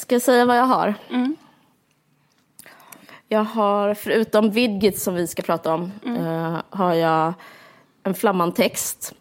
Ska 0.00 0.14
jag 0.14 0.22
säga 0.22 0.44
vad 0.44 0.58
jag 0.58 0.64
har? 0.64 0.94
Jag 3.28 3.44
har, 3.44 3.94
förutom 3.94 4.50
Vidgit 4.50 4.98
som 4.98 5.14
vi 5.14 5.26
ska 5.26 5.42
prata 5.42 5.74
om, 5.74 5.92
eh, 6.06 6.56
har 6.70 6.94
jag 6.94 7.32
en 8.02 8.14
flammantext 8.14 9.14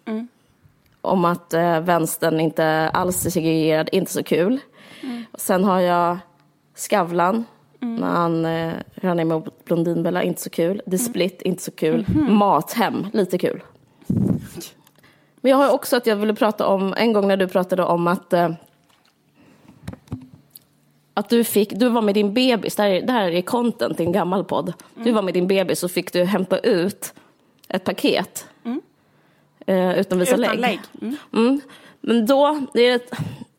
om 1.01 1.25
att 1.25 1.53
eh, 1.53 1.79
vänstern 1.79 2.39
inte 2.39 2.89
alls 2.93 3.25
är 3.25 3.29
segregerad, 3.29 3.89
inte 3.91 4.11
så 4.11 4.23
kul. 4.23 4.59
Och 5.31 5.39
sen 5.39 5.63
har 5.63 5.79
jag 5.79 6.17
Skavlan, 6.75 7.45
när 7.79 8.07
han, 8.07 8.45
eh, 8.45 8.73
han 9.01 9.19
är 9.19 9.25
med 9.25 9.49
Blondinbella, 9.65 10.23
inte 10.23 10.41
så 10.41 10.49
kul. 10.49 10.81
The 10.91 10.97
Split, 10.97 11.41
inte 11.41 11.63
så 11.63 11.71
kul. 11.71 12.05
Mathem, 12.29 13.07
lite 13.13 13.37
kul. 13.37 13.63
Men 15.41 15.51
jag 15.51 15.57
har 15.57 15.71
också 15.73 15.97
att 15.97 16.07
jag 16.07 16.15
ville 16.15 16.33
prata 16.33 16.67
om, 16.67 16.93
en 16.97 17.13
gång 17.13 17.27
när 17.27 17.37
du 17.37 17.47
pratade 17.47 17.83
om 17.83 18.07
att 18.07 18.33
eh, 18.33 18.49
att 21.19 21.29
du 21.29 21.43
fick, 21.43 21.69
du 21.73 21.89
var 21.89 22.01
med 22.01 22.15
din 22.15 22.33
bebis, 22.33 22.75
det 22.75 22.83
här, 22.83 22.89
är- 22.89 23.01
det 23.01 23.11
här 23.13 23.31
är 23.31 23.41
content 23.41 23.99
i 23.99 24.03
en 24.03 24.11
gammal 24.11 24.43
podd. 24.43 24.73
Du 24.95 25.11
var 25.11 25.21
med 25.21 25.33
din 25.33 25.47
bebis 25.47 25.83
och 25.83 25.91
fick 25.91 26.13
du 26.13 26.23
hämta 26.23 26.57
ut 26.59 27.13
ett 27.67 27.83
paket. 27.83 28.45
Eh, 29.65 29.99
utan 29.99 30.19
visa 30.19 30.35
Utan 30.35 30.55
lägg. 30.55 30.79
Mm. 31.01 31.15
Mm. 31.33 31.61
Men 32.01 32.25
då, 32.25 32.59
det 32.73 32.87
är 32.87 32.95
ett, 32.95 33.11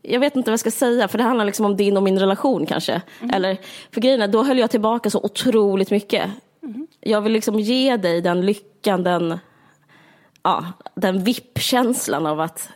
jag 0.03 0.21
vet 0.21 0.37
inte 0.37 0.51
vad 0.51 0.53
jag 0.53 0.61
ska 0.61 0.71
säga, 0.71 1.09
för 1.09 1.19
det 1.19 1.25
handlar 1.25 1.45
liksom 1.45 1.67
om 1.67 1.77
din 1.77 1.97
och 1.97 2.03
min 2.03 2.19
relation 2.19 2.67
kanske. 2.67 3.03
Eller, 3.33 3.57
för 3.93 4.01
grejen 4.01 4.23
är, 4.23 4.29
då 4.29 4.43
höll 4.43 4.59
jag 4.59 4.71
tillbaka 4.71 5.11
så 5.11 5.21
otroligt 5.23 5.91
mycket. 5.91 6.31
Jag 7.01 7.21
vill 7.21 7.33
liksom 7.33 7.61
ge 7.61 7.97
dig 7.97 8.21
den 8.21 8.41
lyckan, 8.47 9.03
den, 9.03 9.39
ja, 10.43 10.65
den 10.95 11.25
vippkänslan 11.25 12.27
av 12.27 12.41
att 12.41 12.69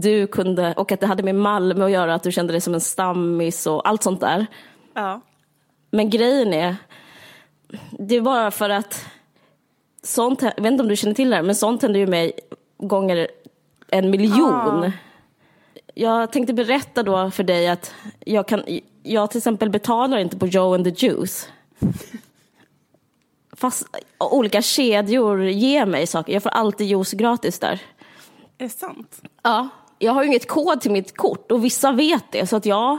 du 0.00 0.26
kunde, 0.26 0.74
och 0.74 0.92
att 0.92 1.00
det 1.00 1.06
hade 1.06 1.22
med 1.22 1.34
Malmö 1.34 1.84
att 1.84 1.90
göra, 1.90 2.14
att 2.14 2.22
du 2.22 2.32
kände 2.32 2.52
dig 2.52 2.60
som 2.60 2.74
en 2.74 2.80
stammis 2.80 3.66
och 3.66 3.88
allt 3.88 4.02
sånt 4.02 4.20
där. 4.20 4.46
Ja. 4.94 5.20
Men 5.90 6.10
grejen 6.10 6.52
är, 6.52 6.76
det 7.90 8.16
är 8.16 8.20
bara 8.20 8.50
för 8.50 8.70
att 8.70 9.06
sånt, 10.02 10.42
jag 10.42 10.62
vet 10.62 10.72
inte 10.72 10.82
om 10.82 10.88
du 10.88 10.96
känner 10.96 11.14
till 11.14 11.30
det 11.30 11.36
här, 11.36 11.42
men 11.42 11.54
sånt 11.54 11.82
händer 11.82 12.00
ju 12.00 12.06
mig 12.06 12.32
gånger 12.78 13.28
en 13.88 14.10
miljon. 14.10 14.84
Ah. 14.84 14.92
Jag 15.94 16.32
tänkte 16.32 16.54
berätta 16.54 17.02
då 17.02 17.30
för 17.30 17.42
dig 17.42 17.68
att 17.68 17.94
jag, 18.20 18.48
kan, 18.48 18.62
jag 19.02 19.30
till 19.30 19.38
exempel 19.38 19.70
betalar 19.70 20.18
inte 20.18 20.38
på 20.38 20.46
Joe 20.46 20.74
and 20.74 20.84
the 20.84 21.06
Juice. 21.06 21.48
Fast 23.52 23.86
olika 24.18 24.62
kedjor 24.62 25.44
ger 25.44 25.86
mig 25.86 26.06
saker. 26.06 26.32
Jag 26.32 26.42
får 26.42 26.50
alltid 26.50 26.86
juice 26.86 27.12
gratis 27.12 27.58
där. 27.58 27.80
Är 28.58 28.64
det 28.64 28.68
sant? 28.68 29.22
Ja, 29.42 29.68
jag 29.98 30.12
har 30.12 30.22
ju 30.22 30.28
inget 30.28 30.48
kod 30.48 30.80
till 30.80 30.90
mitt 30.90 31.16
kort 31.16 31.52
och 31.52 31.64
vissa 31.64 31.92
vet 31.92 32.24
det. 32.32 32.46
Så 32.46 32.56
att 32.56 32.66
jag, 32.66 32.98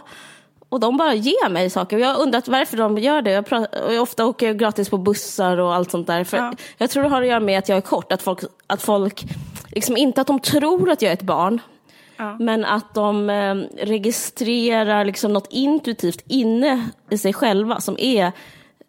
och 0.69 0.79
de 0.79 0.97
bara 0.97 1.13
ger 1.13 1.49
mig 1.49 1.69
saker. 1.69 1.97
Jag 1.97 2.07
har 2.07 2.21
undrat 2.21 2.47
varför 2.47 2.77
de 2.77 2.97
gör 2.97 3.21
det. 3.21 3.31
Jag, 3.31 3.45
pratar, 3.45 3.91
jag 3.91 4.01
ofta 4.01 4.25
åker 4.25 4.47
jag 4.47 4.57
gratis 4.59 4.89
på 4.89 4.97
bussar 4.97 5.57
och 5.57 5.75
allt 5.75 5.91
sånt 5.91 6.07
där. 6.07 6.23
För 6.23 6.37
Ja. 6.37 6.53
Jag 6.77 6.89
tror 6.89 7.03
det 7.03 7.09
har 7.09 7.21
att 7.21 7.27
göra 7.27 7.39
med 7.39 7.59
att 7.59 7.69
jag 7.69 7.77
är 7.77 7.81
kort. 7.81 8.11
Att 8.11 8.21
folk, 8.21 8.39
att 8.67 8.81
folk 8.81 9.25
liksom 9.71 9.97
inte 9.97 10.21
att 10.21 10.27
de 10.27 10.39
tror 10.39 10.91
att 10.91 11.01
jag 11.01 11.09
är 11.09 11.13
ett 11.13 11.21
barn. 11.21 11.61
Ja. 12.17 12.37
Men 12.39 12.65
att 12.65 12.93
de 12.93 13.29
eh, 13.29 13.55
registrerar 13.85 15.05
liksom 15.05 15.33
något 15.33 15.47
intuitivt 15.49 16.23
inne 16.27 16.89
i 17.09 17.17
sig 17.17 17.33
själva 17.33 17.79
som 17.79 17.95
är 17.99 18.31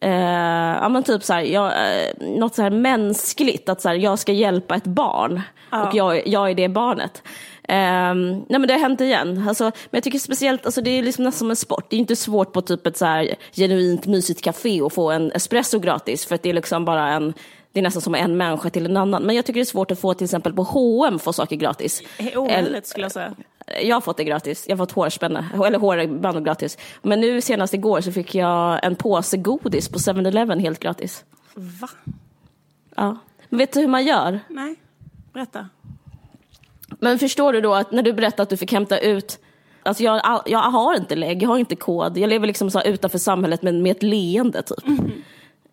eh, 0.00 0.76
ja, 0.80 0.88
men 0.88 1.02
typ 1.02 1.24
så 1.24 1.32
här, 1.32 1.40
jag, 1.40 1.66
eh, 1.66 2.28
något 2.38 2.54
så 2.54 2.62
här 2.62 2.70
mänskligt, 2.70 3.68
att 3.68 3.80
så 3.80 3.88
här, 3.88 3.96
jag 3.96 4.18
ska 4.18 4.32
hjälpa 4.32 4.76
ett 4.76 4.84
barn 4.84 5.42
och 5.70 5.94
jag, 5.94 6.26
jag 6.26 6.50
är 6.50 6.54
det 6.54 6.68
barnet. 6.68 7.22
Ehm, 7.68 8.30
nej 8.30 8.60
men 8.60 8.68
det 8.68 8.72
har 8.72 8.80
hänt 8.80 9.00
igen. 9.00 9.44
Alltså, 9.48 9.64
men 9.64 9.72
jag 9.90 10.04
tycker 10.04 10.18
speciellt, 10.18 10.66
alltså, 10.66 10.80
det 10.80 10.90
är 10.90 11.02
liksom 11.02 11.24
nästan 11.24 11.38
som 11.38 11.50
en 11.50 11.56
sport. 11.56 11.86
Det 11.90 11.96
är 11.96 12.00
inte 12.00 12.16
svårt 12.16 12.52
på 12.52 12.62
typ 12.62 12.86
ett 12.86 12.96
så 12.96 13.04
här 13.04 13.34
genuint 13.52 14.06
mysigt 14.06 14.42
café 14.42 14.82
att 14.82 14.92
få 14.92 15.10
en 15.10 15.32
espresso 15.32 15.78
gratis 15.78 16.26
för 16.26 16.34
att 16.34 16.42
det 16.42 16.48
är 16.48 16.54
liksom 16.54 16.84
bara 16.84 17.08
en 17.08 17.34
det 17.72 17.80
är 17.80 17.82
nästan 17.82 18.02
som 18.02 18.14
en 18.14 18.36
människa 18.36 18.70
till 18.70 18.86
en 18.86 18.96
annan. 18.96 19.22
Men 19.22 19.36
jag 19.36 19.44
tycker 19.44 19.60
det 19.60 19.62
är 19.62 19.64
svårt 19.64 19.90
att 19.90 20.00
få 20.00 20.14
till 20.14 20.24
exempel 20.24 20.52
på 20.52 20.62
H&M 20.62 21.18
få 21.18 21.32
saker 21.32 21.56
gratis. 21.56 22.02
Är 22.18 22.38
omöjligt 22.38 22.86
skulle 22.86 23.04
jag 23.04 23.12
säga. 23.12 23.34
Jag 23.82 23.96
har 23.96 24.00
fått 24.00 24.16
det 24.16 24.24
gratis. 24.24 24.64
Jag 24.68 24.76
har 24.76 24.86
fått 24.86 24.92
hårspänne, 24.92 25.46
eller 25.66 25.78
hårband 25.78 26.44
gratis. 26.44 26.78
Men 27.02 27.20
nu 27.20 27.40
senast 27.40 27.74
igår 27.74 28.00
så 28.00 28.12
fick 28.12 28.34
jag 28.34 28.84
en 28.84 28.96
påse 28.96 29.36
godis 29.36 29.88
på 29.88 29.98
7-Eleven 29.98 30.60
helt 30.60 30.78
gratis. 30.80 31.24
Va? 31.54 31.88
Ja. 32.96 33.16
Men 33.48 33.58
vet 33.58 33.72
du 33.72 33.80
hur 33.80 33.88
man 33.88 34.04
gör? 34.04 34.40
Nej, 34.48 34.76
berätta. 35.32 35.68
Men 37.00 37.18
förstår 37.18 37.52
du 37.52 37.60
då 37.60 37.74
att 37.74 37.92
när 37.92 38.02
du 38.02 38.12
berättar 38.12 38.42
att 38.42 38.50
du 38.50 38.56
fick 38.56 38.72
hämta 38.72 38.98
ut 38.98 39.38
Alltså 39.82 40.02
jag, 40.02 40.42
jag 40.46 40.58
har 40.58 40.94
inte 40.96 41.16
lägg, 41.16 41.42
jag 41.42 41.48
har 41.48 41.58
inte 41.58 41.76
kod. 41.76 42.18
Jag 42.18 42.30
lever 42.30 42.46
liksom 42.46 42.70
så 42.70 42.82
utanför 42.82 43.18
samhället 43.18 43.62
men 43.62 43.82
med 43.82 43.96
ett 43.96 44.02
leende 44.02 44.62
typ. 44.62 44.88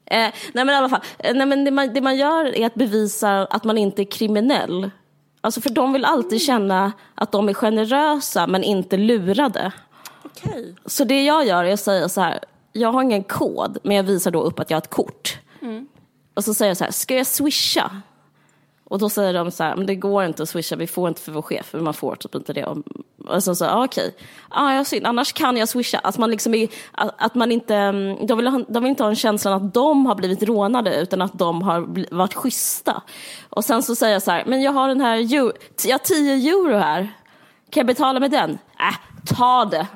Eh, 0.05 0.17
nej 0.53 0.65
men 0.65 0.69
i 0.69 0.73
alla 0.73 0.89
fall, 0.89 1.01
eh, 1.19 1.33
nej, 1.35 1.45
men 1.45 1.65
det, 1.65 1.71
man, 1.71 1.93
det 1.93 2.01
man 2.01 2.17
gör 2.17 2.55
är 2.55 2.65
att 2.65 2.75
bevisa 2.75 3.45
att 3.45 3.63
man 3.63 3.77
inte 3.77 4.01
är 4.01 4.11
kriminell. 4.11 4.91
Alltså 5.41 5.61
för 5.61 5.69
de 5.69 5.93
vill 5.93 6.05
alltid 6.05 6.41
känna 6.41 6.91
att 7.15 7.31
de 7.31 7.49
är 7.49 7.53
generösa 7.53 8.47
men 8.47 8.63
inte 8.63 8.97
lurade. 8.97 9.71
Okej. 10.23 10.75
Så 10.85 11.03
det 11.03 11.23
jag 11.23 11.47
gör 11.47 11.63
är 11.63 11.73
att 11.73 11.79
säga 11.79 12.09
så 12.09 12.21
här, 12.21 12.39
jag 12.71 12.91
har 12.91 13.01
ingen 13.01 13.23
kod 13.23 13.77
men 13.83 13.95
jag 13.95 14.03
visar 14.03 14.31
då 14.31 14.41
upp 14.41 14.59
att 14.59 14.69
jag 14.69 14.75
har 14.75 14.81
ett 14.81 14.89
kort. 14.89 15.37
Och 16.33 16.43
så 16.43 16.53
säger 16.53 16.69
jag 16.69 16.77
så 16.77 16.83
här, 16.83 16.91
ska 16.91 17.15
jag 17.15 17.27
swisha? 17.27 18.01
Och 18.87 18.99
då 18.99 19.09
säger 19.09 19.33
de 19.33 19.51
så 19.51 19.63
här, 19.63 19.75
men 19.75 19.85
det 19.85 19.95
går 19.95 20.23
inte 20.23 20.43
att 20.43 20.49
swisha, 20.49 20.75
vi 20.75 20.87
får 20.87 21.07
inte 21.07 21.21
för 21.21 21.31
vår 21.31 21.41
chef, 21.41 21.65
för 21.65 21.79
man 21.79 21.93
får 21.93 22.15
typ 22.15 22.35
inte 22.35 22.53
det. 22.53 22.65
Och 23.27 23.43
sen 23.43 23.55
så 23.55 23.65
ah, 23.65 23.85
okej, 23.85 24.15
ah, 24.49 24.73
ja 24.73 24.85
synd, 24.85 25.07
annars 25.07 25.33
kan 25.33 25.57
jag 25.57 25.69
swisha. 25.69 25.99
Att 25.99 26.17
man 26.17 26.31
liksom 26.31 26.53
är, 26.53 26.67
att, 26.91 27.15
att 27.17 27.35
man 27.35 27.51
inte, 27.51 27.75
mm, 27.75 28.25
de 28.27 28.37
vill, 28.37 28.47
ha, 28.47 28.63
de 28.67 28.83
vill 28.83 28.89
inte 28.89 29.03
ha 29.03 29.09
en 29.09 29.15
känslan 29.15 29.53
att 29.53 29.73
de 29.73 30.05
har 30.05 30.15
blivit 30.15 30.43
rånade, 30.43 31.01
utan 31.01 31.21
att 31.21 31.39
de 31.39 31.61
har 31.61 32.15
varit 32.15 32.33
schyssta. 32.33 33.01
Och 33.49 33.65
sen 33.65 33.83
så 33.83 33.95
säger 33.95 34.13
jag 34.13 34.23
så 34.23 34.31
här, 34.31 34.43
men 34.45 34.61
jag 34.61 34.71
har 34.71 34.87
den 34.87 35.01
här, 35.01 35.17
euro, 35.17 35.51
jag 35.85 35.93
har 35.93 35.99
10 35.99 36.33
euro 36.33 36.77
här, 36.77 37.01
kan 37.69 37.81
jag 37.81 37.87
betala 37.87 38.19
med 38.19 38.31
den? 38.31 38.51
Äh, 38.79 38.95
ta 39.37 39.65
det. 39.65 39.87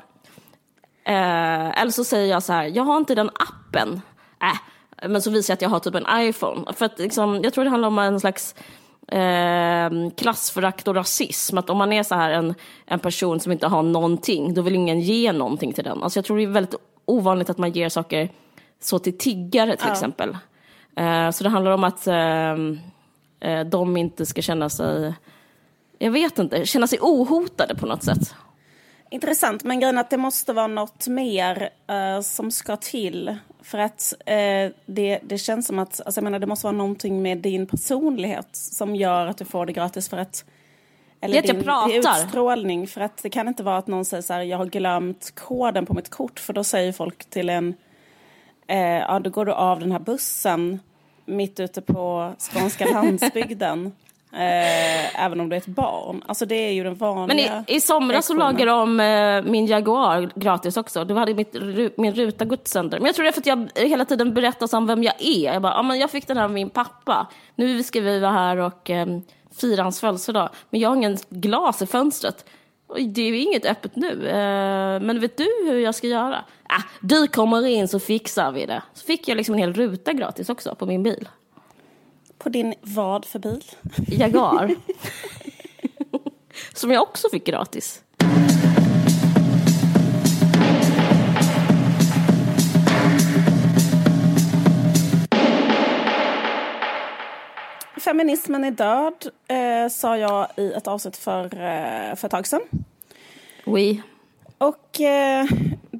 Eh, 1.04 1.80
eller 1.80 1.90
så 1.90 2.04
säger 2.04 2.30
jag 2.30 2.42
så 2.42 2.52
här, 2.52 2.64
jag 2.64 2.84
har 2.84 2.96
inte 2.96 3.14
den 3.14 3.30
appen. 3.34 4.00
Äh, 4.42 5.08
men 5.08 5.22
så 5.22 5.30
visar 5.30 5.52
jag 5.52 5.56
att 5.56 5.62
jag 5.62 5.68
har 5.68 5.80
typ 5.80 5.94
en 5.94 6.06
iPhone. 6.28 6.72
För 6.72 6.84
att 6.86 6.98
liksom, 6.98 7.40
jag 7.42 7.52
tror 7.52 7.64
det 7.64 7.70
handlar 7.70 7.88
om 7.88 7.98
en 7.98 8.20
slags 8.20 8.54
eh, 9.10 10.10
klassförakt 10.16 10.88
och 10.88 10.94
rasism. 10.94 11.58
Att 11.58 11.70
om 11.70 11.78
man 11.78 11.92
är 11.92 12.02
så 12.02 12.14
här 12.14 12.30
en, 12.30 12.54
en 12.86 12.98
person 12.98 13.40
som 13.40 13.52
inte 13.52 13.66
har 13.66 13.82
någonting, 13.82 14.54
då 14.54 14.62
vill 14.62 14.74
ingen 14.74 15.00
ge 15.00 15.32
någonting 15.32 15.72
till 15.72 15.84
den. 15.84 16.02
Alltså 16.02 16.18
jag 16.18 16.24
tror 16.24 16.36
det 16.36 16.42
är 16.42 16.46
väldigt 16.46 16.74
ovanligt 17.04 17.50
att 17.50 17.58
man 17.58 17.72
ger 17.72 17.88
saker 17.88 18.28
så 18.80 18.98
till 18.98 19.18
tiggare 19.18 19.76
till 19.76 19.90
exempel. 19.90 20.36
Eh, 20.96 21.30
så 21.30 21.44
det 21.44 21.50
handlar 21.50 21.70
om 21.70 21.84
att 21.84 22.06
eh, 22.06 22.52
eh, 23.40 23.66
de 23.66 23.96
inte 23.96 24.26
ska 24.26 24.42
känna 24.42 24.68
sig, 24.68 25.14
jag 25.98 26.10
vet 26.10 26.38
inte, 26.38 26.66
känna 26.66 26.86
sig 26.86 26.98
ohotade 27.02 27.74
på 27.74 27.86
något 27.86 28.02
sätt. 28.02 28.34
Intressant, 29.12 29.64
men 29.64 29.80
grejen 29.80 29.98
att 29.98 30.10
det 30.10 30.16
måste 30.16 30.52
vara 30.52 30.66
något 30.66 31.08
mer 31.08 31.70
eh, 31.86 32.20
som 32.20 32.50
ska 32.50 32.76
till. 32.76 33.36
För 33.62 33.78
att 33.78 34.14
eh, 34.26 34.70
det, 34.86 35.18
det 35.22 35.38
känns 35.38 35.66
som 35.66 35.78
att, 35.78 36.00
alltså 36.06 36.18
jag 36.18 36.24
menar 36.24 36.38
det 36.38 36.46
måste 36.46 36.66
vara 36.66 36.76
någonting 36.76 37.22
med 37.22 37.38
din 37.38 37.66
personlighet 37.66 38.48
som 38.52 38.96
gör 38.96 39.26
att 39.26 39.38
du 39.38 39.44
får 39.44 39.66
det 39.66 39.72
gratis 39.72 40.08
för 40.08 40.16
att 40.16 40.44
eller 41.20 41.32
Det 41.32 41.38
är 41.38 41.42
att 41.42 41.48
jag 41.48 41.56
din 41.56 42.02
pratar. 42.02 42.22
utstrålning. 42.24 42.86
För 42.86 43.00
att 43.00 43.22
det 43.22 43.30
kan 43.30 43.48
inte 43.48 43.62
vara 43.62 43.76
att 43.76 43.86
någon 43.86 44.04
säger 44.04 44.22
så 44.22 44.32
här, 44.32 44.42
jag 44.42 44.58
har 44.58 44.66
glömt 44.66 45.32
koden 45.34 45.86
på 45.86 45.94
mitt 45.94 46.08
kort. 46.10 46.38
För 46.40 46.52
då 46.52 46.64
säger 46.64 46.92
folk 46.92 47.24
till 47.30 47.50
en, 47.50 47.74
eh, 48.66 48.78
ja 48.78 49.18
då 49.20 49.30
går 49.30 49.44
du 49.44 49.52
av 49.52 49.80
den 49.80 49.92
här 49.92 49.98
bussen 49.98 50.80
mitt 51.24 51.60
ute 51.60 51.80
på 51.80 52.32
skånska 52.38 52.84
landsbygden. 52.92 53.92
Eh, 54.32 55.24
även 55.24 55.40
om 55.40 55.48
du 55.48 55.56
är 55.56 55.60
ett 55.60 55.66
barn. 55.66 56.22
Alltså 56.26 56.46
det 56.46 56.54
är 56.54 56.72
ju 56.72 56.84
den 56.84 56.92
Men 56.92 56.98
vanliga 56.98 57.64
i, 57.68 57.76
i 57.76 57.80
somras 57.80 58.26
så 58.26 58.34
lagade 58.34 58.70
de 58.70 59.00
eh, 59.00 59.42
min 59.50 59.66
Jaguar 59.66 60.30
gratis 60.34 60.76
också. 60.76 61.04
Då 61.04 61.14
hade 61.14 61.34
mitt, 61.34 61.54
ru- 61.54 61.92
min 61.96 62.14
ruta 62.14 62.44
gått 62.44 62.68
sönder. 62.68 62.98
Men 62.98 63.06
jag 63.06 63.14
tror 63.14 63.22
det 63.24 63.30
är 63.30 63.32
för 63.32 63.40
att 63.40 63.46
jag 63.46 63.68
hela 63.88 64.04
tiden 64.04 64.34
berättar 64.34 64.76
om 64.76 64.86
vem 64.86 65.02
jag 65.02 65.14
är. 65.18 65.52
Jag 65.52 65.62
bara, 65.62 65.72
ja 65.72 65.82
men 65.82 65.98
jag 65.98 66.10
fick 66.10 66.26
den 66.26 66.36
här 66.36 66.44
av 66.44 66.50
min 66.50 66.70
pappa. 66.70 67.26
Nu 67.54 67.82
ska 67.82 68.00
vi 68.00 68.18
vara 68.20 68.32
här 68.32 68.56
och 68.56 68.90
eh, 68.90 69.06
fira 69.60 69.82
hans 69.82 70.00
födelsedag. 70.00 70.48
Men 70.70 70.80
jag 70.80 70.88
har 70.88 70.96
ingen 70.96 71.16
glas 71.28 71.82
i 71.82 71.86
fönstret. 71.86 72.44
Och 72.88 73.00
det 73.02 73.22
är 73.22 73.26
ju 73.28 73.38
inget 73.40 73.66
öppet 73.66 73.96
nu. 73.96 74.28
Eh, 74.28 75.00
men 75.00 75.20
vet 75.20 75.36
du 75.36 75.46
hur 75.66 75.78
jag 75.78 75.94
ska 75.94 76.06
göra? 76.06 76.44
Ah, 76.68 76.82
du 77.00 77.26
kommer 77.26 77.66
in 77.66 77.88
så 77.88 77.98
fixar 78.00 78.52
vi 78.52 78.66
det. 78.66 78.82
Så 78.94 79.04
fick 79.06 79.28
jag 79.28 79.36
liksom 79.36 79.54
en 79.54 79.58
hel 79.60 79.72
ruta 79.74 80.12
gratis 80.12 80.48
också 80.48 80.74
på 80.74 80.86
min 80.86 81.02
bil. 81.02 81.28
På 82.40 82.48
din 82.48 82.74
vad 82.80 83.24
för 83.24 83.38
bil? 83.38 83.64
Jaguar. 84.06 84.74
Som 86.74 86.90
jag 86.90 87.02
också 87.02 87.28
fick 87.30 87.46
gratis. 87.46 88.02
Feminismen 98.00 98.64
är 98.64 98.70
död, 98.70 99.26
eh, 99.48 99.88
sa 99.90 100.16
jag 100.16 100.46
i 100.56 100.72
ett 100.72 100.86
avsnitt 100.86 101.16
för, 101.16 101.44
eh, 101.44 102.14
för 102.14 102.26
ett 102.26 102.30
tag 102.30 102.46
sedan. 102.46 102.62
Oui. 103.64 104.02
Och 104.58 105.00
eh, 105.00 105.46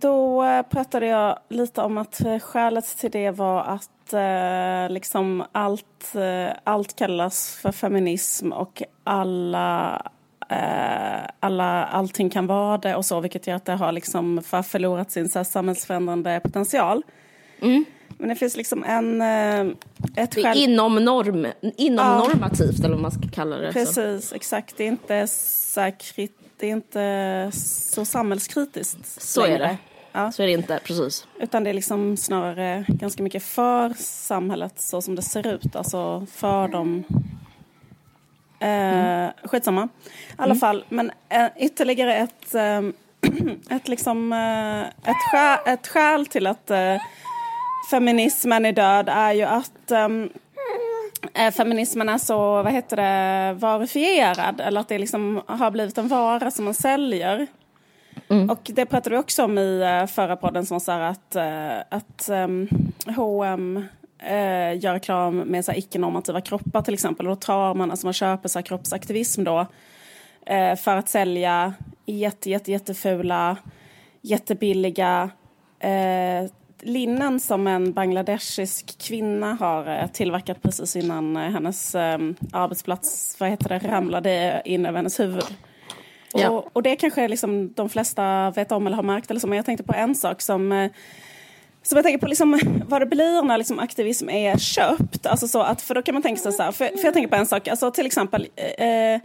då 0.01 0.45
eh, 0.45 0.63
pratade 0.63 1.07
jag 1.07 1.39
lite 1.49 1.81
om 1.83 1.99
att 1.99 2.21
eh, 2.25 2.39
skälet 2.39 2.97
till 2.99 3.11
det 3.11 3.31
var 3.31 3.63
att 3.63 4.13
eh, 4.13 4.93
liksom 4.95 5.45
allt, 5.53 6.15
eh, 6.15 6.57
allt 6.65 6.97
kallas 6.97 7.57
för 7.63 7.73
feminism 7.73 8.53
och 8.53 8.83
alla, 9.05 10.03
eh, 10.49 11.21
alla, 11.41 11.85
allting 11.85 12.31
kan 12.31 12.47
vara 12.47 12.79
det 12.79 12.95
och 12.97 13.05
så, 13.05 13.21
vilket 13.21 13.47
gör 13.47 13.55
att 13.57 13.65
det 13.65 13.73
har 13.73 13.93
liksom 13.93 14.43
för 14.47 14.63
förlorat 14.63 15.11
sin 15.11 15.29
så 15.29 15.39
här, 15.39 15.45
samhällsförändrande 15.45 16.41
potential. 16.45 17.03
Mm. 17.63 17.85
Men 18.19 18.29
det 18.29 18.35
finns 18.37 18.57
liksom 18.57 18.85
en... 18.85 19.21
eh, 19.21 19.61
Ett 20.17 20.31
Det 20.33 20.41
är 20.41 20.43
skäl... 20.43 20.59
inom, 20.59 21.05
norm, 21.05 21.47
inom 21.61 22.19
normativt 22.19 22.79
eller 22.79 22.89
vad 22.95 23.01
man 23.03 23.11
ska 23.11 23.29
kalla 23.33 23.57
det. 23.57 23.73
Så. 23.73 23.79
Precis, 23.79 24.33
exakt. 24.33 24.77
Det 24.77 24.85
är 24.85 24.89
inte 24.89 25.27
så, 25.27 25.81
här 25.81 25.91
krit... 26.01 26.39
det 26.57 26.67
är 26.67 26.71
inte 26.71 27.51
så 27.59 28.05
samhällskritiskt 28.05 29.23
Så 29.23 29.43
är 29.43 29.49
längre. 29.49 29.59
det. 29.65 29.77
Ja. 30.13 30.33
Så 30.33 30.43
är 30.43 30.47
det 30.47 30.53
inte, 30.53 30.81
precis. 30.85 31.27
Utan 31.41 31.65
det 31.65 31.71
är 31.71 31.75
liksom 31.75 32.17
snarare 32.17 32.85
ganska 32.89 33.23
mycket 33.23 33.43
för 33.43 33.93
samhället 33.99 34.81
så 34.81 35.03
som 35.03 35.15
det 35.15 35.23
ser 35.23 35.47
ut. 35.47 35.77
Alltså 35.77 36.27
för 36.33 36.69
dem. 36.69 37.05
Eh, 38.61 39.49
skitsamma. 39.49 39.89
I 40.05 40.33
alla 40.37 40.55
fall, 40.55 40.85
men 40.89 41.11
eh, 41.29 41.47
ytterligare 41.59 42.17
ett, 42.17 42.55
eh, 42.55 42.81
ett, 43.77 43.89
liksom, 43.89 44.33
eh, 44.33 45.11
ett, 45.11 45.31
skäl, 45.31 45.59
ett 45.67 45.89
skäl 45.89 46.27
till 46.27 46.47
att 46.47 46.71
eh, 46.71 46.97
feminismen 47.91 48.67
är 48.67 48.73
död 48.73 49.09
är 49.09 49.33
ju 49.33 49.43
att 49.43 49.91
ehm, 49.91 50.31
eh, 51.35 51.51
feminismen 51.51 52.09
är 52.09 52.19
så, 52.19 52.63
vad 52.63 52.73
heter 52.73 52.97
det, 52.97 53.53
varifierad. 53.55 54.61
Eller 54.61 54.81
att 54.81 54.89
det 54.89 54.99
liksom 54.99 55.43
har 55.47 55.71
blivit 55.71 55.99
en 55.99 56.09
vara 56.09 56.51
som 56.51 56.65
man 56.65 56.75
säljer. 56.75 57.47
Mm. 58.31 58.51
Och 58.51 58.71
det 58.75 58.87
pratade 58.87 59.17
vi 59.17 59.23
också 59.23 59.45
om 59.45 59.59
i 59.59 59.81
eh, 59.81 60.07
förra 60.07 60.37
podden 60.37 60.67
som 60.67 60.75
var 60.75 60.81
så 60.81 60.93
här 60.93 61.01
att, 61.01 61.37
eh, 61.37 61.99
att 61.99 62.29
um, 62.29 62.69
H&M 63.17 63.85
eh, 64.19 64.79
gör 64.79 64.93
reklam 64.93 65.39
med 65.39 65.65
så 65.65 65.73
icke-normativa 65.73 66.41
kroppar 66.41 66.83
till 66.83 66.95
exempel. 66.95 67.27
Och 67.27 67.37
då 67.37 67.41
tar 67.41 67.75
man, 67.75 67.91
alltså 67.91 68.07
man 68.07 68.13
köper 68.13 68.49
så 68.49 68.59
här 68.59 68.67
kroppsaktivism 68.67 69.45
då 69.45 69.67
eh, 70.47 70.77
för 70.77 70.97
att 70.97 71.09
sälja 71.09 71.75
jätte, 72.07 72.51
jätte, 72.51 72.73
jättefula, 72.73 73.57
jättebilliga 74.21 75.31
eh, 75.79 76.51
linnen 76.81 77.41
som 77.41 77.67
en 77.67 77.93
bangladeshisk 77.93 78.99
kvinna 78.99 79.55
har 79.61 79.87
eh, 79.87 80.07
tillverkat 80.07 80.63
precis 80.63 80.97
innan 80.97 81.37
hennes 81.37 81.95
eh, 81.95 82.19
arbetsplats, 82.53 83.37
vad 83.41 83.51
heter 83.51 83.69
det, 83.69 83.89
ramlade 83.89 84.63
in 84.65 84.87
över 84.87 84.97
hennes 84.97 85.21
huvud. 85.21 85.45
Ja. 86.35 86.51
Och, 86.51 86.71
och 86.73 86.83
det 86.83 86.97
kanske 86.97 87.29
liksom 87.29 87.73
de 87.73 87.89
flesta 87.89 88.51
vet 88.51 88.73
om 88.73 88.87
eller 88.87 88.97
har 88.97 89.03
märkt 89.03 89.31
eller 89.31 89.41
så, 89.41 89.47
men 89.47 89.57
jag 89.57 89.67
tänkte 89.67 89.85
på 89.85 89.95
en 89.95 90.15
sak 90.15 90.43
som 90.43 90.73
eh, 90.73 90.91
så 91.83 91.97
jag 91.97 92.05
tänker 92.05 92.19
på 92.19 92.27
liksom, 92.27 92.61
vad 92.89 93.03
det 93.03 93.07
blir 93.07 93.43
när 93.43 93.59
liksom 93.59 93.79
aktivism 93.79 94.29
är 94.29 94.57
köpt. 94.57 95.27
Alltså 95.27 95.49
så 95.49 95.63
att, 95.63 95.83
för 95.83 95.95
då 95.95 96.03
kan 96.03 96.15
man 96.15 96.23
tänka 96.23 96.43
sig 96.43 96.53
så 96.53 96.63
här, 96.63 96.73
för, 96.73 96.87
för 96.87 97.05
jag 97.05 97.15
tänker 97.15 97.29
på 97.29 97.37
en 97.37 97.47
sak, 97.47 97.69
alltså 97.69 97.91
till 97.91 98.07
exempel 98.07 98.49
eh, 98.57 98.87
eh 98.87 99.21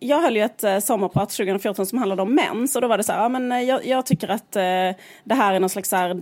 jag 0.00 0.20
höll 0.20 0.36
ju 0.36 0.42
ett 0.42 0.64
eh, 0.64 0.78
sommarprat 0.78 1.30
2014 1.30 1.86
som 1.86 1.98
handlade 1.98 2.22
om 2.22 2.34
mens 2.34 2.76
och 2.76 2.82
då 2.82 2.88
var 2.88 2.98
det 2.98 3.04
så 3.04 3.12
här, 3.12 3.22
ja, 3.22 3.28
men 3.28 3.52
eh, 3.52 3.60
jag, 3.60 3.86
jag 3.86 4.06
tycker 4.06 4.28
att 4.28 4.56
eh, 4.56 4.62
det 5.24 5.34
här 5.34 5.54
är 5.54 5.60
någon 5.60 5.70
slags 5.70 5.92
här, 5.92 6.16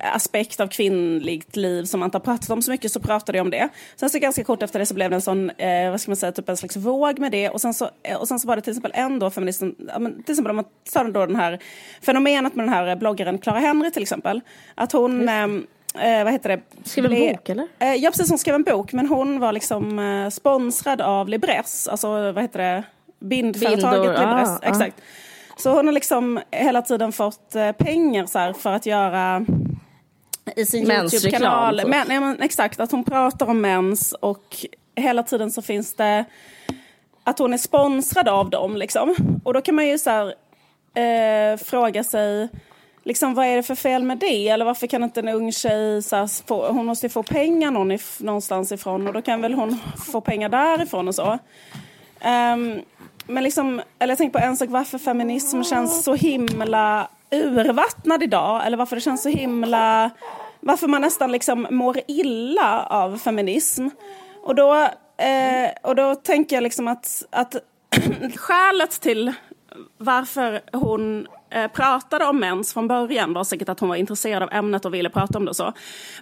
aspekt 0.14 0.60
av 0.60 0.66
kvinnligt 0.66 1.56
liv 1.56 1.84
som 1.84 2.00
man 2.00 2.06
inte 2.06 2.18
har 2.18 2.24
pratat 2.24 2.50
om 2.50 2.62
så 2.62 2.70
mycket 2.70 2.92
så 2.92 3.00
pratade 3.00 3.38
jag 3.38 3.44
om 3.44 3.50
det. 3.50 3.68
Sen 3.96 4.10
så 4.10 4.18
ganska 4.18 4.44
kort 4.44 4.62
efter 4.62 4.78
det 4.78 4.86
så 4.86 4.94
blev 4.94 5.10
det 5.10 5.16
en 5.16 5.22
sån, 5.22 5.50
eh, 5.50 5.90
vad 5.90 6.00
ska 6.00 6.10
man 6.10 6.16
säga, 6.16 6.32
typ 6.32 6.48
en 6.48 6.56
slags 6.56 6.76
våg 6.76 7.18
med 7.18 7.32
det 7.32 7.48
och 7.50 7.60
sen 7.60 7.74
så, 7.74 7.90
eh, 8.02 8.16
och 8.16 8.28
sen 8.28 8.40
så 8.40 8.48
var 8.48 8.56
det 8.56 8.62
till 8.62 8.70
exempel 8.70 8.92
en 8.94 9.18
då 9.18 9.30
feministen, 9.30 9.74
ja, 9.88 9.98
men 9.98 10.22
till 10.22 10.32
exempel 10.32 10.50
om 10.50 10.56
man 10.56 10.64
tar 10.92 11.04
då 11.04 11.26
den 11.26 11.36
här 11.36 11.58
fenomenet 12.02 12.54
med 12.54 12.66
den 12.66 12.74
här 12.74 12.96
bloggaren 12.96 13.38
Clara 13.38 13.58
Henry 13.58 13.90
till 13.90 14.02
exempel, 14.02 14.40
att 14.74 14.92
hon 14.92 15.28
eh, 15.28 15.46
Eh, 15.94 16.24
vad 16.24 16.32
heter 16.32 16.48
det? 16.48 16.60
Skrev 16.84 17.04
en 17.04 17.32
bok, 17.32 17.48
eller? 17.48 17.68
Eh, 17.78 17.94
ja, 17.94 18.10
precis. 18.10 18.28
Hon 18.28 18.38
skrev 18.38 18.54
en 18.54 18.62
bok, 18.62 18.92
men 18.92 19.06
hon 19.06 19.40
var 19.40 19.52
liksom 19.52 19.98
eh, 19.98 20.28
sponsrad 20.28 21.00
av 21.00 21.28
Libresse, 21.28 21.90
alltså 21.90 22.32
vad 22.32 22.42
heter 22.42 22.58
det? 22.58 22.84
Bindföretaget 23.18 23.80
Bindor, 23.82 24.08
Libresse. 24.08 24.52
ah, 24.52 24.58
ah. 24.62 24.68
Exakt. 24.68 25.02
Så 25.56 25.70
hon 25.70 25.86
har 25.86 25.92
liksom 25.92 26.40
hela 26.50 26.82
tiden 26.82 27.12
fått 27.12 27.54
eh, 27.54 27.72
pengar 27.72 28.26
så 28.26 28.38
här, 28.38 28.52
för 28.52 28.72
att 28.72 28.86
göra 28.86 29.46
i 30.56 30.66
sin 30.66 30.90
Youtube-kanal. 30.90 31.78
typ. 31.78 31.88
Men, 31.88 32.10
ja, 32.10 32.20
men, 32.20 32.42
exakt, 32.42 32.80
att 32.80 32.92
hon 32.92 33.04
pratar 33.04 33.46
om 33.46 33.60
mens 33.60 34.12
och 34.12 34.56
hela 34.96 35.22
tiden 35.22 35.50
så 35.50 35.62
finns 35.62 35.94
det 35.94 36.24
att 37.24 37.38
hon 37.38 37.52
är 37.52 37.58
sponsrad 37.58 38.28
av 38.28 38.50
dem. 38.50 38.76
Liksom. 38.76 39.14
Och 39.44 39.54
då 39.54 39.60
kan 39.60 39.74
man 39.74 39.86
ju 39.86 39.98
så 39.98 40.10
här, 40.10 40.34
eh, 40.94 41.56
fråga 41.56 42.04
sig 42.04 42.48
Liksom, 43.08 43.34
vad 43.34 43.46
är 43.46 43.56
det 43.56 43.62
för 43.62 43.74
fel 43.74 44.02
med 44.02 44.18
det? 44.18 44.48
Eller 44.48 44.64
varför 44.64 44.86
kan 44.86 45.02
inte 45.02 45.20
en 45.20 45.28
ung 45.28 45.52
tjej, 45.52 46.02
så 46.02 46.16
här, 46.16 46.46
få, 46.46 46.72
hon 46.72 46.86
måste 46.86 47.06
ju 47.06 47.10
få 47.10 47.22
pengar 47.22 47.70
någon 47.70 47.90
if, 47.92 48.20
någonstans 48.20 48.72
ifrån 48.72 49.06
och 49.06 49.12
då 49.12 49.22
kan 49.22 49.42
väl 49.42 49.54
hon 49.54 49.78
få 50.12 50.20
pengar 50.20 50.48
därifrån 50.48 51.08
och 51.08 51.14
så. 51.14 51.38
Um, 52.24 52.82
men 53.26 53.44
liksom, 53.44 53.82
eller 53.98 54.12
jag 54.12 54.18
tänker 54.18 54.38
på 54.38 54.44
en 54.44 54.56
sak, 54.56 54.68
varför 54.70 54.98
feminism 54.98 55.62
känns 55.62 56.04
så 56.04 56.14
himla 56.14 57.08
urvattnad 57.30 58.22
idag. 58.22 58.66
Eller 58.66 58.76
varför 58.76 58.96
det 58.96 59.02
känns 59.02 59.22
så 59.22 59.28
himla, 59.28 60.10
varför 60.60 60.88
man 60.88 61.00
nästan 61.00 61.32
liksom 61.32 61.66
mår 61.70 62.00
illa 62.06 62.86
av 62.86 63.18
feminism. 63.18 63.88
Och 64.42 64.54
då, 64.54 64.74
eh, 65.16 65.70
och 65.82 65.96
då 65.96 66.14
tänker 66.14 66.56
jag 66.56 66.62
liksom 66.62 66.88
att, 66.88 67.24
att 67.30 67.56
skälet 68.36 68.90
till 68.90 69.32
varför 69.98 70.60
hon 70.72 71.26
pratade 71.74 72.24
om 72.24 72.38
mens 72.38 72.72
från 72.72 72.88
början 72.88 73.32
var 73.32 73.44
säkert 73.44 73.68
att 73.68 73.80
hon 73.80 73.88
var 73.88 73.96
intresserad 73.96 74.42
av 74.42 74.52
ämnet 74.52 74.84
och 74.84 74.94
ville 74.94 75.10
prata 75.10 75.38
om 75.38 75.44
det 75.44 75.50
och 75.50 75.56
så. 75.56 75.72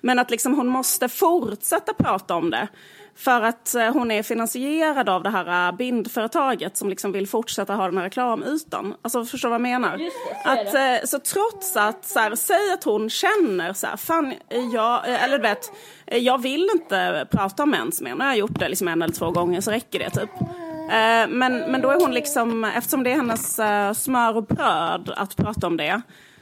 Men 0.01 0.19
att 0.19 0.31
liksom 0.31 0.55
hon 0.55 0.67
måste 0.67 1.09
fortsätta 1.09 1.95
prata 1.95 2.35
om 2.35 2.51
det. 2.51 2.69
För 3.17 3.43
att 3.43 3.75
eh, 3.75 3.93
hon 3.93 4.11
är 4.11 4.23
finansierad 4.23 5.09
av 5.09 5.23
det 5.23 5.31
här 5.31 5.69
eh, 5.69 5.77
bindföretaget 5.77 6.77
som 6.77 6.91
liksom 6.91 7.13
vill 7.13 7.29
fortsätta 7.29 7.75
ha 7.75 7.87
den 7.87 7.97
här 7.97 8.05
reklamytan. 8.05 8.95
Alltså 9.03 9.25
förstår 9.25 9.49
vad 9.49 9.55
jag 9.55 9.63
menar? 9.63 10.01
att, 10.45 10.75
eh, 10.75 11.05
så 11.05 11.19
trots 11.19 11.77
att, 11.77 12.05
så 12.05 12.19
här, 12.19 12.35
säg 12.35 12.73
att 12.73 12.85
hon 12.85 13.11
känner 13.11 13.73
så 13.73 13.87
här, 13.87 13.97
fan, 13.97 14.35
eh, 14.49 14.67
jag, 14.73 15.09
eh, 15.09 15.25
eller 15.25 15.39
du 15.39 15.43
vet, 15.43 15.73
eh, 16.07 16.19
jag 16.19 16.43
vill 16.43 16.69
inte 16.75 17.27
prata 17.31 17.63
om 17.63 17.71
mens 17.71 18.01
mer. 18.01 18.15
Nu 18.15 18.21
har 18.21 18.27
jag 18.27 18.39
gjort 18.39 18.59
det 18.59 18.69
liksom 18.69 18.89
en 18.89 19.03
eller 19.03 19.15
två 19.15 19.31
gånger 19.31 19.61
så 19.61 19.71
räcker 19.71 19.99
det 19.99 20.11
typ. 20.11 20.31
Eh, 20.91 21.29
Men, 21.29 21.59
men 21.59 21.83
då 21.83 21.91
är 21.91 22.01
hon 22.01 22.15
liksom, 22.15 22.65
eftersom 22.65 23.03
det 23.03 23.11
är 23.11 23.17
hennes 23.17 23.59
eh, 23.59 23.93
smör 23.93 24.37
och 24.37 24.45
bröd 24.47 25.13
att 25.17 25.37
prata 25.37 25.67
om 25.67 25.77
det, 25.77 26.01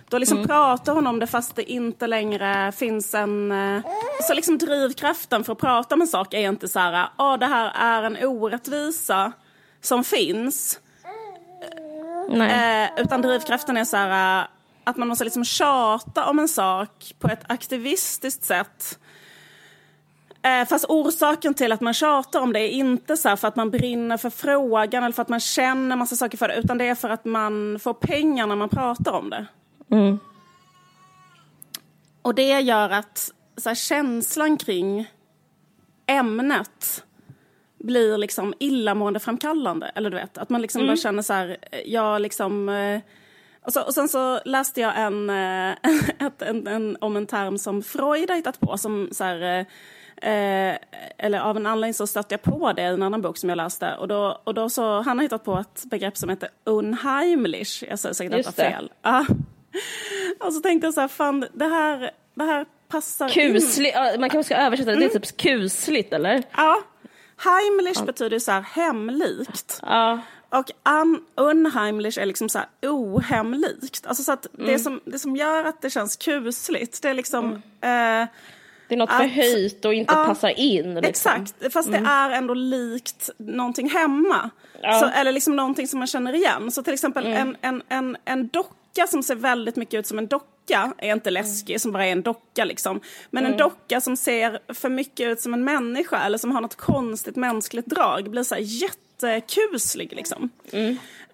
då 0.09 0.19
liksom 0.19 0.47
pratar 0.47 0.93
hon 0.95 1.07
om 1.07 1.19
det 1.19 1.27
fast 1.27 1.57
det 1.57 1.73
inte 1.73 2.07
längre 2.07 2.73
finns 2.73 3.15
en... 3.15 3.53
eh, 3.53 3.83
Så 4.29 4.35
liksom 4.35 4.59
drivkraften 4.59 5.45
för 5.45 5.53
att 5.53 5.59
prata 5.59 5.95
om 5.95 6.01
en 6.01 6.07
sak 6.07 6.35
är 6.35 6.49
inte 6.49 6.69
så 6.69 6.79
här, 6.79 7.09
ja 7.19 7.37
det 7.37 7.47
här 7.47 7.73
är 7.75 8.03
en 8.03 8.17
orättvisa 8.25 9.33
som 9.81 10.05
finns. 10.05 10.81
Nej. 12.31 12.85
Eh, 12.97 13.03
utan 13.03 13.23
drivkraften 13.23 13.77
är 13.77 13.85
så 13.85 13.97
här 13.97 14.41
eh, 14.41 14.47
att 14.85 14.97
man 14.97 15.09
måste 15.09 15.25
liksom 15.25 15.45
tjata 15.45 16.27
om 16.27 16.39
en 16.39 16.49
sak 16.49 17.15
på 17.19 17.29
ett 17.29 17.45
aktivistiskt 17.49 18.45
sätt. 18.45 18.99
Eh, 20.45 20.67
fast 20.67 20.85
orsaken 20.89 21.55
till 21.55 21.73
att 21.73 21.81
man 21.81 21.95
tjatar 21.95 22.41
om 22.41 22.53
det 22.53 22.61
är 22.61 22.69
inte 22.71 23.17
så 23.17 23.37
för 23.37 23.49
att 23.49 23.57
man 23.57 23.71
brinner 23.71 24.17
för 24.17 24.31
frågan 24.31 25.05
eller 25.05 25.15
för 25.15 25.23
att 25.23 25.29
man 25.29 25.41
känner 25.41 25.97
massa 25.97 26.17
saker 26.17 26.39
för 26.39 26.49
det, 26.49 26.57
utan 26.57 26.79
det 26.79 26.85
är 26.89 26.95
för 26.95 27.11
att 27.11 27.25
man 27.25 27.79
får 27.83 27.95
pengar 27.95 28.47
när 28.47 28.57
man 28.57 28.69
pratar 28.69 29.13
om 29.13 29.31
det. 29.31 29.47
Mm. 29.91 30.19
Och 32.23 32.35
det 32.35 32.61
gör 32.61 32.91
att 32.91 33.31
så 33.57 33.69
här, 33.69 33.75
känslan 33.77 34.57
kring 34.57 35.11
ämnet 36.07 37.05
blir 37.79 38.19
liksom 38.19 38.55
illamående 38.59 39.21
framkallande. 39.21 39.93
Eller 39.95 40.11
du 40.11 40.17
vet, 40.17 40.39
att 40.39 40.51
man 40.51 40.63
liksom 40.63 40.87
bara 40.87 40.97
känner 40.97 41.23
så 41.23 41.33
här, 41.33 41.57
eh, 41.71 41.81
jag 41.87 42.21
liksom... 42.23 42.69
eh, 42.69 43.01
Och, 43.63 43.73
så, 43.73 43.83
och 43.83 43.95
sen 43.95 44.09
så 44.09 44.41
läste 44.45 44.81
jag 44.81 44.93
en, 44.97 45.31
ett, 46.19 46.43
en, 46.43 46.67
en, 46.67 46.97
om 47.01 47.17
en 47.17 47.27
term 47.27 47.59
som 47.59 47.83
Freud 47.83 48.31
har 48.31 48.37
hittat 48.37 48.61
på. 48.61 48.79
Som 48.79 49.09
så 49.13 49.25
här, 49.25 49.67
eh, 50.25 50.77
eller 51.19 51.41
av 51.41 51.57
en 51.57 51.67
anledning 51.67 51.95
så 51.95 52.07
stötte 52.07 52.35
jag 52.35 52.43
på 52.43 52.73
det 52.73 52.83
i 52.83 52.85
en 52.85 53.03
annan 53.03 53.23
bok 53.23 53.39
som 53.39 53.49
jag 53.49 53.57
läste. 53.57 53.95
Och 53.95 54.09
då, 54.09 54.41
och 54.45 54.55
då 54.55 54.71
så, 54.71 55.01
han 55.01 55.19
har 55.19 55.23
hittat 55.23 55.45
på 55.45 55.59
ett 55.59 55.85
begrepp 55.85 56.17
som 56.17 56.29
heter 56.29 56.49
unheimlich. 56.65 57.85
Jag 57.89 57.99
säger 57.99 58.15
säkert 58.15 58.33
detta 58.33 58.51
det. 58.51 58.71
fel. 58.71 58.93
Ja. 59.03 59.27
Och 60.41 60.53
så 60.53 60.61
tänkte 60.61 60.87
jag 60.87 60.95
så 60.95 61.01
här, 61.01 61.09
fan 61.09 61.47
det 61.53 61.65
här, 61.65 62.11
det 62.35 62.45
här 62.45 62.67
passar 62.89 63.39
in. 63.39 63.53
Kusligt, 63.53 63.95
ja, 63.95 64.13
man 64.19 64.31
kanske 64.31 64.55
ska 64.55 64.63
översätta 64.63 64.91
det, 64.91 64.97
det 64.97 65.05
är 65.05 65.19
typ 65.19 65.37
kusligt 65.37 66.13
eller? 66.13 66.43
Ja. 66.57 66.83
Heimlich 67.37 68.03
betyder 68.07 68.39
så 68.39 68.53
här 68.53 68.63
hemlikt. 68.63 69.81
Ja. 69.83 70.21
Och 70.49 70.71
un, 71.03 71.25
unheimlich 71.35 72.19
är 72.19 72.27
liksom 72.27 72.49
så 72.49 72.59
här 72.59 72.69
ohemlikt. 72.83 74.07
Alltså 74.07 74.23
så 74.23 74.33
att 74.33 74.47
det, 74.53 74.79
som, 74.79 75.01
det 75.05 75.19
som 75.19 75.37
gör 75.37 75.65
att 75.65 75.83
det 75.83 75.91
känns 75.91 76.17
kusligt, 76.17 77.03
det 77.03 77.09
är 77.09 77.15
liksom... 77.15 77.63
Eh, 77.81 78.27
Det 78.95 78.97
är 78.97 78.99
något 78.99 79.11
Att- 79.11 79.17
förhöjt 79.17 79.85
och 79.85 79.95
inte 79.95 80.15
Ja, 80.15 80.25
passar 80.25 80.59
in. 80.59 80.95
Liksom. 80.95 81.09
Exakt, 81.09 81.73
fast 81.73 81.93
det 81.93 82.03
är 82.07 82.31
ändå 82.31 82.55
likt 82.55 83.31
någonting 83.39 83.91
hemma. 83.91 84.51
Ja. 84.83 85.01
Så, 85.01 85.07
eller 85.07 85.33
liksom 85.33 85.57
någonting 85.57 85.89
som 85.89 85.99
man 85.99 86.07
känner 86.07 86.33
igen. 86.33 86.71
Så 86.71 86.83
till 86.83 86.93
exempel 86.93 87.27
en, 87.27 87.57
en, 87.61 87.83
en, 87.89 88.17
en 88.25 88.49
docka 88.49 89.07
som 89.07 89.23
ser 89.23 89.35
väldigt 89.35 89.77
mycket 89.77 89.99
ut 89.99 90.07
som 90.07 90.19
en 90.19 90.27
docka 90.27 90.93
är 90.99 91.13
inte 91.13 91.31
läskig, 91.31 91.81
som 91.81 91.93
bara 91.93 92.07
är 92.07 92.13
en 92.13 92.23
docka 92.23 92.65
liksom. 92.65 93.01
Men 93.31 93.47
en 93.47 93.57
docka 93.57 94.01
som 94.01 94.17
ser 94.17 94.75
för 94.75 94.89
mycket 94.89 95.27
ut 95.27 95.41
som 95.41 95.55
en 95.55 95.65
människa 95.65 96.25
eller 96.25 96.39
som 96.39 96.53
har 96.53 96.61
något 96.61 96.77
konstigt 96.77 97.37
mänskligt 97.37 97.87
drag 97.87 98.31
blir 98.31 98.43
så 98.43 98.55
här 98.55 98.63
jättekuslig 98.63 100.13
liksom. 100.17 100.51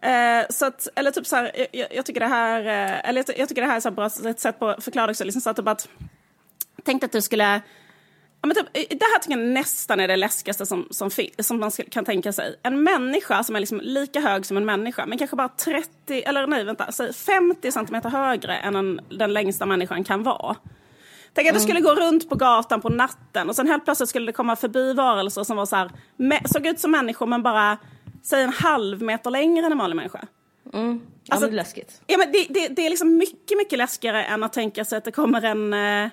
Eh, 0.02 0.46
så 0.50 0.66
att, 0.66 0.88
eller 0.94 1.10
typ 1.10 1.26
så 1.26 1.36
här, 1.36 1.66
jag, 1.72 1.88
jag 1.94 2.06
tycker 2.06 2.20
det 2.20 2.26
här, 2.26 2.60
eh, 2.60 3.08
eller 3.08 3.24
jag, 3.26 3.38
jag 3.38 3.48
tycker 3.48 3.62
det 3.62 3.68
här 3.68 3.76
är 3.76 3.80
så 3.80 3.90
bra 3.90 4.06
ett 4.06 4.40
sätt 4.40 4.58
på 4.58 4.68
att 4.68 4.84
förklara 4.84 5.10
också, 5.10 5.24
liksom 5.24 5.40
så 5.42 5.50
att, 5.50 5.56
typ 5.56 5.68
att 5.68 5.88
Tänk 6.84 7.04
att 7.04 7.12
du 7.12 7.22
skulle 7.22 7.62
Ja, 8.42 8.46
men 8.46 8.56
typ, 8.56 8.66
det 8.72 9.04
här 9.04 9.18
tycker 9.18 9.38
jag 9.38 9.48
nästan 9.48 10.00
är 10.00 10.08
det 10.08 10.16
läskigaste 10.16 10.66
som, 10.66 10.88
som, 10.90 11.10
som 11.38 11.60
man 11.60 11.70
kan 11.70 12.04
tänka 12.04 12.32
sig. 12.32 12.56
En 12.62 12.82
människa 12.82 13.44
som 13.44 13.56
är 13.56 13.60
liksom 13.60 13.80
lika 13.80 14.20
hög 14.20 14.46
som 14.46 14.56
en 14.56 14.64
människa, 14.64 15.06
men 15.06 15.18
kanske 15.18 15.36
bara 15.36 15.48
30, 15.48 16.22
eller 16.22 16.46
nej 16.46 16.64
vänta, 16.64 16.92
säg 16.92 17.12
50 17.12 17.72
centimeter 17.72 18.08
högre 18.08 18.56
än 18.56 18.76
en, 18.76 19.00
den 19.08 19.32
längsta 19.32 19.66
människan 19.66 20.04
kan 20.04 20.22
vara. 20.22 20.56
Tänk 21.34 21.48
att 21.48 21.54
du 21.54 21.60
skulle 21.60 21.80
gå 21.80 21.94
runt 21.94 22.28
på 22.28 22.34
gatan 22.34 22.80
på 22.80 22.88
natten 22.88 23.48
och 23.48 23.56
sen 23.56 23.66
helt 23.66 23.84
plötsligt 23.84 24.08
skulle 24.08 24.26
det 24.26 24.32
komma 24.32 24.56
förbi 24.56 24.92
varelser 24.92 25.44
som 25.44 25.56
var 25.56 25.66
så 25.66 25.76
här, 25.76 25.90
såg 26.44 26.66
ut 26.66 26.80
som 26.80 26.90
människor 26.90 27.26
men 27.26 27.42
bara, 27.42 27.78
säg 28.22 28.42
en 28.42 28.52
halv 28.52 29.02
meter 29.02 29.30
längre 29.30 29.66
än 29.66 29.72
en 29.72 29.78
vanlig 29.78 29.96
människa. 29.96 30.26
Mm. 30.72 31.00
Ja, 31.24 31.34
alltså, 31.34 31.46
det 31.46 31.54
är 31.54 31.56
läskigt. 31.56 32.02
Ja, 32.06 32.18
men 32.18 32.32
det, 32.32 32.46
det, 32.50 32.68
det, 32.68 32.86
är 32.86 32.90
liksom 32.90 33.16
mycket, 33.16 33.58
mycket 33.58 33.78
läskigare 33.78 34.24
än 34.24 34.42
att 34.42 34.52
tänka 34.52 34.84
sig 34.84 34.98
att 34.98 35.04
det 35.04 35.12
kommer 35.12 35.42
en 35.42 35.72
eh, 35.72 36.10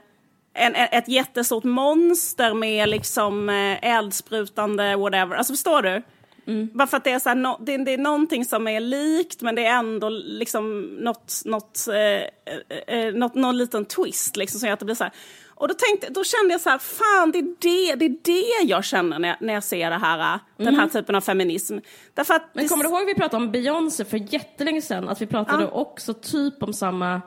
en, 0.57 0.75
ett 0.75 1.07
jättestort 1.07 1.63
monster 1.63 2.53
med 2.53 2.89
liksom 2.89 3.49
eh, 3.49 3.95
eldsprutande 3.97 4.95
whatever. 4.95 5.35
Alltså 5.35 5.53
förstår 5.53 5.81
du? 5.81 6.03
Mm. 6.47 6.69
Bara 6.73 6.87
för 6.87 6.97
att 6.97 7.03
det 7.03 7.11
är, 7.11 7.19
så 7.19 7.29
här, 7.29 7.35
no, 7.35 7.57
det, 7.59 7.77
det, 7.77 7.93
är 7.93 7.97
någonting 7.97 8.45
som 8.45 8.67
är 8.67 8.79
likt 8.79 9.41
men 9.41 9.55
det 9.55 9.65
är 9.65 9.79
ändå 9.79 10.09
liksom 10.09 10.81
något, 10.81 11.41
något, 11.45 11.87
eh, 11.87 11.95
eh, 11.95 13.05
eh 13.07 13.13
något, 13.13 13.35
någon 13.35 13.57
liten 13.57 13.85
twist 13.85 14.37
liksom 14.37 14.59
som 14.59 14.67
gör 14.67 14.73
att 14.73 14.79
det 14.79 14.85
blir 14.85 14.95
så 14.95 15.03
här. 15.03 15.13
Och 15.47 15.67
då, 15.67 15.73
tänkte, 15.73 16.09
då 16.09 16.23
kände 16.23 16.53
jag 16.53 16.61
så 16.61 16.69
här, 16.69 16.77
fan 16.77 17.31
det 17.31 17.39
är 17.39 17.43
det, 17.43 17.95
det, 17.95 18.05
är 18.05 18.17
det 18.23 18.67
jag 18.67 18.85
känner 18.85 19.19
när 19.19 19.27
jag, 19.29 19.37
när 19.41 19.53
jag 19.53 19.63
ser 19.63 19.89
det 19.89 19.97
här, 19.97 20.19
mm. 20.19 20.39
den 20.57 20.75
här 20.75 20.83
mm. 20.83 20.89
typen 20.89 21.15
av 21.15 21.21
feminism. 21.21 21.77
Därför 22.13 22.33
att 22.33 22.49
Men 22.53 22.67
kommer 22.67 22.83
du 22.83 22.89
ihåg 22.89 23.05
vi 23.05 23.15
pratade 23.15 23.43
om 23.43 23.51
Beyoncé 23.51 24.05
för 24.05 24.33
jättelänge 24.33 24.81
sedan? 24.81 25.09
Att 25.09 25.21
vi 25.21 25.25
pratade 25.25 25.63
ja. 25.63 25.69
också 25.69 26.13
typ 26.13 26.63
om 26.63 26.73
samma 26.73 27.21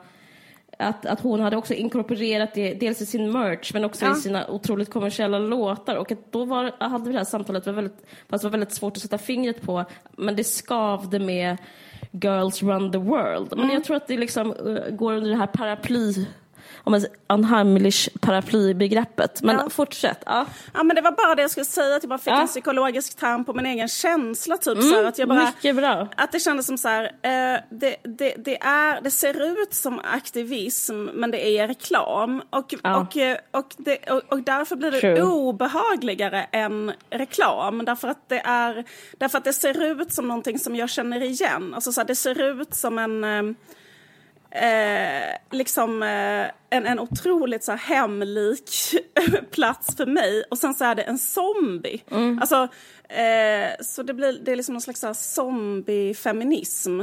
att, 0.80 1.06
att 1.06 1.20
hon 1.20 1.40
hade 1.40 1.56
också 1.56 1.75
inkorporerat 1.75 2.54
det 2.54 2.75
dels 2.75 3.00
i 3.00 3.06
sin 3.06 3.32
merch 3.32 3.75
men 3.75 3.84
också 3.84 4.04
ja. 4.04 4.12
i 4.12 4.20
sina 4.20 4.46
otroligt 4.49 4.90
kommersiella 4.90 5.38
låtar 5.38 5.96
och 5.96 6.12
att 6.12 6.32
då 6.32 6.44
var, 6.44 6.72
hade 6.78 7.04
vi 7.04 7.12
det 7.12 7.18
här 7.18 7.25
samtalet 7.25 7.66
var 7.66 7.72
väldigt, 7.72 8.06
fast 8.28 8.42
det 8.42 8.49
var 8.49 8.50
väldigt 8.50 8.72
svårt 8.72 8.96
att 8.96 9.02
sätta 9.02 9.18
fingret 9.18 9.62
på 9.62 9.84
men 10.12 10.37
det 10.37 10.44
skavde 10.44 11.18
med 11.18 11.56
Girls 12.10 12.62
Run 12.62 12.92
the 12.92 12.99
World. 12.99 13.49
Men 13.50 13.58
mm. 13.58 13.70
jag 13.70 13.84
tror 13.84 13.96
att 13.96 14.06
det 14.06 14.16
liksom 14.16 14.52
uh, 14.52 14.90
går 14.90 15.12
under 15.12 15.30
det 15.30 15.37
här 15.37 15.46
paraply 15.46 16.26
om 16.84 16.94
ett 16.94 17.04
unheimlich 17.28 18.08
paraplybegreppet. 18.20 19.42
Men 19.42 19.56
ja. 19.56 19.70
fortsätt. 19.70 20.22
Ja. 20.26 20.46
ja 20.75 20.82
men 20.82 20.96
det 20.96 21.02
var 21.02 21.12
bara 21.12 21.34
det 21.34 21.42
jag 21.42 21.50
skulle 21.50 21.66
säga, 21.66 21.96
att 21.96 22.02
jag 22.02 22.08
bara 22.08 22.18
fick 22.18 22.32
ja. 22.32 22.40
en 22.40 22.46
psykologisk 22.46 23.16
term 23.16 23.44
på 23.44 23.52
min 23.52 23.66
egen 23.66 23.88
känsla. 23.88 24.56
Typ, 24.56 24.78
mm, 24.78 24.90
så 24.90 24.96
här, 24.96 25.04
att 25.04 25.18
jag 25.18 25.28
bara, 25.28 25.44
mycket 25.44 25.76
bra. 25.76 26.08
Att 26.16 26.32
det 26.32 26.40
kändes 26.40 26.66
som 26.66 26.78
så 26.78 26.88
här, 26.88 27.04
eh, 27.04 27.60
det, 27.70 27.96
det, 28.02 28.34
det, 28.38 28.62
är, 28.62 29.00
det 29.00 29.10
ser 29.10 29.62
ut 29.62 29.75
som 29.75 30.00
aktivism 30.04 31.04
men 31.04 31.30
det 31.30 31.49
är 31.49 31.68
reklam. 31.68 32.42
Och, 32.50 32.75
ja. 32.82 32.96
och, 32.96 33.16
eh, 33.16 33.37
och, 33.50 33.75
det, 33.76 34.10
och, 34.10 34.22
och, 34.28 34.42
därför 34.42 34.76
blir 34.76 34.90
det 34.90 35.00
True. 35.00 35.22
obehagligare 35.22 36.42
än 36.52 36.92
reklam. 37.10 37.84
Därför 37.84 38.08
att, 38.08 38.28
det 38.28 38.40
är, 38.44 38.84
därför 39.18 39.38
att 39.38 39.44
det 39.44 39.52
ser 39.52 39.84
ut 39.84 40.12
som 40.12 40.28
någonting 40.28 40.58
som 40.58 40.76
jag 40.76 40.90
känner 40.90 41.22
igen. 41.22 41.75
Alltså 41.75 41.92
så 41.92 42.00
här, 42.00 42.08
det 42.08 42.14
ser 42.14 42.42
ut 42.42 42.75
som 42.75 42.99
en 42.99 43.25
eh, 43.25 43.54
eh, 44.50 45.37
liksom 45.50 46.02
eh, 46.02 46.47
en, 46.71 46.87
en 46.87 46.99
otroligt 46.99 47.64
så 47.64 47.73
här, 47.73 47.78
hemlik 47.78 48.71
plats 49.50 49.97
för 49.97 50.07
mig 50.07 50.45
och 50.50 50.59
sen 50.59 50.75
så 50.75 50.85
är 50.85 50.95
det 50.95 51.02
en 51.02 51.19
zombie. 51.19 52.02
Mm. 52.11 52.38
Alltså, 52.38 52.69
eh, 53.09 53.71
så 53.80 54.02
det 54.02 54.14
blir 54.14 54.33
det 54.45 54.52
är 54.52 54.57
liksom 54.57 54.73
någon 54.73 54.83
slags 54.83 55.35
zombie-feminism. 55.35 57.00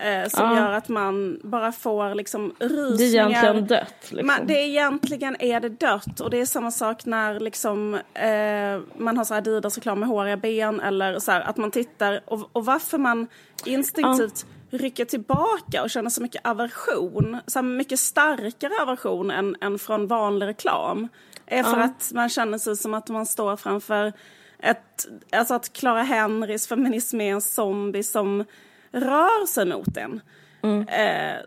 Eh, 0.00 0.28
som 0.28 0.44
ja. 0.44 0.56
gör 0.56 0.72
att 0.72 0.88
man 0.88 1.40
bara 1.44 1.72
får 1.72 2.14
liksom 2.14 2.54
rysningar. 2.58 2.98
Det 2.98 3.04
är 3.04 3.28
egentligen 3.28 3.66
dött. 3.66 4.10
Liksom. 4.10 4.26
Man, 4.26 4.46
det 4.46 4.60
är 4.60 4.66
egentligen 4.66 5.36
är 5.40 5.60
det 5.60 5.68
dött 5.68 6.20
och 6.20 6.30
det 6.30 6.40
är 6.40 6.46
samma 6.46 6.70
sak 6.70 7.04
när 7.04 7.40
liksom, 7.40 7.94
eh, 8.14 8.80
man 8.96 9.16
har 9.16 9.24
så 9.24 9.34
Adidas-reklam 9.34 10.00
med 10.00 10.08
håriga 10.08 10.36
ben 10.36 10.80
eller 10.80 11.18
så 11.18 11.32
här, 11.32 11.40
att 11.40 11.56
man 11.56 11.70
tittar 11.70 12.20
och, 12.26 12.50
och 12.52 12.64
varför 12.64 12.98
man 12.98 13.26
instinktivt 13.64 14.46
ja 14.48 14.57
rycka 14.70 15.04
tillbaka 15.04 15.82
och 15.82 15.90
känna 15.90 16.10
så 16.10 16.22
mycket 16.22 16.46
aversion, 16.46 17.36
så 17.46 17.62
mycket 17.62 18.00
starkare 18.00 18.82
aversion 18.82 19.30
än, 19.30 19.56
än 19.60 19.78
från 19.78 20.06
vanlig 20.06 20.46
reklam. 20.46 21.08
Är 21.46 21.62
för 21.62 21.78
ja. 21.78 21.84
att 21.84 22.10
man 22.14 22.28
känner 22.28 22.58
sig 22.58 22.76
som 22.76 22.94
att 22.94 23.08
man 23.08 23.26
står 23.26 23.56
framför 23.56 24.12
ett, 24.58 25.08
alltså 25.32 25.54
att 25.54 25.72
Clara 25.72 26.02
Henrys 26.02 26.66
feminism 26.66 27.20
är 27.20 27.32
en 27.32 27.40
zombie 27.40 28.02
som 28.02 28.44
rör 28.90 29.46
sig 29.46 29.66
mot 29.66 29.96
en. 29.96 30.20
Mm. 30.62 30.88
Eh, 30.88 31.40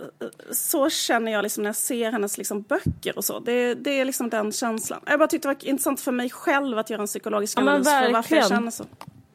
så 0.51 0.89
känner 0.89 1.31
jag 1.31 1.43
liksom 1.43 1.63
när 1.63 1.69
jag 1.69 1.75
ser 1.75 2.11
hennes 2.11 2.37
liksom 2.37 2.61
böcker 2.61 3.17
och 3.17 3.25
så. 3.25 3.39
Det, 3.39 3.73
det 3.73 3.99
är 3.99 4.05
liksom 4.05 4.29
den 4.29 4.51
känslan. 4.51 4.99
Jag 5.05 5.19
bara 5.19 5.27
tyckte 5.27 5.47
det 5.47 5.53
var 5.53 5.69
intressant 5.69 6.01
för 6.01 6.11
mig 6.11 6.29
själv 6.29 6.77
att 6.77 6.89
göra 6.89 7.01
en 7.01 7.07
psykologisk 7.07 7.57
analys 7.57 7.87
ja, 7.87 8.01
för 8.01 8.13
varför 8.13 8.35
jag 8.35 8.47
känner 8.47 8.71
så. 8.71 8.85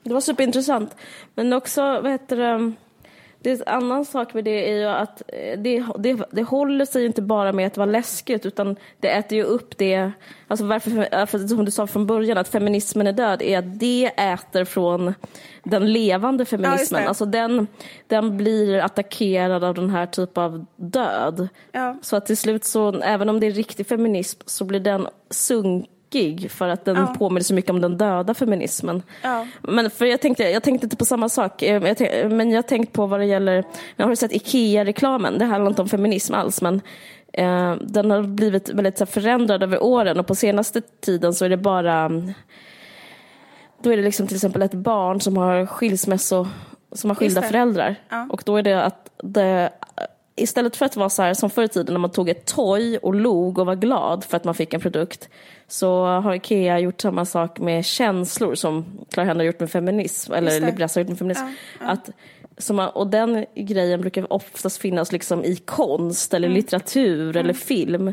Det 0.03 0.15
var 0.15 0.21
superintressant. 0.21 0.97
Men 1.35 1.53
också, 1.53 1.83
vad 1.83 2.11
heter 2.11 2.37
det, 2.37 2.73
det 3.41 3.51
är 3.51 3.55
en 3.55 3.75
annan 3.75 4.05
sak 4.05 4.35
med 4.35 4.45
det 4.45 4.71
är 4.71 4.77
ju 4.77 4.85
att 4.85 5.23
eh, 5.29 5.59
det, 5.59 5.85
det, 5.99 6.27
det 6.31 6.43
håller 6.43 6.85
sig 6.85 7.07
inte 7.07 7.23
bara 7.23 7.53
med 7.53 7.67
att 7.67 7.77
vara 7.77 7.91
läskigt 7.91 8.47
utan 8.47 8.77
det 9.01 9.09
äter 9.09 9.39
ju 9.39 9.45
upp 9.45 9.79
det, 9.79 10.11
alltså 10.49 10.67
varför, 10.67 11.27
för, 11.27 11.39
som 11.39 11.65
du 11.65 11.71
sa 11.71 11.87
från 11.87 12.07
början 12.07 12.39
att 12.39 12.49
feminismen 12.49 13.07
är 13.07 13.13
död 13.13 13.43
är 13.43 13.59
att 13.59 13.81
det 13.81 14.07
äter 14.07 14.65
från 14.65 15.15
den 15.65 15.93
levande 15.93 16.45
feminismen. 16.45 17.03
Ja, 17.03 17.09
alltså 17.09 17.27
den, 17.27 17.67
den 18.07 18.37
blir 18.37 18.79
attackerad 18.79 19.65
av 19.65 19.75
den 19.75 19.91
här 19.91 20.07
typen 20.07 20.43
av 20.43 20.67
död. 20.77 21.49
Ja. 21.73 21.97
Så 22.03 22.17
att 22.17 22.27
till 22.27 22.37
slut 22.37 22.65
så, 22.65 23.01
även 23.01 23.29
om 23.29 23.41
det 23.41 23.47
är 23.47 23.51
riktig 23.51 23.87
feminism 23.87 24.41
så 24.47 24.65
blir 24.65 24.81
den 24.81 25.07
sunk 25.31 25.89
tråkig 26.11 26.51
för 26.51 26.69
att 26.69 26.85
den 26.85 26.97
ja. 26.97 27.15
påminner 27.19 27.45
så 27.45 27.55
mycket 27.55 27.71
om 27.71 27.81
den 27.81 27.99
döda 27.99 28.35
feminismen. 28.35 29.03
Ja. 29.23 29.47
Men 29.63 29.91
för 29.91 30.07
jag 30.07 30.21
tänkte, 30.21 30.43
jag 30.43 30.63
tänkte 30.63 30.87
inte 30.87 30.97
på 30.97 31.05
samma 31.05 31.29
sak, 31.29 31.63
eh, 31.63 31.87
jag 31.87 31.97
tänkte, 31.97 32.29
men 32.29 32.51
jag 32.51 32.59
har 32.59 32.63
tänkt 32.63 32.93
på 32.93 33.07
vad 33.07 33.21
det 33.21 33.27
gäller, 33.27 33.65
jag 33.97 34.07
har 34.07 34.15
sett 34.15 34.33
IKEA-reklamen, 34.33 35.39
det 35.39 35.45
handlar 35.45 35.71
inte 35.71 35.83
om 35.83 35.89
feminism 35.89 36.35
alls 36.35 36.63
men 36.63 36.81
eh, 37.33 37.75
den 37.81 38.11
har 38.11 38.23
blivit 38.23 38.69
väldigt 38.69 38.99
så 38.99 39.07
förändrad 39.07 39.63
över 39.63 39.83
åren 39.83 40.21
och 40.21 40.27
på 40.27 40.35
senaste 40.35 40.81
tiden 40.81 41.35
så 41.35 41.45
är 41.45 41.49
det 41.49 41.57
bara 41.57 42.09
då 43.83 43.93
är 43.93 43.97
det 43.97 44.03
liksom 44.03 44.27
till 44.27 44.37
exempel 44.37 44.63
ett 44.63 44.75
barn 44.75 45.21
som 45.21 45.37
har 45.37 45.67
skilsmässo 45.67 46.47
som 46.93 47.11
har 47.11 47.15
skilda 47.15 47.43
föräldrar. 47.43 47.97
Ja. 48.09 48.27
Och 48.31 48.43
då 48.47 48.57
är 48.57 48.63
det 48.63 48.85
att 48.85 49.11
det, 49.23 49.71
istället 50.37 50.77
för 50.77 50.87
att 50.87 50.97
vara 50.97 51.09
så 51.09 51.23
här 51.23 51.35
som 51.35 51.51
förr 51.51 51.63
i 51.65 51.69
tiden 51.69 51.93
när 51.93 52.01
man 52.01 52.11
tog 52.11 52.29
ett 52.29 52.45
toy 52.45 52.97
och 52.97 53.15
log 53.15 53.59
och 53.59 53.67
var 53.67 53.75
glad 53.75 54.25
för 54.25 54.37
att 54.37 54.45
man 54.45 54.55
fick 54.55 54.75
en 54.75 54.81
produkt 54.81 55.29
så 55.69 56.07
har 56.07 56.35
Ikea 56.35 56.79
gjort 56.79 57.01
samma 57.01 57.25
sak 57.25 57.59
med 57.59 57.85
känslor 57.85 58.55
som 58.55 58.85
Clara 59.11 59.27
Henry 59.27 59.45
har 59.45 59.47
gjort 59.47 59.61
med 59.61 59.71
feminism, 59.71 60.33
eller 60.33 60.61
Libressa 60.61 61.01
har 61.01 61.03
gjort 61.03 61.09
med 61.09 61.19
feminism. 61.19 61.45
Ja, 61.45 61.53
ja. 61.81 61.87
Att, 61.87 62.11
man, 62.71 62.89
och 62.89 63.07
den 63.07 63.45
grejen 63.55 64.01
brukar 64.01 64.33
oftast 64.33 64.79
finnas 64.79 65.13
liksom 65.13 65.45
i 65.45 65.57
konst 65.57 66.35
eller 66.35 66.49
mm. 66.49 66.57
litteratur 66.57 67.31
mm. 67.31 67.37
eller 67.37 67.55
film. 67.55 68.09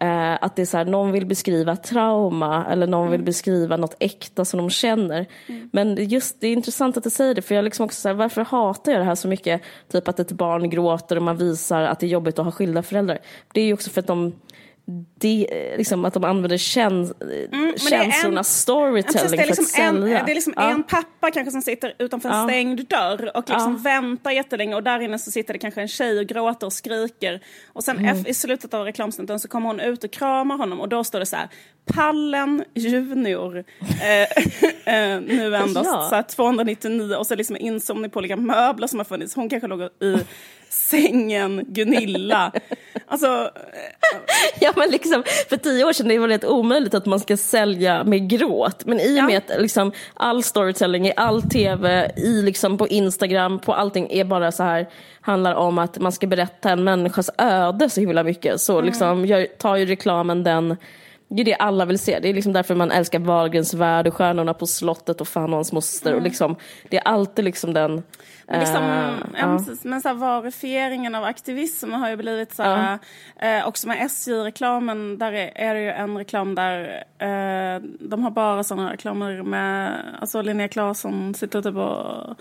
Eh, 0.00 0.32
att 0.40 0.56
det 0.56 0.62
är 0.62 0.66
så 0.66 0.76
här, 0.76 0.84
någon 0.84 1.12
vill 1.12 1.26
beskriva 1.26 1.76
trauma 1.76 2.66
eller 2.70 2.86
någon 2.86 3.06
mm. 3.06 3.12
vill 3.12 3.22
beskriva 3.22 3.76
något 3.76 3.96
äkta 3.98 4.44
som 4.44 4.58
de 4.58 4.70
känner. 4.70 5.26
Mm. 5.46 5.70
Men 5.72 6.08
just 6.08 6.40
det 6.40 6.46
är 6.46 6.52
intressant 6.52 6.96
att 6.96 7.04
du 7.04 7.10
säger 7.10 7.34
det 7.34 7.42
för 7.42 7.54
jag 7.54 7.64
liksom 7.64 7.84
också 7.84 8.00
så 8.00 8.08
här, 8.08 8.14
varför 8.14 8.44
hatar 8.44 8.92
jag 8.92 9.00
det 9.00 9.04
här 9.04 9.14
så 9.14 9.28
mycket? 9.28 9.62
Typ 9.92 10.08
att 10.08 10.20
ett 10.20 10.32
barn 10.32 10.70
gråter 10.70 11.16
och 11.16 11.22
man 11.22 11.36
visar 11.36 11.82
att 11.82 12.00
det 12.00 12.06
är 12.06 12.10
jobbigt 12.10 12.38
att 12.38 12.44
ha 12.44 12.52
skilda 12.52 12.82
föräldrar. 12.82 13.18
Det 13.54 13.60
är 13.60 13.64
ju 13.64 13.72
också 13.72 13.90
för 13.90 14.00
att 14.00 14.06
de 14.06 14.32
de, 15.18 15.46
liksom 15.76 16.04
att 16.04 16.14
de 16.14 16.24
använder 16.24 16.56
käns 16.56 17.12
mm, 17.20 17.74
känslorna, 17.78 18.38
en, 18.38 18.44
storytelling 18.44 19.38
för 19.38 19.46
liksom 19.46 19.64
att 19.64 19.68
sälja. 19.68 20.18
En, 20.18 20.26
det 20.26 20.32
är 20.32 20.34
liksom 20.34 20.54
ja. 20.56 20.70
en 20.70 20.82
pappa 20.82 21.30
kanske 21.30 21.50
som 21.50 21.62
sitter 21.62 21.94
utanför 21.98 22.28
en 22.28 22.36
ja. 22.36 22.48
stängd 22.48 22.88
dörr 22.88 23.36
och 23.36 23.48
liksom 23.48 23.72
ja. 23.72 23.90
väntar 23.90 24.30
jättelänge 24.30 24.74
och 24.74 24.82
där 24.82 25.00
inne 25.00 25.18
så 25.18 25.30
sitter 25.30 25.52
det 25.52 25.58
kanske 25.58 25.80
en 25.80 25.88
tjej 25.88 26.18
och 26.18 26.26
gråter 26.26 26.66
och 26.66 26.72
skriker. 26.72 27.40
Och 27.66 27.84
sen 27.84 27.98
mm. 27.98 28.26
i 28.26 28.34
slutet 28.34 28.74
av 28.74 28.84
reklamsnuten 28.84 29.40
så 29.40 29.48
kommer 29.48 29.66
hon 29.66 29.80
ut 29.80 30.04
och 30.04 30.10
kramar 30.10 30.56
honom 30.56 30.80
och 30.80 30.88
då 30.88 31.04
står 31.04 31.20
det 31.20 31.26
så 31.26 31.36
här 31.36 31.48
Pallen 31.84 32.64
Junior 32.74 33.58
eh, 33.58 34.94
eh, 34.94 35.20
nu 35.20 35.56
endast 35.56 35.90
ja. 35.92 36.24
så 36.28 36.34
299 36.36 37.14
och 37.14 37.26
så 37.26 37.34
liksom 37.34 37.56
inzoomning 37.56 38.10
på 38.10 38.18
olika 38.18 38.36
möbler 38.36 38.86
som 38.86 38.98
har 38.98 39.04
funnits. 39.04 39.34
Hon 39.34 39.48
kanske 39.48 39.66
låg 39.66 39.82
i 39.82 40.16
sängen 40.72 41.64
Gunilla. 41.68 42.52
Alltså, 43.06 43.50
Ja 44.60 44.72
men 44.76 44.90
liksom, 44.90 45.22
för 45.48 45.56
tio 45.56 45.84
år 45.84 45.92
sedan 45.92 46.08
det 46.08 46.18
var 46.18 46.28
det 46.28 46.44
omöjligt 46.44 46.94
att 46.94 47.06
man 47.06 47.20
ska 47.20 47.36
sälja 47.36 48.04
med 48.04 48.30
gråt. 48.30 48.84
Men 48.84 49.00
i 49.00 49.20
och 49.20 49.24
med 49.24 49.36
att 49.36 49.60
liksom, 49.60 49.92
all 50.14 50.42
storytelling 50.42 51.06
i 51.06 51.12
all 51.16 51.42
tv, 51.42 52.12
i 52.16 52.42
liksom, 52.42 52.78
på 52.78 52.88
Instagram, 52.88 53.58
på 53.58 53.74
allting 53.74 54.08
är 54.10 54.24
bara 54.24 54.52
så 54.52 54.62
här, 54.62 54.88
handlar 55.20 55.54
om 55.54 55.78
att 55.78 55.98
man 55.98 56.12
ska 56.12 56.26
berätta 56.26 56.70
en 56.70 56.84
människas 56.84 57.30
öde 57.38 57.90
så 57.90 58.00
himla 58.00 58.22
mycket. 58.22 58.60
Så 58.60 58.80
liksom, 58.80 59.26
gör, 59.26 59.46
tar 59.58 59.76
ju 59.76 59.86
reklamen 59.86 60.44
den 60.44 60.76
det 61.34 61.42
är 61.42 61.44
det 61.44 61.54
alla 61.54 61.84
vill 61.84 61.98
se. 61.98 62.18
Det 62.18 62.28
är 62.28 62.34
liksom 62.34 62.52
därför 62.52 62.74
man 62.74 62.90
älskar 62.90 63.18
Wahlgrens 63.18 63.74
värld 63.74 64.06
och 64.06 64.14
Stjärnorna 64.14 64.54
på 64.54 64.66
slottet 64.66 65.20
och 65.20 65.28
Fan 65.28 65.50
och 65.50 65.56
hans 65.56 65.72
moster. 65.72 66.14
Och 66.14 66.22
liksom, 66.22 66.56
det 66.88 66.96
är 66.96 67.02
alltid 67.02 67.44
liksom 67.44 67.72
den... 67.72 68.02
Men, 68.46 68.60
liksom, 68.60 68.84
eh, 68.84 69.40
ja, 69.40 69.58
precis, 69.58 69.84
men 69.84 70.00
så 70.00 70.08
här, 70.08 70.14
varifieringen 70.14 71.14
av 71.14 71.24
aktivism 71.24 71.92
har 71.92 72.08
ju 72.10 72.16
blivit 72.16 72.54
så 72.54 72.62
här, 72.62 72.98
eh, 73.36 73.68
också 73.68 73.88
med 73.88 74.06
SJ-reklamen, 74.06 75.18
där 75.18 75.32
är, 75.32 75.74
det 75.74 75.80
ju 75.80 75.90
en 75.90 76.18
reklam 76.18 76.54
där 76.54 77.04
eh, 77.18 77.82
de 78.00 78.22
har 78.22 78.30
bara 78.30 78.64
sådana 78.64 78.92
reklamer 78.92 79.42
med, 79.42 80.02
alltså 80.20 80.42
Linnea 80.42 80.68
Claesson 80.68 81.34
sitter 81.34 81.62
typ 81.62 81.76
och 81.76 82.36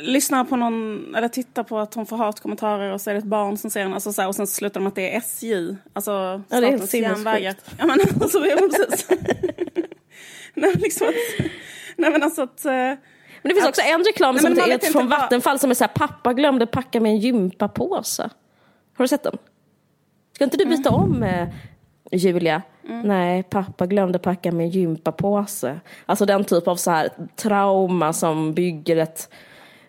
lyssnar 0.00 0.44
på 0.44 0.56
någon, 0.56 1.14
eller 1.14 1.28
tittar 1.28 1.62
på 1.62 1.78
att 1.78 1.94
hon 1.94 2.06
får 2.06 2.16
hatkommentarer 2.16 2.92
och 2.92 3.00
så 3.00 3.10
är 3.10 3.14
det 3.14 3.18
ett 3.18 3.24
barn 3.24 3.58
som 3.58 3.70
ser 3.70 3.82
henne, 3.82 3.94
alltså 3.94 4.12
så 4.12 4.22
här, 4.22 4.28
och 4.28 4.34
sen 4.34 4.46
slutar 4.46 4.80
de 4.80 4.86
att 4.86 4.94
det 4.94 5.14
är 5.14 5.18
SJ, 5.18 5.76
alltså 5.92 6.10
Ja, 6.48 6.60
det 6.60 6.66
är 6.66 6.70
helt 6.70 6.88
Statens 6.88 6.94
järnvägar. 6.94 7.54
Ja 7.78 7.86
men 7.86 8.00
alltså, 8.00 8.40
precis. 8.78 9.08
nej, 10.54 10.74
liksom 10.74 11.08
att, 11.08 11.14
nej 11.96 12.10
men 12.10 12.22
alltså 12.22 12.42
att 12.42 12.66
Men 13.42 13.48
det 13.48 13.54
finns 13.54 13.68
också 13.68 13.82
en 13.82 14.04
reklam 14.04 14.34
Nej, 14.34 14.42
som 14.42 14.52
är 14.58 14.78
från 14.92 15.08
vad- 15.08 15.18
Vattenfall 15.20 15.58
som 15.58 15.70
är 15.70 15.74
så 15.74 15.84
här, 15.84 15.90
pappa 15.94 16.32
glömde 16.32 16.66
packa 16.66 17.00
med 17.00 17.10
en 17.10 17.18
gympapåse. 17.18 18.22
Har 18.96 19.04
du 19.04 19.08
sett 19.08 19.22
den? 19.22 19.38
Ska 20.34 20.44
inte 20.44 20.56
du 20.56 20.64
Mm. 20.64 20.76
byta 20.76 20.90
om 20.90 21.22
eh, 21.22 21.48
Julia? 22.12 22.62
Nej, 23.04 23.42
pappa 23.42 23.86
glömde 23.86 24.18
packa 24.18 24.52
med 24.52 24.64
en 24.64 24.70
gympapåse. 24.70 25.80
Alltså 26.06 26.26
den 26.26 26.44
typ 26.44 26.68
av 26.68 26.76
så 26.76 26.90
här 26.90 27.08
trauma 27.36 28.12
som 28.12 28.52
bygger 28.54 28.96
ett 28.96 29.28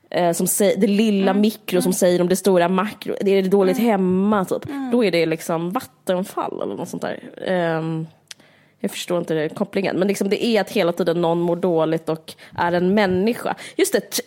eh, 0.10 0.32
som 0.32 0.48
säger, 0.48 0.78
det 0.82 0.88
lilla 0.88 1.32
Mm. 1.32 1.42
mikro 1.42 1.82
som 1.82 1.94
säger 1.94 2.22
om 2.22 2.30
det 2.30 2.36
stora 2.36 2.70
makro. 2.70 3.16
Det 3.22 3.32
är 3.32 3.44
dåligt 3.44 3.78
hemma 3.78 4.46
typ. 4.46 4.66
Mm. 4.70 4.92
Då 4.92 5.04
är 5.04 5.12
det 5.12 5.26
liksom 5.26 5.72
Vattenfall 5.72 6.62
eller 6.62 6.76
något 6.76 6.90
sånt 6.90 7.02
där. 7.04 7.20
Ehm, 7.48 8.08
jag 8.82 8.92
förstår 8.92 9.18
inte 9.20 9.34
det, 9.34 9.50
kopplingen. 9.50 10.00
Men 10.00 10.08
liksom 10.08 10.30
det 10.30 10.46
är 10.46 10.62
att 10.62 10.70
hela 10.70 10.92
tiden 10.94 11.22
någon 11.22 11.40
mår 11.42 11.56
dåligt 11.56 12.10
och 12.10 12.34
är 12.58 12.72
en 12.72 12.94
människa. 12.94 13.56
Just 13.78 13.94
det, 13.94 14.20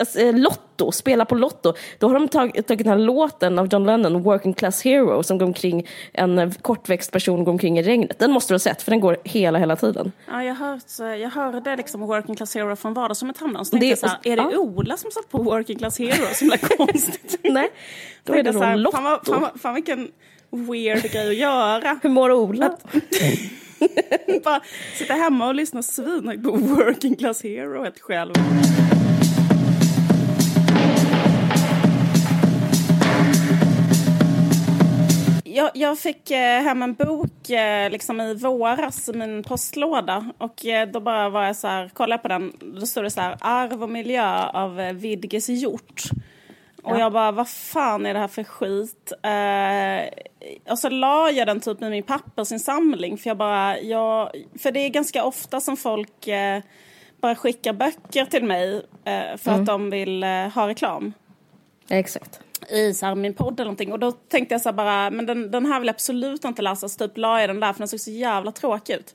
s- 0.00 0.16
eh, 0.16 0.34
Lotto, 0.34 0.92
spela 0.92 1.24
på 1.24 1.34
Lotto. 1.34 1.72
Då 1.98 2.06
har 2.08 2.14
de 2.14 2.28
tagit, 2.28 2.66
tagit 2.66 2.84
den 2.86 2.92
här 2.92 2.98
låten 2.98 3.58
av 3.58 3.68
John 3.72 3.84
Lennon, 3.86 4.22
Working 4.22 4.54
Class 4.54 4.82
Hero, 4.84 5.22
som 5.22 5.38
går 5.38 5.46
omkring, 5.46 5.86
en 6.12 6.38
eh, 6.38 6.50
kortväxt 6.62 7.12
person 7.12 7.44
går 7.44 7.52
omkring 7.52 7.78
i 7.78 7.82
regnet. 7.82 8.18
Den 8.18 8.30
måste 8.30 8.52
du 8.52 8.54
ha 8.54 8.58
sett, 8.58 8.82
för 8.82 8.90
den 8.90 9.00
går 9.00 9.16
hela, 9.24 9.58
hela 9.58 9.76
tiden. 9.76 10.12
Ja, 10.26 10.44
jag, 10.44 10.54
hört, 10.54 10.82
jag 10.98 11.30
hörde 11.30 11.76
liksom 11.76 12.00
Working 12.00 12.36
Class 12.36 12.54
Hero 12.54 12.76
från 12.76 12.94
vardagsrummet 12.94 13.38
häromdagen. 13.38 13.64
Så 13.64 13.76
Det- 13.76 13.80
tänkte 13.80 13.88
jag 13.88 13.98
så 13.98 14.06
här, 14.06 14.32
är 14.32 14.36
det 14.36 14.52
ja. 14.52 14.58
Ola 14.58 14.96
som 14.96 15.10
satt 15.10 15.28
på 15.30 15.38
Working 15.42 15.78
Class 15.78 15.98
Hero? 15.98 16.26
Så 16.34 16.44
himla 16.44 16.56
konstigt. 16.56 17.38
Nej, 17.44 17.68
då 18.24 18.32
är 18.34 18.42
det 18.42 18.58
här, 18.60 18.76
Lotto. 18.76 18.96
Fan, 18.96 19.18
fan, 19.26 19.58
fan 19.58 19.74
vilken 19.74 20.08
weird 20.50 21.12
grej 21.12 21.28
att 21.28 21.36
göra. 21.36 21.98
Hur 22.02 22.10
mår 22.10 22.32
Ola? 22.32 22.76
Bara 24.44 24.60
sitta 24.94 25.14
hemma 25.14 25.48
och 25.48 25.54
lyssna 25.54 25.82
svinhögt 25.82 26.42
på 26.42 26.50
Working 26.50 27.16
Class 27.16 27.42
Hero 27.42 27.82
helt 27.82 28.00
själv. 28.00 28.34
Jag, 35.44 35.70
jag 35.74 35.98
fick 35.98 36.30
eh, 36.30 36.62
hem 36.62 36.82
en 36.82 36.94
bok 36.94 37.50
eh, 37.50 37.90
liksom 37.90 38.20
i 38.20 38.34
våras 38.34 39.08
i 39.08 39.12
min 39.12 39.42
postlåda 39.44 40.32
och 40.38 40.66
eh, 40.66 40.88
då 40.88 41.00
bara 41.00 41.28
var 41.28 41.44
jag 41.44 41.56
så 41.56 41.68
här, 41.68 41.88
kollade 41.88 42.22
på 42.22 42.28
den, 42.28 42.52
då 42.60 42.86
stod 42.86 43.04
det 43.04 43.10
så 43.10 43.20
här 43.20 43.36
Arv 43.40 43.82
och 43.82 43.90
miljö 43.90 44.46
av 44.46 44.80
eh, 44.80 44.92
Vidges 44.92 45.48
Hjort. 45.48 46.10
Och 46.90 46.98
jag 46.98 47.12
bara, 47.12 47.32
vad 47.32 47.48
fan 47.48 48.06
är 48.06 48.14
det 48.14 48.20
här 48.20 48.28
för 48.28 48.44
skit? 48.44 49.12
Eh, 49.22 50.72
och 50.72 50.78
så 50.78 50.88
la 50.88 51.30
jag 51.30 51.46
den 51.46 51.60
typ 51.60 51.82
i 51.82 51.90
min 51.90 52.02
pappersinsamling 52.02 53.18
för 53.18 53.30
jag 53.30 53.36
bara, 53.36 53.80
jag, 53.80 54.30
för 54.58 54.72
det 54.72 54.80
är 54.80 54.88
ganska 54.88 55.24
ofta 55.24 55.60
som 55.60 55.76
folk 55.76 56.28
eh, 56.28 56.62
bara 57.20 57.34
skickar 57.34 57.72
böcker 57.72 58.24
till 58.24 58.44
mig 58.44 58.82
eh, 59.04 59.36
för 59.36 59.50
att 59.50 59.66
de 59.66 59.90
vill 59.90 60.22
eh, 60.22 60.30
ha 60.30 60.68
reklam 60.68 61.12
Exakt. 61.88 62.40
i 62.68 62.94
så 62.94 63.06
här, 63.06 63.14
min 63.14 63.34
podd 63.34 63.54
eller 63.54 63.64
någonting. 63.64 63.92
Och 63.92 63.98
då 63.98 64.12
tänkte 64.12 64.54
jag 64.54 64.62
så 64.62 64.72
bara, 64.72 65.10
men 65.10 65.26
den, 65.26 65.50
den 65.50 65.66
här 65.66 65.80
vill 65.80 65.86
jag 65.86 65.94
absolut 65.94 66.44
inte 66.44 66.62
läsa. 66.62 66.88
Så 66.88 66.98
typ 66.98 67.16
la 67.18 67.40
jag 67.40 67.50
den 67.50 67.60
där 67.60 67.72
för 67.72 67.78
den 67.78 67.88
såg 67.88 68.00
så 68.00 68.10
jävla 68.10 68.52
tråkig 68.52 68.94
ut. 68.94 69.14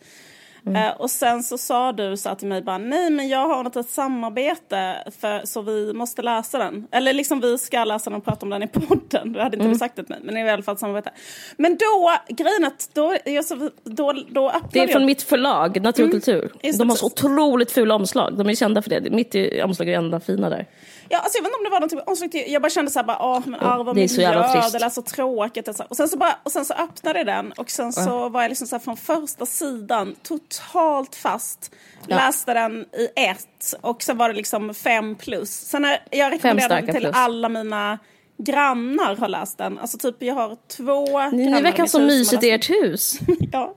Eh, 0.65 0.91
och 0.97 1.11
sen 1.11 1.43
så 1.43 1.57
sa 1.57 1.91
du 1.91 2.17
så 2.17 2.35
till 2.35 2.47
mig 2.47 2.61
bara, 2.61 2.77
nej 2.77 3.09
men 3.09 3.27
jag 3.27 3.47
har 3.47 3.63
något 3.63 3.75
ett 3.75 3.89
samarbete 3.89 4.95
för, 5.19 5.41
så 5.45 5.61
vi 5.61 5.93
måste 5.93 6.21
läsa 6.21 6.57
den. 6.57 6.87
Eller 6.91 7.13
liksom 7.13 7.39
vi 7.39 7.57
ska 7.57 7.83
läsa 7.83 8.09
den 8.09 8.17
och 8.17 8.25
prata 8.25 8.45
om 8.45 8.49
den 8.49 8.63
i 8.63 8.67
podden. 8.67 9.33
Du 9.33 9.39
hade 9.39 9.57
inte 9.57 9.69
du 9.69 9.75
sagt 9.75 9.95
det 9.95 10.03
till 10.03 10.15
mig, 10.15 10.19
men 10.23 10.37
i 10.37 10.51
alla 10.51 10.63
fall 10.63 10.73
ett 10.73 10.79
samarbete. 10.79 11.11
Men 11.57 11.77
då, 11.77 12.11
grejen 12.29 12.65
att 12.65 12.89
då, 12.93 13.17
jag, 13.25 13.45
så, 13.45 13.69
då, 13.83 14.13
då 14.29 14.49
öppnade 14.49 14.69
Det 14.71 14.79
är 14.79 14.83
jag 14.83 14.91
från 14.91 15.05
mitt 15.05 15.21
förlag, 15.21 15.81
Natur 15.81 16.05
och 16.05 16.11
kultur. 16.11 16.43
Mm. 16.43 16.57
Just 16.61 16.79
De 16.79 16.89
har 16.89 16.95
så 16.95 17.05
otroligt 17.05 17.71
fula 17.71 17.95
omslag. 17.95 18.37
De 18.37 18.49
är 18.49 18.55
kända 18.55 18.81
för 18.81 18.89
det. 18.89 19.09
Mitt 19.09 19.35
i 19.35 19.61
omslaget 19.61 19.91
är 19.91 20.01
det 20.01 20.05
enda 20.05 20.19
fina 20.19 20.49
där. 20.49 20.67
Ja, 21.13 21.19
alltså 21.19 21.37
jag 21.37 21.43
vet 21.43 21.49
inte 21.49 21.57
om 21.57 21.63
det 21.63 21.69
var 21.69 22.03
någonting 22.05 22.29
till, 22.29 22.53
jag 22.53 22.61
bara 22.61 22.69
kände 22.69 22.91
så 22.91 22.99
här 22.99 23.05
bara, 23.05 23.17
åh 23.21 23.41
men 23.45 23.59
arv 23.59 23.89
och 23.89 23.95
miljö, 23.95 24.69
det 24.71 24.79
lät 24.79 24.93
så 24.93 25.01
tråkigt. 25.01 25.67
Och, 25.67 25.75
så. 25.75 25.83
och, 25.83 25.97
sen 25.97 26.09
så 26.09 26.17
bara, 26.17 26.37
och 26.43 26.51
sen 26.51 26.65
så 26.65 26.73
öppnade 26.73 27.19
jag 27.19 27.25
den 27.25 27.51
och 27.51 27.71
sen 27.71 27.93
så 27.93 28.29
var 28.29 28.41
jag 28.41 28.49
liksom 28.49 28.67
så 28.67 28.75
här 28.75 28.79
från 28.83 28.97
första 28.97 29.45
sidan 29.45 30.15
totalt 30.23 31.15
fast. 31.15 31.71
Ja. 32.07 32.15
Läste 32.15 32.53
den 32.53 32.81
i 32.81 33.09
ett 33.15 33.73
och 33.81 34.03
sen 34.03 34.17
var 34.17 34.29
det 34.29 34.35
liksom 34.35 34.73
fem 34.73 35.15
plus. 35.15 35.51
Sen 35.51 35.83
har 35.83 35.97
jag 36.11 36.31
rekommenderade 36.31 36.75
den 36.75 36.85
till 36.85 37.01
plus. 37.01 37.15
alla 37.15 37.49
mina 37.49 37.99
grannar 38.37 39.15
har 39.15 39.27
läst 39.27 39.57
den. 39.57 39.79
Alltså 39.79 39.97
typ 39.97 40.23
jag 40.23 40.33
har 40.33 40.57
två 40.77 41.29
Ni, 41.37 41.45
ni 41.45 41.61
verkar 41.61 41.85
så 41.85 41.99
mysigt 41.99 42.43
i 42.43 42.49
ert 42.49 42.69
hus. 42.69 43.19
Ja. 43.51 43.75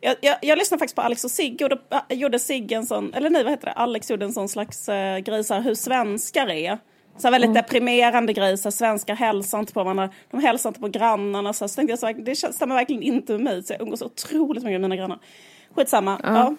Jag, 0.00 0.16
jag, 0.20 0.36
jag 0.42 0.58
lyssnade 0.58 0.78
faktiskt 0.78 0.96
på 0.96 1.02
Alex 1.02 1.24
och 1.24 1.30
Sigge 1.30 1.64
och 1.64 1.70
då 1.70 1.78
äh, 2.08 2.18
gjorde 2.18 2.38
Sigge 2.38 2.76
en 2.76 2.86
sån, 2.86 3.14
eller 3.14 3.30
nej 3.30 3.44
vad 3.44 3.52
heter 3.52 3.66
det, 3.66 3.72
Alex 3.72 4.10
gjorde 4.10 4.24
en 4.24 4.32
sån 4.32 4.48
slags 4.48 4.88
äh, 4.88 5.18
grej 5.18 5.44
så 5.44 5.54
här, 5.54 5.60
hur 5.60 5.74
svenskar 5.74 6.50
är. 6.50 6.78
Så 7.18 7.26
här, 7.26 7.32
väldigt 7.32 7.54
deprimerande 7.54 8.32
grej, 8.32 8.58
så 8.58 8.64
här, 8.64 8.70
svenskar 8.70 9.14
hälsar 9.14 9.58
inte 9.58 9.72
på 9.72 9.84
varandra, 9.84 10.10
de 10.30 10.40
hälsar 10.40 10.70
inte 10.70 10.80
på 10.80 10.88
grannarna. 10.88 11.52
Så, 11.52 11.64
här, 11.64 11.68
så 11.68 11.74
tänkte 11.74 11.92
jag 11.92 11.98
så 11.98 12.06
här, 12.06 12.14
det 12.14 12.36
stämmer 12.36 12.74
verkligen 12.74 13.02
inte 13.02 13.32
med 13.32 13.40
mig, 13.40 13.62
så 13.62 13.72
jag 13.72 13.82
umgås 13.82 14.02
otroligt 14.02 14.64
mycket 14.64 14.80
med 14.80 14.90
mina 14.90 14.96
grannar. 14.96 15.18
Skitsamma. 15.74 16.20
Ja. 16.22 16.54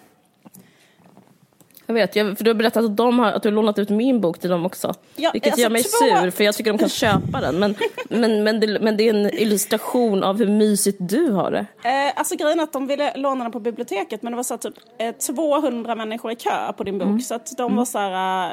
Jag 1.88 1.94
vet, 1.94 2.16
jag, 2.16 2.36
för 2.36 2.44
du 2.44 2.50
har 2.50 2.54
berättat 2.54 2.84
att, 2.84 2.96
de 2.96 3.18
har, 3.18 3.32
att 3.32 3.42
du 3.42 3.48
har 3.48 3.54
lånat 3.54 3.78
ut 3.78 3.88
min 3.88 4.20
bok 4.20 4.38
till 4.38 4.50
dem 4.50 4.66
också. 4.66 4.94
Ja, 5.16 5.30
vilket 5.32 5.52
alltså 5.52 5.62
gör 5.62 5.70
mig 5.70 5.82
två- 5.82 6.20
sur, 6.22 6.30
för 6.30 6.44
jag 6.44 6.54
tycker 6.54 6.72
de 6.72 6.78
kan 6.78 6.88
köpa 6.88 7.40
den. 7.40 7.58
Men, 7.58 7.74
men, 8.08 8.44
men, 8.44 8.60
det, 8.60 8.80
men 8.80 8.96
det 8.96 9.08
är 9.08 9.14
en 9.14 9.34
illustration 9.34 10.22
av 10.22 10.38
hur 10.38 10.46
mysigt 10.46 10.98
du 11.00 11.30
har 11.30 11.50
det. 11.50 11.66
Eh, 11.88 12.12
alltså 12.16 12.36
grejen 12.36 12.58
är 12.58 12.62
att 12.62 12.72
de 12.72 12.86
ville 12.86 13.16
låna 13.16 13.44
den 13.44 13.52
på 13.52 13.60
biblioteket 13.60 14.22
men 14.22 14.32
det 14.32 14.36
var 14.36 14.42
så 14.42 14.54
här, 14.54 14.58
typ 14.58 14.74
eh, 14.98 15.34
200 15.34 15.94
människor 15.94 16.32
i 16.32 16.36
kö 16.36 16.72
på 16.76 16.84
din 16.84 16.98
bok. 16.98 17.08
Mm. 17.08 17.20
Så 17.20 17.34
att 17.34 17.56
de 17.56 17.76
var 17.76 17.84
så 17.84 17.98
här, 17.98 18.52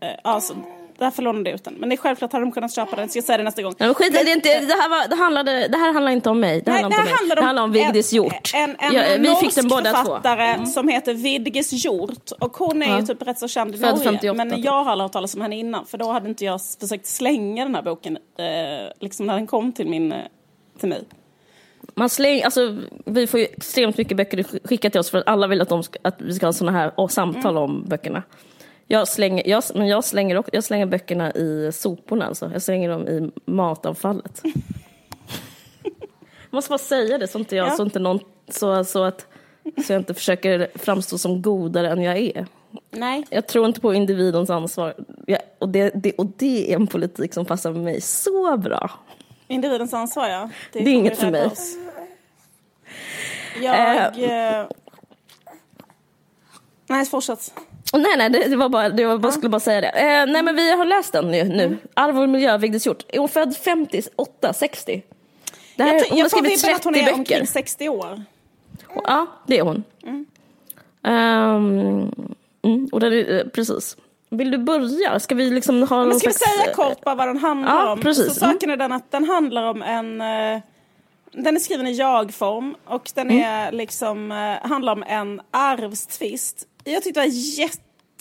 eh, 0.00 0.08
alltså, 0.24 0.54
därför 1.02 1.22
lånade 1.22 1.50
jag 1.50 1.54
ut 1.54 1.64
den. 1.64 1.74
Men 1.74 1.88
det 1.88 1.94
är 1.94 1.96
självklart 1.96 2.32
hade 2.32 2.44
de 2.44 2.52
kunnat 2.52 2.74
köpa 2.74 2.96
den, 2.96 3.08
så 3.08 3.18
jag 3.18 3.24
säger 3.24 3.38
det 3.38 3.44
nästa 3.44 3.62
gång. 3.62 3.74
Ja, 3.78 3.86
men 3.86 3.94
skit, 3.94 4.08
i 4.08 4.24
det, 4.24 4.30
är 4.30 4.34
inte, 4.36 4.48
det, 4.60 4.72
här 4.74 4.88
var, 4.88 5.08
det, 5.08 5.16
handlade, 5.16 5.68
det 5.68 5.76
här 5.78 5.92
handlar 5.92 6.12
inte 6.12 6.30
om 6.30 6.40
mig. 6.40 6.62
Det, 6.64 6.72
Nej, 6.72 6.82
handlar, 6.82 7.02
det 7.04 7.10
inte 7.10 7.12
om 7.22 7.28
mig. 7.28 7.36
handlar 7.36 7.36
om, 7.36 7.40
det 7.40 7.46
handlar 7.46 7.62
om 7.62 7.72
Vigdis 7.72 8.12
Hjort. 8.12 8.50
En, 8.54 8.70
en, 8.78 8.94
Ja, 8.94 9.02
vi 9.18 9.34
fick 9.46 9.54
den 9.54 9.68
båda 9.68 9.82
två. 9.92 9.98
Mm. 9.98 10.04
författare 10.04 10.66
som 10.66 10.88
heter 10.88 11.14
Vidges 11.14 11.84
Hjort. 11.84 12.30
Och 12.40 12.56
hon 12.56 12.82
är 12.82 12.86
ju 12.86 12.92
Ja. 13.00 13.06
typ 13.06 13.22
rätt 13.26 13.38
så 13.38 13.48
känd 13.48 13.74
i 13.74 13.78
Norge. 13.78 14.04
58, 14.04 14.34
men 14.36 14.50
typ. 14.50 14.64
jag 14.64 14.84
har 14.84 14.90
aldrig 14.92 15.04
hört 15.04 15.12
talas 15.12 15.34
om 15.34 15.40
henne 15.40 15.56
innan. 15.58 15.86
För 15.86 15.98
då 15.98 16.10
hade 16.12 16.28
inte 16.28 16.44
jag 16.44 16.60
försökt 16.80 17.06
slänga 17.06 17.64
den 17.64 17.74
här 17.74 17.82
boken 17.82 18.16
eh, 18.38 18.44
liksom 19.00 19.26
när 19.26 19.34
den 19.34 19.46
kom 19.46 19.72
till, 19.72 19.88
min, 19.88 20.12
eh, 20.12 20.18
till 20.80 20.88
mig. 20.88 21.02
Man 21.94 22.08
släng, 22.08 22.42
alltså, 22.42 22.78
vi 23.04 23.26
får 23.26 23.40
ju 23.40 23.46
extremt 23.46 23.98
mycket 23.98 24.16
böcker 24.16 24.44
skickat 24.68 24.92
till 24.92 25.00
oss 25.00 25.10
för 25.10 25.18
att 25.18 25.28
alla 25.28 25.46
vill 25.46 25.60
att, 25.60 25.84
ska, 25.84 25.98
att 26.02 26.20
vi 26.20 26.34
ska 26.34 26.46
ha 26.46 26.52
såna 26.52 26.72
här 26.72 27.08
samtal 27.08 27.50
Mm. 27.56 27.62
om 27.62 27.84
böckerna. 27.88 28.22
Jag 28.92 29.08
slänger, 29.08 29.48
jag, 29.48 29.62
men 29.74 29.88
jag, 29.88 30.04
slänger, 30.04 30.36
också- 30.38 30.50
jag 30.54 30.64
slänger 30.64 30.86
böckerna 30.86 31.32
i 31.32 31.70
soporna 31.72 32.26
alltså. 32.26 32.50
Jag 32.52 32.62
slänger 32.62 32.88
dem 32.88 33.08
i 33.08 33.30
matavfallet. 33.44 34.42
jag 35.82 36.50
måste 36.50 36.68
bara 36.68 36.78
säga 36.78 37.18
det 37.18 37.28
så 37.28 37.38
inte 37.38 37.56
jag, 37.56 37.66
Ja. 37.68 37.70
så 37.76 37.82
inte 37.82 37.98
någon, 37.98 38.20
så, 38.48 38.84
så 38.84 39.02
att 39.04 39.26
så 39.86 39.92
jag 39.92 40.00
inte 40.00 40.14
försöker 40.14 40.70
framstå 40.74 41.18
som 41.18 41.42
godare 41.42 41.90
än 41.90 42.02
jag 42.02 42.16
är. 42.18 42.46
Nej. 42.90 43.24
Jag 43.30 43.46
tror 43.46 43.66
inte 43.66 43.80
på 43.80 43.94
individens 43.94 44.50
ansvar. 44.50 44.94
Jag, 45.26 45.40
och, 45.58 45.68
det, 45.68 45.90
det, 45.94 46.12
och 46.12 46.26
det 46.36 46.72
är 46.72 46.76
en 46.76 46.86
politik 46.86 47.34
som 47.34 47.44
passar 47.44 47.72
mig 47.72 48.00
så 48.00 48.56
bra. 48.56 48.90
Individens 49.48 49.94
ansvar, 49.94 50.28
ja. 50.28 50.50
Det 50.72 50.78
är 50.78 50.82
kommer 50.82 50.96
inget 50.96 51.18
för 51.18 51.30
mig. 51.30 51.46
oss. 51.46 51.76
Jag... 53.62 54.18
Eh... 54.60 54.66
Nej, 56.86 57.06
fortsätt. 57.06 57.52
Nej, 57.92 58.16
nej, 58.16 58.30
det, 58.48 58.56
var 58.56 58.68
bara, 58.68 58.88
det 58.88 59.04
var 59.06 59.18
bara, 59.18 59.32
skulle 59.32 59.48
bara 59.48 59.60
säga 59.60 59.80
det. 59.80 59.88
Eh, 59.88 60.26
nej, 60.26 60.42
men 60.42 60.56
vi 60.56 60.72
har 60.76 60.84
läst 60.84 61.12
den 61.12 61.30
nu. 61.30 61.44
nu. 61.44 61.76
Arv 61.94 62.18
och 62.20 62.28
miljö, 62.28 62.58
Vigdis 62.58 62.86
Hjort. 62.86 63.04
Är 63.08 63.18
hon 63.18 63.28
född 63.28 63.56
58, 63.56 64.52
60? 64.52 65.02
Det 65.76 65.82
här, 65.82 65.94
Jag, 65.94 66.04
hon 66.10 66.20
har 66.20 66.28
skrivit 66.28 66.64
vibben 66.64 66.74
att 66.76 66.82
30 66.82 66.88
hon 66.88 66.94
är 66.94 67.04
böcker. 67.04 67.18
omkring 67.18 67.46
60 67.46 67.88
år. 67.88 68.22
Ja, 69.04 69.26
det 69.46 69.58
är 69.58 69.62
hon. 69.62 69.84
Mm, 72.64 72.88
och 72.92 73.00
den 73.00 73.12
är, 73.12 73.38
eh, 73.38 73.44
precis. 73.46 73.96
Vill 74.30 74.50
du 74.50 74.58
börja? 74.58 75.20
Ska 75.20 75.34
vi 75.34 75.50
liksom 75.50 75.82
ha 75.82 76.04
någon 76.04 76.20
ska 76.20 76.28
vi 76.28 76.34
slags... 76.34 76.56
säga 76.62 76.74
kort 76.74 77.00
bara 77.04 77.14
vad 77.14 77.28
den 77.28 77.38
handlar 77.38 77.72
Ja, 77.84 77.92
om? 77.92 78.00
precis. 78.00 78.26
Så 78.26 78.34
saken 78.34 78.70
är 78.70 78.76
den 78.76 78.92
att 78.92 79.10
den 79.10 79.24
handlar 79.24 79.62
om 79.62 79.82
en... 79.82 80.20
eh, 80.20 80.60
Den 81.32 81.56
är 81.56 81.60
skriven 81.60 81.86
i 81.86 81.92
jag-form 81.92 82.74
och 82.84 83.10
den 83.14 83.30
Mm. 83.30 83.42
är 83.44 83.72
liksom, 83.72 84.32
eh, 84.32 84.68
handlar 84.70 84.92
om 84.92 85.02
en 85.02 85.40
arvstvist. 85.50 86.66
Jag 86.84 87.02
tyckte 87.02 87.20
det 87.20 87.26
var 87.26 87.34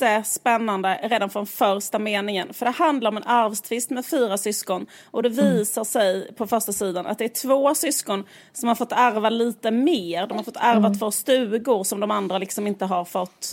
jättespännande 0.02 1.00
redan 1.04 1.30
från 1.30 1.48
första 1.48 2.00
meningen. 2.00 2.54
För 2.54 2.66
det 2.66 2.72
handlar 2.72 3.12
om 3.12 3.18
en 3.18 3.24
arvstvist 3.24 3.90
med 3.90 4.06
fyra 4.06 4.38
syskon. 4.38 4.86
Och 5.12 5.24
det 5.24 5.30
Mm. 5.30 5.54
visar 5.58 5.84
sig 5.84 6.34
på 6.34 6.48
första 6.48 6.72
sidan 6.72 7.06
att 7.08 7.18
det 7.18 7.24
är 7.24 7.42
två 7.48 7.76
syskon 7.76 8.24
som 8.54 8.68
har 8.68 8.76
fått 8.76 8.92
ärva 8.92 9.30
lite 9.30 9.72
mer. 9.72 10.28
De 10.28 10.38
har 10.38 10.44
fått 10.44 10.58
ärva 10.58 10.88
Mm. 10.88 11.00
två 11.00 11.12
stugor 11.12 11.84
som 11.84 12.00
de 12.00 12.12
andra 12.12 12.38
liksom 12.38 12.68
inte 12.68 12.86
har 12.86 13.06
fått 13.06 13.52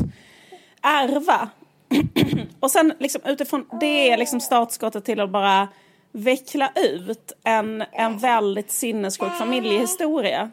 ärva. 0.82 1.48
Och 2.60 2.70
sen 2.70 2.92
liksom 2.98 3.20
utifrån 3.26 3.66
det 3.80 4.10
är 4.10 4.16
liksom 4.16 4.40
startskottet 4.40 5.04
till 5.04 5.20
att 5.20 5.30
bara 5.30 5.68
veckla 6.12 6.72
ut 6.76 7.32
en, 7.44 7.84
en 7.92 8.18
väldigt 8.18 8.70
sinnessjuk 8.70 9.32
familjehistoria. 9.38 10.50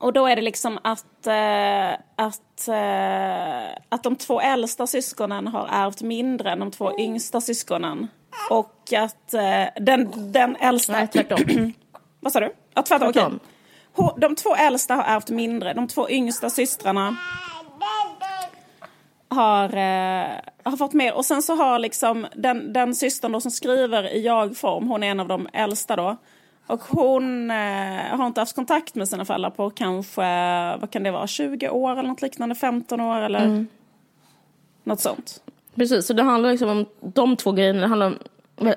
Och 0.00 0.12
då 0.12 0.26
är 0.26 0.36
det 0.36 0.42
liksom 0.42 0.78
att, 0.84 1.26
eh, 1.26 1.92
att, 2.26 2.68
eh, 2.68 3.78
att 3.88 4.02
de 4.02 4.16
två 4.16 4.40
äldsta 4.40 4.86
syskonen 4.86 5.46
har 5.46 5.68
ärvt 5.72 6.02
mindre 6.02 6.50
än 6.50 6.58
de 6.60 6.70
två 6.70 6.98
yngsta 6.98 7.40
syskonen. 7.40 8.08
Och 8.50 8.92
att 8.96 9.34
eh, 9.34 9.64
den, 9.80 10.32
den 10.32 10.56
äldsta... 10.56 10.92
Nej, 10.92 11.08
tvärtom. 11.08 11.72
Vad 12.20 12.32
sa 12.32 12.40
du? 12.40 12.52
Ja, 12.74 12.82
tvärtom. 12.82 13.12
Tvärtom. 13.12 13.38
Hon- 13.94 14.20
De 14.20 14.34
två 14.36 14.54
äldsta 14.56 14.94
har 14.94 15.02
ärvt 15.04 15.30
mindre. 15.30 15.72
De 15.74 15.88
två 15.88 16.10
yngsta 16.10 16.50
systrarna 16.50 17.16
har, 19.28 19.64
eh, 19.64 20.26
har 20.64 20.76
fått 20.76 20.92
mer. 20.92 21.14
Och 21.14 21.24
sen 21.26 21.42
så 21.42 21.54
har 21.56 21.78
liksom 21.78 22.26
den, 22.34 22.72
den 22.72 22.94
systern 22.94 23.32
då 23.32 23.40
som 23.40 23.50
skriver 23.50 24.08
i 24.14 24.24
jag-form, 24.26 24.88
hon 24.88 25.02
är 25.02 25.10
en 25.10 25.20
av 25.20 25.28
de 25.28 25.48
äldsta 25.52 25.96
då. 25.96 26.16
Och 26.70 26.80
hon 26.84 27.50
eh, 27.50 27.56
har 28.16 28.26
inte 28.26 28.40
haft 28.40 28.54
kontakt 28.54 28.94
med 28.94 29.08
sina 29.08 29.24
föräldrar 29.24 29.50
på 29.50 29.70
kanske, 29.70 30.20
vad 30.76 30.90
kan 30.90 31.02
det 31.02 31.10
vara, 31.10 31.26
20 31.26 31.68
år 31.70 31.92
eller 31.92 32.02
något 32.08 32.22
liknande, 32.22 32.54
15 32.54 33.00
år 33.00 33.20
eller 33.20 33.66
något 34.84 35.00
sånt. 35.00 35.42
Precis, 35.74 36.06
så 36.06 36.12
det 36.12 36.22
handlar 36.22 36.50
liksom 36.50 36.68
om 36.68 36.86
de 37.00 37.36
två 37.36 37.52
grejerna. 37.52 37.80
Det 37.80 37.86
handlar 37.86 38.06
om 38.06 38.18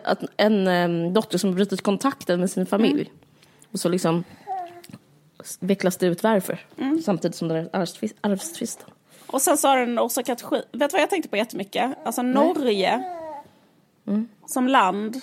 att 0.03 0.19
en 0.37 0.67
em, 0.67 1.13
dotter 1.13 1.37
som 1.37 1.55
brutit 1.55 1.81
kontakten 1.81 2.39
med 2.39 2.49
sin 2.51 2.65
familj. 2.65 3.11
Och 3.71 3.79
så 3.79 3.89
liksom 3.89 4.23
vecklas 5.59 5.97
det 5.97 6.05
ut 6.05 6.23
varför. 6.23 6.59
Samtidigt 7.05 7.35
som 7.37 7.47
det 7.47 7.55
är 7.57 7.69
arvstvist- 7.69 8.15
arvstvisten. 8.21 8.89
Och 9.27 9.41
sen 9.41 9.57
så 9.57 9.67
har 9.67 9.77
den 9.77 9.99
orsakat 9.99 10.41
skit. 10.41 10.67
Vet 10.71 10.91
du 10.91 10.95
vad 10.95 11.01
jag 11.01 11.09
tänkte 11.09 11.29
på 11.29 11.37
jättemycket? 11.37 11.97
Alltså 12.05 12.21
Norge 12.21 13.03
som 14.45 14.67
land. 14.67 15.21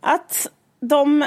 Att 0.00 0.46
de 0.80 1.24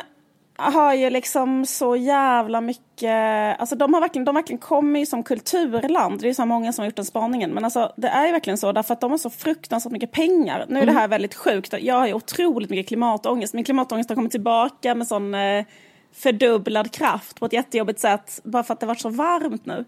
har 0.55 0.93
ju 0.93 1.09
liksom 1.09 1.65
så 1.65 1.95
jävla 1.95 2.61
mycket, 2.61 3.59
alltså 3.59 3.75
de 3.75 3.93
har 3.93 4.01
verkligen, 4.01 4.25
de 4.25 4.35
verkligen 4.35 4.59
kommer 4.59 4.99
ju 4.99 5.05
som 5.05 5.23
kulturland. 5.23 6.21
Det 6.21 6.29
är 6.29 6.33
så 6.33 6.45
många 6.45 6.73
som 6.73 6.81
har 6.81 6.87
gjort 6.87 6.95
den 6.95 7.05
spaningen. 7.05 7.51
Men 7.51 7.65
alltså 7.65 7.93
det 7.97 8.07
är 8.07 8.25
ju 8.25 8.31
verkligen 8.31 8.57
så 8.57 8.71
därför 8.71 8.93
att 8.93 9.01
de 9.01 9.11
har 9.11 9.17
så 9.17 9.29
fruktansvärt 9.29 9.91
mycket 9.91 10.11
pengar. 10.11 10.65
Nu 10.69 10.79
är 10.79 10.85
det 10.85 10.91
här 10.91 11.07
väldigt 11.07 11.35
sjukt. 11.35 11.73
Jag 11.79 11.95
har 11.95 12.07
ju 12.07 12.13
otroligt 12.13 12.69
mycket 12.69 12.87
klimatångest. 12.87 13.53
Min 13.53 13.63
klimatångest 13.63 14.09
har 14.09 14.15
kommit 14.15 14.31
tillbaka 14.31 14.95
med 14.95 15.07
sån 15.07 15.35
eh, 15.35 15.65
fördubblad 16.13 16.91
kraft 16.91 17.39
på 17.39 17.45
ett 17.45 17.53
jättejobbigt 17.53 17.99
sätt. 17.99 18.39
Bara 18.43 18.63
för 18.63 18.73
att 18.73 18.79
det 18.79 18.85
har 18.85 18.93
varit 18.93 19.01
så 19.01 19.09
varmt 19.09 19.65
nu. 19.65 19.85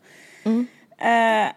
Eh, 0.98 1.48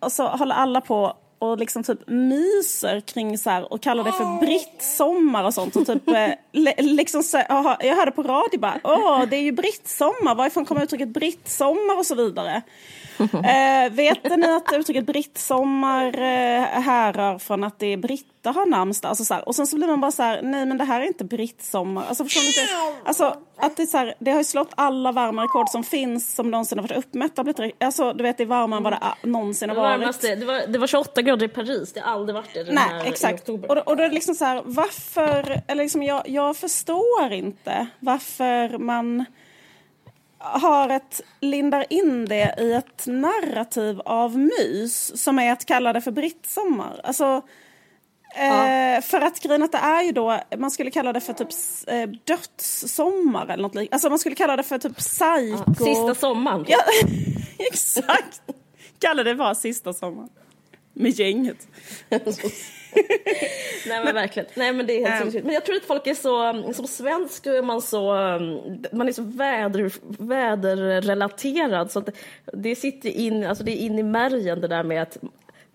och 0.00 0.12
så 0.12 0.28
håller 0.28 0.54
alla 0.54 0.80
på 0.80 1.16
och 1.38 1.58
liksom 1.58 1.82
typ 1.82 2.08
myser 2.08 3.00
kring 3.00 3.38
så 3.38 3.50
här 3.50 3.72
och 3.72 3.82
kallar 3.82 4.04
det 4.04 4.12
för 4.12 4.40
brittsommar 4.40 5.44
och 5.44 5.54
sånt. 5.54 5.76
Och 5.76 5.86
typ, 5.86 6.08
eh, 6.08 6.32
liksom 6.78 7.22
så, 7.22 7.38
aha, 7.38 7.76
jag 7.80 7.96
hörde 7.96 8.10
på 8.10 8.22
radio 8.22 8.60
bara, 8.60 8.80
åh 8.84 9.22
det 9.30 9.36
är 9.36 9.40
ju 9.40 9.52
brittsommar, 9.52 10.34
varifrån 10.34 10.64
kommer 10.64 10.82
uttrycket 10.82 11.08
brittsommar 11.08 11.98
och 11.98 12.06
så 12.06 12.14
vidare. 12.14 12.62
Eh, 13.18 13.92
vet 13.92 14.36
ni 14.36 14.46
att 14.46 14.72
uttrycket 14.72 15.06
brittsommar 15.06 16.06
eh, 16.06 16.62
härrör 16.82 17.38
från 17.38 17.64
att 17.64 17.78
det 17.78 17.86
är 17.86 17.96
britta 18.46 18.60
har 18.60 18.66
namnsdag? 18.66 19.08
Alltså, 19.08 19.24
så 19.24 19.34
här, 19.34 19.48
och 19.48 19.54
sen 19.54 19.66
så 19.66 19.76
blir 19.76 19.86
man 19.88 20.00
bara 20.00 20.10
så 20.12 20.22
här, 20.22 20.42
nej 20.42 20.66
men 20.66 20.78
det 20.78 20.84
här 20.84 21.00
är 21.00 21.04
inte 21.06 21.24
brittsommar. 21.24 22.04
Alltså, 22.08 22.24
förstår 22.24 22.40
ni 22.40 22.46
inte? 22.46 22.98
Alltså, 23.08 23.36
att 23.56 23.76
det, 23.76 23.82
är 23.82 23.86
så 23.86 23.98
här, 23.98 24.14
det 24.18 24.30
har 24.30 24.38
ju 24.38 24.44
slått 24.44 24.72
alla 24.74 25.12
varma 25.12 25.42
rekord 25.44 25.68
som 25.68 25.84
finns 25.84 26.34
som 26.34 26.50
någonsin 26.50 26.78
har 26.78 26.88
varit 26.88 26.96
uppmätta. 26.98 27.44
Alltså, 27.80 28.12
du 28.12 28.22
vet 28.22 28.36
det 28.36 28.42
är 28.42 28.46
varmare 28.46 28.76
än 28.78 28.82
vad 28.82 28.92
det 28.92 29.28
någonsin 29.28 29.68
har 29.68 29.76
varit. 29.76 30.00
varmaste, 30.00 30.34
det, 30.34 30.46
var, 30.46 30.66
det 30.66 30.78
var 30.78 30.86
28 30.86 31.22
grader 31.22 31.46
i 31.46 31.48
Paris, 31.48 31.92
det 31.92 32.00
har 32.00 32.12
aldrig 32.12 32.34
varit 32.34 32.54
det 32.54 32.64
den 32.64 32.74
Nej, 32.74 32.84
här 32.90 33.04
i 33.04 33.08
exakt. 33.08 33.40
oktober. 33.40 33.68
Och, 33.68 33.74
då- 33.76 33.82
och 33.82 33.96
då 33.96 34.02
är 34.02 34.08
det 34.08 34.14
liksom 34.14 34.34
så 34.34 34.44
här, 34.44 34.62
varför, 34.64 35.62
eller 35.68 35.84
liksom 35.84 36.02
jag, 36.02 36.28
jag 36.28 36.56
förstår 36.56 37.32
inte 37.32 37.86
varför 38.00 38.78
man 38.78 39.24
har 40.38 40.88
ett, 40.88 41.20
lindar 41.40 41.84
in 41.90 42.24
det 42.24 42.54
i 42.58 42.72
ett 42.72 43.06
narrativ 43.06 44.00
av 44.04 44.38
mys 44.38 45.22
som 45.22 45.38
är 45.38 45.52
att 45.52 45.64
kalla 45.64 45.92
det 45.92 46.00
för 46.00 46.10
brittsommar. 46.10 47.00
Alltså, 47.04 47.42
eh, 48.36 49.02
för 49.02 49.20
att 49.20 49.40
grejen 49.40 49.62
att 49.62 49.72
det 49.72 49.78
är 49.78 50.02
ju 50.02 50.12
då, 50.12 50.40
man 50.58 50.70
skulle 50.70 50.90
kalla 50.90 51.12
det 51.12 51.20
för 51.20 51.32
typ 51.32 51.48
eh, 51.86 52.08
dödssommar 52.24 53.46
eller 53.46 53.62
något 53.62 53.74
liknande. 53.74 53.94
Alltså 53.94 54.08
man 54.08 54.18
skulle 54.18 54.34
kalla 54.34 54.56
det 54.56 54.62
för 54.62 54.78
typ 54.78 54.96
psycho. 54.96 55.84
Sista 55.84 56.14
sommaren. 56.14 56.64
Ja, 56.68 56.78
exakt. 57.58 58.42
Kalla 58.98 59.22
det 59.24 59.34
bara 59.34 59.54
sista 59.54 59.92
sommaren. 59.92 60.28
Med 60.92 61.10
gänget. 61.10 61.68
Nej 63.86 64.04
men 64.04 64.14
verkligen. 64.14 64.48
Nej 64.54 64.72
men 64.72 64.86
det 64.86 64.92
är 64.92 65.08
helt 65.08 65.18
sinnessjukt. 65.18 65.44
Men 65.44 65.54
jag 65.54 65.64
tror 65.64 65.76
att 65.76 65.84
folk 65.84 66.06
är 66.06 66.14
så, 66.14 66.72
som 66.72 66.86
svensk 66.86 67.46
är 67.46 67.62
man 67.62 67.82
så, 67.82 68.14
um, 68.14 68.84
man 68.92 69.08
är 69.08 69.12
så 69.12 69.22
väder, 69.22 69.92
väderrelaterad 70.24 71.90
så 71.90 71.98
att 71.98 72.06
det, 72.06 72.12
det 72.52 72.76
sitter 72.76 73.08
in, 73.08 73.44
alltså 73.44 73.64
det 73.64 73.72
är 73.72 73.76
in 73.76 73.98
i 73.98 74.02
märgen 74.02 74.60
det 74.60 74.68
där 74.68 74.82
med 74.82 75.02
att 75.02 75.18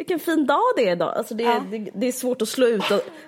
vilken 0.01 0.19
fin 0.19 0.45
dag 0.45 0.61
det 0.75 0.87
är 0.87 0.91
idag. 0.91 1.13
Alltså 1.17 1.33
det, 1.33 1.43
Ja. 1.43 1.63
det, 1.71 1.89
det 1.93 2.07
är 2.07 2.11
svårt 2.11 2.41
att 2.41 2.49
slå 2.49 2.67
ut, 2.67 2.83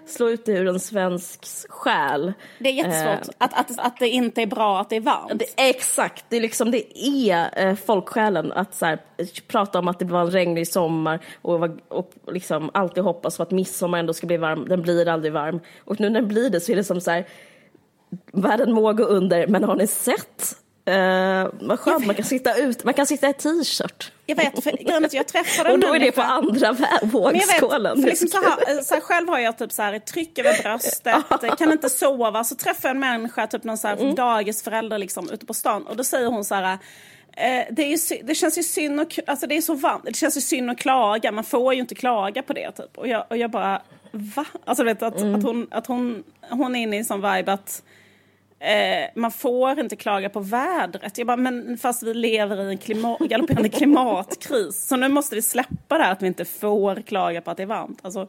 slå 0.05 0.29
ut 0.29 0.45
det 0.45 0.51
ur 0.51 0.67
en 0.67 0.79
svensks 0.79 1.65
själ. 1.69 2.33
Det 2.59 2.69
är 2.69 2.73
jättesvårt 2.73 3.35
Eh, 3.39 3.45
att, 3.45 3.53
att, 3.53 3.79
att 3.79 3.99
det 3.99 4.09
inte 4.09 4.41
är 4.41 4.45
bra 4.47 4.79
att 4.79 4.89
det 4.89 4.95
är 4.95 5.01
varmt. 5.01 5.39
det, 5.39 5.69
exakt, 5.69 6.25
det 6.29 6.37
är, 6.37 6.41
liksom, 6.41 6.71
det 6.71 6.99
är 6.99 7.67
eh, 7.67 7.75
folksjälen 7.75 8.51
att 8.51 8.75
så 8.75 8.85
här, 8.85 8.99
prata 9.47 9.79
om 9.79 9.87
att 9.87 9.99
det 9.99 10.05
var 10.05 10.21
en 10.21 10.31
regnig 10.31 10.67
sommar 10.67 11.19
och, 11.41 11.69
och 11.87 12.11
liksom 12.27 12.69
alltid 12.73 13.03
hoppas 13.03 13.37
på 13.37 13.43
att 13.43 13.51
midsommar 13.51 13.99
ändå 13.99 14.13
ska 14.13 14.27
bli 14.27 14.37
varm. 14.37 14.65
Den 14.69 14.81
blir 14.81 15.07
aldrig 15.07 15.33
varm. 15.33 15.59
Och 15.85 15.99
nu 15.99 16.09
när 16.09 16.19
den 16.19 16.29
blir 16.29 16.49
det 16.49 16.59
så 16.61 16.71
är 16.71 16.75
det 16.75 16.83
som 16.83 17.01
så 17.01 17.11
här, 17.11 17.27
världen 18.31 18.71
må 18.71 18.93
gå 18.93 19.03
under, 19.03 19.47
men 19.47 19.63
har 19.63 19.75
ni 19.75 19.87
sett? 19.87 20.57
Eh, 20.85 21.47
vad 21.61 21.79
skönt, 21.79 22.05
man 22.05 22.15
kan 22.15 22.25
sitta 22.25 22.55
ut, 22.55 22.83
man 22.83 22.93
kan 22.93 23.07
sitta 23.07 23.29
i 23.29 23.33
t-shirt. 23.33 24.11
Jag 24.25 24.35
vet, 24.35 24.63
för 24.63 24.71
grejen 24.71 25.09
jag 25.11 25.27
träffade 25.27 25.71
Och 25.73 25.79
då 25.79 25.93
är 25.93 25.99
det 25.99 26.11
på 26.11 26.21
andra 26.21 26.71
vet, 26.71 26.89
vågskålen. 27.03 28.01
för 28.01 28.09
liksom 28.09 28.27
så 28.27 28.37
här, 28.37 28.81
så 28.81 28.93
här, 28.93 29.01
själv 29.01 29.29
har 29.29 29.39
jag 29.39 29.57
typ 29.57 29.71
så 29.71 29.81
här, 29.81 29.99
tryck 29.99 30.39
över 30.39 30.63
bröstet, 30.63 31.15
kan 31.57 31.71
inte 31.71 31.89
sova. 31.89 32.43
Så 32.43 32.55
träffar 32.55 32.89
jag 32.89 32.95
en 32.95 32.99
människa, 32.99 33.47
typ 33.47 33.63
någon 33.63 33.77
så 33.77 33.87
här 33.87 33.97
Mm. 33.97 34.15
dagisförälder 34.15 34.97
liksom, 34.97 35.29
ute 35.29 35.45
på 35.45 35.53
stan. 35.53 35.87
Och 35.87 35.95
då 35.95 36.03
säger 36.03 36.27
hon 36.27 36.45
så 36.45 36.55
här, 36.55 36.73
eh, 37.37 37.65
det, 37.71 37.93
är 37.93 37.97
känns 38.35 38.57
ju 38.57 38.63
synd 38.63 38.99
alltså 39.27 39.47
det 39.47 39.57
är 39.57 39.61
så 39.61 39.73
varmt, 39.73 40.05
det 40.05 40.15
känns 40.15 40.37
ju 40.37 40.41
synd 40.41 40.69
att 40.69 40.77
klaga, 40.77 41.31
man 41.31 41.43
får 41.43 41.73
ju 41.73 41.79
inte 41.79 41.95
klaga 41.95 42.41
på 42.43 42.53
det 42.53 42.71
typ. 42.71 42.97
Och 42.97 43.07
jag, 43.07 43.25
och 43.29 43.37
jag 43.37 43.51
bara, 43.51 43.81
va? 44.11 44.45
Alltså 44.65 44.83
vet 44.83 45.03
att, 45.03 45.17
Mm. 45.21 45.35
att, 45.35 45.43
hon, 45.43 45.67
att 45.71 45.87
hon, 45.87 46.23
hon 46.49 46.75
är 46.75 46.79
inne 46.79 46.95
i 46.95 46.99
en 46.99 47.05
sån 47.05 47.21
vibe 47.35 47.53
att 47.53 47.83
Eh, 48.63 49.09
man 49.15 49.31
får 49.31 49.79
inte 49.79 49.95
klaga 49.95 50.29
på 50.29 50.39
vädret. 50.39 51.17
Jag 51.17 51.27
bara, 51.27 51.37
men 51.37 51.77
fast 51.77 52.03
vi 52.03 52.13
lever 52.13 52.61
i 52.61 52.69
en 52.69 52.77
klimat, 52.77 53.19
galopperande 53.19 53.69
klimatkris. 53.69 54.87
Så 54.87 54.95
nu 54.95 55.09
måste 55.09 55.35
vi 55.35 55.41
släppa 55.41 55.97
det 55.97 56.03
här 56.03 56.11
att 56.11 56.21
vi 56.21 56.27
inte 56.27 56.45
får 56.45 57.01
klaga 57.01 57.41
på 57.41 57.51
att 57.51 57.57
det 57.57 57.63
är 57.63 57.67
varmt. 57.67 57.99
Alltså, 58.01 58.27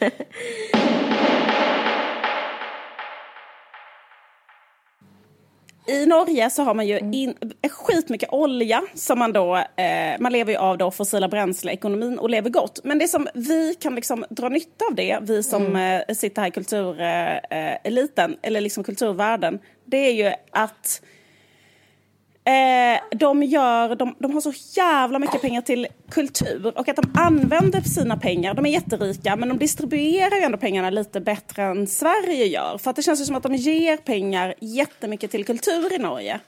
I 5.88 6.06
Norge 6.06 6.50
så 6.50 6.62
har 6.62 6.74
man 6.74 6.86
ju 6.86 6.98
in, 6.98 7.34
skitmycket 7.70 8.28
olja 8.32 8.82
som 8.94 9.18
man 9.18 9.32
då, 9.32 9.56
eh, 9.56 10.20
man 10.20 10.32
lever 10.32 10.52
ju 10.52 10.58
av 10.58 10.78
då 10.78 10.90
fossila 10.90 11.28
bränsleekonomin 11.28 12.18
och 12.18 12.30
lever 12.30 12.50
gott. 12.50 12.80
Men 12.84 12.98
det 12.98 13.08
som 13.08 13.28
vi 13.34 13.74
kan 13.80 13.94
liksom 13.94 14.24
dra 14.30 14.48
nytta 14.48 14.84
av 14.84 14.94
det, 14.94 15.18
vi 15.22 15.42
som 15.42 15.76
eh, 15.76 16.14
sitter 16.14 16.42
här 16.42 16.48
i 16.48 16.50
kultureliten, 16.50 17.40
eh, 17.50 17.76
eliten, 17.84 18.36
eller 18.42 18.60
liksom 18.60 18.84
kulturvärlden, 18.84 19.58
det 19.84 19.96
är 19.96 20.12
ju 20.12 20.32
att 20.50 21.02
Eh, 22.46 23.00
de, 23.10 23.42
gör, 23.42 23.94
de, 23.94 24.14
de 24.18 24.32
har 24.32 24.40
så 24.40 24.52
jävla 24.76 25.18
mycket 25.18 25.40
pengar 25.40 25.62
till 25.62 25.86
kultur 26.10 26.72
och 26.78 26.88
att 26.88 26.96
de 26.96 27.10
använder 27.14 27.80
sina 27.80 28.16
pengar, 28.16 28.54
de 28.54 28.66
är 28.66 28.70
jätterika 28.70 29.36
men 29.36 29.48
de 29.48 29.58
distribuerar 29.58 30.36
ju 30.36 30.42
ändå 30.42 30.58
pengarna 30.58 30.90
lite 30.90 31.20
bättre 31.20 31.62
än 31.62 31.86
Sverige 31.86 32.44
gör. 32.44 32.78
För 32.78 32.90
att 32.90 32.96
det 32.96 33.02
känns 33.02 33.20
ju 33.20 33.24
som 33.24 33.36
att 33.36 33.42
de 33.42 33.54
ger 33.54 33.96
pengar 33.96 34.54
jättemycket 34.60 35.30
till 35.30 35.44
kultur 35.44 35.92
i 35.92 35.98
Norge 35.98 36.40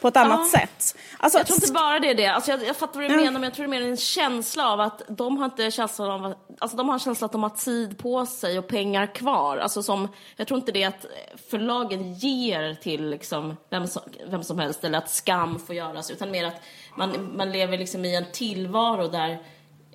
på 0.00 0.08
ett 0.08 0.16
annat 0.16 0.40
ja. 0.52 0.58
sätt. 0.58 0.96
Alltså, 1.18 1.38
jag 1.38 1.46
tror 1.46 1.56
inte 1.56 1.72
bara 1.72 2.00
det 2.00 2.10
är 2.10 2.14
det. 2.14 2.26
Alltså 2.26 2.50
jag, 2.50 2.64
jag 2.64 2.76
fattar 2.76 3.00
vad 3.00 3.10
du 3.10 3.14
ja. 3.14 3.20
menar, 3.20 3.32
men 3.32 3.42
jag 3.42 3.54
tror 3.54 3.66
det 3.66 3.76
är 3.76 3.80
mer 3.80 3.88
en 3.88 3.96
känsla 3.96 4.72
av 4.72 4.80
att 4.80 5.02
de 5.08 5.36
har 5.36 5.44
inte 5.44 5.70
känslan 5.70 6.24
av 6.24 6.34
alltså 6.58 6.76
de 6.76 6.88
har 6.88 6.94
en 6.94 7.00
känsla 7.00 7.24
att 7.24 7.32
de 7.32 7.42
har 7.42 7.50
tid 7.50 7.98
på 7.98 8.26
sig 8.26 8.58
och 8.58 8.68
pengar 8.68 9.14
kvar. 9.14 9.58
Alltså 9.58 9.82
som, 9.82 10.08
jag 10.36 10.46
tror 10.46 10.60
inte 10.60 10.72
det 10.72 10.82
är 10.82 10.88
att 10.88 11.06
förlagen 11.50 12.14
ger 12.14 12.74
till 12.74 13.10
liksom 13.10 13.56
vem, 13.70 13.86
som, 13.86 14.02
vem 14.26 14.42
som 14.42 14.58
helst 14.58 14.84
eller 14.84 14.98
att 14.98 15.10
skam 15.10 15.58
får 15.58 15.74
göras, 15.74 16.10
utan 16.10 16.30
mer 16.30 16.44
att 16.44 16.62
man, 16.96 17.36
man 17.36 17.52
lever 17.52 17.78
liksom 17.78 18.04
i 18.04 18.16
en 18.16 18.32
tillvaro 18.32 19.08
där 19.08 19.30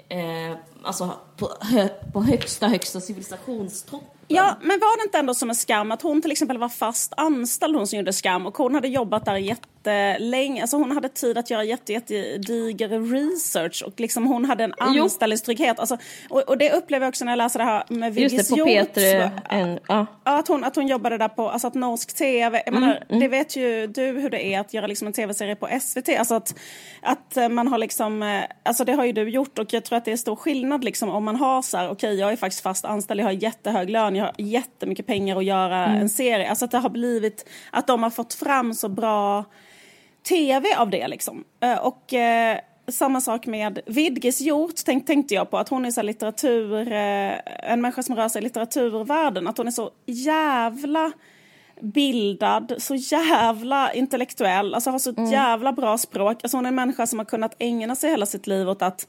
eh, 0.09 0.57
alltså 0.83 1.11
på, 1.37 1.49
hö, 1.61 1.87
på 2.13 2.21
högsta, 2.23 2.67
högsta 2.67 3.01
civilisationstopp 3.01 4.14
Ja, 4.27 4.57
men 4.61 4.79
var 4.79 4.97
det 4.97 5.03
inte 5.03 5.17
ändå 5.17 5.33
som 5.33 5.49
en 5.49 5.55
skam 5.55 5.91
att 5.91 6.01
hon 6.01 6.21
till 6.21 6.31
exempel 6.31 6.57
var 6.57 6.69
fast 6.69 7.13
anställd, 7.17 7.75
hon 7.75 7.87
som 7.87 7.99
gjorde 7.99 8.13
skam, 8.13 8.45
och 8.45 8.57
hon 8.57 8.75
hade 8.75 8.87
jobbat 8.87 9.25
där 9.25 9.35
jättelänge, 9.35 10.61
alltså 10.61 10.77
hon 10.77 10.91
hade 10.91 11.09
tid 11.09 11.37
att 11.37 11.49
göra 11.49 11.63
jätte, 11.63 11.93
jättediger 11.93 13.11
research 13.11 13.83
och 13.85 13.99
liksom 13.99 14.25
hon 14.25 14.45
hade 14.45 14.63
en 14.63 14.73
anställningstrygghet. 14.77 15.79
Alltså, 15.79 15.97
och, 16.29 16.41
och, 16.41 16.57
det 16.57 16.71
upplever 16.71 17.05
jag 17.05 17.11
också 17.11 17.25
när 17.25 17.31
jag 17.31 17.37
läser 17.37 17.59
det 17.59 17.65
här 17.65 17.83
med 17.89 18.13
Vigis 18.13 18.51
Hjort. 18.51 18.67
ja. 19.87 20.05
Att, 20.23 20.47
hon, 20.47 20.63
att 20.63 20.75
hon 20.75 20.87
jobbade 20.87 21.17
där 21.17 21.27
på, 21.27 21.49
alltså 21.49 21.67
att 21.67 21.73
norsk 21.73 22.15
tv, 22.15 22.63
jag 22.65 22.73
menar, 22.73 22.91
mm, 22.91 23.03
mm. 23.09 23.19
det 23.19 23.27
vet 23.27 23.55
ju 23.55 23.87
du 23.87 24.01
hur 24.01 24.29
det 24.29 24.45
är 24.45 24.59
att 24.59 24.73
göra 24.73 24.87
liksom 24.87 25.07
en 25.07 25.13
tv-serie 25.13 25.55
på 25.55 25.69
SVT, 25.81 26.09
alltså 26.09 26.35
att, 26.35 26.55
att 27.01 27.51
man 27.51 27.67
har 27.67 27.77
liksom, 27.77 28.23
eh, 28.23 28.43
alltså 28.63 28.83
det 28.85 28.93
har 28.93 29.05
ju 29.05 29.11
du 29.11 29.29
gjort 29.29 29.59
och 29.59 29.73
jag 29.73 29.83
tror 29.83 29.97
att 29.97 30.05
det 30.05 30.11
är 30.11 30.17
stor 30.17 30.35
skillnad 30.35 30.83
liksom 30.83 31.09
om 31.09 31.23
man 31.23 31.35
har 31.35 31.61
så 31.61 31.77
här, 31.77 31.85
okej 31.85 32.07
okay, 32.07 32.19
jag 32.19 32.31
är 32.31 32.35
faktiskt 32.35 32.63
fast 32.63 32.85
anställd, 32.85 33.19
jag 33.19 33.25
har 33.25 33.31
jättehög 33.31 33.89
lön, 33.89 34.14
jag 34.15 34.25
har 34.25 34.33
jättemycket 34.37 35.05
pengar 35.05 35.37
att 35.37 35.45
göra 35.45 35.85
mm. 35.85 36.01
en 36.01 36.09
serie. 36.09 36.49
Alltså 36.49 36.65
att 36.65 36.71
det 36.71 36.77
har 36.77 36.89
blivit, 36.89 37.49
att 37.71 37.87
de 37.87 38.03
har 38.03 38.09
fått 38.09 38.33
fram 38.33 38.73
så 38.73 38.89
bra 38.89 39.45
tv 40.29 40.75
av 40.75 40.89
det 40.89 41.07
liksom. 41.07 41.43
Eh, 41.59 41.77
och 41.77 42.13
eh, 42.13 42.59
samma 42.87 43.21
sak 43.21 43.45
med 43.45 43.79
Vidges 43.85 44.41
gjort 44.41 44.75
tänk, 44.85 45.05
tänkte 45.05 45.33
jag 45.33 45.51
på, 45.51 45.57
att 45.57 45.69
hon 45.69 45.85
är 45.85 45.91
så 45.91 46.01
litteratur, 46.01 46.91
eh, 46.91 47.71
en 47.71 47.81
människa 47.81 48.03
som 48.03 48.15
rör 48.15 48.29
sig 48.29 48.41
i 48.41 48.43
litteraturvärlden, 48.43 49.47
att 49.47 49.57
hon 49.57 49.67
är 49.67 49.71
så 49.71 49.91
jävla 50.05 51.11
bildad, 51.81 52.75
så 52.77 52.95
jävla 52.95 53.93
intellektuell, 53.93 54.73
alltså 54.73 54.89
har 54.89 54.99
så 54.99 55.13
mm. 55.17 55.31
jävla 55.31 55.71
bra 55.71 55.97
språk. 55.97 56.37
Alltså 56.43 56.57
hon 56.57 56.65
är 56.65 56.69
en 56.69 56.75
människa 56.75 57.07
som 57.07 57.19
har 57.19 57.25
kunnat 57.25 57.55
ägna 57.59 57.95
sig 57.95 58.09
hela 58.09 58.25
sitt 58.25 58.47
liv 58.47 58.69
åt 58.69 58.81
att 58.81 59.07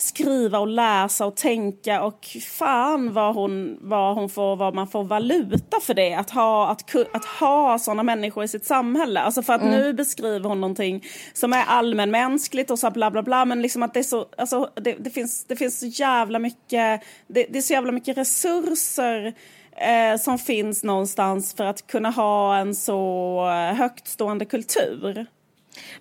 skriva 0.00 0.58
och 0.58 0.68
läsa 0.68 1.26
och 1.26 1.36
tänka 1.36 2.02
och 2.02 2.26
fan 2.42 3.12
vad 3.12 3.34
hon, 3.34 3.78
vad 3.80 4.14
hon 4.14 4.28
får, 4.28 4.56
vad 4.56 4.74
man 4.74 4.88
får 4.88 5.04
valuta 5.04 5.80
för 5.82 5.94
det. 5.94 6.14
Att 6.14 6.30
ha, 6.30 6.70
att, 6.70 6.94
att 7.12 7.24
ha 7.24 7.78
sådana 7.78 8.02
människor 8.02 8.44
i 8.44 8.48
sitt 8.48 8.66
samhälle. 8.66 9.20
Alltså 9.20 9.42
för 9.42 9.52
att 9.52 9.62
mm. 9.62 9.74
nu 9.74 9.92
beskriver 9.92 10.48
hon 10.48 10.60
någonting 10.60 11.04
som 11.32 11.52
är 11.52 11.64
allmänmänskligt 11.64 12.70
och 12.70 12.78
så 12.78 12.90
bla 12.90 13.10
bla 13.10 13.22
bla. 13.22 13.44
Men 13.44 13.62
liksom 13.62 13.82
att 13.82 13.94
det 13.94 14.00
är 14.00 14.04
så, 14.04 14.26
alltså 14.38 14.70
det, 14.74 14.92
det 14.92 15.10
finns, 15.10 15.44
det 15.44 15.56
finns 15.56 15.80
så 15.80 15.86
jävla 15.86 16.38
mycket, 16.38 17.02
det, 17.26 17.46
det 17.50 17.58
är 17.58 17.62
så 17.62 17.72
jävla 17.72 17.92
mycket 17.92 18.18
resurser 18.18 19.34
eh, 19.76 20.20
som 20.20 20.38
finns 20.38 20.84
någonstans 20.84 21.54
för 21.54 21.64
att 21.64 21.86
kunna 21.86 22.10
ha 22.10 22.56
en 22.56 22.74
så 22.74 23.46
högtstående 23.76 24.44
kultur. 24.44 25.26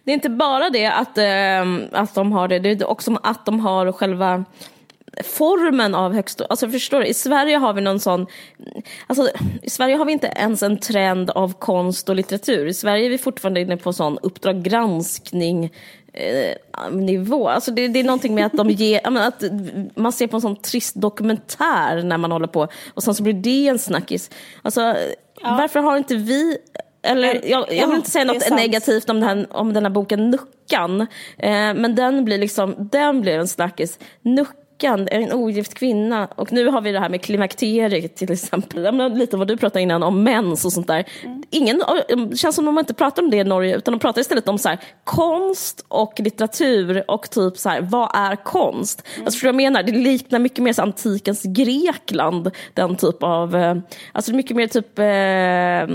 Det 0.03 0.11
är 0.11 0.13
inte 0.13 0.29
bara 0.29 0.69
det 0.69 0.85
att, 0.85 1.17
äh, 1.17 2.01
att 2.01 2.15
de 2.15 2.31
har 2.31 2.47
det, 2.47 2.59
det 2.59 2.69
är 2.69 2.89
också 2.89 3.19
att 3.23 3.45
de 3.45 3.59
har 3.59 3.91
själva 3.91 4.45
formen 5.23 5.95
av 5.95 6.13
högst... 6.13 6.41
Alltså 6.49 6.69
förstår 6.69 6.99
du, 6.99 7.05
i 7.05 7.13
Sverige 7.13 7.57
har 7.57 7.73
vi 7.73 7.81
någon 7.81 7.99
sån... 7.99 8.27
Alltså, 9.07 9.29
I 9.61 9.69
Sverige 9.69 9.95
har 9.95 10.05
vi 10.05 10.11
inte 10.11 10.33
ens 10.35 10.63
en 10.63 10.79
trend 10.79 11.29
av 11.29 11.53
konst 11.53 12.09
och 12.09 12.15
litteratur. 12.15 12.65
I 12.67 12.73
Sverige 12.73 13.05
är 13.05 13.09
vi 13.09 13.17
fortfarande 13.17 13.61
inne 13.61 13.77
på 13.77 13.93
sån 13.93 14.17
Uppdrag 14.17 14.63
granskning 14.63 15.71
eh, 16.13 16.55
nivå. 16.91 17.47
Alltså 17.47 17.71
det, 17.71 17.87
det, 17.87 17.99
är 17.99 18.03
någonting 18.03 18.35
med 18.35 18.45
att 18.45 18.53
de 18.53 18.69
ger, 18.69 19.17
att 19.17 19.43
man 19.95 20.11
ser 20.11 20.27
på 20.27 20.37
en 20.37 20.41
sån 20.41 20.55
trist 20.55 20.95
dokumentär 20.95 22.03
när 22.03 22.17
man 22.17 22.31
håller 22.31 22.47
på 22.47 22.67
och 22.93 23.03
sen 23.03 23.15
så 23.15 23.23
blir 23.23 23.33
det 23.33 23.67
en 23.67 23.79
snackis. 23.79 24.29
Alltså, 24.61 24.81
ja. 24.81 25.55
varför 25.57 25.79
har 25.79 25.97
inte 25.97 26.15
vi 26.15 26.57
eller 27.01 27.49
jag, 27.49 27.73
jag 27.73 27.87
vill 27.87 27.97
inte 27.97 28.11
säga 28.11 28.25
något 28.25 28.49
negativt 28.49 29.09
om 29.09 29.19
den, 29.19 29.29
här, 29.29 29.47
om 29.49 29.73
den 29.73 29.83
här 29.83 29.89
boken 29.89 30.29
Nuckan, 30.29 31.01
eh, 31.37 31.73
men 31.73 31.95
den 31.95 32.25
blir 32.25 32.37
liksom, 32.37 32.75
den 32.91 33.21
blir 33.21 33.39
en 33.39 33.47
snackis. 33.47 33.99
Nuckan 34.21 34.55
är 34.83 35.19
en 35.19 35.33
ogift 35.33 35.73
kvinna 35.73 36.27
och 36.35 36.51
nu 36.51 36.67
har 36.67 36.81
vi 36.81 36.91
det 36.91 36.99
här 36.99 37.09
med 37.09 37.21
klimakteriet 37.21 38.15
till 38.15 38.31
exempel. 38.31 39.13
Lite 39.17 39.37
vad 39.37 39.47
du 39.47 39.57
pratade 39.57 39.81
innan 39.81 40.03
om 40.03 40.23
mens 40.23 40.65
och 40.65 40.73
sånt 40.73 40.87
där. 40.87 41.05
Ingen, 41.49 41.83
det 42.29 42.37
känns 42.37 42.55
som 42.55 42.67
att 42.67 42.75
de 42.75 42.79
inte 42.79 42.93
pratar 42.93 43.23
om 43.23 43.29
det 43.29 43.37
i 43.37 43.43
Norge 43.43 43.77
utan 43.77 43.91
de 43.91 43.99
pratar 43.99 44.21
istället 44.21 44.47
om 44.47 44.57
så 44.57 44.69
här, 44.69 44.79
konst 45.03 45.85
och 45.87 46.19
litteratur 46.19 47.03
och 47.07 47.29
typ 47.29 47.57
så 47.57 47.69
här, 47.69 47.81
vad 47.81 48.09
är 48.13 48.35
konst? 48.35 49.07
Mm. 49.15 49.25
Alltså 49.25 49.39
för 49.39 49.47
jag 49.47 49.55
menar, 49.55 49.83
det 49.83 49.91
liknar 49.91 50.39
mycket 50.39 50.63
mer 50.63 50.73
så 50.73 50.81
antikens 50.81 51.43
Grekland, 51.43 52.51
den 52.73 52.95
typ 52.95 53.23
av, 53.23 53.55
eh, 53.55 53.75
alltså 54.11 54.33
mycket 54.33 54.55
mer 54.55 54.67
typ 54.67 54.99
eh, 54.99 55.87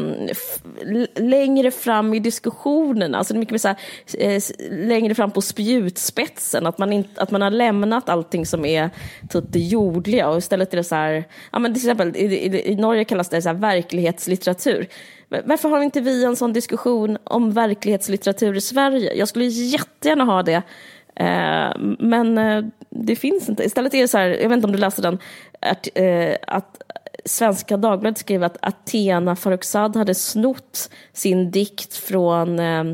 längre 1.24 1.70
fram 1.70 2.14
i 2.14 2.18
diskussionerna, 2.18 3.18
alltså 3.18 3.34
det 3.34 3.38
är 3.38 3.40
mycket 3.40 3.52
mer 3.52 3.58
så 3.58 3.68
här, 3.68 3.76
eh, 4.18 4.42
längre 4.70 5.14
fram 5.14 5.30
på 5.30 5.42
spjutspetsen, 5.42 6.66
att 6.66 6.78
man, 6.78 6.92
inte, 6.92 7.20
att 7.20 7.30
man 7.30 7.42
har 7.42 7.50
lämnat 7.50 8.08
allting 8.08 8.46
som 8.46 8.64
är 8.64 8.73
är 8.76 8.90
typ 9.28 9.44
det 9.48 9.58
jordliga 9.58 10.28
och 10.28 10.38
istället 10.38 10.72
är 10.72 10.76
det 10.76 10.84
så 10.84 10.94
här, 10.94 11.24
ja 11.52 11.58
men 11.58 11.74
till 11.74 11.82
exempel 11.82 12.16
i, 12.16 12.24
i, 12.24 12.72
i 12.72 12.76
Norge 12.76 13.04
kallas 13.04 13.28
det 13.28 13.42
så 13.42 13.48
här 13.48 13.56
verklighetslitteratur. 13.56 14.86
Varför 15.28 15.68
har 15.68 15.82
inte 15.82 16.00
vi 16.00 16.24
en 16.24 16.36
sån 16.36 16.52
diskussion 16.52 17.18
om 17.24 17.52
verklighetslitteratur 17.52 18.56
i 18.56 18.60
Sverige? 18.60 19.14
Jag 19.14 19.28
skulle 19.28 19.44
jättegärna 19.44 20.24
ha 20.24 20.42
det. 20.42 20.62
Eh, 21.16 21.72
men 21.98 22.38
eh, 22.38 22.64
det 22.90 23.16
finns 23.16 23.48
inte. 23.48 23.64
Istället 23.64 23.94
är 23.94 24.00
det 24.00 24.08
så 24.08 24.18
här, 24.18 24.28
jag 24.28 24.48
vet 24.48 24.56
inte 24.56 24.66
om 24.66 24.72
du 24.72 24.78
läste 24.78 25.02
den, 25.02 25.18
att, 25.60 25.88
eh, 25.94 26.36
att 26.46 26.82
Svenska 27.24 27.76
Dagbladet 27.76 28.18
skrev 28.18 28.44
att 28.44 28.56
Athena 28.60 29.36
Farrokhzad 29.36 29.96
hade 29.96 30.14
snott 30.14 30.90
sin 31.12 31.50
dikt 31.50 31.94
från 31.96 32.58
eh, 32.58 32.84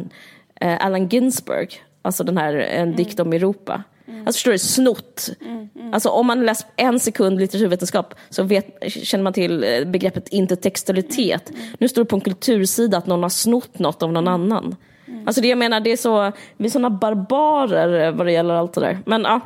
eh 0.61 0.87
Allen 0.87 1.09
Ginsberg, 1.09 1.69
alltså 2.03 2.25
den 2.25 2.39
här 2.39 2.55
En 2.55 2.83
mm. 2.83 2.97
dikt 2.97 3.21
om 3.21 3.33
Europa. 3.33 3.83
Mm. 4.11 4.27
Alltså 4.27 4.37
förstår 4.37 4.53
du, 4.53 4.59
snott. 4.59 5.31
Mm, 5.41 5.69
mm. 5.75 5.95
Alltså 5.95 6.09
om 6.09 6.27
man 6.27 6.47
läst 6.47 6.67
en 6.77 7.01
sekund 7.01 7.39
litteraturvetenskap 7.39 8.15
så 8.31 8.43
vet, 8.43 8.93
känner 8.93 9.25
man 9.25 9.33
till 9.33 9.65
eh, 9.65 9.85
begreppet 9.85 10.29
intertextualitet. 10.29 11.51
Mm. 11.51 11.63
Nu 11.79 11.89
står 11.89 12.03
det 12.03 12.09
på 12.09 12.17
en 12.17 12.21
kultursida 12.21 12.99
att 12.99 13.07
någon 13.07 13.23
har 13.23 13.31
snott 13.31 13.79
något 13.79 14.03
av 14.03 14.13
någon 14.13 14.29
mm. 14.29 14.35
annan. 14.35 14.77
Mm. 15.09 15.27
Alltså 15.27 15.43
det 15.43 15.49
jag 15.49 15.59
menar, 15.59 15.81
det 15.81 15.93
är 15.93 15.97
så, 15.97 16.33
vi 16.57 16.67
är 16.67 16.71
sådana 16.71 16.91
barbarer 16.91 18.13
vad 18.13 18.27
det 18.27 18.33
gäller 18.33 18.55
allt 18.55 18.73
det 18.73 18.81
där. 18.81 18.99
Men 19.07 19.23
ja. 19.23 19.41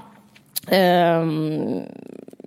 Um, 1.20 1.82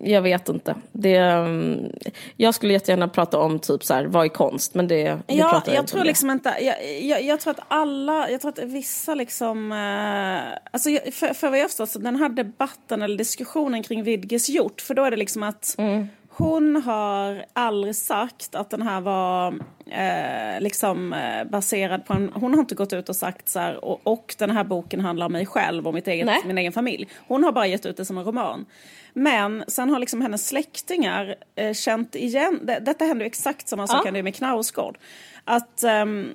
jag 0.01 0.21
vet 0.21 0.49
inte. 0.49 0.75
Det, 0.91 1.15
mm, 1.15 1.91
jag 2.35 2.55
skulle 2.55 2.73
jättegärna 2.73 3.07
prata 3.07 3.37
om 3.37 3.59
typ 3.59 3.83
så 3.83 3.93
här, 3.93 4.05
vad 4.05 4.25
är 4.25 4.29
konst? 4.29 4.73
Men 4.73 4.87
det, 4.87 5.03
det 5.03 5.21
ja, 5.27 5.49
pratar 5.49 5.71
jag, 5.71 5.79
jag 5.79 5.87
tror 5.87 6.03
liksom 6.03 6.29
inte, 6.29 6.53
jag, 6.61 7.01
jag, 7.01 7.23
jag, 7.23 7.39
tror 7.39 7.51
att 7.51 7.65
alla, 7.67 8.29
jag 8.29 8.41
tror 8.41 8.51
att 8.51 8.59
vissa 8.59 9.15
liksom, 9.15 9.71
eh, 9.71 10.59
alltså 10.71 10.89
för, 11.11 11.33
för 11.33 11.49
vad 11.49 11.59
jag 11.59 11.71
förstår, 11.71 11.99
den 11.99 12.15
här 12.15 12.29
debatten 12.29 13.01
eller 13.01 13.17
diskussionen 13.17 13.83
kring 13.83 14.03
Vidges 14.03 14.49
gjort, 14.49 14.81
för 14.81 14.93
då 14.93 15.03
är 15.03 15.11
det 15.11 15.17
liksom 15.17 15.43
att 15.43 15.75
mm. 15.77 16.07
Hon 16.37 16.75
har 16.75 17.45
aldrig 17.53 17.95
sagt 17.95 18.55
att 18.55 18.69
den 18.69 18.81
här 18.81 19.01
var 19.01 19.47
eh, 19.85 20.61
liksom 20.61 21.13
eh, 21.13 21.43
baserad 21.43 22.05
på 22.05 22.13
en... 22.13 22.31
Hon 22.33 22.53
har 22.53 22.59
inte 22.59 22.75
gått 22.75 22.93
ut 22.93 23.09
och 23.09 23.15
sagt 23.15 23.49
så 23.49 23.59
här, 23.59 23.85
och, 23.85 24.01
och 24.03 24.35
den 24.37 24.51
här 24.51 24.63
boken 24.63 24.99
handlar 24.99 25.25
om 25.25 25.31
mig 25.31 25.45
själv 25.45 25.87
och 25.87 25.93
mitt 25.93 26.07
eget, 26.07 26.45
min 26.45 26.57
egen 26.57 26.71
familj. 26.71 27.07
Hon 27.27 27.43
har 27.43 27.51
bara 27.51 27.67
gett 27.67 27.85
ut 27.85 27.97
det 27.97 28.05
som 28.05 28.17
en 28.17 28.23
roman. 28.23 28.65
Men 29.13 29.63
sen 29.67 29.89
har 29.89 29.99
liksom 29.99 30.21
hennes 30.21 30.47
släktingar 30.47 31.35
eh, 31.55 31.73
känt 31.73 32.15
igen, 32.15 32.59
det, 32.63 32.79
detta 32.79 33.05
händer 33.05 33.25
exakt 33.25 33.67
samma 33.67 33.87
sak 33.87 34.05
ja. 34.05 34.23
med 34.23 34.35
Knausgård. 34.35 34.97
Att 35.43 35.83
um, 35.83 36.33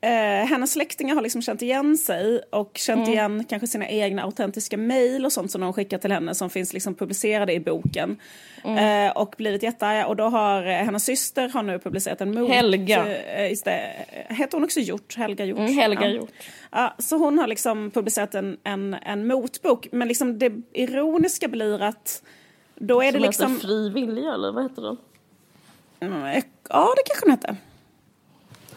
Eh, 0.00 0.46
hennes 0.46 0.72
släktingar 0.72 1.14
har 1.14 1.22
liksom 1.22 1.42
känt 1.42 1.62
igen 1.62 1.96
sig 1.96 2.40
och 2.50 2.70
känt 2.74 2.98
mm. 2.98 3.12
igen 3.12 3.44
kanske 3.48 3.66
sina 3.66 3.88
egna 3.88 4.22
autentiska 4.22 4.76
mejl 4.76 5.24
och 5.24 5.32
sånt 5.32 5.50
som 5.50 5.60
de 5.60 5.72
skickar 5.72 5.98
till 5.98 6.12
henne 6.12 6.34
som 6.34 6.50
finns 6.50 6.72
liksom 6.72 6.94
publicerade 6.94 7.52
i 7.52 7.60
boken. 7.60 8.16
Mm. 8.64 9.06
Eh, 9.06 9.16
och 9.16 9.34
blivit 9.38 9.62
jättearga 9.62 10.06
och 10.06 10.16
då 10.16 10.24
har 10.24 10.66
eh, 10.66 10.72
hennes 10.72 11.04
syster 11.04 11.48
har 11.48 11.62
nu 11.62 11.78
publicerat 11.78 12.20
en 12.20 12.34
mot... 12.34 12.50
Helga. 12.50 13.06
Eh, 13.06 13.56
det, 13.64 14.06
heter 14.28 14.52
hon 14.52 14.64
också 14.64 14.80
Hjort? 14.80 15.16
Helga 15.16 15.44
Hjort? 15.44 15.58
Mm, 15.58 15.74
Helga 15.74 16.08
Hjort. 16.08 16.32
Ja. 16.70 16.94
så 16.98 17.16
hon 17.16 17.38
har 17.38 17.46
liksom 17.46 17.90
publicerat 17.90 18.34
en, 18.34 18.56
en, 18.64 18.94
en 18.94 19.26
motbok 19.26 19.88
men 19.92 20.08
liksom 20.08 20.38
det 20.38 20.52
ironiska 20.72 21.48
blir 21.48 21.82
att 21.82 22.22
då 22.74 23.02
är 23.02 23.12
som 23.12 23.20
det 23.20 23.26
liksom... 23.26 23.46
Som 23.46 23.54
heter 23.54 23.66
Fri 23.68 23.90
vilja 23.90 24.34
eller 24.34 24.52
vad 24.52 24.62
heter 24.62 24.82
den? 24.82 24.96
Mm, 26.00 26.42
ja 26.68 26.94
det 26.96 27.02
kanske 27.06 27.26
den 27.26 27.30
heter. 27.30 27.56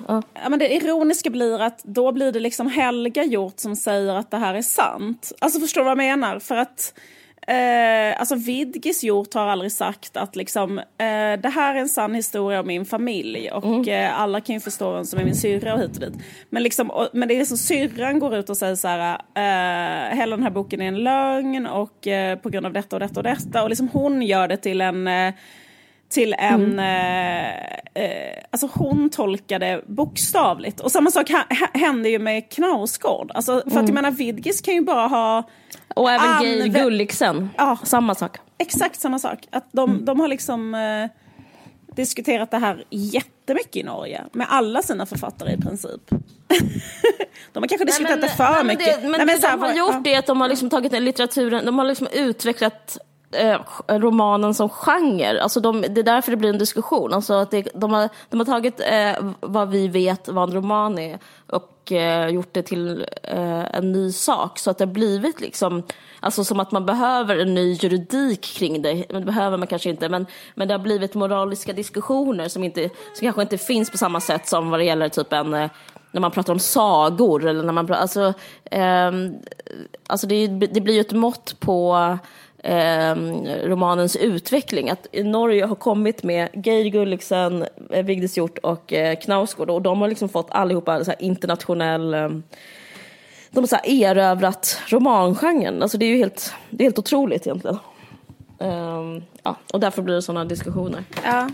Ja. 0.08 0.22
Ja, 0.34 0.50
men 0.50 0.60
det 0.60 0.74
ironiska 0.74 1.30
blir 1.30 1.62
att 1.62 1.84
då 1.84 2.12
blir 2.12 2.32
det 2.32 2.40
liksom 2.40 2.68
Helga 2.68 3.24
Hjort 3.24 3.60
som 3.60 3.76
säger 3.76 4.16
att 4.16 4.32
det 4.32 4.38
här 4.38 4.54
är 4.54 4.62
sant. 4.62 5.32
Alltså 5.40 5.60
förstår 5.60 5.82
du 5.82 5.86
vad 5.86 5.92
jag 5.92 5.98
menar? 5.98 6.40
För 6.40 6.56
att 6.56 6.94
eh, 7.48 8.20
alltså 8.20 8.36
Vidgis 8.36 9.04
Hjort 9.04 9.34
har 9.34 9.48
aldrig 9.48 9.72
sagt 9.72 10.18
att 10.18 10.36
liksom, 10.36 10.80
eh, 10.80 11.40
det 11.42 11.52
här 11.56 11.76
är 11.76 11.80
en 11.80 11.90
sann 11.90 12.16
historia 12.16 12.60
om 12.60 12.68
min 12.68 12.86
familj 12.86 13.52
och 13.52 13.88
eh, 13.88 14.20
alla 14.20 14.42
kan 14.42 14.56
ju 14.56 14.60
förstå 14.60 14.94
vem 14.94 15.06
som 15.06 15.20
är 15.20 15.24
min 15.24 15.36
syrra 15.36 15.74
och 15.74 15.80
hit 15.80 15.92
och 15.94 16.00
dit. 16.00 16.14
Men, 16.50 16.64
liksom, 16.64 16.92
och, 16.92 17.10
men 17.14 17.28
det 17.28 17.40
är 17.40 17.46
så 17.46 17.58
syrran 17.58 18.20
går 18.20 18.36
ut 18.36 18.50
och 18.50 18.58
säger 18.58 18.76
så 18.76 18.88
här, 18.88 19.22
eh, 19.36 20.18
hela 20.18 20.36
den 20.36 20.44
här 20.44 20.52
boken 20.52 20.82
är 20.82 20.88
en 20.88 21.04
lögn 21.04 21.68
och 21.68 22.08
eh, 22.08 22.40
på 22.40 22.50
grund 22.50 22.66
av 22.66 22.74
detta 22.74 22.96
och 22.96 23.00
detta 23.00 23.20
och 23.20 23.24
detta 23.24 23.64
och 23.64 23.70
liksom 23.70 23.90
hon 23.94 24.22
gör 24.22 24.48
det 24.48 24.58
till 24.58 24.82
en 24.82 25.08
eh, 25.08 25.34
till 26.10 26.36
en... 26.40 26.80
Eh, 26.80 27.50
eh, 27.94 28.44
alltså 28.52 28.70
hon 28.74 29.10
tolkade 29.10 29.82
bokstavligt. 29.88 30.80
Och 30.80 30.92
samma 30.92 31.12
sak 31.12 31.28
hände 31.74 32.10
ju 32.10 32.20
med 32.20 32.52
Knausgård. 32.52 33.32
Alltså, 33.34 33.64
för 33.70 33.80
att 33.80 33.88
jag 33.88 33.94
menar 33.94 34.12
Vidgis 34.12 34.62
kan 34.62 34.74
ju 34.74 34.82
bara 34.82 35.08
ha 35.08 35.44
Och 35.96 36.12
även 36.12 36.44
Geir 36.44 36.64
Anvä- 36.64 36.84
Gulliksen, 36.84 37.50
Ja. 37.58 37.78
samma 37.84 38.16
sak. 38.16 38.38
exakt 38.58 39.00
samma 39.00 39.20
sak. 39.20 39.40
Att 39.52 39.68
de, 39.72 40.06
de 40.06 40.20
har 40.20 40.28
liksom 40.28 40.76
eh, 40.76 41.08
diskuterat 41.96 42.52
det 42.52 42.58
här 42.58 42.84
jättemycket 42.90 43.76
i 43.76 43.84
Norge. 43.84 44.24
Med 44.32 44.48
alla 44.50 44.82
sina 44.82 45.06
författare 45.06 45.54
i 45.54 45.58
princip. 45.58 46.02
de 47.54 47.60
har 47.64 47.68
kanske 47.68 47.86
diskuterat 47.86 48.22
det 48.22 48.30
för 48.30 48.44
nej, 48.44 48.54
men 48.56 48.68
mycket. 48.68 49.02
Det, 49.02 49.08
men 49.10 49.26
Nej, 49.26 49.36
det 49.36 49.42
så 49.42 49.48
här, 49.48 49.54
de 49.58 49.62
har 49.62 49.68
vad- 49.70 49.78
gjort 49.78 50.08
ja. 50.08 50.12
är 50.14 50.20
att 50.20 50.26
de 50.26 50.42
har 50.42 50.48
liksom 50.48 50.70
tagit 50.70 50.92
den 50.92 51.06
litteraturen, 51.06 51.66
de 51.66 51.78
har 51.78 51.86
liksom 51.86 52.08
utvecklat 52.14 52.98
eh, 53.32 53.60
romanen 53.88 54.54
som 54.54 54.70
genre. 54.70 55.42
Alltså 55.42 55.60
de, 55.60 55.82
det 55.82 56.02
är 56.02 56.04
därför 56.04 56.32
det 56.32 56.38
blir 56.38 56.50
en 56.50 56.58
diskussion. 56.58 57.14
Alltså 57.14 57.34
att 57.34 57.52
det, 57.52 57.68
de, 57.74 57.94
har, 57.94 58.10
de 58.30 58.40
har 58.40 58.46
tagit 58.46 58.80
eh, 58.80 59.32
vad 59.40 59.70
vi 59.70 59.88
vet 59.88 60.28
vad 60.28 60.50
en 60.50 60.56
roman 60.56 61.00
är 61.00 61.20
och 61.48 61.92
eh, 61.92 62.28
gjort 62.30 62.54
det 62.54 62.62
till 62.62 63.06
eh, 63.24 63.76
en 63.76 63.92
ny 63.92 64.12
sak. 64.12 64.60
Så 64.60 64.72
att 64.72 64.78
det 64.78 64.86
har 64.86 64.94
blivit 64.94 65.42
liksom, 65.42 65.84
alltså 66.20 66.44
som 66.44 66.60
att 66.60 66.72
man 66.72 66.86
behöver 66.86 67.38
en 67.38 67.54
ny 67.54 67.74
juridik 67.74 68.42
kring 68.42 68.82
det. 68.82 69.06
Men 69.10 69.22
det 69.22 69.26
behöver 69.26 69.58
man 69.58 69.68
kanske 69.68 69.90
inte. 69.90 70.10
Men, 70.10 70.26
men 70.56 70.68
det 70.68 70.74
har 70.74 70.80
blivit 70.80 71.14
moraliska 71.14 71.74
diskussioner 71.74 72.48
som, 72.48 72.64
inte, 72.64 72.90
som 73.14 73.26
kanske 73.26 73.42
inte 73.42 73.58
finns 73.58 73.92
på 73.92 73.98
samma 73.98 74.22
sätt 74.22 74.48
som 74.48 74.70
vad 74.70 74.80
det 74.80 74.84
gäller 74.84 75.10
typ 75.10 75.34
en 75.34 75.54
eh, 75.54 75.70
när 76.12 76.22
man 76.22 76.32
pratar 76.32 76.54
om 76.54 76.60
sagor 76.60 77.46
eller 77.48 77.64
när 77.64 77.74
man 77.74 77.88
pratar, 77.88 78.02
alltså, 78.02 78.34
ehm, 78.72 79.36
alltså 80.08 80.28
det, 80.28 80.48
det 80.48 80.82
blir 80.82 80.94
ju 80.94 81.02
ett 81.02 81.12
mått 81.12 81.60
på 81.60 82.18
ehm, 82.64 83.46
romanens 83.48 84.16
utveckling. 84.16 84.90
Att 84.90 85.08
Norge 85.14 85.66
har 85.66 85.76
kommit 85.76 86.24
med 86.24 86.50
Geir 86.54 86.86
Gulliksen, 86.86 87.66
eh, 87.90 88.06
Vigdis 88.06 88.38
Hjort 88.38 88.58
och 88.58 88.94
eh, 88.94 89.20
Knausgård 89.20 89.70
och 89.70 89.82
de 89.82 90.02
har 90.02 90.08
liksom 90.08 90.30
fått 90.30 90.48
allihopa 90.50 91.04
så 91.04 91.12
här 91.12 91.22
internationell 91.22 92.14
ehm, 92.14 92.44
de 93.52 93.60
har 93.60 93.68
så 93.68 93.76
här 93.76 93.90
erövrat 93.90 94.82
romangenren. 94.88 95.82
Alltså 95.82 95.98
det 95.98 96.06
är 96.06 96.10
ju 96.10 96.18
helt, 96.18 96.54
det 96.70 96.84
är 96.84 96.86
helt 96.86 97.00
otroligt 97.00 97.48
egentligen. 97.48 97.80
Ehm, 98.60 99.24
ja, 99.44 99.56
och 99.74 99.80
därför 99.80 100.02
blir 100.02 100.16
det 100.16 100.22
sådana 100.22 100.46
diskussioner. 100.46 101.04
Ja. 101.24 101.50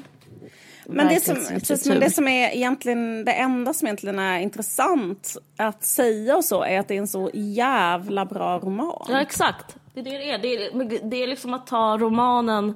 Men 0.87 1.07
det, 1.07 1.23
som, 1.23 1.35
precis, 1.35 1.85
men 1.85 1.99
det 1.99 2.09
som 2.09 2.27
är 2.27 2.55
egentligen 2.55 3.25
det 3.25 3.31
enda 3.31 3.73
som 3.73 3.87
egentligen 3.87 4.19
är 4.19 4.39
intressant 4.39 5.37
att 5.57 5.83
säga 5.83 6.37
och 6.37 6.45
så 6.45 6.63
är 6.63 6.79
att 6.79 6.87
det 6.87 6.95
är 6.95 6.99
en 6.99 7.07
så 7.07 7.29
jävla 7.33 8.25
bra 8.25 8.59
roman. 8.59 9.05
Ja, 9.09 9.21
exakt. 9.21 9.75
Det 9.95 9.99
är 9.99 10.03
det 10.03 10.17
det 10.17 10.31
är. 10.31 10.37
Det 10.37 10.95
är, 10.95 10.99
det 11.09 11.23
är 11.23 11.27
liksom 11.27 11.53
att 11.53 11.67
ta 11.67 11.97
romanen... 11.97 12.73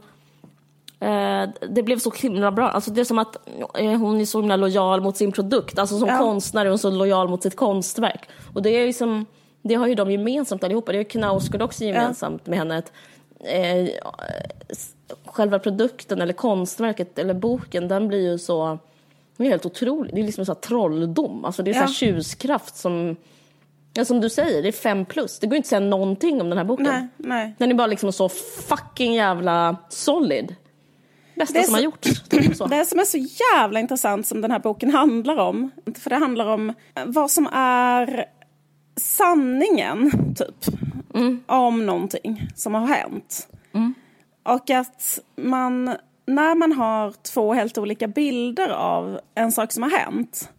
Eh, 0.99 1.49
det 1.69 1.83
blev 1.83 1.99
så 1.99 2.11
himla 2.11 2.51
bra. 2.51 2.69
Alltså 2.69 2.91
det 2.91 3.01
är 3.01 3.05
som 3.05 3.19
att 3.19 3.35
eh, 3.77 3.91
hon 3.91 4.21
är 4.21 4.25
så 4.25 4.39
himla 4.39 4.55
lojal 4.55 5.01
mot 5.01 5.17
sin 5.17 5.31
produkt. 5.31 5.79
Alltså 5.79 5.99
som 5.99 6.07
Ja. 6.07 6.17
konstnär 6.17 6.65
är 6.65 6.69
hon 6.69 6.79
så 6.79 6.89
lojal 6.89 7.27
mot 7.29 7.43
sitt 7.43 7.55
konstverk. 7.55 8.29
Och 8.53 8.61
det 8.61 8.69
är 8.69 8.85
liksom... 8.85 9.25
Det 9.61 9.75
har 9.75 9.87
ju 9.87 9.95
de 9.95 10.11
gemensamt 10.11 10.63
allihopa. 10.63 10.91
Det 10.91 10.97
är 10.99 11.03
Knausgård 11.03 11.61
också 11.61 11.83
gemensamt 11.83 12.47
med 12.47 12.59
henne. 12.59 12.77
Att, 12.77 12.91
eh, 13.39 13.89
själva 15.25 15.59
produkten 15.59 16.21
eller 16.21 16.33
konstverket 16.33 17.19
eller 17.19 17.33
boken, 17.33 17.87
den 17.87 18.07
blir 18.07 18.31
ju 18.31 18.37
så... 18.37 18.77
Den 19.37 19.45
är 19.45 19.49
helt 19.51 19.65
otrolig. 19.65 20.15
Det 20.15 20.21
är 20.21 20.25
liksom 20.25 20.45
så 20.45 20.53
här 20.53 20.59
trolldom. 20.59 21.45
Alltså 21.45 21.63
det 21.63 21.71
är 21.71 21.73
så 21.73 21.79
här 21.79 21.87
Ja. 21.87 21.93
tjuskraft 21.93 22.77
som... 22.77 23.15
Ja, 23.99 24.05
som 24.05 24.21
du 24.21 24.29
säger, 24.29 24.61
det 24.61 24.67
är 24.67 24.71
fem 24.71 25.05
plus. 25.05 25.39
Det 25.39 25.47
går 25.47 25.55
inte 25.57 25.65
att 25.65 25.69
säga 25.69 25.79
någonting 25.79 26.41
om 26.41 26.49
den 26.49 26.57
här 26.57 26.65
boken. 26.65 26.85
Nej, 26.85 27.07
nej. 27.17 27.55
Den 27.57 27.69
är 27.71 27.75
bara 27.75 27.87
liksom 27.87 28.11
så 28.13 28.29
fucking 28.69 29.13
jävla 29.13 29.75
solid. 29.89 30.55
Bästa 31.35 31.53
Det 31.59 31.63
som 31.65 31.71
så- 31.71 31.77
har 31.77 31.83
gjorts. 31.83 32.29
Typ. 32.29 32.57
Det 32.69 32.85
som 32.85 32.99
är 32.99 33.03
så 33.05 33.17
jävla 33.17 33.79
intressant 33.79 34.27
som 34.27 34.41
den 34.41 34.51
här 34.51 34.59
boken 34.59 34.91
handlar 34.91 35.37
om, 35.37 35.71
för 35.99 36.09
det 36.09 36.15
handlar 36.15 36.45
om 36.47 36.73
vad 37.05 37.31
som 37.31 37.47
är 37.53 38.25
sanningen, 39.01 40.11
typ, 40.35 40.75
om 41.45 41.85
någonting 41.85 42.47
som 42.55 42.73
har 42.73 42.87
hänt. 42.87 43.47
Och 44.43 44.69
att 44.69 45.19
man, 45.35 45.85
när 46.25 46.55
man 46.55 46.71
har 46.73 47.13
två 47.33 47.53
helt 47.53 47.77
olika 47.77 48.07
bilder 48.07 48.69
av 48.69 49.19
en 49.35 49.51
sak 49.51 49.71
som 49.71 49.83
har 49.83 49.89
hänt, 49.89 50.49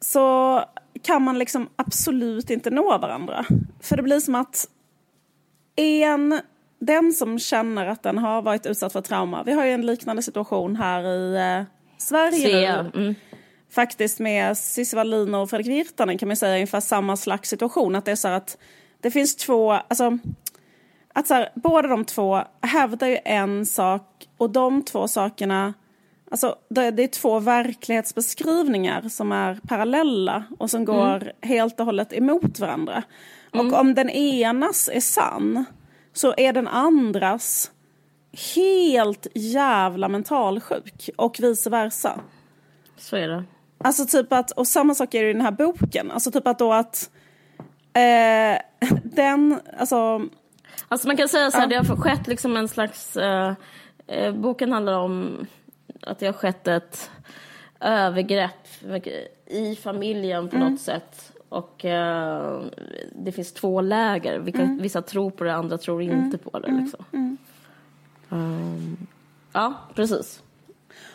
så 0.00 0.60
kan 1.02 1.22
man 1.22 1.38
liksom 1.38 1.68
absolut 1.76 2.50
inte 2.50 2.70
nå 2.70 2.98
varandra. 2.98 3.44
För 3.80 3.96
det 3.96 4.02
blir 4.02 4.20
som 4.20 4.34
att 4.34 4.68
en, 5.76 6.40
den 6.78 7.12
som 7.12 7.38
känner 7.38 7.86
att 7.86 8.02
den 8.02 8.18
har 8.18 8.42
varit 8.42 8.66
utsatt 8.66 8.92
för 8.92 9.00
trauma, 9.00 9.42
vi 9.42 9.52
har 9.52 9.64
ju 9.64 9.70
en 9.70 9.86
liknande 9.86 10.22
situation 10.22 10.76
här 10.76 11.06
i 11.06 11.36
eh, 11.36 11.64
Sverige 11.98 12.82
nu. 12.82 12.90
mm. 12.94 13.14
Faktiskt 13.70 14.18
med 14.18 14.58
Cissi 14.58 14.96
Wallin 14.96 15.34
och 15.34 15.50
Fredrik 15.50 15.66
Virtanen 15.66 16.18
kan 16.18 16.28
man 16.28 16.36
säga 16.36 16.54
ungefär 16.54 16.80
samma 16.80 17.16
slags 17.16 17.48
situation. 17.48 17.94
Att 17.94 18.04
det 18.04 18.10
är 18.10 18.16
så 18.16 18.28
att 18.28 18.58
det 19.00 19.10
finns 19.10 19.36
två, 19.36 19.72
alltså 19.72 20.18
att 21.12 21.26
så 21.26 21.34
här, 21.34 21.52
båda 21.54 21.88
de 21.88 22.04
två 22.04 22.42
hävdar 22.62 23.06
ju 23.06 23.18
en 23.24 23.66
sak 23.66 24.28
och 24.36 24.50
de 24.50 24.84
två 24.84 25.08
sakerna 25.08 25.74
Alltså, 26.32 26.56
det, 26.68 26.90
det 26.90 27.02
är 27.02 27.08
två 27.08 27.38
verklighetsbeskrivningar 27.38 29.08
som 29.08 29.32
är 29.32 29.58
parallella 29.68 30.44
och 30.58 30.70
som 30.70 30.84
går 30.84 31.32
helt 31.40 31.80
och 31.80 31.86
hållet 31.86 32.12
emot 32.12 32.60
varandra. 32.60 33.02
Och 33.50 33.72
om 33.72 33.94
den 33.94 34.10
enas 34.10 34.90
är 34.92 35.00
sann 35.00 35.64
så 36.12 36.34
är 36.36 36.52
den 36.52 36.68
andras 36.68 37.70
helt 38.54 39.26
jävla 39.34 40.08
mentalsjuk 40.08 41.10
och 41.16 41.40
vice 41.40 41.70
versa. 41.70 42.20
Så 42.96 43.16
är 43.16 43.28
det. 43.28 43.44
Alltså 43.78 44.06
typ 44.06 44.32
att, 44.32 44.50
och 44.50 44.66
samma 44.66 44.94
sak 44.94 45.14
är 45.14 45.22
det 45.22 45.30
i 45.30 45.32
den 45.32 45.42
här 45.42 45.50
boken. 45.50 46.10
Alltså 46.10 46.30
typ 46.30 46.46
att 46.46 46.58
då 46.58 46.72
att 46.72 47.10
eh, 47.92 48.88
den, 49.04 49.60
alltså 49.78 50.22
Alltså 50.88 51.06
man 51.06 51.16
kan 51.16 51.28
säga 51.28 51.50
så 51.50 51.58
här, 51.58 51.66
det 51.66 51.76
har 51.76 51.96
skett 51.96 52.26
liksom 52.26 52.56
en 52.56 52.68
slags... 52.68 53.16
Eh, 53.16 53.54
eh, 54.06 54.34
boken 54.34 54.72
handlar 54.72 54.98
om 54.98 55.46
att 56.06 56.18
det 56.18 56.26
har 56.26 56.32
skett 56.32 56.68
ett 56.68 57.10
övergrepp 57.80 58.84
i 59.46 59.76
familjen 59.76 60.48
på 60.48 60.56
något 60.56 60.80
sätt. 60.80 61.32
Och 61.48 61.84
eh, 61.84 62.62
det 63.12 63.32
finns 63.32 63.52
två 63.52 63.80
läger. 63.80 64.38
Vilka, 64.38 64.78
Vissa 64.80 65.02
tror 65.02 65.30
på 65.30 65.44
det, 65.44 65.54
andra 65.54 65.78
tror 65.78 66.02
inte 66.02 66.38
på 66.38 66.58
det. 66.58 66.70
Liksom. 66.70 67.04
Ehm, 68.30 68.96
ja, 69.52 69.74
precis. 69.94 70.42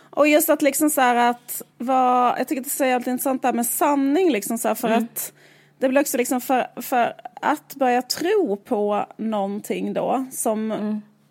Och 0.10 0.28
just 0.28 0.50
att 0.50 0.62
liksom 0.62 0.90
så 0.90 1.02
här 1.02 1.30
att 1.30 1.62
vad, 1.78 2.40
jag 2.40 2.48
tycker 2.48 2.62
att 2.62 2.66
det 2.66 2.70
är 2.70 2.78
så 2.78 2.86
jävligt 2.86 3.08
intressant 3.08 3.42
det 3.42 3.48
här 3.48 3.54
med 3.54 3.66
sanning 3.66 4.32
liksom 4.32 4.58
så 4.58 4.76
för 4.76 4.90
att 4.90 5.34
det 5.80 5.90
blir 5.90 6.02
också 6.02 6.18
liksom 6.18 6.42
för, 6.42 6.82
för 6.82 7.14
att 7.42 7.76
börja 7.76 8.02
tro 8.02 8.58
på 8.58 9.06
någonting 9.18 9.94
då 9.94 10.26
som 10.32 10.72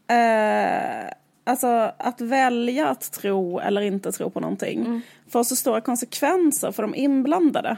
eh, 0.09 1.11
alltså 1.47 1.93
att 1.99 2.21
välja 2.21 2.89
att 2.89 3.13
tro 3.13 3.59
eller 3.59 3.81
inte 3.81 4.13
tro 4.13 4.31
på 4.31 4.41
någonting 4.41 5.03
får 5.29 5.45
så 5.45 5.57
stora 5.57 5.81
konsekvenser 5.81 6.73
för 6.73 6.83
de 6.83 6.95
inblandade. 6.95 7.77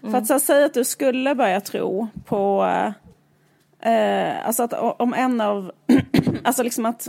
För 0.00 0.14
att 0.14 0.26
så 0.26 0.32
här, 0.32 0.40
säga 0.40 0.66
att 0.66 0.74
du 0.74 0.84
skulle 0.84 1.34
börja 1.34 1.60
tro 1.60 2.08
på 2.24 2.64
eh, 3.80 4.46
alltså 4.46 4.62
att 4.62 4.72
om 5.00 5.14
en 5.14 5.40
av 5.40 5.72
alltså 6.42 6.62
liksom 6.62 6.86
att 6.86 7.08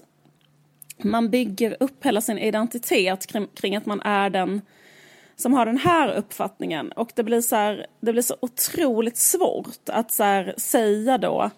man 1.04 1.30
bygger 1.30 1.78
upp 1.80 2.06
hela 2.06 2.22
sin 2.22 2.38
identitet 2.38 3.28
kring, 3.28 3.48
kring 3.48 3.76
att 3.76 3.86
man 3.86 4.02
är 4.02 4.30
den 4.30 4.62
som 5.36 5.54
har 5.54 5.65
den 5.65 5.78
här 5.78 6.13
uppfattningen. 6.13 6.91
Och 6.91 7.12
det 7.15 7.24
blir 7.24 7.41
så, 7.41 7.56
här, 7.56 7.86
det 8.00 8.12
blir 8.12 8.22
så 8.22 8.36
otroligt 8.39 9.18
svårt 9.18 9.89
att 9.89 10.12
så 10.12 10.24
här, 10.24 10.54
säga 10.58 11.18
då, 11.18 11.50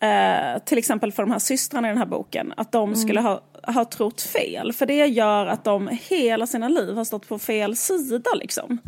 eh, 0.00 0.58
till 0.64 0.78
exempel 0.78 1.12
för 1.12 1.22
de 1.22 1.32
här 1.32 1.38
systrarna 1.38 1.88
i 1.88 1.90
den 1.90 1.98
här 1.98 2.06
boken, 2.06 2.54
att 2.56 2.72
de 2.72 2.96
skulle 2.96 3.20
ha, 3.20 3.40
ha 3.72 3.84
trott 3.84 4.20
fel. 4.20 4.72
För 4.72 4.86
det 4.86 5.06
gör 5.06 5.46
att 5.46 5.64
de 5.64 5.88
hela 6.08 6.46
sina 6.46 6.68
liv 6.68 6.96
har 6.96 7.04
stått 7.04 7.28
på 7.28 7.38
fel 7.38 7.76
sida 7.76 8.30
liksom. 8.34 8.78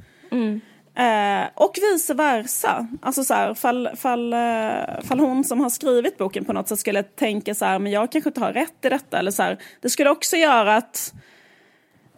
Eh, 0.95 1.49
och 1.55 1.79
vice 1.93 2.15
versa. 2.15 2.89
Alltså 3.03 3.25
så 3.25 3.35
här, 3.35 3.55
fall, 3.55 3.89
fall, 3.97 4.33
eh, 4.33 5.03
fall 5.03 5.21
hon 5.21 5.45
som 5.45 5.61
har 5.61 5.71
skrivit 5.71 6.19
boken 6.19 6.45
på 6.45 6.53
något 6.53 6.69
sätt 6.69 6.79
skulle 6.79 7.03
tänka 7.03 7.55
så 7.55 7.65
här, 7.65 7.79
men 7.79 7.93
jag 7.93 8.13
kanske 8.13 8.31
inte 8.31 8.41
har 8.41 8.53
rätt 8.53 8.85
i 8.85 8.89
detta. 8.89 9.19
Eller 9.19 9.31
så 9.31 9.43
här, 9.43 9.59
det 9.81 9.91
skulle 9.91 10.11
också 10.11 10.37
göra 10.37 10.77
att 10.77 11.15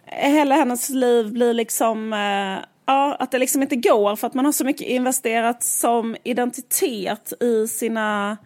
hela 0.07 0.55
hennes 0.55 0.91
liv 0.91 1.33
blir 1.33 1.55
liksom, 1.55 2.13
eh, 2.13 2.65
ja, 2.87 3.17
att 3.19 3.31
det 3.31 3.39
liksom 3.39 3.63
inte 3.63 3.77
går 3.77 4.17
för 4.17 4.27
att 4.27 4.35
man 4.35 4.45
har 4.45 4.53
så 4.53 4.65
mycket 4.65 4.87
investerat 4.87 5.63
som 5.63 6.17
identitet 6.25 7.33
i 7.41 7.69
sina 7.69 8.37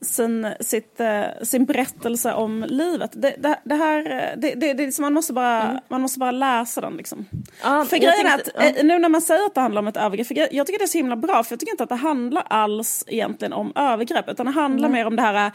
sin, 0.00 0.48
sitt, 0.60 1.00
eh, 1.00 1.24
sin 1.42 1.64
berättelse 1.64 2.32
om 2.32 2.64
livet. 2.68 3.10
Det, 3.12 3.34
det, 3.38 3.60
det 3.64 3.74
här, 3.74 4.02
det, 4.36 4.54
det, 4.54 4.72
det, 4.72 4.98
man, 4.98 5.12
måste 5.12 5.32
bara, 5.32 5.62
mm. 5.62 5.80
man 5.88 6.00
måste 6.00 6.18
bara 6.18 6.30
läsa 6.30 6.80
den. 6.80 6.96
Liksom. 6.96 7.26
Ja, 7.62 7.84
för 7.84 7.96
grejen 7.96 8.26
är 8.26 8.34
att 8.34 8.48
ja. 8.54 8.62
Eh, 8.62 8.84
nu 8.84 8.98
när 8.98 9.08
man 9.08 9.22
säger 9.22 9.46
att 9.46 9.54
det 9.54 9.60
handlar 9.60 9.82
om 9.82 9.88
ett 9.88 9.96
övergrepp, 9.96 10.26
för 10.26 10.54
jag 10.54 10.66
tycker 10.66 10.78
det 10.78 10.84
är 10.84 10.86
så 10.86 10.98
himla 10.98 11.16
bra, 11.16 11.44
för 11.44 11.52
jag 11.52 11.60
tycker 11.60 11.72
inte 11.72 11.82
att 11.82 11.88
det 11.88 11.94
handlar 11.94 12.42
alls 12.42 13.04
egentligen 13.06 13.52
om 13.52 13.72
övergrepp, 13.74 14.28
utan 14.28 14.46
det 14.46 14.52
handlar 14.52 14.88
mm. 14.88 14.98
mer 14.98 15.06
om 15.06 15.16
det 15.16 15.22
här 15.22 15.52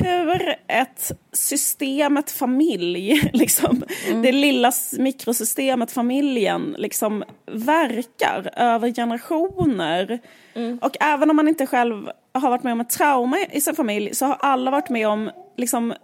hur 0.00 0.54
ett 0.66 1.12
system, 1.32 2.16
ett 2.16 2.30
familj, 2.30 3.30
liksom, 3.32 3.84
mm. 4.08 4.22
det 4.22 4.32
lilla 4.32 4.72
mikrosystemet 4.98 5.92
familjen 5.92 6.74
liksom 6.78 7.24
verkar 7.52 8.50
över 8.56 8.92
generationer. 8.92 10.18
Mm. 10.54 10.78
Och 10.82 10.96
även 11.00 11.30
om 11.30 11.36
man 11.36 11.48
inte 11.48 11.66
själv 11.66 12.10
har 12.32 12.50
varit 12.50 12.62
med 12.62 12.72
om 12.72 12.80
ett 12.80 12.90
trauma 12.90 13.38
i 13.52 13.60
sin 13.60 13.74
familj 13.74 14.14
så 14.14 14.26
har 14.26 14.36
alla 14.40 14.70
varit 14.70 14.88
med 14.88 15.08
om 15.08 15.30
liksom, 15.56 15.94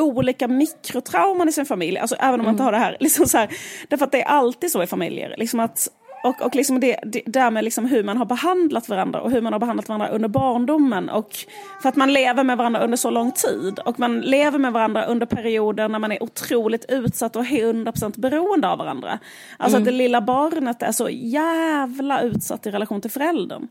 olika 0.00 0.48
mikrotrauman 0.48 1.48
i 1.48 1.52
sin 1.52 1.66
familj. 1.66 1.98
Alltså 1.98 2.16
även 2.18 2.40
om 2.40 2.44
man 2.44 2.54
inte 2.54 2.62
mm. 2.62 2.64
har 2.64 2.72
det 2.72 2.84
här. 2.84 2.96
Liksom 3.00 3.26
så 3.26 3.38
här 3.38 3.48
därför 3.88 4.04
att 4.04 4.12
det 4.12 4.22
är 4.22 4.26
alltid 4.26 4.70
så 4.70 4.82
i 4.82 4.86
familjer. 4.86 5.34
Liksom 5.38 5.60
att 5.60 5.88
och, 6.24 6.42
och 6.42 6.54
liksom 6.54 6.80
det, 6.80 6.96
det 7.02 7.22
där 7.26 7.50
med 7.50 7.64
liksom 7.64 7.84
hur 7.84 8.04
man 8.04 8.16
har 8.16 8.24
behandlat 8.24 8.88
varandra 8.88 9.20
och 9.20 9.30
hur 9.30 9.40
man 9.40 9.52
har 9.52 9.60
behandlat 9.60 9.88
varandra 9.88 10.08
under 10.08 10.28
barndomen. 10.28 11.08
Och 11.08 11.36
för 11.82 11.88
att 11.88 11.96
man 11.96 12.12
lever 12.12 12.44
med 12.44 12.56
varandra 12.56 12.80
under 12.80 12.96
så 12.96 13.10
lång 13.10 13.32
tid. 13.32 13.78
Och 13.78 13.98
man 13.98 14.20
lever 14.20 14.58
med 14.58 14.72
varandra 14.72 15.04
under 15.04 15.26
perioder 15.26 15.88
när 15.88 15.98
man 15.98 16.12
är 16.12 16.22
otroligt 16.22 16.84
utsatt 16.88 17.36
och 17.36 17.44
100% 17.44 18.20
beroende 18.20 18.68
av 18.68 18.78
varandra. 18.78 19.18
Alltså 19.56 19.76
mm. 19.76 19.82
att 19.82 19.92
det 19.92 19.98
lilla 19.98 20.20
barnet 20.20 20.82
är 20.82 20.92
så 20.92 21.08
jävla 21.10 22.20
utsatt 22.20 22.66
i 22.66 22.70
relation 22.70 23.00
till 23.00 23.10
föräldern. 23.10 23.68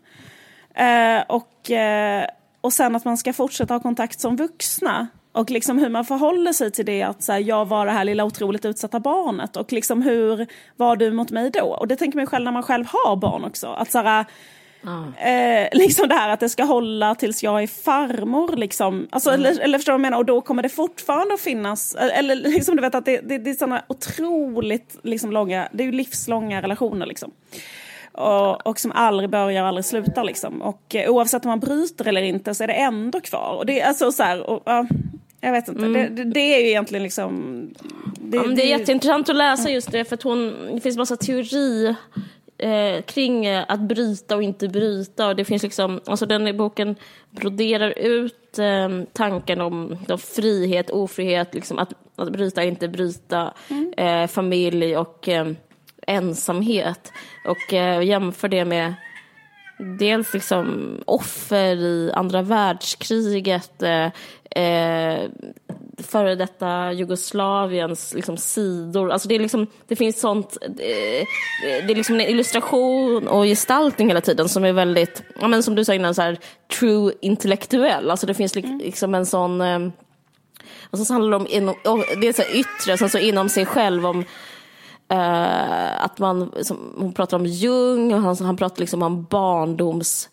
Eh, 0.74 1.22
och, 1.28 1.72
eh, 1.72 2.26
och 2.62 2.74
sen 2.74 2.96
att 2.96 3.06
man 3.06 3.18
ska 3.18 3.34
fortsätta 3.34 3.74
ha 3.74 3.80
kontakt 3.80 4.20
som 4.20 4.36
vuxna. 4.36 5.08
Och 5.34 5.52
liksom 5.52 5.78
hur 5.78 5.90
man 5.90 6.06
förhåller 6.06 6.54
sig 6.54 6.72
till 6.72 6.86
det 6.86 7.02
att 7.02 7.24
så 7.24 7.32
här, 7.32 7.40
jag 7.40 7.66
var 7.66 7.86
det 7.86 7.92
här 7.92 8.06
lilla 8.06 8.26
otroligt 8.26 8.66
utsatta 8.66 9.00
barnet. 9.00 9.58
Och 9.58 9.72
liksom 9.72 10.02
hur 10.02 10.48
var 10.78 10.96
du 10.96 11.12
mot 11.12 11.32
mig 11.32 11.50
då? 11.50 11.66
Och 11.66 11.88
det 11.88 11.96
tänker 11.96 12.18
man 12.18 12.28
själv 12.28 12.46
när 12.46 12.52
man 12.52 12.64
själv 12.64 12.86
har 12.88 13.16
barn 13.16 13.44
också. 13.44 13.68
Att 13.68 13.92
så 13.92 14.00
här, 14.00 14.26
Mm. 14.86 15.14
Eh, 15.18 15.70
liksom 15.80 16.08
det 16.08 16.16
här 16.16 16.30
att 16.30 16.40
det 16.40 16.50
ska 16.50 16.64
hålla 16.64 17.16
tills 17.16 17.44
jag 17.44 17.64
är 17.64 17.68
farmor. 17.68 18.56
Liksom. 18.56 19.08
Alltså, 19.12 19.30
mm. 19.30 19.46
eller, 19.46 19.62
eller 19.62 19.78
förstår 19.78 19.94
du 19.94 19.98
vad 19.98 20.06
jag 20.06 20.12
menar? 20.12 20.18
Och 20.18 20.26
då 20.26 20.42
kommer 20.42 20.64
det 20.64 20.70
fortfarande 20.70 21.34
att 21.34 21.42
finnas, 21.42 21.96
eh, 21.96 22.20
eller 22.20 22.36
liksom 22.36 22.76
du 22.76 22.82
vet 22.82 22.96
att 22.96 23.06
det, 23.06 23.22
det, 23.24 23.38
det 23.38 23.50
är 23.50 23.54
sådana 23.54 23.84
otroligt 23.88 25.00
liksom, 25.04 25.32
långa, 25.32 25.68
det 25.72 25.84
är 25.84 25.86
ju 25.86 25.92
livslånga 25.92 26.62
relationer 26.62 27.06
liksom. 27.06 27.32
Och, 28.12 28.68
och 28.68 28.80
som 28.80 28.92
aldrig 28.92 29.30
börjar 29.30 29.62
och 29.62 29.68
aldrig 29.68 29.86
slutar 29.86 30.24
liksom. 30.24 30.62
Och 30.62 30.96
eh, 30.96 31.10
oavsett 31.10 31.46
om 31.46 31.50
man 31.50 31.60
bryter 31.60 32.08
eller 32.08 32.22
inte 32.22 32.56
så 32.56 32.64
är 32.64 32.68
det 32.68 32.74
ändå 32.74 33.22
kvar. 33.22 33.56
Och 33.58 33.66
det 33.66 33.82
är 33.82 33.88
alltså 33.88 34.12
så 34.12 34.24
här, 34.24 34.50
och, 34.50 34.68
uh, 34.70 34.84
jag 35.44 35.52
vet 35.52 35.68
inte, 35.68 35.86
mm. 35.86 35.94
det, 35.94 36.24
det, 36.24 36.32
det, 36.32 36.56
är 36.56 36.60
ju 36.60 36.68
egentligen 36.68 37.04
liksom... 37.04 37.70
Det, 38.20 38.38
ja, 38.38 38.44
det 38.44 38.62
är 38.62 38.80
jätteintressant 38.80 39.30
att 39.30 39.36
läsa 39.36 39.70
just 39.70 39.92
det 39.92 40.06
för 40.06 40.16
att 40.16 40.24
hon, 40.24 40.70
det 40.76 40.82
finns 40.82 40.98
massa 40.98 41.16
teori 41.16 41.96
eh, 42.58 43.02
kring 43.02 43.46
eh, 43.46 43.66
att 43.68 43.80
bryta 43.80 44.36
och 44.36 44.44
inte 44.44 44.68
bryta. 44.68 45.28
Och 45.28 45.36
det 45.36 45.46
finns 45.46 45.64
liksom, 45.64 46.02
alltså 46.06 46.26
den 46.26 46.58
boken 46.58 46.96
broderar 47.32 48.00
ut 48.00 48.60
eh, 48.60 48.90
tanken 49.14 49.62
om 49.62 49.98
då, 50.08 50.18
frihet, 50.18 50.90
ofrihet, 50.90 51.54
liksom 51.54 51.80
att, 51.80 51.94
att 52.16 52.32
bryta, 52.32 52.64
inte 52.64 52.88
bryta, 52.88 53.54
mm. 53.70 53.94
eh, 53.98 54.28
familj 54.28 54.98
och 54.98 55.30
eh, 55.30 55.52
ensamhet. 56.08 57.12
Och 57.46 57.74
eh, 57.74 58.04
jämför 58.04 58.48
det 58.48 58.66
med 58.66 58.94
dels 59.78 60.34
liksom 60.34 60.98
offer 61.06 61.76
i 61.76 62.12
andra 62.14 62.42
världskriget, 62.42 63.84
eh, 63.84 64.10
eh, 64.64 65.30
före 65.98 66.36
detta 66.36 66.92
Jugoslaviens 66.92 68.14
liksom, 68.14 68.38
sidor. 68.38 69.12
Alltså 69.12 69.28
det, 69.28 69.36
är 69.36 69.40
liksom, 69.40 69.68
det 69.88 69.96
finns 69.96 70.20
sånt, 70.20 70.58
eh, 70.62 71.28
det 71.60 71.92
är 71.92 71.96
liksom 71.96 72.16
en 72.16 72.22
illustration 72.22 73.28
och 73.28 73.44
gestaltning 73.44 74.08
hela 74.08 74.22
tiden 74.22 74.50
som 74.50 74.66
är 74.66 74.74
väldigt, 74.74 75.24
ja, 75.42 75.48
men 75.48 75.64
som 75.64 75.76
du 75.76 75.86
sa 75.86 75.94
innan, 75.94 76.16
så 76.16 76.22
här, 76.22 76.38
true 76.80 77.14
intellektuell. 77.22 78.12
Alltså 78.12 78.28
det 78.28 78.34
finns 78.34 78.58
mm. 78.58 78.78
liksom 78.78 79.16
en 79.16 79.26
sån, 79.26 79.62
eh, 79.62 79.80
och 80.90 81.00
så 81.00 81.14
handlar 81.14 81.32
det 81.32 81.36
om, 81.36 81.48
inom, 81.50 81.76
det 82.22 82.28
är 82.28 82.34
så 82.34 82.44
yttre, 82.54 82.98
sen 82.98 83.10
så 83.10 83.18
inom 83.18 83.50
sig 83.50 83.66
själv 83.66 84.06
om 84.06 84.26
Uh, 85.14 86.04
att 86.04 86.20
man, 86.20 86.52
som, 86.62 86.94
hon 86.98 87.14
pratar 87.14 87.38
om 87.38 87.46
Jung 87.46 88.14
och 88.14 88.22
han, 88.22 88.38
han 88.38 88.58
pratar 88.58 88.80
liksom 88.80 89.04
om 89.04 89.24
barndoms... 89.24 90.30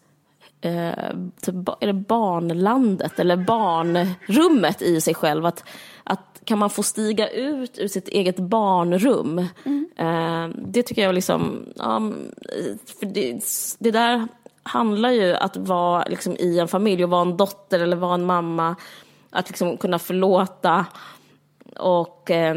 Uh, 0.67 1.31
typ, 1.41 1.55
är 1.81 1.87
det 1.87 1.93
barnlandet 1.93 3.19
eller 3.19 3.37
barnrummet 3.37 4.83
i 4.83 5.01
sig 5.01 5.15
själv? 5.15 5.47
Att, 5.47 5.65
att 6.05 6.41
kan 6.45 6.59
man 6.59 6.71
få 6.71 6.83
stiga 6.83 7.29
ut 7.29 7.79
ur 7.79 7.89
sitt 7.89 8.09
eget 8.09 8.37
barnrum? 8.37 9.47
Mm. 9.65 9.89
Uh, 10.01 10.57
det 10.67 10.83
tycker 10.83 11.03
jag 11.03 11.15
liksom... 11.15 11.67
Um, 11.77 12.33
för 13.01 13.07
det, 13.07 13.45
det 13.79 13.91
där 13.91 14.29
handlar 14.63 15.11
ju 15.11 15.35
att 15.35 15.57
vara 15.57 16.05
liksom, 16.05 16.37
i 16.37 16.59
en 16.59 16.69
familj 16.69 17.05
och 17.05 17.11
vara 17.11 17.23
en 17.23 17.37
dotter 17.37 17.81
eller 17.81 17.97
vara 17.97 18.15
en 18.15 18.27
mamma. 18.27 18.77
Att 19.31 19.49
liksom 19.49 19.77
kunna 19.77 19.99
förlåta 19.99 20.87
och 21.77 22.31
eh, 22.31 22.55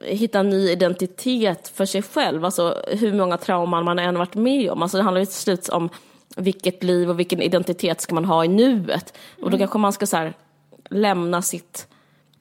hitta 0.00 0.38
en 0.40 0.48
ny 0.48 0.70
identitet 0.70 1.68
för 1.68 1.84
sig 1.84 2.02
själv. 2.02 2.44
Alltså 2.44 2.82
hur 2.88 3.12
många 3.12 3.36
trauman 3.36 3.84
man 3.84 3.98
än 3.98 4.18
varit 4.18 4.34
med 4.34 4.70
om. 4.70 4.82
Alltså 4.82 4.96
det 4.96 5.02
handlar 5.02 5.20
ju 5.20 5.26
till 5.26 5.34
slut 5.34 5.68
om 5.68 5.88
vilket 6.36 6.82
liv 6.82 7.10
och 7.10 7.18
vilken 7.18 7.42
identitet 7.42 8.00
ska 8.00 8.14
man 8.14 8.24
ha 8.24 8.44
i 8.44 8.48
nuet. 8.48 9.14
Och 9.36 9.50
då 9.50 9.56
mm. 9.56 9.58
kanske 9.58 9.78
man 9.78 9.92
ska 9.92 10.06
så 10.06 10.16
här, 10.16 10.34
lämna 10.90 11.42
sitt, 11.42 11.88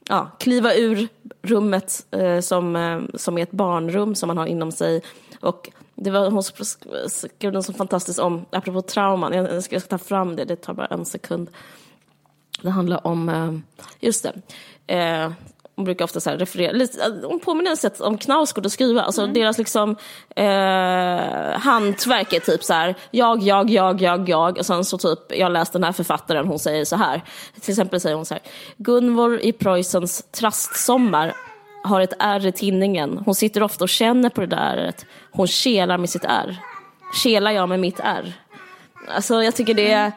ja, 0.09 0.31
kliva 0.39 0.73
ur 0.73 1.07
rummet 1.41 2.05
eh, 2.11 2.39
som, 2.39 2.75
eh, 2.75 2.99
som 3.13 3.37
är 3.37 3.43
ett 3.43 3.51
barnrum 3.51 4.15
som 4.15 4.27
man 4.27 4.37
har 4.37 4.45
inom 4.45 4.71
sig. 4.71 5.01
Och 5.39 5.69
det 5.95 6.11
var, 6.11 6.31
hon 6.31 6.43
skrev 7.09 7.53
något 7.53 7.65
så 7.65 7.73
fantastiskt 7.73 8.19
om, 8.19 8.45
apropå 8.49 8.81
trauman, 8.81 9.33
jag 9.33 9.63
ska 9.63 9.79
ta 9.79 9.97
fram 9.97 10.35
det, 10.35 10.45
det 10.45 10.55
tar 10.55 10.73
bara 10.73 10.87
en 10.87 11.05
sekund. 11.05 11.49
Det 12.61 12.69
handlar 12.69 13.07
om, 13.07 13.29
eh, 13.29 13.53
just 13.99 14.23
det, 14.23 14.33
eh, 14.95 15.31
hon 15.75 15.85
brukar 15.85 16.05
ofta 16.05 16.19
så 16.19 16.31
referera, 16.31 16.71
lite, 16.71 17.21
hon 17.23 17.39
påminner 17.39 17.71
ett 17.71 17.79
sätt 17.79 18.01
om 18.01 18.17
Knausgård 18.17 18.65
att 18.65 18.71
skriva, 18.71 19.01
alltså 19.01 19.21
mm. 19.21 19.33
deras 19.33 19.57
liksom 19.57 19.95
eh, 20.35 21.59
hantverk 21.59 22.33
är 22.33 22.39
typ 22.39 22.63
så 22.63 22.73
här, 22.73 22.95
jag, 23.11 23.43
jag, 23.43 23.69
jag, 23.69 24.01
jag, 24.01 24.29
jag, 24.29 24.57
och 24.57 24.65
sen 24.65 24.85
så 24.85 24.97
typ, 24.97 25.19
jag 25.29 25.51
läst 25.51 25.73
den 25.73 25.83
här 25.83 25.91
författaren, 25.91 26.47
hon 26.47 26.59
säger 26.59 26.85
så 26.85 26.95
här, 26.95 27.21
till 27.61 27.71
exempel 27.71 27.99
säger 27.99 28.15
hon 28.15 28.25
så 28.25 28.33
här, 28.33 28.43
Gunvor 28.77 29.39
i 29.39 29.51
Preussens 29.51 30.23
trastsommar 30.31 31.33
har 31.83 32.01
ett 32.01 32.13
ärr 32.19 32.45
i 32.45 32.51
tinningen, 32.51 33.17
hon 33.25 33.35
sitter 33.35 33.63
ofta 33.63 33.83
och 33.83 33.89
känner 33.89 34.29
på 34.29 34.41
det 34.41 34.47
där 34.47 34.57
ärret, 34.57 35.05
hon 35.31 35.47
kelar 35.47 35.97
med 35.97 36.09
sitt 36.09 36.25
ärr, 36.25 36.57
kelar 37.23 37.51
jag 37.51 37.69
med 37.69 37.79
mitt 37.79 37.99
ärr. 37.99 38.33
Alltså 39.07 39.43
jag 39.43 39.55
tycker 39.55 39.73
det 39.73 39.91
är 39.91 40.11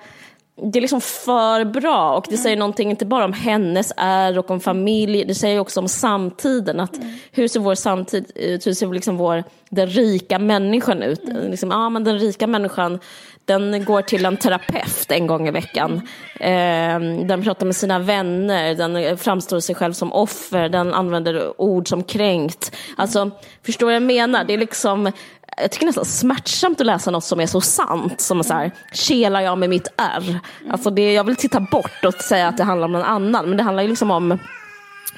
det 0.63 0.79
är 0.79 0.81
liksom 0.81 1.01
för 1.01 1.65
bra 1.65 2.17
och 2.17 2.27
det 2.29 2.37
säger 2.37 2.57
någonting 2.57 2.91
inte 2.91 3.07
bara 3.07 3.25
om 3.25 3.33
hennes 3.33 3.93
är 3.97 4.39
och 4.39 4.51
om 4.51 4.61
familj, 4.61 5.25
det 5.25 5.35
säger 5.35 5.61
också 5.61 5.81
om 5.81 5.89
samtiden. 5.89 6.81
Att 6.81 6.97
hur 7.33 7.49
ser 7.49 7.61
vår 7.61 7.75
samtid 7.75 8.33
ut? 8.35 8.67
Hur 8.67 8.73
ser 8.73 8.93
liksom 8.93 9.17
vår, 9.17 9.45
den 9.71 9.87
rika 9.87 10.39
människan 10.39 11.03
ut? 11.03 11.23
Liksom, 11.25 11.71
ja, 11.71 11.91
men 11.91 12.05
den 12.05 12.19
rika 12.19 12.47
människan 12.47 12.99
den 13.45 13.85
går 13.85 14.03
till 14.03 14.25
en 14.25 14.37
terapeut 14.37 15.11
en 15.11 15.27
gång 15.27 15.49
i 15.49 15.51
veckan. 15.51 16.09
Eh, 16.41 17.01
den 17.27 17.43
pratar 17.43 17.67
med 17.67 17.77
sina 17.77 17.99
vänner, 17.99 18.75
den 18.75 19.19
framstår 19.19 19.61
sig 19.61 19.75
själv 19.75 19.93
som 19.93 20.13
offer, 20.13 20.69
den 20.69 20.95
använder 20.95 21.61
ord 21.61 21.89
som 21.89 22.03
kränkt. 22.03 22.77
Alltså, 22.97 23.31
förstår 23.67 23.87
vad 23.87 23.95
jag 23.95 24.03
menar? 24.03 24.45
Det 24.45 24.55
är 24.55 24.59
liksom 24.59 25.13
jag 25.61 25.71
tycker 25.71 25.87
nästan 25.87 26.05
smärtsamt 26.05 26.81
att 26.81 26.87
läsa 26.87 27.11
något 27.11 27.25
som 27.25 27.41
är 27.41 27.47
så 27.47 27.61
sant. 27.61 28.21
Som 28.21 28.45
så 28.45 28.55
här, 28.55 28.73
kelar 28.93 29.41
jag 29.41 29.59
med 29.59 29.71
mitt 29.71 29.89
R. 29.97 30.41
Alltså 30.71 30.91
det, 30.91 31.13
jag 31.13 31.25
vill 31.25 31.37
titta 31.37 31.61
bort 31.61 32.05
och 32.05 32.15
säga 32.15 32.49
att 32.49 32.57
det 32.57 32.65
handlar 32.65 32.85
om 32.85 32.93
någon 32.93 33.03
annan. 33.03 33.49
Men 33.49 33.57
det 33.57 33.63
handlar 33.63 33.83
ju 33.83 33.89
liksom 33.89 34.11
om 34.11 34.39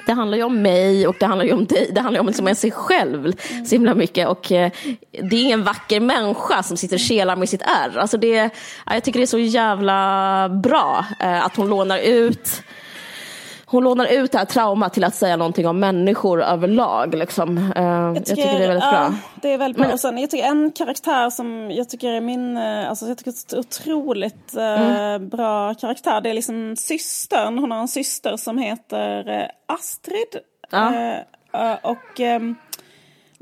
det 0.05 0.13
handlar 0.13 0.37
ju 0.37 0.43
om 0.43 0.61
mig 0.61 1.07
och 1.07 1.15
det 1.19 1.25
handlar 1.25 1.45
ju 1.45 1.53
om 1.53 1.65
dig. 1.65 1.91
Det 1.95 2.01
handlar 2.01 2.17
ju 2.17 2.19
om 2.19 2.27
liksom 2.27 2.55
sig 2.55 2.71
själv 2.71 3.33
så 3.65 3.75
himla 3.75 3.93
mycket. 3.95 4.27
Och 4.27 4.51
eh, 4.51 4.71
det 5.11 5.35
är 5.35 5.41
ingen 5.41 5.63
vacker 5.63 5.99
människa 5.99 6.63
som 6.63 6.77
sitter 6.77 6.95
och 6.95 6.99
kelar 6.99 7.35
med 7.35 7.49
sitt 7.49 7.61
R. 7.61 7.97
Alltså 7.97 8.17
det, 8.17 8.49
jag 8.85 9.03
tycker 9.03 9.19
det 9.19 9.23
är 9.23 9.27
så 9.27 9.37
jävla 9.37 10.49
bra 10.63 11.05
eh, 11.19 11.45
att 11.45 11.55
hon 11.55 11.69
lånar 11.69 11.97
ut 11.97 12.63
hon 13.71 13.83
lånar 13.83 14.07
ut 14.07 14.31
det 14.31 14.37
här 14.37 14.45
traumat 14.45 14.93
till 14.93 15.03
att 15.03 15.15
säga 15.15 15.35
någonting 15.37 15.67
om 15.67 15.79
människor 15.79 16.43
överlag. 16.43 17.15
Liksom. 17.15 17.57
Uh, 17.57 17.63
jag, 17.75 18.25
tycker, 18.25 18.41
jag, 18.41 18.49
tycker, 18.49 18.59
det 18.59 18.63
är 18.63 18.67
väldigt 18.67 18.89
bra. 18.89 19.13
det 19.41 19.53
är 19.53 19.57
väldigt 19.57 19.77
bra. 19.77 19.85
Men, 19.85 19.93
och 19.93 19.99
sen, 19.99 20.17
jag 20.17 20.29
tycker 20.29 20.45
en 20.45 20.71
karaktär 20.71 21.29
som 21.29 21.71
jag 21.71 21.89
tycker 21.89 22.09
är 22.09 22.21
min, 22.21 22.57
eh, 22.57 22.89
alltså 22.89 23.05
jag 23.05 23.17
tycker 23.17 23.55
är 23.55 23.59
otroligt 23.59 24.53
uh, 24.57 24.63
mm. 24.63 25.29
bra 25.29 25.73
karaktär. 25.73 26.21
Det 26.21 26.29
är 26.29 26.33
liksom 26.33 26.75
systern. 26.75 27.59
Hon 27.59 27.71
har 27.71 27.79
en 27.79 27.87
syster 27.87 28.37
som 28.37 28.57
heter 28.57 29.47
Astrid. 29.65 30.37
Ja. 30.71 31.15
Och 31.81 32.19
um, 32.19 32.55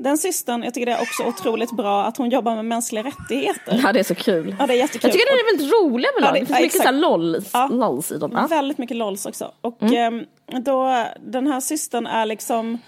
Den 0.02 0.18
systern, 0.18 0.62
jag 0.62 0.74
tycker 0.74 0.86
det 0.86 0.92
är 0.92 1.02
också 1.02 1.22
otroligt 1.24 1.72
bra 1.72 2.04
att 2.04 2.16
hon 2.16 2.30
jobbar 2.30 2.54
med 2.56 2.64
mänskliga 2.64 3.02
rättigheter. 3.04 3.80
Ja, 3.84 3.92
det 3.92 4.00
är 4.00 4.04
så 4.04 4.14
kul. 4.14 4.56
Ja, 4.58 4.66
det 4.66 4.74
är 4.74 4.76
jättekul. 4.78 5.00
Jag 5.08 5.12
tycker 5.12 5.26
det 5.36 5.40
är 5.40 5.56
väldigt 5.56 5.72
roliga 5.74 6.10
med 6.20 6.28
Ja, 6.28 6.32
det- 6.32 6.40
Det 6.40 6.46
finns 6.46 6.60
mycket 6.60 6.76
så 6.76 6.82
här 6.82 6.92
lolls, 6.92 7.50
Ja. 7.52 7.66
lolls 7.66 8.12
i 8.12 8.18
dem. 8.18 8.30
Ja. 8.34 8.46
Väldigt 8.46 8.78
mycket 8.78 8.96
LOLs 8.96 9.26
också. 9.26 9.52
Och 9.60 9.82
Mm. 9.82 10.24
eh, 10.52 10.58
då, 10.60 11.04
den 11.26 11.46
här 11.46 11.60
systern 11.60 12.06
är 12.06 12.26
liksom 12.26 12.78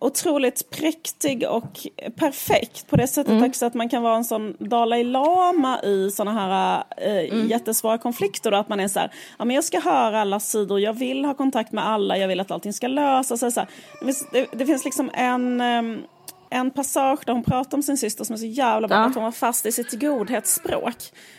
otroligt 0.00 0.70
präktig 0.70 1.48
och 1.48 1.86
perfekt 2.16 2.86
på 2.90 2.96
det 2.96 3.06
sättet 3.06 3.32
Mm. 3.32 3.50
också 3.50 3.66
att 3.66 3.74
man 3.74 3.88
kan 3.88 4.02
vara 4.02 4.16
en 4.16 4.24
sån 4.24 4.56
Dalai 4.58 5.04
Lama 5.04 5.82
i 5.82 6.10
såna 6.10 6.32
här 6.32 6.82
eh, 6.96 7.12
Mm. 7.34 7.46
jättesvåra 7.48 7.98
konflikter. 7.98 8.50
Då, 8.50 8.56
att 8.56 8.68
man 8.68 8.80
är 8.80 8.88
så 8.88 8.98
här, 9.00 9.10
ja 9.38 9.44
men 9.44 9.54
jag 9.54 9.64
ska 9.64 9.80
höra 9.80 10.20
alla 10.20 10.40
sidor, 10.40 10.80
jag 10.80 10.92
vill 10.92 11.24
ha 11.24 11.34
kontakt 11.34 11.72
med 11.72 11.88
alla, 11.88 12.16
jag 12.18 12.28
vill 12.28 12.40
att 12.40 12.50
allting 12.50 12.72
ska 12.72 12.88
lösa 12.88 13.36
sig. 13.36 13.52
Så. 13.52 13.60
Det, 14.00 14.04
finns, 14.06 14.26
det, 14.32 14.46
det 14.52 14.66
finns 14.66 14.84
liksom 14.84 15.10
en, 15.14 15.60
ehm, 15.60 16.02
en 16.50 16.70
passage 16.70 17.20
där 17.26 17.32
hon 17.32 17.44
pratar 17.44 17.78
om 17.78 17.82
sin 17.82 17.96
syster 17.98 18.24
som 18.24 18.34
är 18.34 18.38
så 18.38 18.46
jävla 18.46 18.88
bra, 18.88 18.96
Ja. 18.96 19.04
att 19.04 19.14
hon 19.14 19.24
var 19.24 19.32
fast 19.32 19.66
i 19.66 19.72
sitt 19.72 20.00
godhetsspråk. 20.00 20.94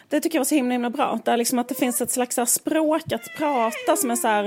Det 0.09 0.19
tycker 0.19 0.35
jag 0.35 0.39
var 0.39 0.45
så 0.45 0.55
himla, 0.55 0.71
himla 0.71 0.89
bra. 0.89 1.19
Där 1.25 1.37
liksom 1.37 1.59
att 1.59 1.67
det 1.67 1.75
finns 1.75 2.01
ett 2.01 2.11
slags 2.11 2.37
här 2.37 2.45
språk 2.45 3.11
att 3.13 3.37
prata 3.37 3.95
som 3.95 4.11
är 4.11 4.15
så 4.15 4.27
här, 4.27 4.45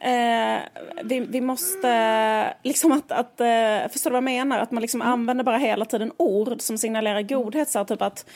eh, 0.00 0.60
vi, 1.04 1.20
vi 1.20 1.40
måste, 1.40 2.54
liksom 2.62 2.92
att, 2.92 3.12
att 3.12 3.40
eh, 3.40 3.46
förstår 3.92 4.10
du 4.10 4.14
vad 4.14 4.16
jag 4.16 4.24
menar? 4.24 4.58
Att 4.58 4.70
man 4.70 4.80
liksom 4.82 5.02
använder 5.02 5.44
bara 5.44 5.56
hela 5.58 5.84
tiden 5.84 6.12
ord 6.16 6.60
som 6.60 6.78
signalerar 6.78 7.22
godhet. 7.22 7.68
Så 7.70 7.78
här, 7.78 7.84
typ 7.84 8.02
att 8.02 8.26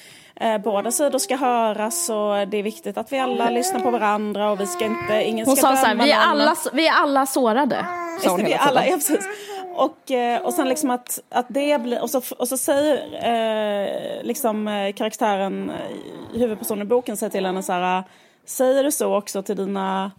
eh, 0.40 0.58
båda 0.58 0.90
sidor 0.90 1.18
ska 1.18 1.36
höras 1.36 2.08
och 2.10 2.48
det 2.48 2.56
är 2.56 2.62
viktigt 2.62 2.98
att 2.98 3.12
vi 3.12 3.18
alla 3.18 3.50
lyssnar 3.50 3.80
på 3.80 3.90
varandra 3.90 4.50
och 4.50 4.60
vi 4.60 4.66
ska 4.66 4.84
inte, 4.84 5.24
ingen 5.24 5.46
Hon 5.46 5.56
ska 5.56 5.66
sa 5.66 5.76
så 5.76 5.86
här, 5.86 5.94
vi 5.94 6.10
är, 6.10 6.18
alla, 6.20 6.54
vi 6.72 6.86
är 6.86 6.92
alla 6.92 7.26
sårade. 7.26 7.86
Sa 7.86 8.14
Just 8.14 8.26
hon 8.26 8.44
vi 8.44 8.50
hela 8.50 8.62
alla, 8.62 8.80
tiden. 8.80 9.00
ja, 9.08 9.14
precis. 9.14 9.28
Och, 9.76 10.10
eh, 10.10 10.42
och 10.42 10.54
sen 10.54 10.68
liksom 10.68 10.90
att, 10.90 11.18
att 11.28 11.46
det 11.48 11.82
blir, 11.82 12.02
och 12.02 12.10
så, 12.10 12.22
och 12.38 12.48
så 12.48 12.56
säger 12.56 12.96
eh, 13.24 14.22
liksom 14.22 14.68
eh, 14.68 14.92
karaktären, 14.92 15.72
huvudpersonen 16.34 16.82
i 16.82 16.88
boken 16.88 17.16
säger 17.16 17.30
till 17.30 17.46
henne 17.46 17.62
så 17.62 17.72
här, 17.72 18.04
säger 18.44 18.84
du 18.84 18.92
så 18.92 19.16
också 19.16 19.42
till 19.42 19.56
dina, 19.56 20.10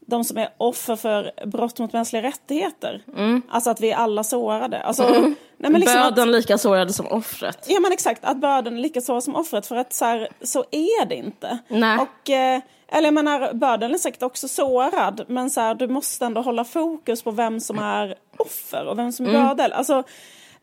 de 0.00 0.24
som 0.24 0.38
är 0.38 0.48
offer 0.56 0.96
för 0.96 1.32
brott 1.46 1.78
mot 1.78 1.92
mänskliga 1.92 2.22
rättigheter? 2.22 3.02
Alltså 3.48 3.70
att 3.70 3.80
vi 3.80 3.90
är 3.90 3.96
alla 3.96 4.24
sårade. 4.24 4.82
Alltså, 4.82 5.02
nej, 5.56 5.70
men 5.70 5.72
liksom 5.72 6.00
att, 6.00 6.14
Böden 6.14 6.32
lika 6.32 6.58
sårade 6.58 6.92
som 6.92 7.06
offret. 7.06 7.66
Ja 7.68 7.80
men 7.80 7.92
exakt, 7.92 8.24
att 8.24 8.36
börden 8.36 8.76
är 8.76 8.80
lika 8.80 9.00
svår 9.00 9.20
som 9.20 9.36
offret 9.36 9.66
för 9.66 9.76
att 9.76 9.92
så, 9.92 10.04
här, 10.04 10.28
så 10.42 10.64
är 10.70 11.06
det 11.06 11.16
inte. 11.16 11.58
Nej. 11.68 11.98
Och, 11.98 12.30
eh, 12.30 12.60
eller 12.88 13.06
jag 13.06 13.14
menar, 13.14 13.52
börden 13.52 13.94
är 13.94 13.98
säkert 13.98 14.22
också 14.22 14.48
sårad 14.48 15.24
men 15.28 15.50
så 15.50 15.60
här, 15.60 15.74
du 15.74 15.88
måste 15.88 16.26
ändå 16.26 16.40
hålla 16.40 16.64
fokus 16.64 17.22
på 17.22 17.30
vem 17.30 17.60
som 17.60 17.78
är 17.78 18.14
offer 18.38 18.86
och 18.86 18.98
vem 18.98 19.12
som 19.12 19.26
är 19.26 19.32
bördel. 19.32 19.72
Alltså, 19.72 20.02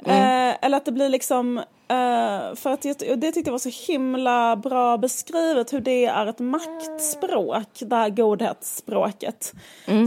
eh, 0.05 0.65
eller 0.65 0.77
att 0.77 0.85
det 0.85 0.91
blir 0.91 1.09
liksom, 1.09 1.57
eh, 1.57 2.55
för 2.55 2.69
att 2.69 2.85
och 2.85 3.17
det 3.17 3.31
tyckte 3.31 3.49
jag 3.49 3.51
var 3.51 3.71
så 3.71 3.91
himla 3.91 4.55
bra 4.55 4.97
beskrivet 4.97 5.73
hur 5.73 5.81
det 5.81 6.05
är 6.05 6.25
ett 6.25 6.39
maktspråk, 6.39 7.79
det 7.79 7.95
här 7.95 8.09
godhetsspråket. 8.09 9.53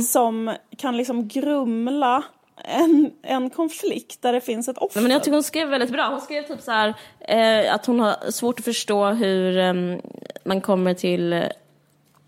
Som 0.08 0.54
kan 0.76 0.96
liksom 0.96 1.28
grumla 1.28 2.22
en, 2.64 3.10
en 3.22 3.50
konflikt 3.50 4.22
där 4.22 4.32
det 4.32 4.40
finns 4.40 4.68
ett 4.68 4.78
offer. 4.78 5.00
Men 5.00 5.10
jag 5.10 5.22
tycker 5.22 5.32
hon 5.32 5.42
skrev 5.42 5.68
väldigt 5.68 5.90
bra. 5.90 6.08
Hon 6.08 6.20
skrev 6.20 6.42
typ 6.42 6.60
så 6.60 6.70
här 6.70 6.94
eh, 7.20 7.74
att 7.74 7.86
hon 7.86 8.00
har 8.00 8.30
svårt 8.30 8.58
att 8.58 8.64
förstå 8.64 9.06
hur 9.06 9.58
em, 9.58 10.00
man 10.44 10.60
kommer 10.60 10.94
till 10.94 11.44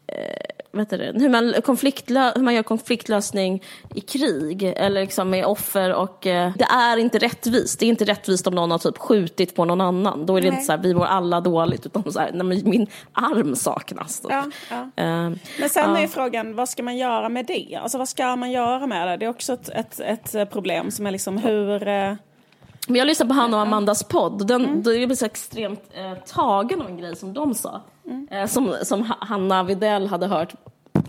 eh, 0.08 0.78
heter 0.78 0.98
det? 0.98 1.20
Hur, 1.20 1.28
man 1.28 1.52
konfliktlö- 1.54 2.32
hur 2.34 2.42
man 2.42 2.54
gör 2.54 2.62
konfliktlösning 2.62 3.62
i 3.94 4.00
krig 4.00 4.62
eller 4.76 5.00
liksom 5.00 5.30
med 5.30 5.44
offer 5.46 5.94
och 5.94 6.26
eh, 6.26 6.52
det 6.58 6.64
är 6.64 6.96
inte 6.96 7.18
rättvist. 7.18 7.80
Det 7.80 7.86
är 7.86 7.88
inte 7.88 8.04
rättvist 8.04 8.46
om 8.46 8.54
någon 8.54 8.70
har 8.70 8.78
typ 8.78 8.98
skjutit 8.98 9.54
på 9.56 9.64
någon 9.64 9.80
annan. 9.80 10.26
Då 10.26 10.36
är 10.36 10.40
det 10.40 10.48
Nej. 10.48 10.54
inte 10.54 10.66
så 10.66 10.72
här, 10.72 10.78
vi 10.78 10.94
mår 10.94 11.04
alla 11.04 11.40
dåligt 11.40 11.86
utan 11.86 12.12
så 12.12 12.20
här, 12.20 12.30
nej, 12.32 12.62
min 12.64 12.86
arm 13.12 13.56
saknas. 13.56 14.20
Typ. 14.20 14.30
Ja, 14.30 14.44
ja. 14.70 14.76
Eh, 14.76 15.30
Men 15.60 15.68
sen 15.70 15.90
Ja. 15.94 15.98
är 15.98 16.06
frågan, 16.06 16.54
vad 16.56 16.68
ska 16.68 16.82
man 16.82 16.96
göra 16.96 17.28
med 17.28 17.46
det? 17.46 17.78
Alltså 17.82 17.98
vad 17.98 18.08
ska 18.08 18.36
man 18.36 18.50
göra 18.50 18.86
med 18.86 19.08
det? 19.08 19.16
Det 19.16 19.24
är 19.24 19.30
också 19.30 19.52
ett, 19.52 20.00
ett, 20.00 20.34
ett 20.34 20.50
problem 20.50 20.90
som 20.90 21.06
är 21.06 21.10
liksom 21.10 21.36
hur... 21.38 21.88
eh, 21.88 22.14
Men 22.88 22.96
jag 22.96 23.06
lyssnade 23.06 23.28
på 23.28 23.34
Hanna 23.34 23.56
och 23.56 23.62
Amandas 23.62 24.02
podd. 24.04 24.46
Den, 24.46 24.64
Mm. 24.64 24.82
då 24.82 24.90
blev 24.90 25.14
så 25.14 25.24
extremt 25.26 25.82
eh, 25.94 26.14
tagen 26.26 26.80
av 26.82 26.86
en 26.88 26.96
grej 26.96 27.16
som 27.16 27.32
de 27.32 27.54
sa. 27.54 27.80
Mm. 28.06 28.28
Eh, 28.30 28.46
som, 28.46 28.74
som 28.82 29.02
Ha- 29.02 29.16
Hanna 29.20 29.62
Videll 29.62 30.06
hade 30.06 30.26
hört 30.26 30.54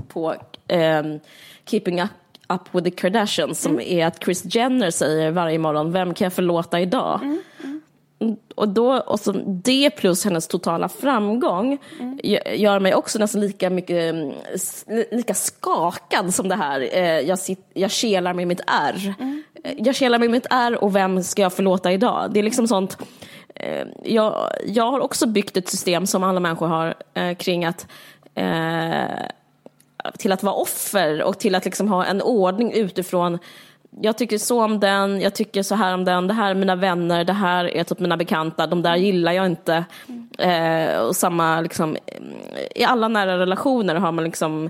på 0.07 0.35
ehm, 0.67 1.19
Keeping 1.65 2.01
Up, 2.01 2.09
Up 2.49 2.61
with 2.71 2.83
the 2.83 2.91
Kardashians. 2.91 3.61
Som 3.61 3.71
Mm. 3.71 3.85
är 3.87 4.05
att 4.05 4.19
Kris 4.19 4.55
Jenner 4.55 4.91
säger 4.91 5.31
varje 5.31 5.57
morgon, 5.59 5.91
vem 5.91 6.13
kan 6.13 6.25
jag 6.25 6.33
förlåta 6.33 6.79
idag? 6.79 7.19
Mm, 7.23 7.39
och, 8.55 8.69
då, 8.69 8.93
och 8.93 9.19
så 9.19 9.31
det 9.45 9.89
plus 9.89 10.25
hennes 10.25 10.47
totala 10.47 10.89
framgång 10.89 11.77
Mm. 11.99 12.19
gör 12.55 12.79
mig 12.79 12.95
också 12.95 13.19
nästan 13.19 13.41
lika 13.41 13.69
mycket 13.69 14.13
mm, 14.13 14.33
lika 15.11 15.33
skakad 15.33 16.33
som 16.33 16.49
det 16.49 16.55
här. 16.55 16.89
Eh, 16.93 17.19
jag, 17.19 17.39
sit, 17.39 17.69
jag 17.73 17.91
kelar 17.91 18.33
med 18.33 18.47
mitt 18.47 18.61
R. 18.67 19.13
Mm. 19.19 19.43
Eh, 19.63 19.73
jag 19.77 19.95
kelar 19.95 20.19
med 20.19 20.31
mitt 20.31 20.47
R 20.49 20.83
och 20.83 20.95
vem 20.95 21.23
ska 21.23 21.41
jag 21.41 21.53
förlåta 21.53 21.91
idag? 21.91 22.31
Det 22.31 22.39
är 22.39 22.43
liksom 22.43 22.67
sånt. 22.67 22.97
Eh, 23.55 23.87
jag, 24.03 24.51
jag 24.65 24.91
har 24.91 24.99
också 24.99 25.27
byggt 25.27 25.57
ett 25.57 25.69
system 25.69 26.07
som 26.07 26.23
alla 26.23 26.39
människor 26.39 26.67
har 26.67 26.95
kring 27.33 27.65
att 27.65 27.87
till 30.17 30.31
att 30.31 30.43
vara 30.43 30.55
offer 30.55 31.23
och 31.23 31.39
till 31.39 31.55
att 31.55 31.65
liksom 31.65 31.87
ha 31.87 32.05
en 32.05 32.21
ordning 32.21 32.73
utifrån 32.73 33.39
jag 34.01 34.17
tycker 34.17 34.37
så 34.37 34.63
om 34.63 34.79
den, 34.79 35.21
jag 35.21 35.35
tycker 35.35 35.63
så 35.63 35.75
här 35.75 35.93
om 35.93 36.05
den, 36.05 36.27
det 36.27 36.33
här 36.33 36.49
är 36.49 36.55
mina 36.55 36.75
vänner, 36.75 37.23
det 37.23 37.33
här 37.33 37.75
är 37.75 37.83
typ 37.83 37.99
mina 37.99 38.17
bekanta, 38.17 38.67
de 38.67 38.81
där 38.81 38.95
gillar 38.95 39.31
jag 39.31 39.45
inte. 39.45 39.85
Eh, 40.37 40.99
och 40.99 41.15
samma 41.15 41.61
liksom, 41.61 41.97
i 42.75 42.83
alla 42.83 43.07
nära 43.07 43.37
relationer 43.37 43.95
har 43.95 44.11
man 44.11 44.23
liksom 44.23 44.69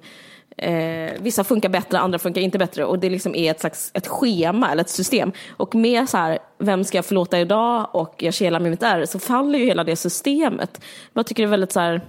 Eh, 0.61 1.11
vissa 1.19 1.43
funkar 1.43 1.69
bättre, 1.69 1.99
andra 1.99 2.19
funkar 2.19 2.41
inte 2.41 2.57
bättre 2.57 2.85
och 2.85 2.99
det 2.99 3.09
liksom 3.09 3.35
är 3.35 3.51
ett 3.51 3.59
slags 3.59 3.91
ett 3.93 4.07
schema 4.07 4.71
eller 4.71 4.81
ett 4.81 4.89
system. 4.89 5.31
Och 5.49 5.75
med 5.75 6.09
så 6.09 6.17
här, 6.17 6.39
vem 6.57 6.83
ska 6.83 6.97
jag 6.97 7.05
förlåta 7.05 7.39
idag 7.39 7.87
och 7.91 8.23
jag 8.23 8.33
kelar 8.33 8.59
med 8.59 8.71
mitt 8.71 8.83
är 8.83 9.05
så 9.05 9.19
faller 9.19 9.59
ju 9.59 9.65
hela 9.65 9.83
det 9.83 9.95
systemet. 9.95 10.81
Jag 11.13 11.25
tycker 11.25 11.43
det 11.43 11.47
är 11.47 11.51
väldigt 11.51 11.71
så 11.71 11.79
här, 11.79 12.01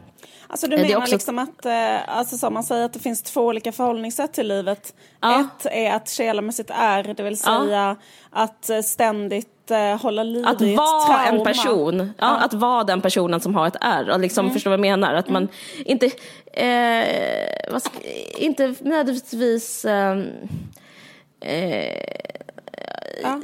Alltså 0.52 0.66
du 0.66 0.76
är 0.76 0.82
menar 0.82 0.96
också- 0.96 1.12
liksom 1.12 1.38
att, 1.38 1.66
eh, 1.66 2.08
alltså 2.18 2.38
som 2.38 2.54
man 2.54 2.64
säger 2.64 2.84
att 2.84 2.92
det 2.92 2.98
finns 2.98 3.22
två 3.22 3.40
olika 3.40 3.72
förhållningssätt 3.72 4.32
till 4.32 4.48
livet. 4.48 4.94
Ja. 5.20 5.40
Ett 5.40 5.66
är 5.72 5.92
att 5.92 6.08
kela 6.08 6.42
med 6.42 6.54
sitt 6.54 6.70
R, 6.74 7.14
det 7.16 7.22
vill 7.22 7.38
säga 7.38 7.96
att 8.30 8.70
eh, 8.70 8.80
ständigt 8.80 9.70
eh, 9.70 10.02
hålla 10.02 10.22
liv 10.22 10.46
Att 10.46 10.62
i 10.62 10.72
ett 10.72 10.78
vara 10.78 11.06
trauma. 11.06 11.38
en 11.38 11.44
person, 11.44 12.12
ja, 12.18 12.36
att 12.38 12.54
vara 12.54 12.84
den 12.84 13.00
personen 13.00 13.40
som 13.40 13.54
har 13.54 13.66
ett 13.66 13.76
R 13.80 14.10
och 14.12 14.20
liksom 14.20 14.50
förstå 14.50 14.70
vad 14.70 14.74
jag 14.78 14.80
menar. 14.80 15.14
Att 15.14 15.28
man 15.28 15.48
inte, 15.84 16.06
eh, 16.52 17.78
ska, 17.78 17.90
inte 18.38 18.74
nödvändigtvis 18.80 19.84
ehm, 19.84 20.26
eh, 21.40 21.94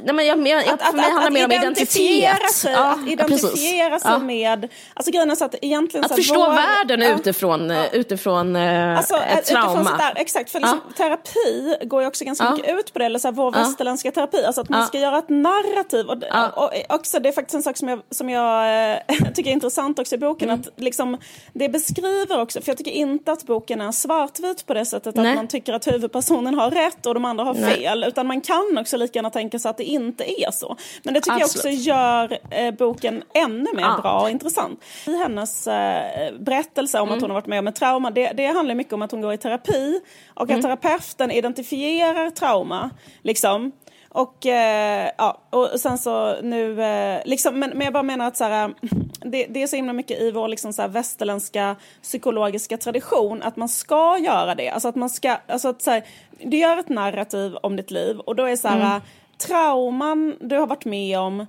Nej, 0.03 0.15
men 0.15 0.25
jag, 0.25 0.47
jag, 0.47 0.59
Att, 0.73 0.81
för 0.81 0.87
att, 0.89 0.95
mig 0.95 1.03
handlar 1.03 1.21
att, 1.21 1.27
det 1.27 1.33
mer 1.33 1.45
om 1.45 1.51
identitet. 1.51 2.51
sig, 2.53 2.71
Ja, 2.73 2.85
att 2.91 3.07
identifiera 3.07 3.89
precis. 3.89 4.03
sig 4.03 4.11
Ja. 4.11 4.17
med... 4.19 4.67
Alltså 4.93 5.11
grejen 5.11 5.31
är 5.31 5.35
så 5.35 5.45
att 5.45 5.55
egentligen... 5.61 6.03
Att 6.05 6.11
så 6.11 6.15
förstå 6.17 6.33
vår- 6.39 6.55
världen 6.55 7.01
ja. 7.01 7.15
utifrån, 7.15 7.71
eh, 7.71 7.85
utifrån 7.95 8.55
eh, 8.55 8.97
Alltså, 8.97 9.15
ett 9.15 9.39
utifrån 9.39 9.61
trauma. 9.63 9.83
sånt 9.85 9.97
där, 9.99 10.13
exakt, 10.15 10.49
för 10.49 10.59
liksom, 10.59 10.81
terapi 10.97 11.77
går 11.85 12.01
ju 12.01 12.07
också 12.07 12.25
ganska 12.25 12.45
Ja. 12.45 12.51
mycket 12.51 12.79
ut 12.79 12.93
på 12.93 12.99
det, 12.99 13.05
eller 13.05 13.19
så 13.19 13.27
här, 13.27 13.35
vår 13.35 13.51
västerländska 13.51 14.11
terapi, 14.11 14.43
alltså 14.45 14.61
att 14.61 14.69
man 14.69 14.79
Ja. 14.79 14.85
ska 14.85 14.97
göra 14.99 15.17
ett 15.17 15.29
narrativ. 15.29 16.05
Och, 16.07 16.17
Ja. 16.29 16.49
och, 16.49 16.71
också, 16.95 17.19
det 17.19 17.29
är 17.29 17.33
faktiskt 17.33 17.55
en 17.55 17.63
sak 17.63 17.77
som 17.77 17.87
jag, 17.89 17.99
som 18.11 18.29
jag 18.29 18.91
eh, 18.91 18.97
tycker 19.33 19.49
är 19.49 19.53
intressant 19.53 19.99
också 19.99 20.15
i 20.15 20.17
boken, 20.17 20.49
Mm. 20.49 20.59
att 20.61 20.81
liksom, 20.81 21.17
det 21.53 21.69
beskriver 21.69 22.41
också, 22.41 22.61
för 22.61 22.69
jag 22.71 22.77
tycker 22.77 22.91
inte 22.91 23.31
att 23.31 23.43
boken 23.43 23.81
är 23.81 23.91
svartvit 23.91 24.65
på 24.65 24.73
det 24.73 24.85
sättet 24.85 25.15
Nej. 25.15 25.29
att 25.29 25.35
man 25.35 25.47
tycker 25.47 25.73
att 25.73 25.87
huvudpersonen 25.87 26.55
har 26.55 26.71
rätt 26.71 27.05
och 27.05 27.13
de 27.13 27.25
andra 27.25 27.43
har 27.43 27.53
Nej. 27.53 27.73
fel, 27.75 28.03
utan 28.07 28.27
man 28.27 28.41
kan 28.41 28.77
också 28.77 28.97
lika 28.97 29.17
gärna 29.17 29.29
tänka 29.29 29.59
att 29.69 29.77
det 29.77 29.83
inte 29.83 30.41
är 30.41 30.51
så. 30.51 30.77
Men 31.03 31.13
det 31.13 31.21
tycker 31.21 31.41
Absolut. 31.43 31.65
jag 31.65 31.73
också 31.73 32.39
gör 32.49 32.67
eh, 32.67 32.71
boken 32.73 33.23
ännu 33.33 33.67
mer 33.75 33.83
Ja. 33.83 33.99
bra 34.01 34.21
och 34.21 34.29
intressant. 34.29 34.83
I 35.07 35.15
hennes 35.17 35.67
eh, 35.67 36.33
berättelse 36.39 36.99
om 36.99 37.07
Mm. 37.07 37.15
att 37.17 37.21
hon 37.21 37.29
har 37.29 37.35
varit 37.35 37.47
med 37.47 37.59
om 37.59 37.67
ett 37.67 37.75
trauma, 37.75 38.11
det, 38.11 38.31
det 38.31 38.45
handlar 38.45 38.75
mycket 38.75 38.93
om 38.93 39.01
att 39.01 39.11
hon 39.11 39.21
går 39.21 39.33
i 39.33 39.37
terapi 39.37 40.01
och 40.33 40.49
Mm. 40.49 40.55
att 40.55 40.63
terapeuten 40.63 41.31
identifierar 41.31 42.29
trauma. 42.29 42.89
Liksom. 43.23 43.71
Och, 44.09 44.45
eh, 44.45 45.09
ja, 45.17 45.41
och 45.49 45.69
sen 45.79 45.97
så 45.97 46.41
nu, 46.41 46.81
eh, 46.83 47.21
liksom, 47.25 47.59
men, 47.59 47.69
men 47.69 47.81
jag 47.81 47.93
bara 47.93 48.03
menar 48.03 48.27
att 48.27 48.37
så 48.37 48.43
här, 48.43 48.73
det, 49.19 49.45
det 49.49 49.63
är 49.63 49.67
så 49.67 49.75
himla 49.75 49.93
mycket 49.93 50.21
i 50.21 50.31
vår 50.31 50.47
liksom, 50.47 50.73
så 50.73 50.81
här, 50.81 50.89
västerländska 50.89 51.75
psykologiska 52.01 52.77
tradition 52.77 53.41
att 53.43 53.55
man 53.55 53.69
ska 53.69 54.17
göra 54.17 54.55
det. 54.55 54.69
Alltså 54.69 54.87
att 54.87 54.95
man 54.95 55.09
ska, 55.09 55.37
alltså 55.47 55.69
att 55.69 55.81
så 55.81 55.91
här, 55.91 56.03
du 56.43 56.57
gör 56.57 56.77
ett 56.77 56.89
narrativ 56.89 57.55
om 57.55 57.75
ditt 57.75 57.91
liv 57.91 58.19
och 58.19 58.35
då 58.35 58.43
är 58.45 58.55
så 58.55 58.67
här, 58.67 59.01
trauman 59.37 60.35
du 60.39 60.57
har 60.57 60.67
varit 60.67 60.85
med 60.85 61.19
om 61.19 61.45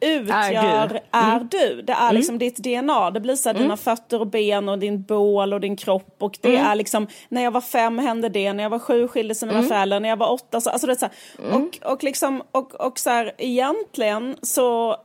utgör 0.00 0.94
Är 0.94 1.02
är 1.10 1.40
du. 1.40 1.58
du. 1.58 1.82
Det 1.82 1.92
är 1.92 2.12
liksom 2.12 2.38
ditt 2.38 2.56
DNA. 2.56 3.10
Det 3.10 3.20
blir 3.20 3.36
så 3.36 3.48
här 3.48 3.58
dina 3.58 3.76
fötter 3.76 4.20
och 4.20 4.26
ben 4.26 4.68
och 4.68 4.78
din 4.78 5.02
bål 5.02 5.52
och 5.52 5.60
din 5.60 5.76
kropp. 5.76 6.16
Och 6.18 6.38
det 6.40 6.56
är 6.56 6.74
liksom, 6.74 7.06
när 7.28 7.42
jag 7.42 7.50
var 7.50 7.60
fem 7.60 7.98
hände 7.98 8.28
det, 8.28 8.52
när 8.52 8.62
jag 8.62 8.70
var 8.70 8.78
sju 8.78 9.08
skilde 9.08 9.34
sig 9.34 9.48
mina 9.48 9.62
föräldrar, 9.62 10.00
när 10.00 10.08
jag 10.08 10.16
var 10.16 10.32
åtta 10.32 10.60
så, 10.60 10.70
alltså 10.70 10.86
det 10.86 10.92
är 10.92 10.96
så 10.96 11.06
här, 11.06 11.54
och, 11.56 11.92
och 11.92 12.04
liksom, 12.04 12.42
och, 12.52 12.74
och 12.74 12.98
så 12.98 13.10
här, 13.10 13.32
egentligen 13.38 14.36
så 14.42 14.96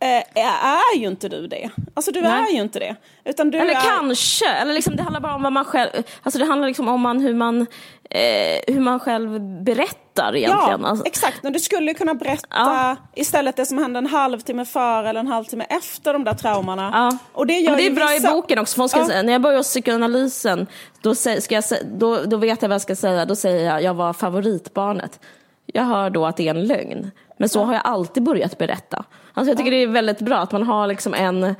är 0.00 0.96
ju 0.98 1.06
inte 1.06 1.28
du 1.28 1.46
det. 1.46 1.70
Alltså 1.94 2.12
du 2.12 2.20
Nej. 2.20 2.30
är 2.48 2.54
ju 2.54 2.60
inte 2.62 2.78
det. 2.78 2.96
Utan 3.24 3.50
du 3.50 3.58
Eller 3.58 3.74
är... 3.74 3.80
kanske, 3.80 4.48
eller 4.48 4.74
liksom, 4.74 4.96
det 4.96 5.02
handlar 5.02 5.20
bara 5.20 5.34
om 5.34 5.42
vad 5.42 5.52
man 5.52 5.64
själv, 5.64 5.90
alltså 6.22 6.38
det 6.38 6.44
handlar 6.44 6.68
liksom 6.68 6.88
om 6.88 7.00
man, 7.00 7.20
hur, 7.20 7.34
man, 7.34 7.60
eh, 8.10 8.74
hur 8.74 8.80
man 8.80 9.00
själv 9.00 9.40
berättar 9.64 10.36
egentligen. 10.36 10.80
Ja, 10.82 10.88
alltså, 10.88 11.06
exakt. 11.06 11.42
Men 11.42 11.52
du 11.52 11.58
skulle 11.58 11.94
kunna 11.94 12.14
berätta 12.14 12.46
Ja. 12.50 12.96
istället 13.14 13.56
det 13.56 13.66
som 13.66 13.78
hände 13.78 13.98
en 13.98 14.06
halvtimme 14.06 14.64
före 14.64 15.08
eller 15.08 15.20
en 15.20 15.26
halvtimme 15.26 15.64
efter 15.68 16.12
de 16.12 16.24
där 16.24 16.34
traumorna. 16.34 16.90
Ja. 16.94 17.18
Och 17.32 17.46
det, 17.46 17.58
gör 17.58 17.70
Men 17.70 17.78
det 17.78 17.86
är 17.86 17.90
bra 17.90 18.06
vissa... 18.06 18.28
i 18.28 18.32
boken 18.32 18.58
också. 18.58 18.76
För 18.76 18.88
ska 18.88 18.98
Ja. 18.98 19.06
säga, 19.06 19.22
när 19.22 19.32
jag 19.32 19.42
börjar 19.42 19.62
psykoanalysen, 19.62 20.66
då, 21.02 21.14
ska 21.14 21.38
jag, 21.50 21.64
då, 21.98 22.22
då 22.24 22.36
vet 22.36 22.62
jag 22.62 22.68
vad 22.68 22.74
jag 22.74 22.82
ska 22.82 22.96
säga. 22.96 23.24
Då 23.24 23.36
säger 23.36 23.64
jag, 23.66 23.82
jag 23.82 23.94
var 23.94 24.12
favoritbarnet. 24.12 25.20
Jag 25.66 25.84
hör 25.84 26.10
då 26.10 26.26
att 26.26 26.36
det 26.36 26.48
är 26.48 26.54
en 26.54 26.64
lögn. 26.66 27.10
Men 27.38 27.48
så 27.48 27.64
har 27.64 27.74
jag 27.74 27.82
alltid 27.84 28.22
börjat 28.22 28.58
berätta. 28.58 29.04
Alltså 29.34 29.50
jag 29.50 29.58
tycker 29.58 29.70
det 29.70 29.82
är 29.82 29.86
väldigt 29.86 30.20
bra 30.20 30.38
att 30.38 30.52
man 30.52 30.62
har 30.62 30.86
liksom 30.86 31.14
en 31.14 31.44
eh, 31.44 31.54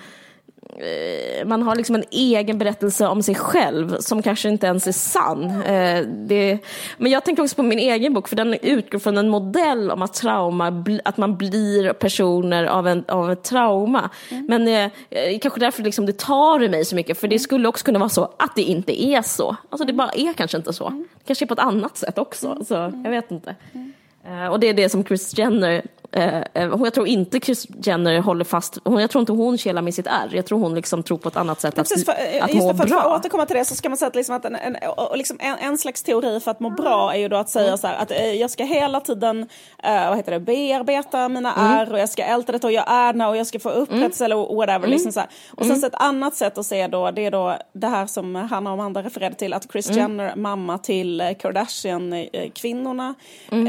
man 1.46 1.62
har 1.62 1.76
liksom 1.76 1.94
en 1.94 2.04
egen 2.10 2.58
berättelse 2.58 3.06
om 3.06 3.22
sig 3.22 3.34
själv 3.34 3.96
som 4.00 4.22
kanske 4.22 4.48
inte 4.48 4.66
ens 4.66 4.86
är 4.86 4.92
sann. 4.92 5.62
Eh, 5.62 6.02
det, 6.06 6.58
men 6.96 7.12
jag 7.12 7.24
tänker 7.24 7.42
också 7.42 7.56
på 7.56 7.62
min 7.62 7.78
egen 7.78 8.14
bok 8.14 8.28
för 8.28 8.36
den 8.36 8.54
utgår 8.62 8.98
från 8.98 9.18
en 9.18 9.28
modell 9.28 9.90
om 9.90 10.02
att 10.02 10.14
trauma, 10.14 10.84
att 11.04 11.16
man 11.16 11.36
blir 11.36 11.92
personer 11.92 12.64
av, 12.64 12.88
en, 12.88 13.04
av 13.08 13.32
ett 13.32 13.42
trauma. 13.42 14.10
Men 14.48 14.68
eh, 14.68 14.90
eh, 15.10 15.38
kanske 15.42 15.60
därför 15.60 15.82
liksom 15.82 16.06
det 16.06 16.18
tar 16.18 16.62
i 16.62 16.68
mig 16.68 16.84
så 16.84 16.94
mycket 16.94 17.20
för 17.20 17.28
det 17.28 17.38
skulle 17.38 17.68
också 17.68 17.84
kunna 17.84 17.98
vara 17.98 18.08
så 18.08 18.34
att 18.38 18.54
det 18.56 18.62
inte 18.62 19.04
är 19.04 19.22
så. 19.22 19.56
Alltså 19.70 19.86
det 19.86 19.92
bara 19.92 20.10
är 20.10 20.32
kanske 20.32 20.56
inte 20.56 20.72
så. 20.72 20.88
Det 20.88 21.24
kanske 21.26 21.44
är 21.44 21.46
på 21.46 21.54
ett 21.54 21.60
annat 21.60 21.96
sätt 21.96 22.18
också. 22.18 22.64
Så, 22.68 22.74
jag 22.74 23.10
vet 23.10 23.30
inte. 23.30 23.50
Eh, 23.50 23.80
Eh, 24.28 24.46
och 24.46 24.60
det 24.60 24.68
är 24.68 24.74
det 24.74 24.88
som 24.88 25.04
Chris 25.04 25.38
Jenner, 25.38 25.82
eh, 26.12 26.38
eh, 26.38 26.44
jag 26.54 26.94
tror 26.94 27.06
inte 27.06 27.40
Chris 27.40 27.66
Jenner 27.82 28.18
håller 28.20 28.44
fast, 28.44 28.78
jag 28.84 29.10
tror 29.10 29.20
inte 29.20 29.32
hon 29.32 29.58
kelar 29.58 29.82
med 29.82 29.94
sitt 29.94 30.06
ärr, 30.06 30.28
jag 30.32 30.46
tror 30.46 30.58
hon 30.58 30.74
liksom 30.74 31.02
tror 31.02 31.18
på 31.18 31.28
ett 31.28 31.36
annat 31.36 31.60
sätt 31.60 31.78
att, 31.78 31.88
Precis, 31.88 32.04
för, 32.04 32.12
eh, 32.12 32.44
att 32.44 32.54
må 32.54 32.70
för, 32.70 32.78
för 32.78 32.88
bra. 32.88 33.00
att 33.00 33.20
återkomma 33.20 33.46
till 33.46 33.56
det 33.56 33.64
så 33.64 33.74
ska 33.74 33.88
man 33.88 33.98
säga 33.98 34.08
att, 34.08 34.14
liksom 34.14 34.34
att 34.36 34.44
en, 34.44 34.56
en, 34.56 34.76
liksom 35.14 35.36
en, 35.40 35.56
en 35.58 35.78
slags 35.78 36.02
teori 36.02 36.40
för 36.40 36.50
att 36.50 36.60
må 36.60 36.70
bra 36.70 37.14
är 37.14 37.18
ju 37.18 37.28
då 37.28 37.36
att 37.36 37.48
säga 37.50 37.76
så 37.76 37.86
här 37.86 37.94
att 38.02 38.10
eh, 38.10 38.32
jag 38.32 38.50
ska 38.50 38.64
hela 38.64 39.00
tiden 39.00 39.48
vad 39.82 40.16
heter 40.16 40.32
det, 40.32 40.40
bearbeta 40.40 41.28
mina 41.28 41.54
Mm. 41.58 41.72
ärr 41.72 41.92
och 41.92 41.98
jag 41.98 42.08
ska 42.08 42.22
älta 42.24 42.52
det 42.52 42.64
och 42.64 42.72
jag 42.72 42.84
är 42.90 43.12
när 43.12 43.28
och 43.28 43.36
jag 43.36 43.46
ska 43.46 43.58
få 43.58 43.70
upprättelse 43.70 44.24
eller 44.24 44.36
whatever. 44.36 44.76
Mm. 44.78 44.90
Liksom 44.90 45.12
så 45.12 45.20
här. 45.20 45.28
Och 45.56 45.66
sen 45.66 45.76
så 45.76 45.86
ett 45.86 45.94
annat 45.94 46.34
sätt 46.34 46.58
att 46.58 46.66
se 46.66 46.86
då 46.86 47.10
det 47.10 47.26
är 47.26 47.30
då 47.30 47.56
det 47.72 47.86
här 47.86 48.06
som 48.06 48.34
Hanna 48.34 48.70
och 48.70 48.74
Amanda 48.74 49.02
refererade 49.02 49.34
till 49.34 49.52
att 49.52 49.72
Kris 49.72 49.90
Mm. 49.90 49.98
Jenner, 49.98 50.36
mamma 50.36 50.78
till 50.78 51.34
Kardashian-kvinnorna, 51.38 53.14
Mm. 53.52 53.66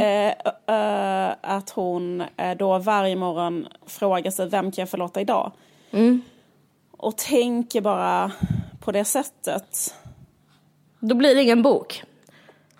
eh, 0.67 1.35
att 1.41 1.69
hon 1.69 2.23
då 2.57 2.77
varje 2.77 3.15
morgon 3.15 3.67
frågar 3.85 4.31
sig 4.31 4.49
vem 4.49 4.71
kan 4.71 4.81
jag 4.81 4.89
förlåta 4.89 5.21
idag? 5.21 5.51
Mm. 5.91 6.21
och 6.91 7.17
tänker 7.17 7.81
bara 7.81 8.31
på 8.79 8.91
det 8.91 9.05
sättet. 9.05 9.93
Då 10.99 11.15
blir 11.15 11.35
det 11.35 11.41
ingen 11.41 11.61
bok. 11.61 12.03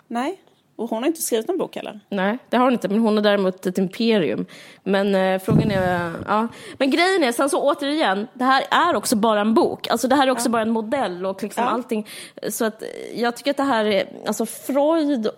Nej, 0.06 0.40
och 0.76 0.90
hon 0.90 1.02
har 1.02 1.06
inte 1.06 1.22
skrivit 1.22 1.48
någon 1.48 1.58
bok 1.58 1.76
heller. 1.76 2.00
Nej, 2.08 2.38
det 2.48 2.56
har 2.56 2.64
hon 2.64 2.72
inte, 2.72 2.88
men 2.88 2.98
hon 3.00 3.16
har 3.16 3.22
däremot 3.24 3.66
ett 3.66 3.78
imperium. 3.78 4.46
Men 4.82 5.14
eh, 5.14 5.40
frågan 5.40 5.70
är, 5.70 6.12
ja. 6.28 6.48
Men 6.78 6.90
grejen 6.90 7.24
är, 7.24 7.32
sen 7.32 7.50
så 7.50 7.62
återigen, 7.62 8.28
det 8.34 8.44
här 8.44 8.64
är 8.70 8.96
också 8.96 9.16
bara 9.16 9.40
en 9.40 9.54
bok. 9.54 9.88
Alltså 9.88 10.08
det 10.08 10.16
här 10.16 10.26
är 10.26 10.30
också 10.30 10.48
bara 10.48 10.62
en 10.62 10.70
modell 10.70 11.26
och 11.26 11.42
liksom 11.42 11.64
Ja. 11.64 11.70
allting. 11.70 12.08
Så 12.50 12.64
att 12.64 12.82
eh, 12.82 12.88
jag 13.20 13.36
tycker 13.36 13.50
att 13.50 13.56
det 13.56 13.62
här 13.62 13.84
är, 13.84 14.08
alltså 14.26 14.46
Freud 14.46 15.28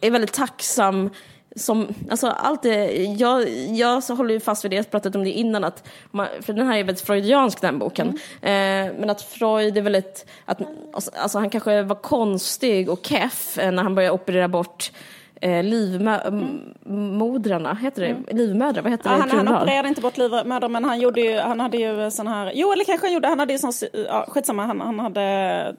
är 0.00 0.10
väldigt 0.10 0.32
tacksam 0.32 1.10
som, 1.56 1.88
alltså 2.10 2.26
allt 2.26 2.62
det, 2.62 2.92
jag, 2.96 3.48
jag 3.68 4.02
så 4.02 4.14
håller 4.14 4.34
ju 4.34 4.40
fast 4.40 4.64
vid 4.64 4.70
det, 4.70 4.76
jag 4.76 4.90
pratat 4.90 5.16
om 5.16 5.24
det 5.24 5.30
innan, 5.30 5.64
att 5.64 5.88
man, 6.10 6.26
för 6.40 6.52
den 6.52 6.66
här 6.66 6.78
är 6.78 6.84
väldigt 6.84 7.06
freudiansk 7.06 7.60
den 7.60 7.78
boken. 7.78 8.08
Eh, 8.42 8.50
men 8.98 9.10
att 9.10 9.22
Freud 9.22 9.78
är 9.78 9.82
väldigt, 9.82 10.26
att, 10.44 10.58
alltså 10.92 11.38
han 11.38 11.50
kanske 11.50 11.82
var 11.82 11.96
konstig 11.96 12.90
och 12.90 13.06
keff 13.06 13.58
eh, 13.58 13.72
när 13.72 13.82
han 13.82 13.94
började 13.94 14.14
operera 14.14 14.48
bort 14.48 14.92
eh, 15.40 15.62
livmodrarna, 15.64 17.74
heter 17.74 18.02
det? 18.02 18.16
Livmödrar, 18.36 18.82
vad 18.82 18.92
heter 18.92 19.10
Ja, 19.10 19.16
det? 19.16 19.22
han, 19.22 19.30
han 19.46 19.62
opererade 19.62 19.88
inte 19.88 20.00
bort 20.00 20.16
livmödrar 20.16 20.68
men 20.68 20.84
han 20.84 21.00
gjorde 21.00 21.20
ju, 21.20 21.38
han 21.38 21.60
hade 21.60 21.76
ju 21.76 22.10
sån 22.10 22.26
här, 22.26 22.52
jo 22.54 22.72
eller 22.72 22.84
kanske 22.84 23.06
han 23.06 23.14
gjorde, 23.14 23.28
han 23.28 23.38
hade 23.38 23.52
ju 23.52 23.58
sån, 23.58 23.72
ja, 23.92 24.24
skitsamma, 24.28 24.66
han, 24.66 24.80
han 24.80 25.00
hade 25.00 25.74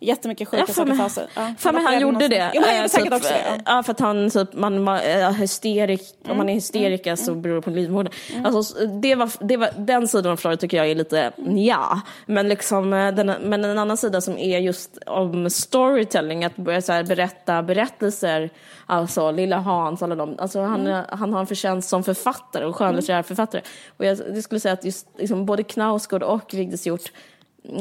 jättemycket 0.00 0.48
sjuka 0.48 0.66
saker 0.72 0.94
för 0.94 1.08
sig. 1.08 1.26
Ja, 1.34 1.54
för 1.58 1.72
mig 1.72 1.82
han 1.84 2.00
gjorde 2.00 2.28
det. 2.28 2.50
Jo, 2.54 2.60
men 2.60 2.68
han 2.68 2.74
Eh, 2.74 2.76
gjorde 2.76 2.88
säkert 2.88 3.04
typ, 3.06 3.14
också 3.14 3.28
det. 3.28 3.38
eh, 3.38 3.60
Ja, 3.66 3.82
för 3.82 3.92
att 3.92 4.00
han 4.00 4.30
typ, 4.30 4.52
man 4.52 4.84
var 4.84 5.00
äh, 5.20 5.30
hysterik, 5.32 6.02
om 6.28 6.36
man 6.36 6.48
är 6.48 6.54
hysterika 6.54 7.16
så 7.16 7.34
beror 7.34 7.54
det 7.54 7.62
på 7.62 7.70
livmodern. 7.70 8.12
Alltså, 8.44 8.86
det 8.86 9.14
var, 9.14 9.30
det 9.40 9.56
var, 9.56 9.68
den 9.76 10.08
sidan 10.08 10.32
av 10.32 10.36
Freud 10.36 10.60
tycker 10.60 10.76
jag 10.76 10.90
är 10.90 10.94
lite 10.94 11.32
ja. 11.56 12.00
Men, 12.26 12.48
liksom, 12.48 12.92
eh, 12.92 13.14
den, 13.14 13.26
men 13.42 13.64
en 13.64 13.78
annan 13.78 13.96
sida 13.96 14.20
som 14.20 14.38
är 14.38 14.58
just 14.58 14.98
om 15.06 15.50
storytelling, 15.50 16.44
att 16.44 16.56
börja 16.56 16.82
så 16.82 17.02
berätta 17.02 17.62
berättelser, 17.62 18.50
alltså 18.86 19.30
Lilla 19.30 19.58
Hans, 19.58 20.02
alla 20.02 20.14
de, 20.14 20.36
alltså, 20.38 20.60
han, 20.62 20.86
han 21.08 21.32
har 21.32 21.40
en 21.40 21.46
förtjänst 21.46 21.88
som 21.88 22.04
författare 22.04 22.64
och 22.64 22.76
skönlitterär 22.76 23.22
författare. 23.22 23.62
Och 23.96 24.04
jag, 24.04 24.18
jag 24.34 24.44
skulle 24.44 24.60
säga 24.60 24.72
att 24.74 24.84
just 24.84 25.06
liksom, 25.18 25.46
både 25.46 25.62
Knausgård 25.62 26.22
och 26.22 26.54
Vigdis 26.54 26.86
Hjorth 26.86 27.10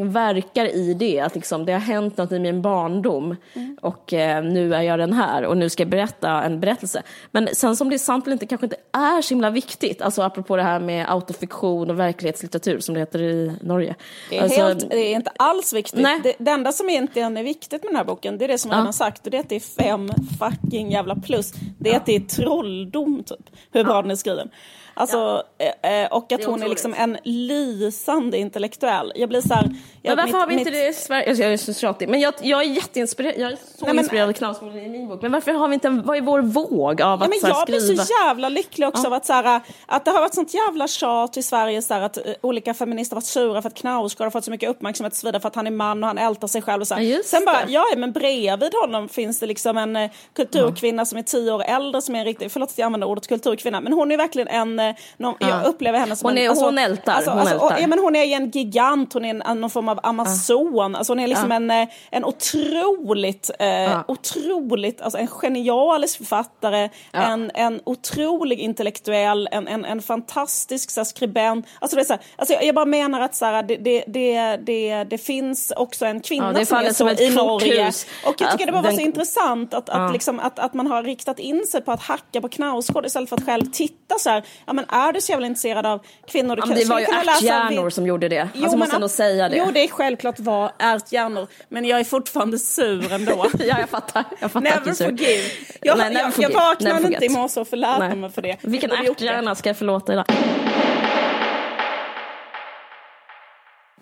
verkar 0.02 0.66
i 0.76 0.94
det, 0.94 1.20
att 1.20 1.36
liksom, 1.36 1.66
det 1.66 1.74
har 1.74 1.80
hänt 1.80 2.18
något 2.18 2.32
i 2.32 2.40
min 2.40 2.62
barndom 2.62 3.36
och 3.82 4.14
eh, 4.14 4.44
nu 4.44 4.76
är 4.76 4.82
jag 4.82 5.00
den 5.00 5.14
här 5.14 5.46
och 5.46 5.58
nu 5.58 5.70
ska 5.70 5.84
jag 5.84 5.90
berätta 5.90 6.44
en 6.44 6.60
berättelse. 6.60 7.04
Men 7.32 7.50
sen 7.54 7.76
som 7.76 7.90
det 7.90 7.96
är 7.96 7.98
sant 7.98 8.26
eller 8.26 8.34
inte 8.34 8.46
kanske 8.46 8.66
inte 8.66 8.78
är 8.92 9.22
så 9.22 9.34
himla 9.34 9.50
viktigt, 9.50 10.02
alltså 10.02 10.22
apropå 10.22 10.56
det 10.56 10.64
här 10.64 10.80
med 10.80 11.12
autofiktion 11.12 11.90
och 11.90 12.00
verklighetslitteratur 12.00 12.80
som 12.80 12.94
det 12.94 13.00
heter 13.00 13.22
i 13.22 13.52
Norge. 13.62 13.96
Det 14.30 14.38
är, 14.38 14.44
alltså, 14.44 14.62
helt, 14.62 14.90
det 14.90 15.12
är 15.12 15.16
inte 15.16 15.32
alls 15.38 15.74
viktigt. 15.74 16.02
Nej. 16.02 16.20
Det, 16.24 16.36
det 16.38 16.52
enda 16.52 16.72
som 16.72 16.90
egentligen 16.90 17.38
är 17.38 17.44
viktigt 17.44 17.84
med 17.84 17.90
den 17.92 17.98
här 17.98 18.06
boken, 18.06 18.38
det 18.38 18.46
är 18.46 18.48
det 18.48 18.58
som 18.58 18.72
jag 18.72 18.78
Ja. 18.78 18.82
redan 18.82 18.94
sagt, 18.94 19.26
och 19.26 19.32
det 19.32 19.38
är 19.38 19.42
att 19.42 19.50
det 19.50 19.56
är 19.56 19.84
fem 19.84 20.10
fucking 20.40 20.92
jävla 20.92 21.16
plus. 21.16 21.54
Det 21.80 21.94
är 21.94 21.98
att 21.98 22.06
det 22.06 22.16
är 22.16 22.20
trolldom, 22.20 23.24
typ, 23.24 23.50
hur 23.72 23.84
bra 23.84 24.02
den 24.02 24.12
är 24.12 24.16
skriven. 24.16 24.50
Alltså, 24.98 25.44
eh, 25.84 26.02
eh, 26.04 26.12
och 26.12 26.32
att 26.32 26.44
hon 26.46 26.64
är 26.64 26.68
liksom 26.68 26.94
en 26.94 27.18
lysande 27.24 28.38
intellektuell. 28.38 29.12
Jag 29.16 29.30
blir 29.30 29.42
så 29.42 29.54
här... 29.54 29.70
Jag, 30.02 30.16
men 30.16 30.18
varför 30.18 30.28
mitt- 30.28 30.36
har 30.42 30.48
vi 30.48 30.54
inte 30.54 30.72
mitt- 30.72 30.74
det 30.80 30.88
i 30.88 30.94
Sverige? 30.94 31.30
Alltså, 31.30 31.44
jag 31.44 31.54
är 31.54 31.58
så 31.58 31.74
tjatig. 31.74 32.10
Men 32.10 32.20
jag, 32.20 32.34
jag 32.42 32.62
är 32.62 32.66
jätteinspirerad, 32.66 33.36
jag 33.38 33.52
är 33.52 33.56
så 33.56 33.86
Nej, 33.86 33.94
men- 33.94 33.98
inspirerad 34.00 34.30
av 34.30 34.34
Knausgård 34.34 34.76
i 34.76 34.90
min 34.90 35.08
bok. 35.08 35.22
Men 35.22 35.32
varför 35.32 35.52
har 35.52 35.68
vi 35.68 35.74
inte, 35.74 35.88
en- 35.88 36.04
vad 36.06 36.18
är 36.18 36.22
vår 36.22 36.42
våg 36.42 37.02
av 37.02 37.20
Ja, 37.20 37.26
att 37.26 37.30
men 37.30 37.40
så 37.40 37.48
här, 37.48 37.54
jag 37.54 37.66
blir 37.66 37.80
skriva? 37.80 38.04
så 38.04 38.14
jävla 38.26 38.50
lycklig 38.50 38.88
också 38.88 39.08
av 39.08 39.14
att, 39.14 39.26
så 39.26 39.34
här, 39.34 39.62
att 39.86 40.06
det 40.06 40.12
har 40.12 40.20
varit 40.20 40.34
sånt 40.34 40.54
jävla 40.54 40.88
tjat 40.88 41.38
i 41.38 41.44
Sverige 41.44 41.82
så 41.82 41.94
här, 41.94 42.02
att 42.02 42.18
eh, 42.18 42.24
olika 42.42 42.74
feminister 42.74 43.16
har 43.16 43.22
varit 43.22 43.26
sura 43.26 43.62
för 43.62 43.70
att 43.70 43.76
Knausgård 43.76 44.26
har 44.26 44.32
fått 44.32 44.44
så 44.46 44.52
mycket 44.52 44.70
uppmärksamhet 44.70 45.14
och 45.14 45.18
så 45.18 45.28
vidare 45.28 45.42
för 45.42 45.48
att 45.48 45.56
han 45.56 45.68
är 45.68 45.72
man 45.72 46.04
och 46.04 46.08
han 46.08 46.18
ältar 46.18 46.48
sig 46.48 46.62
själv 46.62 46.82
och 46.82 46.88
så 46.88 46.96
här. 46.96 47.02
Ja, 47.02 47.20
Sen 47.26 47.46
bara, 47.46 47.66
det. 47.66 47.72
ja 47.72 47.84
men 47.98 48.12
bredvid 48.12 48.74
honom 48.82 49.10
finns 49.10 49.40
det 49.40 49.46
liksom 49.46 49.78
en 49.78 50.10
kulturkvinna 50.34 51.06
som 51.06 51.18
är 51.18 51.24
tio 51.24 51.52
år 51.52 51.64
äldre 51.64 52.02
som 52.02 52.16
är 52.16 52.20
en 52.20 52.26
riktig, 52.26 52.52
förlåt 52.52 52.70
att 52.70 52.78
jag 52.78 52.86
använder 52.86 53.08
ordet 53.08 53.28
kulturkvinna, 53.28 53.82
men 53.82 53.94
hon 53.94 54.12
är 54.12 54.18
verkligen 54.18 54.48
en, 54.48 54.87
någon, 55.18 55.36
jag 55.40 55.66
upplever 55.66 56.00
henne 56.00 56.16
som 56.16 56.30
Hon 56.30 56.38
en... 56.38 56.44
är- 56.52 56.56
hon 56.66 56.78
ältar, 56.78 57.24
hon 57.28 57.40
och- 57.40 57.50
ältar. 57.52 57.78
ja, 57.82 57.88
men 57.88 58.00
hon 58.00 58.16
är 58.16 58.24
en 58.36 58.50
gigant, 58.50 59.14
hon 59.14 59.26
är 59.26 59.42
en, 59.46 59.62
någon 59.62 59.70
form 59.70 59.90
av 59.90 60.00
amazon, 60.04 60.96
alltså 60.96 61.12
hon 61.14 61.20
är 61.20 61.28
liksom 61.28 61.52
en, 61.52 61.72
eh, 61.72 61.88
en 62.12 62.26
otroligt, 62.26 63.52
eh, 63.60 64.00
otroligt, 64.08 65.02
alltså 65.02 65.18
en 65.20 65.28
genialisk 65.28 66.18
författare, 66.18 66.90
en, 67.14 67.52
en 67.54 67.80
otrolig 67.86 68.60
intellektuell, 68.60 69.50
en, 69.52 69.68
en, 69.68 69.86
en 69.86 70.02
fantastisk 70.02 70.92
så 70.92 71.00
här, 71.00 71.06
skribent. 71.06 71.66
Alltså, 71.80 71.96
det 71.96 72.02
är 72.02 72.06
så 72.06 72.14
här, 72.14 72.22
alltså, 72.36 72.54
jag, 72.54 72.64
jag 72.66 72.76
bara 72.76 72.86
menar 72.86 73.22
att 73.22 73.36
så 73.36 73.46
här, 73.46 73.64
det, 73.64 73.76
det, 73.76 74.04
det, 74.08 74.58
det, 74.58 75.04
det 75.04 75.18
finns 75.18 75.74
också 75.76 76.06
en 76.06 76.20
kvinna 76.22 76.54
Ja, 76.60 76.66
som 76.66 76.78
är 76.78 76.94
så 76.94 77.10
i 77.10 77.30
Norge. 77.36 77.88
Och 77.88 77.94
jag 78.26 78.38
tycker 78.38 78.46
Att 78.54 78.58
det 78.60 78.66
bara 78.72 78.82
var 78.82 78.84
den- 78.84 78.96
så 78.96 79.02
intressant 79.02 79.74
att, 79.74 79.90
att, 79.90 80.14
liksom, 80.14 80.40
att, 80.40 80.60
att 80.60 80.74
man 80.74 80.88
har 80.88 81.04
riktat 81.04 81.40
in 81.40 81.66
sig 81.68 81.82
på 81.82 81.92
att 81.92 82.02
hacka 82.02 82.42
på 82.42 82.50
Knausgård 82.50 83.06
istället 83.06 83.30
för 83.30 83.36
att 83.36 83.46
själv 83.46 83.66
titta 83.72 84.16
så 84.20 84.30
här, 84.30 84.44
ja 84.66 84.74
men 84.78 84.86
är 84.90 85.14
du 85.14 85.22
så 85.22 85.32
jävla 85.32 85.48
intresserad 85.48 85.86
av 85.86 86.06
kvinnor? 86.28 86.56
Du 86.56 86.62
kan- 86.62 86.70
men 86.70 86.78
det 86.80 86.86
var 86.86 87.00
ju 87.00 87.06
ärthjärnor 87.06 87.84
vid- 87.84 87.94
som 87.94 88.08
gjorde 88.08 88.30
det. 88.30 88.50
Jo, 88.54 88.62
alltså, 88.64 88.70
men 88.78 88.80
måste 88.80 88.96
ändå 88.96 89.06
att- 89.06 89.12
säga 89.12 89.50
det. 89.50 89.58
Jo, 89.58 89.66
det 89.74 89.80
är 89.84 89.88
självklart 89.88 90.40
var 90.40 90.72
ärthjärnor, 90.80 91.48
men 91.70 91.86
jag 91.86 92.00
är 92.00 92.04
fortfarande 92.04 92.60
sur 92.60 93.12
ändå. 93.14 93.46
Ja, 93.60 93.80
jag 93.80 93.90
fattar. 93.90 94.24
Jag 94.40 94.52
fattar 94.52 94.68
att 94.70 94.74
du 94.74 94.80
Never 94.80 94.90
är 94.90 94.94
sur. 94.94 95.06
forgive. 95.06 95.44
Jag, 95.82 95.98
Nej, 95.98 96.14
never 96.14 96.34
jag, 96.38 96.52
jag 96.52 96.60
vaknade 96.60 96.96
Never 96.96 97.14
inte 97.14 97.26
i 97.26 97.30
morse 97.30 97.60
och 97.60 97.68
förlät 97.68 98.18
mig 98.18 98.32
för 98.32 98.42
det. 98.42 98.58
Vilken 98.62 98.92
ärthjärna 98.92 99.56
ska 99.56 99.70
jag 99.70 99.78
förlåta 99.78 100.14
idag? 100.14 100.26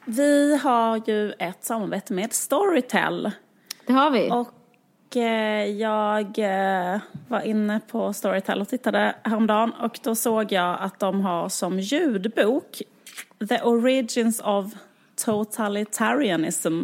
Vi 0.08 0.58
har 0.64 1.02
ju 1.08 1.32
ett 1.32 1.64
samarbete 1.66 2.14
med 2.14 2.34
Storytel. 2.34 3.32
Det 3.88 3.94
har 3.94 4.10
vi. 4.12 4.30
Och 4.32 4.48
jag 5.80 6.40
eh, 6.40 7.00
var 7.28 7.42
inne 7.42 7.80
på 7.88 8.14
Storytel 8.14 8.62
och 8.62 8.68
tittade 8.68 9.16
häromdagen 9.24 9.72
och 9.72 10.00
då 10.04 10.16
såg 10.16 10.52
jag 10.52 10.78
att 10.82 11.00
de 11.00 11.22
har 11.22 11.50
som 11.50 11.80
ljudbok 11.80 12.82
The 13.50 13.62
Origins 13.62 14.40
of 14.40 14.74
Totalitarianism 15.26 16.84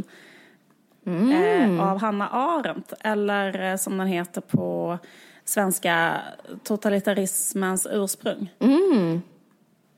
Mm. 1.06 1.32
eh, 1.80 1.92
av 1.92 2.02
Hanna 2.02 2.28
Arendt 2.30 2.94
eller 3.00 3.62
eh, 3.72 3.76
som 3.76 3.98
den 3.98 4.08
heter 4.08 4.42
på 4.42 4.98
svenska 5.46 6.22
Totalitarismens 6.64 7.88
ursprung. 7.92 8.54
Mm. 8.60 9.22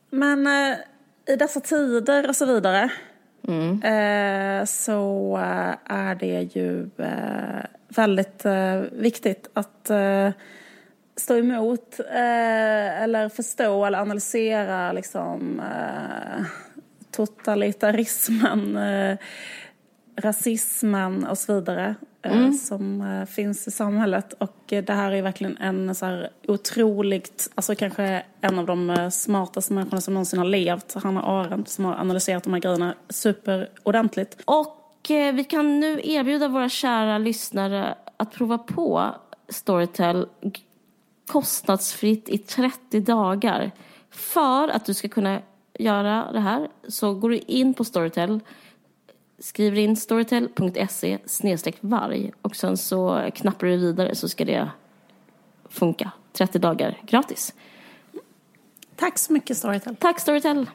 Men 0.10 0.48
eh, 0.48 0.78
i 1.34 1.36
dessa 1.36 1.60
tider 1.60 2.30
och 2.30 2.36
så 2.36 2.46
vidare 2.46 2.90
Mm. 3.48 3.82
eh, 3.84 4.66
så 4.66 5.34
eh, 5.38 5.76
är 5.98 6.16
det 6.16 6.56
ju 6.56 6.90
eh, 6.98 7.66
väldigt 7.96 8.46
eh, 8.46 8.76
viktigt 8.92 9.50
att 9.54 9.90
eh, 9.90 10.30
stå 11.16 11.38
emot 11.38 12.00
eh, 12.00 13.04
eller 13.04 13.30
förstå 13.30 13.86
eller 13.86 14.00
analysera 14.00 14.92
liksom, 14.92 15.62
totalitarismen, 17.12 18.80
rasismen 20.16 21.26
och 21.26 21.38
så 21.38 21.54
vidare 21.54 21.96
eh, 22.22 22.52
som 22.52 23.26
finns 23.30 23.68
i 23.68 23.72
samhället. 23.72 24.34
Och 24.34 24.58
det 24.68 24.90
här 24.90 25.12
är 25.12 25.22
verkligen 25.22 25.58
en 25.58 25.96
så 25.96 26.06
här 26.06 26.30
otroligt, 26.48 27.50
alltså 27.56 27.76
kanske 27.76 28.24
en 28.42 28.60
av 28.60 28.66
de 28.66 29.10
smartaste 29.12 29.74
människorna 29.74 30.02
som 30.02 30.14
någonsin 30.14 30.40
har 30.40 30.46
levt, 30.46 30.94
Hanna 30.94 31.24
Arendt, 31.24 31.70
som 31.70 31.86
har 31.86 31.96
analyserat 31.96 32.44
de 32.44 32.54
här 32.54 32.60
grejerna 32.60 32.96
superordentligt. 33.10 34.42
Och 34.46 34.83
eh, 35.12 35.34
vi 35.34 35.44
kan 35.44 35.80
nu 35.80 36.02
erbjuda 36.04 36.48
våra 36.48 36.70
kära 36.70 37.18
lyssnare 37.18 37.96
att 38.18 38.32
prova 38.32 38.58
på 38.58 39.16
Storytel 39.50 40.28
kostnadsfritt 41.28 42.30
i 42.30 42.38
30 42.38 43.00
dagar. 43.00 43.72
För 44.12 44.68
att 44.68 44.86
du 44.86 44.94
ska 44.94 45.08
kunna 45.08 45.42
göra 45.80 46.32
det 46.32 46.40
här 46.40 46.68
så 46.88 47.14
går 47.14 47.30
du 47.30 47.38
in 47.38 47.74
på 47.74 47.84
Storytel, 47.84 48.40
skriver 49.40 49.78
in 49.78 49.96
storytel.se 49.96 51.18
snedstreck 51.26 51.76
varg 51.80 52.32
och 52.42 52.56
sen 52.56 52.78
så 52.78 53.30
knappar 53.36 53.68
du 53.68 53.78
vidare 53.78 54.16
så 54.16 54.30
ska 54.30 54.46
det 54.46 54.70
funka. 55.70 56.12
30 56.34 56.60
dagar 56.60 56.98
gratis. 57.06 57.54
Tack 58.96 59.20
så 59.20 59.34
mycket 59.34 59.58
Storytel. 59.58 59.96
Tack 59.96 60.20
Storytel. 60.20 60.70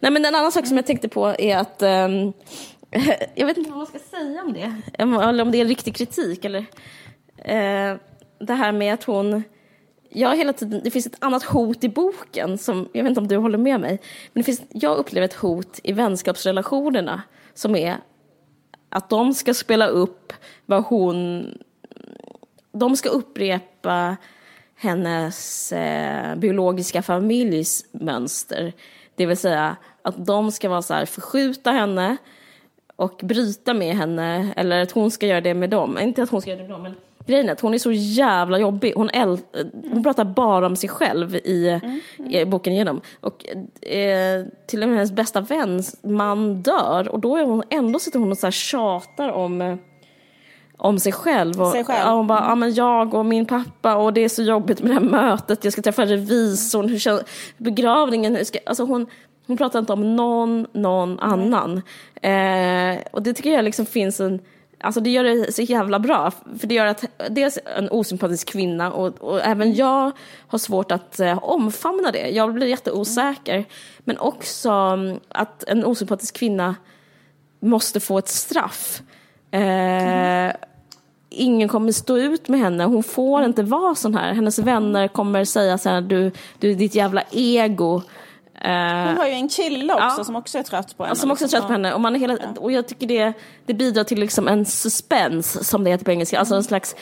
Nej 0.00 0.12
men 0.12 0.24
en 0.24 0.34
annan 0.34 0.52
sak 0.52 0.66
som 0.66 0.76
jag 0.76 0.86
tänkte 0.86 1.08
på 1.08 1.34
är 1.38 1.56
att 1.56 1.82
ehm, 1.82 2.32
jag 3.34 3.46
vet 3.46 3.56
inte 3.56 3.70
vad 3.70 3.78
man 3.78 3.86
ska 3.86 3.98
säga 3.98 4.42
om 4.42 4.52
det. 4.52 4.74
Eller 4.98 5.42
om 5.42 5.50
det 5.50 5.58
är 5.58 5.62
en 5.62 5.68
riktig 5.68 5.96
kritik 5.96 6.44
eller 6.44 6.66
eh, 7.36 7.96
det 8.38 8.54
här 8.54 8.72
med 8.72 8.94
att 8.94 9.04
hon 9.04 9.42
jag 10.10 10.36
hela 10.36 10.52
tiden, 10.52 10.80
det 10.84 10.90
finns 10.90 11.06
ett 11.06 11.16
annat 11.24 11.42
hot 11.42 11.84
i 11.84 11.88
boken 11.88 12.58
som, 12.58 12.88
jag 12.92 13.02
vet 13.02 13.10
inte 13.10 13.20
om 13.20 13.28
du 13.28 13.36
håller 13.36 13.58
med 13.58 13.80
mig, 13.80 14.00
men 14.32 14.40
det 14.40 14.44
finns, 14.44 14.62
jag 14.68 14.96
upplever 14.96 15.24
ett 15.24 15.34
hot 15.34 15.80
i 15.82 15.92
vänskapsrelationerna 15.92 17.22
som 17.54 17.76
är 17.76 17.96
att 18.88 19.10
de 19.10 19.34
ska 19.34 19.54
spela 19.54 19.86
upp 19.86 20.32
vad 20.66 20.84
hon, 20.84 21.48
de 22.72 22.96
ska 22.96 23.08
upprepa 23.08 24.16
hennes 24.74 25.72
eh, 25.72 26.36
biologiska 26.36 27.02
familjs 27.02 27.84
mönster. 27.92 28.72
Det 29.14 29.26
vill 29.26 29.36
säga 29.36 29.76
att 30.02 30.26
de 30.26 30.52
ska 30.52 30.68
vara 30.68 30.82
så 30.82 30.94
här, 30.94 31.06
förskjuta 31.06 31.70
henne 31.70 32.16
och 32.98 33.20
bryta 33.22 33.74
med 33.74 33.96
henne, 33.96 34.52
eller 34.56 34.82
att 34.82 34.90
hon 34.90 35.10
ska 35.10 35.26
göra 35.26 35.40
det 35.40 35.54
med 35.54 35.70
dem. 35.70 35.98
Inte 35.98 36.22
att 36.22 36.30
hon 36.30 36.40
ska 36.40 36.50
göra 36.50 36.62
det 36.62 36.68
med 36.68 36.74
dem, 36.74 36.82
men 36.82 36.94
grejen 37.26 37.48
är 37.48 37.52
att 37.52 37.60
hon 37.60 37.74
är 37.74 37.78
så 37.78 37.92
jävla 37.92 38.58
jobbig. 38.58 38.92
Hon, 38.96 39.10
äl- 39.10 39.90
hon 39.92 40.02
pratar 40.02 40.24
bara 40.24 40.66
om 40.66 40.76
sig 40.76 40.88
själv 40.88 41.34
i, 41.36 41.80
i 42.30 42.44
boken 42.44 42.72
igenom. 42.72 43.00
Och 43.20 43.44
eh, 43.88 44.44
till 44.66 44.82
och 44.82 44.88
med 44.88 44.96
hennes 44.98 45.12
bästa 45.12 45.40
väns 45.40 45.96
man 46.02 46.62
dör 46.62 47.08
och 47.08 47.20
då 47.20 47.36
är 47.36 47.44
hon, 47.44 47.62
ändå 47.70 47.98
sitter 47.98 48.18
hon 48.18 48.30
och 48.30 48.38
så 48.38 48.46
här 48.46 48.50
tjatar 48.52 49.28
om 49.28 49.60
eh, 49.62 49.76
om 50.76 50.98
sig 50.98 51.12
själv. 51.12 51.60
Och, 51.62 51.72
Sig 51.72 51.84
själv. 51.84 52.00
Ja, 52.04 52.14
hon 52.14 52.26
bara, 52.26 52.40
ja, 52.40 52.54
men 52.54 52.74
jag 52.74 53.14
och 53.14 53.26
min 53.26 53.46
pappa 53.46 53.96
och 53.96 54.12
det 54.12 54.24
är 54.24 54.28
så 54.28 54.42
jobbigt 54.42 54.82
med 54.82 54.90
det 54.90 54.94
här 54.94 55.00
mötet, 55.00 55.64
jag 55.64 55.72
ska 55.72 55.82
träffa 55.82 56.06
revisorn, 56.06 56.88
hur 56.88 56.98
känns 56.98 57.22
begravningen, 57.56 58.36
hur 58.36 58.44
ska, 58.44 58.58
alltså 58.66 58.84
hon, 58.84 59.06
hon 59.48 59.56
pratar 59.56 59.78
inte 59.78 59.92
om 59.92 60.16
någon, 60.16 60.66
någon 60.72 61.18
annan. 61.18 61.82
Eh, 62.22 62.98
och 63.10 63.22
det 63.22 63.34
tycker 63.34 63.50
jag 63.50 63.64
liksom 63.64 63.86
finns 63.86 64.20
en, 64.20 64.40
alltså 64.80 65.00
det 65.00 65.10
gör 65.10 65.24
det 65.24 65.52
så 65.52 65.62
jävla 65.62 65.98
bra, 65.98 66.30
för 66.58 66.66
det 66.66 66.74
gör 66.74 66.86
att 66.86 67.04
dels 67.30 67.58
en 67.76 67.90
osympatisk 67.90 68.48
kvinna 68.48 68.92
och, 68.92 69.22
och 69.22 69.40
även 69.40 69.74
jag 69.74 70.12
har 70.48 70.58
svårt 70.58 70.92
att 70.92 71.20
eh, 71.20 71.44
omfamna 71.44 72.10
det, 72.10 72.28
jag 72.28 72.54
blir 72.54 72.66
jätteosäker. 72.66 73.64
Men 73.98 74.18
också 74.18 74.70
mm, 74.70 75.20
att 75.28 75.64
en 75.64 75.84
osympatisk 75.84 76.36
kvinna 76.36 76.76
måste 77.60 78.00
få 78.00 78.18
ett 78.18 78.28
straff. 78.28 79.02
Eh, 79.50 80.52
ingen 81.30 81.68
kommer 81.68 81.92
stå 81.92 82.18
ut 82.18 82.48
med 82.48 82.60
henne, 82.60 82.84
hon 82.84 83.02
får 83.02 83.44
inte 83.44 83.62
vara 83.62 83.94
sån 83.94 84.14
här. 84.14 84.34
Hennes 84.34 84.58
vänner 84.58 85.08
kommer 85.08 85.44
säga 85.44 85.78
så 85.78 85.88
här, 85.88 86.00
du, 86.00 86.32
du 86.58 86.74
ditt 86.74 86.94
jävla 86.94 87.22
ego. 87.30 88.02
Eh, 88.60 88.70
Hon 89.06 89.16
har 89.16 89.26
ju 89.26 89.32
en 89.32 89.48
kille 89.48 89.94
också 89.94 90.04
Ja. 90.18 90.24
som 90.24 90.36
också 90.36 90.58
är 90.58 90.62
trött 90.62 90.96
på 90.96 91.04
henne. 91.04 91.16
som 91.16 91.30
också 91.30 91.44
är 91.44 91.46
liksom. 91.46 91.60
trött 91.60 91.66
på 91.66 91.72
henne. 91.72 91.92
Och, 91.94 92.00
man 92.00 92.14
är 92.14 92.20
hela, 92.20 92.38
och 92.56 92.72
jag 92.72 92.88
tycker 92.88 93.06
det, 93.06 93.32
det 93.66 93.74
bidrar 93.74 94.04
till 94.04 94.20
liksom 94.20 94.48
en 94.48 94.64
suspense, 94.64 95.64
som 95.64 95.84
det 95.84 95.90
heter 95.90 96.04
på 96.04 96.10
engelska. 96.10 96.38
Alltså 96.38 96.54
en 96.54 96.64
slags, 96.64 96.96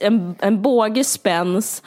en, 0.00 0.34
en 0.40 0.62
bågespens 0.62 1.82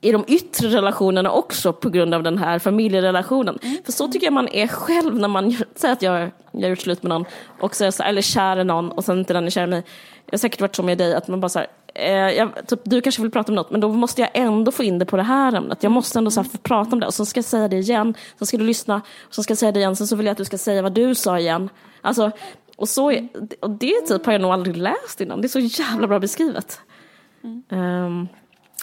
i 0.00 0.12
de 0.12 0.24
yttre 0.28 0.68
relationerna 0.68 1.30
också 1.30 1.72
på 1.72 1.90
grund 1.90 2.14
av 2.14 2.22
den 2.22 2.38
här 2.38 2.58
familjerelationen. 2.58 3.58
För 3.84 3.92
så 3.92 4.08
tycker 4.08 4.26
jag 4.26 4.32
man 4.32 4.48
är 4.48 4.66
själv 4.66 5.14
när 5.14 5.28
man 5.28 5.56
säger 5.74 5.92
att 5.92 6.02
jag, 6.02 6.30
jag 6.52 6.62
har 6.62 6.68
gjort 6.68 6.78
slut 6.80 7.02
med 7.02 7.08
någon 7.08 7.24
och 7.60 7.74
så, 7.74 7.90
eller 8.02 8.22
kär 8.22 8.56
i 8.60 8.64
någon 8.64 8.92
och 8.92 9.04
sen 9.04 9.18
inte 9.18 9.32
den 9.32 9.46
är 9.46 9.50
kär 9.50 9.62
i 9.64 9.66
mig. 9.66 9.82
Jag 10.26 10.32
har 10.32 10.38
säkert 10.38 10.60
varit 10.60 10.76
så 10.76 10.82
med 10.82 10.98
dig 10.98 11.14
att 11.14 11.28
man 11.28 11.40
bara 11.40 11.48
så 11.48 11.58
här, 11.58 11.68
eh, 11.94 12.36
jag, 12.36 12.66
typ, 12.66 12.80
du 12.84 13.00
kanske 13.00 13.22
vill 13.22 13.30
prata 13.30 13.52
om 13.52 13.56
något 13.56 13.70
men 13.70 13.80
då 13.80 13.88
måste 13.88 14.20
jag 14.20 14.30
ändå 14.34 14.72
få 14.72 14.82
in 14.82 14.98
det 14.98 15.06
på 15.06 15.16
det 15.16 15.22
här 15.22 15.52
ämnet. 15.54 15.82
Jag 15.82 15.92
måste 15.92 16.18
ändå 16.18 16.30
så 16.30 16.42
här, 16.42 16.48
få 16.48 16.58
prata 16.58 16.92
om 16.92 17.00
det. 17.00 17.06
Och 17.06 17.14
så 17.14 17.26
ska 17.26 17.38
jag 17.38 17.44
säga 17.44 17.68
det 17.68 17.76
igen, 17.76 18.14
så 18.38 18.46
ska 18.46 18.56
du 18.56 18.64
lyssna 18.64 19.02
och 19.20 19.34
så 19.34 19.42
ska 19.42 19.50
jag 19.50 19.58
säga 19.58 19.72
det 19.72 19.80
igen, 19.80 19.96
sen 19.96 20.06
så 20.06 20.16
vill 20.16 20.26
jag 20.26 20.32
att 20.32 20.38
du 20.38 20.44
ska 20.44 20.58
säga 20.58 20.82
vad 20.82 20.92
du 20.92 21.14
sa 21.14 21.38
igen. 21.38 21.68
Alltså, 22.00 22.30
och, 22.76 22.88
så, 22.88 23.12
och 23.60 23.70
det 23.70 24.00
typ 24.08 24.26
har 24.26 24.32
jag 24.32 24.42
nog 24.42 24.52
aldrig 24.52 24.76
läst 24.76 25.20
innan, 25.20 25.40
det 25.40 25.46
är 25.46 25.48
så 25.48 25.82
jävla 25.82 26.06
bra 26.06 26.18
beskrivet. 26.18 26.80
Ehm, 27.68 28.28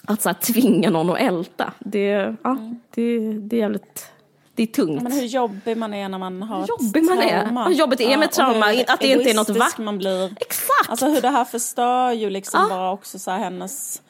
att 0.06 0.22
så 0.22 0.30
här, 0.30 0.34
tvinga 0.34 0.90
någon 0.90 1.10
att 1.10 1.20
älta, 1.20 1.74
det, 1.80 2.36
ja, 2.44 2.58
det, 2.90 3.34
det 3.34 3.56
är 3.56 3.60
jävligt, 3.60 4.12
det 4.56 4.64
är 4.64 4.68
tungt. 4.68 5.04
Men 5.04 5.12
hur 5.12 5.22
jobbig 5.26 5.78
man 5.78 5.94
är 5.94 6.10
när 6.10 6.18
man 6.18 6.42
har 6.44 6.66
jobbig 6.68 7.04
man 7.04 7.20
är. 7.20 7.42
trauma. 7.44 7.64
Vad 7.64 7.74
jobbigt 7.74 7.98
det 8.00 8.14
är 8.14 8.18
med 8.18 8.32
trauma, 8.32 8.66
att 8.88 9.00
det 9.00 9.08
inte 9.08 9.30
är 9.30 9.34
något 9.34 9.50
vackert. 9.50 9.78
man 9.78 9.98
blir. 9.98 10.26
Exakt! 10.40 10.90
Alltså 10.90 11.06
hur 11.06 11.22
det 11.22 11.30
här 11.30 11.46
förstör 11.46 12.12
ju 12.12 12.30
liksom 12.30 12.60
Ja. 12.70 12.76
bara 12.76 12.92
också 12.92 13.20
så 13.20 13.32
hennes... 13.32 14.02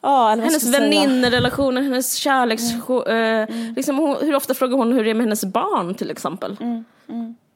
Vad 0.00 0.38
hennes 0.38 0.74
väninnerelationer, 0.74 1.82
hennes 1.82 2.14
kärleks... 2.14 2.62
eh, 3.06 3.48
Liksom, 3.76 3.98
hon, 3.98 4.16
hur 4.20 4.34
ofta 4.34 4.54
frågar 4.54 4.76
hon 4.76 4.92
hur 4.92 5.04
det 5.04 5.10
är 5.10 5.14
med 5.14 5.24
hennes 5.26 5.44
barn 5.44 5.94
till 5.94 6.10
exempel? 6.10 6.56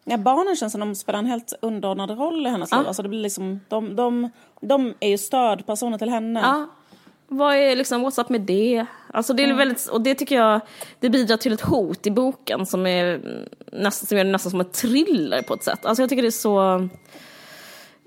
Ja, 0.05 0.17
barnen 0.17 0.57
känns 0.57 0.73
som 0.73 0.81
de 0.81 0.95
spelar 0.95 1.19
en 1.19 1.27
helt 1.27 1.53
underordnad 1.63 2.11
roll 2.11 2.47
i 2.47 2.51
hennes 2.51 2.73
liv. 2.73 2.87
Alltså 2.87 3.03
det 3.03 3.09
blir 3.09 3.21
liksom, 3.21 3.61
de, 3.69 3.97
de, 3.97 4.31
de 4.61 4.95
är 5.01 5.09
ju 5.09 5.19
stödpersoner 5.19 5.99
till 5.99 6.09
henne. 6.11 6.41
Ja. 6.41 6.67
Vad 7.37 7.57
är 7.57 7.76
liksom, 7.76 8.07
what's 8.07 8.20
up 8.20 8.28
med 8.28 8.41
det? 8.41 8.87
Alltså 9.12 9.32
det 9.32 9.45
är 9.45 9.55
väldigt, 9.55 9.87
och 9.87 10.01
det 10.01 10.14
tycker 10.14 10.37
jag, 10.37 10.61
det 11.01 11.11
bidrar 11.11 11.37
till 11.37 11.53
ett 11.53 11.61
hot 11.61 12.07
i 12.07 12.11
boken 12.11 12.66
som 12.66 12.87
är 12.87 13.20
nästan, 13.72 14.07
som 14.07 14.18
det 14.18 14.24
nästan 14.24 14.51
som 14.51 14.61
ett 14.61 14.72
thriller 14.72 15.43
på 15.43 15.55
ett 15.55 15.62
sätt. 15.62 15.87
Alltså 15.87 16.03
jag 16.03 16.11
tycker 16.11 16.22
det 16.22 16.28
är 16.28 16.30
så, 16.30 16.89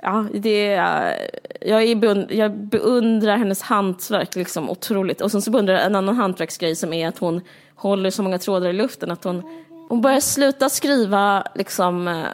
ja 0.01 0.25
det 0.34 0.73
är, 0.73 1.30
jag, 1.61 1.84
är 1.84 1.95
beund, 1.95 2.32
jag 2.32 2.57
beundrar 2.57 3.38
hennes 3.38 3.61
hantverk 3.61 4.36
liksom 4.36 4.69
otroligt. 4.69 5.21
Och 5.21 5.32
sen 5.32 5.41
så 5.41 5.51
beundrar 5.51 5.73
jag 5.73 5.86
en 5.86 5.95
annan 5.95 6.15
hantverksgrej 6.15 6.75
som 6.75 6.93
är 6.93 7.07
att 7.07 7.17
hon 7.17 7.41
håller 7.75 8.09
så 8.09 8.23
många 8.23 8.39
trådar 8.39 8.69
i 8.69 8.73
luften 8.73 9.11
att 9.11 9.23
hon 9.23 9.43
hon 9.89 10.01
börjar 10.01 10.19
sluta 10.19 10.69
skriva 10.69 11.43
liksom, 11.55 12.07
eh, 12.07 12.25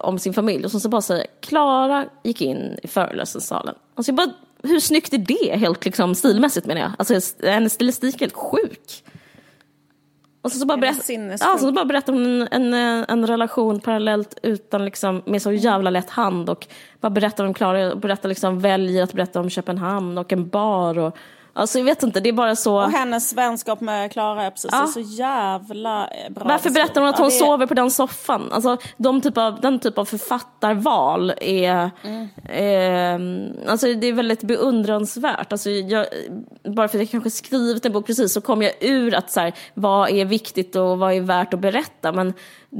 om 0.00 0.18
sin 0.18 0.34
familj 0.34 0.64
och 0.64 0.70
sen 0.70 0.80
så 0.80 0.88
bara 0.88 1.02
säger 1.02 1.26
Klara 1.40 2.04
gick 2.22 2.42
in 2.42 2.78
i 2.82 2.88
föreläsningssalen. 2.88 3.74
Alltså 3.94 4.12
jag 4.12 4.16
bara, 4.16 4.30
hur 4.66 4.80
snyggt 4.80 5.12
är 5.12 5.18
det 5.18 5.56
helt 5.56 5.84
liksom, 5.84 6.14
stilmässigt 6.14 6.66
menar 6.66 6.80
jag? 6.80 6.92
Alltså 6.98 7.20
hennes 7.42 7.72
stilistik 7.72 8.14
är 8.14 8.20
helt 8.20 8.34
sjuk. 8.34 9.02
Och 10.46 10.52
så, 10.52 10.58
så, 10.58 10.66
bara, 10.66 10.78
berätt, 10.78 11.10
ja, 11.40 11.58
så 11.58 11.72
bara 11.72 11.84
berättar 11.84 12.12
hon 12.12 12.48
en, 12.50 12.74
en, 12.74 13.04
en 13.08 13.26
relation 13.26 13.80
parallellt 13.80 14.38
utan 14.42 14.84
liksom, 14.84 15.22
med 15.26 15.42
så 15.42 15.52
jävla 15.52 15.90
lätt 15.90 16.10
hand 16.10 16.50
och 16.50 16.66
bara 17.00 17.10
berättar 17.10 17.44
om 17.44 17.54
Klara 17.54 17.92
och 17.92 17.98
berättar 17.98 18.28
liksom, 18.28 18.60
väljer 18.60 19.02
att 19.02 19.12
berätta 19.12 19.40
om 19.40 19.50
Köpenhamn 19.50 20.18
och 20.18 20.32
en 20.32 20.48
bar 20.48 20.98
och 20.98 21.16
Alltså 21.56 21.78
jag 21.78 21.84
vet 21.84 22.02
inte, 22.02 22.20
det 22.20 22.28
är 22.28 22.32
bara 22.32 22.56
så... 22.56 22.76
Och 22.76 22.90
hennes 22.90 23.32
vänskap 23.32 23.80
med 23.80 24.12
Klara 24.12 24.42
är 24.42 24.50
precis, 24.50 24.70
ja. 24.72 24.86
så 24.86 25.00
jävla 25.00 26.08
eh, 26.08 26.32
bra. 26.32 26.44
Varför 26.44 26.70
berättar 26.70 27.00
hon 27.00 27.10
att 27.10 27.18
hon 27.18 27.24
ja, 27.24 27.30
det... 27.30 27.38
sover 27.38 27.66
på 27.66 27.74
den 27.74 27.90
soffan? 27.90 28.52
Alltså 28.52 28.76
de 28.96 29.20
typ 29.20 29.38
av, 29.38 29.60
den 29.60 29.78
typ 29.78 29.98
av 29.98 30.04
författarval 30.04 31.32
är... 31.40 31.90
Mm. 32.02 32.28
Eh, 33.64 33.70
alltså 33.70 33.94
det 33.94 34.06
är 34.06 34.12
väldigt 34.12 34.42
beundransvärt. 34.42 35.52
Alltså 35.52 35.70
jag, 35.70 36.06
bara 36.64 36.88
för 36.88 36.98
att 36.98 37.02
jag 37.02 37.10
kanske 37.10 37.30
skrivit 37.30 37.86
en 37.86 37.92
bok 37.92 38.06
precis 38.06 38.32
så 38.32 38.40
kom 38.40 38.62
jag 38.62 38.72
ur 38.80 39.14
att 39.14 39.30
så 39.30 39.40
här, 39.40 39.52
vad 39.74 40.10
är 40.10 40.24
viktigt 40.24 40.76
och 40.76 40.98
vad 40.98 41.12
är 41.12 41.20
värt 41.20 41.54
att 41.54 41.60
berätta. 41.60 42.12
Men 42.12 42.34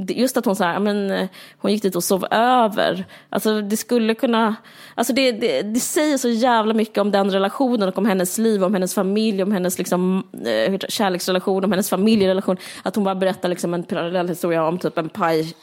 just 0.07 0.37
att 0.37 0.45
hon, 0.45 0.55
så 0.55 0.63
här, 0.63 0.79
men, 0.79 1.11
eh, 1.11 1.27
hon 1.57 1.71
gick 1.71 1.81
dit 1.81 1.95
och 1.95 2.03
sov 2.03 2.25
över. 2.31 3.05
Alltså 3.29 3.61
det 3.61 3.77
skulle 3.77 4.15
kunna... 4.15 4.55
Alltså 4.95 5.13
det, 5.13 5.31
det, 5.31 5.61
det 5.61 5.79
säger 5.79 6.17
så 6.17 6.29
jävla 6.29 6.73
mycket 6.73 6.97
om 6.97 7.11
den 7.11 7.31
relationen 7.31 7.89
och 7.89 7.97
om 7.97 8.05
hennes 8.05 8.37
liv, 8.37 8.63
om 8.63 8.73
hennes 8.73 8.93
familj, 8.93 9.43
om 9.43 9.51
hennes 9.51 9.77
liksom, 9.77 10.27
eh, 10.45 10.77
kärleksrelation, 10.89 11.63
om 11.63 11.71
hennes 11.71 11.89
familjerelation. 11.89 12.57
Att 12.83 12.95
hon 12.95 13.03
bara 13.03 13.15
berättar 13.15 13.49
liksom 13.49 13.73
en 13.73 13.83
parallell 13.83 14.29
historia 14.29 14.67
om 14.67 14.79
typ 14.79 14.97
en 14.97 15.09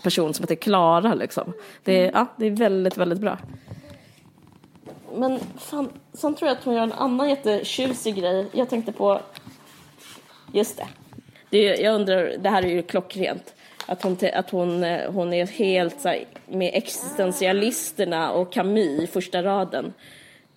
person 0.02 0.34
som 0.34 0.42
heter 0.42 0.54
Klara. 0.54 1.14
Liksom. 1.14 1.52
Det, 1.84 2.00
mm. 2.00 2.10
ja, 2.14 2.26
det 2.36 2.46
är 2.46 2.50
väldigt, 2.50 2.96
väldigt 2.96 3.18
bra. 3.18 3.38
Men 5.16 5.40
fan, 5.58 5.88
sen 6.12 6.34
tror 6.34 6.48
jag 6.48 6.58
att 6.58 6.64
hon 6.64 6.74
gör 6.74 6.82
en 6.82 6.92
annan 6.92 7.28
jättetjusig 7.28 8.16
grej. 8.16 8.46
Jag 8.52 8.68
tänkte 8.68 8.92
på, 8.92 9.20
just 10.52 10.76
det. 10.76 10.86
det 11.50 11.62
jag 11.62 11.94
undrar, 11.94 12.36
det 12.38 12.48
här 12.48 12.62
är 12.62 12.68
ju 12.68 12.82
klockrent. 12.82 13.54
Att 13.86 14.02
hon, 14.02 14.16
att 14.34 14.50
hon, 14.50 14.84
eh, 14.84 15.12
hon 15.12 15.32
är 15.32 15.46
helt 15.46 16.00
så 16.00 16.08
här, 16.08 16.24
med 16.46 16.70
existentialisterna 16.74 18.30
och 18.32 18.52
Camus 18.52 19.02
i 19.02 19.06
första 19.06 19.42
raden. 19.42 19.92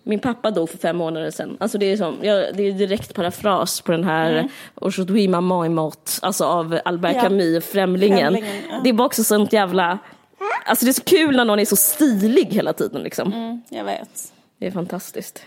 Min 0.02 0.18
pappa 0.18 0.50
dog 0.50 0.70
för 0.70 0.78
fem 0.78 0.96
månader 0.96 1.30
sedan. 1.30 1.56
Alltså 1.60 1.78
det 1.78 1.86
är, 1.86 1.96
som, 1.96 2.16
ja, 2.22 2.34
det 2.54 2.62
är 2.62 2.72
direkt 2.72 3.14
parafras 3.14 3.80
på 3.80 3.92
den 3.92 4.04
här 4.04 4.32
mm. 4.32 4.48
Aujourd'hui 4.74 5.28
maman 5.28 5.66
est 5.66 5.74
morte, 5.74 6.10
alltså 6.22 6.44
av 6.44 6.80
Albert 6.84 7.16
ja. 7.16 7.22
Camus, 7.22 7.64
Främlingen. 7.64 8.18
Främlingen 8.18 8.62
ja. 8.70 8.80
Det 8.84 8.88
är 8.88 8.92
bara 8.92 9.06
också 9.06 9.24
sånt 9.24 9.52
jävla... 9.52 9.98
Alltså 10.64 10.84
det 10.84 10.90
är 10.90 10.92
så 10.92 11.04
kul 11.04 11.36
när 11.36 11.44
någon 11.44 11.58
är 11.58 11.64
så 11.64 11.76
stilig 11.76 12.46
hela 12.52 12.72
tiden 12.72 13.02
liksom. 13.02 13.32
Mm, 13.32 13.62
jag 13.68 13.84
vet. 13.84 14.32
Det 14.58 14.66
är 14.66 14.70
fantastiskt. 14.70 15.42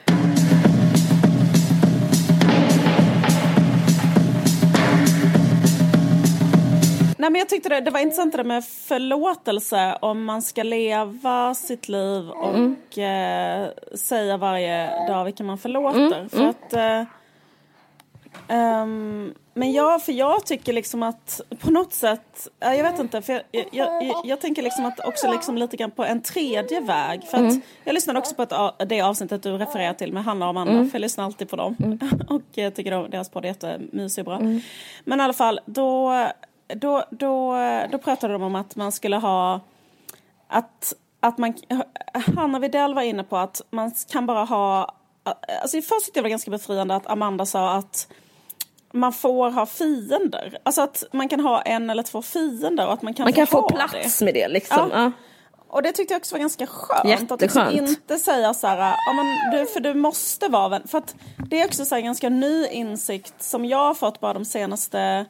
Nej, 7.22 7.30
men 7.30 7.40
jag 7.40 7.50
tyckte 7.50 7.70
det, 7.70 7.82
det 7.82 7.92
var 7.92 8.00
intressant 8.00 8.38
det 8.38 8.44
med 8.44 8.66
förlåtelse 8.66 9.98
om 10.02 10.24
man 10.24 10.42
ska 10.42 10.64
leva 10.64 11.56
sitt 11.56 11.90
liv 11.90 12.30
och 12.30 12.56
mm. 12.56 12.76
eh, 12.96 13.70
säga 13.96 14.38
varje 14.38 15.08
dag 15.08 15.26
vilka 15.26 15.44
man 15.44 15.58
förlåter. 15.58 16.18
Mm. 16.18 16.30
För 16.30 16.38
mm. 16.38 16.50
att, 16.50 16.74
eh, 16.74 17.02
um, 18.84 19.34
men 19.54 19.72
jag, 19.72 20.04
för 20.04 20.12
jag 20.12 20.46
tycker 20.46 20.74
liksom 20.74 21.04
att 21.04 21.42
på 21.60 21.72
något 21.72 21.94
sätt, 21.94 22.48
jag 22.60 22.84
vet 22.84 23.00
inte, 23.00 23.22
för 23.22 23.34
jag, 23.34 23.44
jag, 23.72 24.04
jag, 24.04 24.22
jag 24.26 24.42
tänker 24.42 24.62
liksom 24.62 24.86
att 24.86 25.00
också 25.00 25.32
liksom 25.32 25.58
lite 25.58 25.78
grann 25.78 25.92
på 25.92 26.06
en 26.06 26.22
tredje 26.22 26.80
väg. 26.80 27.24
För 27.24 27.38
mm. 27.38 27.62
jag 27.84 27.94
lyssnade 27.94 28.20
också 28.20 28.36
på 28.36 28.44
ett, 28.44 28.90
det 28.90 29.02
avsnittet 29.02 29.44
du 29.44 29.58
refererar 29.58 29.94
till 29.94 30.14
med 30.14 30.24
Hanna 30.24 30.46
och 30.46 30.50
Amanda, 30.50 30.74
mm. 30.74 30.90
för 30.90 30.96
jag 30.96 31.02
lyssnar 31.02 31.26
alltid 31.26 31.50
på 31.50 31.56
dem. 31.56 31.76
Mm. 31.80 32.00
och 32.30 32.42
jag 32.54 32.76
tycker 32.76 32.92
då, 32.92 33.08
deras 33.08 33.30
podd 33.30 33.46
är 33.46 33.50
jättemysig 33.50 34.22
och 34.22 34.26
bra. 34.26 34.40
Mm. 34.40 34.62
Men 35.04 35.20
i 35.20 35.24
alla 35.24 35.34
fall, 35.34 35.60
då 35.66 36.14
då, 36.76 37.04
då, 37.10 37.58
då 37.92 37.98
pratade 37.98 38.34
de 38.34 38.44
om 38.44 38.56
att 38.56 38.76
man 38.76 38.92
skulle 38.92 39.16
ha 39.16 39.60
att, 40.48 40.94
att 41.20 41.38
man, 41.38 41.54
Hanna 42.36 42.60
Widell 42.60 42.94
var 42.94 43.02
inne 43.02 43.24
på 43.24 43.38
att 43.38 43.62
man 43.70 43.92
kan 44.10 44.26
bara 44.26 44.44
ha, 44.44 44.96
alltså 45.62 45.82
först 45.82 46.06
tyckte 46.06 46.18
jag 46.18 46.24
det 46.24 46.28
var 46.28 46.30
ganska 46.30 46.52
befriande 46.52 46.96
att 46.96 47.08
Amanda 47.08 47.46
sa 47.46 47.74
att 47.74 48.08
man 48.92 49.14
får 49.14 49.52
ha 49.52 49.66
fiender. 49.66 50.58
Alltså 50.64 50.82
att 50.82 51.04
man 51.12 51.30
kan 51.30 51.40
ha 51.40 51.62
en 51.62 51.90
eller 51.90 52.04
två 52.04 52.22
fiender 52.22 52.88
och 52.88 52.94
att 52.94 53.02
man 53.02 53.14
kan, 53.14 53.24
man 53.24 53.34
kan 53.34 53.48
få, 53.48 53.62
få 53.62 53.70
plats 53.70 54.20
det. 54.20 54.26
med 54.26 54.34
det 54.34 54.48
liksom. 54.48 54.90
Ja. 54.94 55.04
Ja. 55.04 55.12
Och 55.68 55.84
det 55.84 55.92
tyckte 55.92 56.14
jag 56.14 56.20
också 56.20 56.36
var 56.36 56.40
ganska 56.40 56.68
skönt. 56.68 57.10
Jätteskönt. 57.10 57.32
Att 57.32 57.42
liksom 57.42 57.70
inte 57.70 58.20
säga 58.20 58.54
så 58.54 58.68
här, 58.68 58.78
ja, 58.78 59.14
men 59.14 59.52
du, 59.52 59.66
för 59.66 59.80
du 59.80 59.94
måste 59.94 60.48
vara 60.48 60.70
vän. 60.70 60.88
För 60.88 60.98
att 60.98 61.16
det 61.50 61.62
är 61.62 61.66
också 61.66 61.86
så 61.86 61.96
här 61.96 62.02
ganska 62.02 62.30
ny 62.30 62.68
insikt 62.68 63.44
som 63.44 63.66
jag 63.66 63.78
har 63.78 63.94
fått 63.94 64.20
bara 64.20 64.34
de 64.34 64.46
senaste 64.46 65.26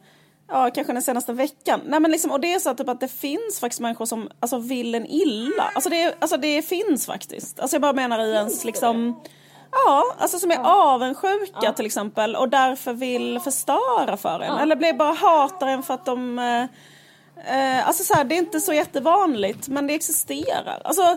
ja, 0.52 0.70
kanske 0.74 0.92
den 0.92 1.02
senaste 1.02 1.32
veckan. 1.32 1.80
Nej, 1.84 2.00
men 2.00 2.10
liksom, 2.10 2.30
och 2.30 2.40
det 2.40 2.54
är 2.54 2.58
så 2.58 2.70
att, 2.70 2.78
typ, 2.78 2.88
att 2.88 3.00
det 3.00 3.08
finns 3.08 3.60
faktiskt 3.60 3.80
människor 3.80 4.06
som 4.06 4.30
alltså, 4.40 4.58
vill 4.58 4.94
en 4.94 5.06
illa. 5.06 5.70
Alltså 5.74 5.90
det, 5.90 6.14
alltså 6.18 6.36
det 6.36 6.62
finns 6.62 7.06
faktiskt. 7.06 7.60
Alltså 7.60 7.74
jag 7.74 7.82
bara 7.82 7.92
menar 7.92 8.18
i 8.18 8.32
ens 8.32 8.64
liksom... 8.64 9.20
Ja, 9.86 10.14
alltså 10.18 10.38
som 10.38 10.50
är 10.50 10.54
ja. 10.54 10.94
avundsjuka 10.94 11.58
ja. 11.62 11.72
till 11.72 11.86
exempel 11.86 12.36
och 12.36 12.48
därför 12.48 12.92
vill 12.92 13.40
förstöra 13.40 14.16
för 14.16 14.40
en. 14.40 14.52
Ja. 14.52 14.60
Eller 14.60 14.76
blir 14.76 14.92
bara 14.92 15.12
hatar 15.12 15.66
en 15.66 15.82
för 15.82 15.94
att 15.94 16.04
de... 16.04 16.38
Eh, 16.38 16.62
eh, 17.56 17.86
alltså 17.86 18.04
så 18.04 18.14
här, 18.14 18.24
det 18.24 18.34
är 18.34 18.38
inte 18.38 18.60
så 18.60 18.72
jättevanligt 18.72 19.68
men 19.68 19.86
det 19.86 19.94
existerar. 19.94 20.82
Alltså, 20.84 21.16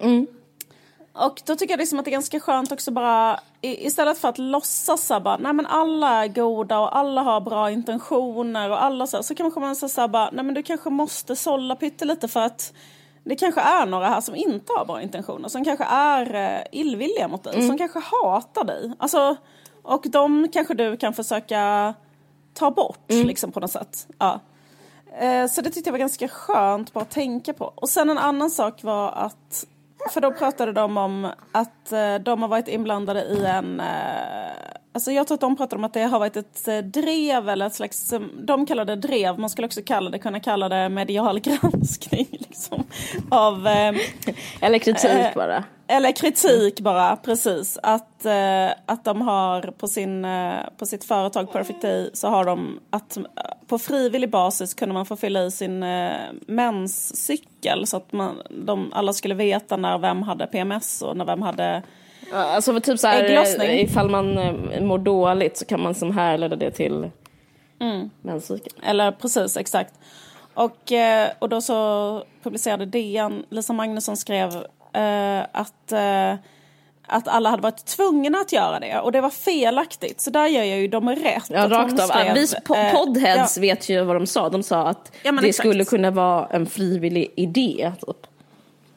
mm. 0.00 0.26
Och 1.12 1.42
då 1.44 1.56
tycker 1.56 1.72
jag 1.72 1.78
liksom 1.78 1.98
att 1.98 2.04
det 2.04 2.08
är 2.08 2.12
ganska 2.12 2.40
skönt 2.40 2.72
också 2.72 2.90
bara 2.90 3.40
istället 3.62 4.18
för 4.18 4.28
att 4.28 4.38
låtsas 4.38 5.06
så 5.06 5.20
bara, 5.20 5.36
nej 5.36 5.52
men 5.52 5.66
alla 5.66 6.24
är 6.24 6.28
goda 6.28 6.78
och 6.78 6.96
alla 6.96 7.22
har 7.22 7.40
bra 7.40 7.70
intentioner 7.70 8.70
och 8.70 8.82
alla 8.82 9.06
så, 9.06 9.22
så 9.22 9.34
kanske 9.34 9.60
man 9.60 9.76
säga 9.76 10.08
bara, 10.08 10.30
nej 10.32 10.44
men 10.44 10.54
du 10.54 10.62
kanske 10.62 10.90
måste 10.90 11.36
sålla 11.36 11.76
pyttelite 11.76 12.28
för 12.28 12.40
att 12.40 12.72
det 13.24 13.36
kanske 13.36 13.60
är 13.60 13.86
några 13.86 14.08
här 14.08 14.20
som 14.20 14.34
inte 14.34 14.72
har 14.72 14.84
bra 14.84 15.02
intentioner, 15.02 15.48
som 15.48 15.64
kanske 15.64 15.84
är 15.84 16.34
eh, 16.34 16.80
illvilliga 16.80 17.28
mot 17.28 17.44
dig, 17.44 17.54
mm. 17.54 17.66
som 17.66 17.78
kanske 17.78 17.98
hatar 17.98 18.64
dig. 18.64 18.92
Alltså, 18.98 19.36
och 19.82 20.04
de 20.06 20.48
kanske 20.52 20.74
du 20.74 20.96
kan 20.96 21.14
försöka 21.14 21.94
ta 22.54 22.70
bort 22.70 23.10
mm. 23.10 23.26
liksom 23.26 23.52
på 23.52 23.60
något 23.60 23.70
sätt. 23.70 24.06
Ja. 24.18 24.40
Eh, 25.18 25.46
så 25.46 25.60
det 25.60 25.70
tyckte 25.70 25.88
jag 25.88 25.92
var 25.92 25.98
ganska 25.98 26.28
skönt 26.28 26.92
bara 26.92 27.00
att 27.00 27.10
tänka 27.10 27.52
på. 27.52 27.72
Och 27.74 27.88
sen 27.88 28.10
en 28.10 28.18
annan 28.18 28.50
sak 28.50 28.82
var 28.82 29.10
att 29.12 29.66
för 30.10 30.20
då 30.20 30.32
pratade 30.32 30.72
de 30.72 30.96
om 30.96 31.28
att 31.52 31.92
eh, 31.92 32.14
de 32.14 32.42
har 32.42 32.48
varit 32.48 32.68
inblandade 32.68 33.22
i 33.22 33.44
en... 33.44 33.80
Eh, 33.80 33.86
alltså 34.94 35.12
jag 35.12 35.26
tror 35.26 35.34
att 35.34 35.40
de 35.40 35.56
pratade 35.56 35.76
om 35.78 35.84
att 35.84 35.94
det 35.94 36.02
har 36.02 36.18
varit 36.18 36.36
ett 36.36 36.68
eh, 36.68 36.78
drev 36.78 37.48
eller 37.48 37.66
ett 37.66 37.74
slags... 37.74 38.14
De 38.34 38.66
kallar 38.66 38.84
det 38.84 38.96
drev, 38.96 39.38
man 39.38 39.50
skulle 39.50 39.66
också 39.66 39.80
kalla 39.86 40.10
det, 40.10 40.18
kunna 40.18 40.40
kalla 40.40 40.68
det 40.68 40.88
medial 40.88 41.40
granskning. 41.40 42.28
Liksom, 42.30 42.84
av, 43.30 43.66
eller 44.60 44.78
kritik 44.78 45.34
bara. 45.34 45.64
Eller 45.92 46.12
kritik 46.12 46.80
bara, 46.80 47.16
precis. 47.16 47.78
Att, 47.82 48.24
eh, 48.24 48.70
att 48.86 49.04
de 49.04 49.22
har 49.22 49.62
på, 49.62 49.88
sin, 49.88 50.24
eh, 50.24 50.54
på 50.76 50.86
sitt 50.86 51.04
företag 51.04 51.52
Perfect 51.52 51.82
Day 51.82 52.10
så 52.12 52.28
har 52.28 52.44
de 52.44 52.80
att 52.90 53.18
på 53.66 53.78
frivillig 53.78 54.30
basis 54.30 54.74
kunde 54.74 54.92
man 54.94 55.06
få 55.06 55.16
fylla 55.16 55.44
i 55.44 55.50
sin 55.50 55.82
eh, 55.82 56.12
menscykel 56.46 57.86
så 57.86 57.96
att 57.96 58.12
man, 58.12 58.42
de, 58.50 58.92
alla 58.92 59.12
skulle 59.12 59.34
veta 59.34 59.76
när 59.76 59.98
vem 59.98 60.22
hade 60.22 60.46
PMS 60.46 61.02
och 61.02 61.16
när 61.16 61.24
vem 61.24 61.42
hade 61.42 61.82
Alltså 62.34 62.80
typ 62.80 62.98
så 62.98 63.06
här, 63.06 63.62
ifall 63.70 64.10
man 64.10 64.34
mår 64.80 64.98
dåligt 64.98 65.56
så 65.56 65.64
kan 65.64 65.82
man 65.82 65.94
som 65.94 66.16
härleda 66.16 66.56
det 66.56 66.70
till 66.70 67.10
mm. 67.80 68.10
menscykeln. 68.22 68.84
Eller 68.84 69.12
precis, 69.12 69.56
exakt. 69.56 69.94
Och, 70.54 70.92
och 71.38 71.48
då 71.48 71.60
så 71.60 72.22
publicerade 72.42 72.86
DN, 72.86 73.44
Lisa 73.48 73.72
Magnusson 73.72 74.16
skrev 74.16 74.66
eh, 74.92 75.46
att, 75.52 75.92
eh, 75.92 76.34
att 77.06 77.28
alla 77.28 77.50
hade 77.50 77.62
varit 77.62 77.84
tvungna 77.84 78.38
att 78.38 78.52
göra 78.52 78.80
det 78.80 79.00
och 79.00 79.12
det 79.12 79.20
var 79.20 79.30
felaktigt. 79.30 80.20
Så 80.20 80.30
där 80.30 80.46
gör 80.46 80.62
jag 80.62 80.78
ju 80.78 80.88
dem 80.88 81.08
rätt. 81.08 81.44
Ja, 81.48 81.68
rakt 81.68 82.00
av. 82.00 82.06
Skrev, 82.06 82.34
Vi 82.34 82.42
eh, 82.76 82.92
podheads 82.92 83.56
ja. 83.56 83.60
vet 83.60 83.88
ju 83.88 84.04
vad 84.04 84.16
de 84.16 84.26
sa. 84.26 84.48
De 84.48 84.62
sa 84.62 84.88
att 84.88 85.12
ja, 85.22 85.32
det 85.32 85.48
exakt. 85.48 85.56
skulle 85.56 85.84
kunna 85.84 86.10
vara 86.10 86.46
en 86.46 86.66
frivillig 86.66 87.32
idé. 87.36 87.92
Typ. 88.06 88.26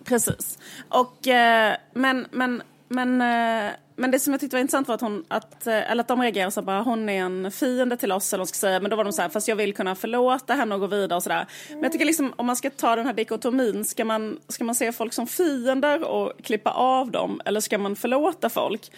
Precis. 0.03 0.59
Och, 0.89 1.27
eh, 1.27 1.75
men, 1.93 2.27
men, 2.31 2.61
men 2.87 3.21
eh, 3.21 3.71
men 3.95 4.11
det 4.11 4.19
som 4.19 4.33
jag 4.33 4.39
tyckte 4.39 4.55
var 4.55 4.61
intressant 4.61 4.87
var 4.87 4.95
att, 4.95 5.01
hon, 5.01 5.25
att, 5.27 5.67
eh, 5.67 5.91
eller 5.91 6.01
att 6.01 6.07
de 6.07 6.21
reagerade 6.21 6.51
så 6.51 6.61
bara 6.61 6.81
hon 6.81 7.09
är 7.09 7.23
en 7.23 7.51
fiende 7.51 7.97
till 7.97 8.11
oss 8.11 8.33
eller 8.33 8.41
vad 8.41 8.49
ska 8.49 8.55
säga. 8.55 8.79
Men 8.79 8.89
då 8.89 8.95
var 8.97 9.03
de 9.03 9.13
så 9.13 9.21
här, 9.21 9.29
fast 9.29 9.47
jag 9.47 9.55
vill 9.55 9.73
kunna 9.73 9.95
förlåta 9.95 10.53
henne 10.53 10.75
och 10.75 10.81
gå 10.81 10.87
vidare 10.87 11.17
och 11.17 11.23
sådär. 11.23 11.47
Men 11.69 11.83
jag 11.83 11.91
tycker 11.91 12.05
liksom 12.05 12.33
om 12.35 12.45
man 12.45 12.55
ska 12.55 12.69
ta 12.69 12.95
den 12.95 13.05
här 13.05 13.13
dikotomin, 13.13 13.85
ska 13.85 14.05
man, 14.05 14.39
ska 14.47 14.63
man 14.63 14.75
se 14.75 14.91
folk 14.91 15.13
som 15.13 15.27
fiender 15.27 16.03
och 16.03 16.33
klippa 16.43 16.71
av 16.71 17.11
dem 17.11 17.41
eller 17.45 17.59
ska 17.59 17.77
man 17.77 17.95
förlåta 17.95 18.49
folk? 18.49 18.91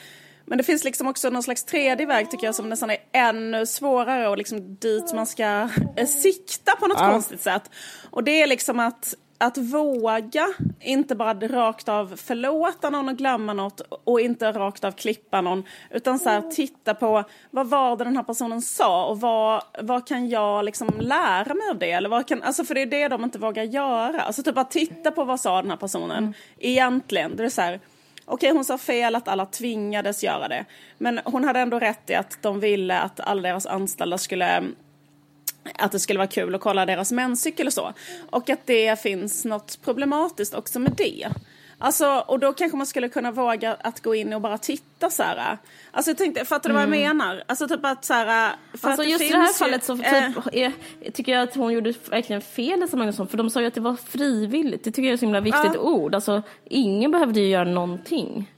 Men 0.45 0.58
det 0.58 0.64
finns 0.64 0.84
liksom 0.84 1.08
också 1.08 1.30
någon 1.30 1.43
slags 1.43 1.64
tredje 1.64 2.06
väg 2.06 2.32
tycker 2.32 2.45
jag 2.45 2.56
som 2.56 2.70
nästan 2.70 2.89
är 2.89 2.98
ännu 3.12 3.66
svårare 3.66 4.28
och 4.28 4.38
liksom 4.38 4.76
dit 4.76 5.14
man 5.14 5.28
ska 5.28 5.70
eh, 5.95 6.08
sikta 6.08 6.76
på 6.76 6.88
något 6.88 6.98
ja. 7.00 7.12
konstigt 7.12 7.41
sätt. 7.41 7.72
Och 8.10 8.24
det 8.24 8.41
är 8.41 8.48
liksom 8.48 8.80
att 8.80 9.16
att 9.38 9.57
våga 9.57 10.47
inte 10.79 11.15
bara 11.15 11.33
rakt 11.33 11.89
av 11.89 12.15
förlåta 12.15 12.89
någon 12.89 13.09
och 13.09 13.17
glömma 13.17 13.53
något 13.53 13.81
och 14.03 14.21
inte 14.21 14.51
rakt 14.51 14.83
av 14.83 14.91
klippa 14.91 15.41
någon 15.41 15.63
utan 15.91 16.19
så 16.19 16.29
här, 16.29 16.41
titta 16.41 16.93
på 16.93 17.23
vad 17.51 17.67
var 17.67 17.97
det 17.97 18.03
den 18.03 18.17
här 18.17 18.23
personen 18.23 18.61
sa 18.61 19.05
och 19.05 19.21
vad, 19.21 19.63
vad 19.81 20.07
kan 20.07 20.29
jag 20.29 20.65
liksom 20.65 20.89
lära 20.99 21.53
mig 21.53 21.69
av 21.69 21.79
det? 21.79 21.91
Eller 21.91 22.09
vad 22.09 22.27
kan, 22.27 22.43
alltså 22.43 22.63
för 22.63 22.75
det 22.75 22.81
är 22.81 22.85
det 22.85 23.07
de 23.07 23.23
inte 23.23 23.39
vågar 23.39 23.63
göra. 23.63 24.21
Alltså 24.21 24.43
typ 24.43 24.57
att 24.57 24.71
titta 24.71 25.11
på 25.11 25.23
vad 25.23 25.39
sa 25.39 25.61
den 25.61 25.71
här 25.71 25.77
personen 25.77 26.17
mm. 26.17 26.33
egentligen. 26.57 27.35
Det 27.35 27.45
är 27.45 27.49
så 27.49 27.61
här, 27.61 27.79
okej 28.25 28.51
hon 28.51 28.65
sa 28.65 28.77
fel 28.77 29.15
att 29.15 29.27
alla 29.27 29.45
tvingades 29.45 30.23
göra 30.23 30.47
det. 30.47 30.65
Men 30.97 31.19
hon 31.25 31.43
hade 31.43 31.59
ändå 31.59 31.79
rätt 31.79 32.09
i 32.09 32.15
att 32.15 32.38
de 32.41 32.59
ville 32.59 32.99
att 32.99 33.19
alla 33.19 33.41
deras 33.41 33.65
anställda 33.65 34.17
skulle 34.17 34.63
att 35.76 35.91
det 35.91 35.99
skulle 35.99 36.18
vara 36.20 36.28
kul 36.28 36.55
att 36.55 36.61
kolla 36.61 36.86
deras 36.86 37.11
menscykel 37.11 37.68
och 37.68 37.74
så. 37.74 37.93
Och 38.30 38.49
att 38.49 38.65
det 38.65 39.01
finns 39.01 39.45
något 39.45 39.80
problematiskt 39.82 40.53
också 40.53 40.80
med 40.80 40.91
det. 40.97 41.28
Alltså, 41.80 42.24
och 42.28 42.39
då 42.39 42.53
kanske 42.53 42.78
man 42.78 42.88
skulle 42.88 43.09
kunna 43.09 43.32
våga 43.32 43.78
att 43.82 44.01
gå 44.03 44.15
in 44.15 44.34
och 44.34 44.41
bara 44.41 44.57
titta 44.57 45.09
så 45.09 45.24
här. 45.24 45.57
Alltså 45.91 46.11
jag 46.11 46.18
tänkte, 46.18 46.45
fattar 46.45 46.70
du 46.70 46.74
vad 46.74 46.84
jag 46.84 46.93
Mm. 46.93 47.18
menar? 47.18 47.43
Alltså 47.47 47.68
typ 47.68 47.80
att 47.86 48.05
så 48.05 48.13
här. 48.13 48.55
För 48.74 48.88
Alltså 48.88 49.01
att 49.01 49.09
just 49.09 49.24
i 49.24 49.28
det 49.28 49.38
här 49.38 49.47
ju, 49.47 49.53
fallet 49.53 49.84
så 49.84 49.93
eh, 49.93 49.97
typ, 50.34 50.53
är, 50.53 50.72
tycker 51.11 51.32
jag 51.32 51.43
att 51.43 51.55
hon 51.55 51.74
gjorde 51.74 51.93
verkligen 52.09 52.41
fel 52.41 52.84
i 52.93 52.95
Magnusson 52.95 53.28
för 53.28 53.38
de 53.38 53.49
sa 53.49 53.61
ju 53.61 53.68
att 53.68 53.74
det 53.74 53.82
var 53.82 53.95
frivilligt. 53.95 54.84
Det 54.84 54.91
tycker 54.91 55.01
jag 55.03 55.09
är 55.09 55.13
ett 55.13 55.20
så 55.20 55.26
himla 55.26 55.39
viktigt 55.41 55.72
Ja. 55.74 55.80
ord. 55.80 56.15
Alltså 56.15 56.41
ingen 56.65 57.11
behövde 57.11 57.39
ju 57.39 57.47
göra 57.47 57.70
någonting. 57.70 58.51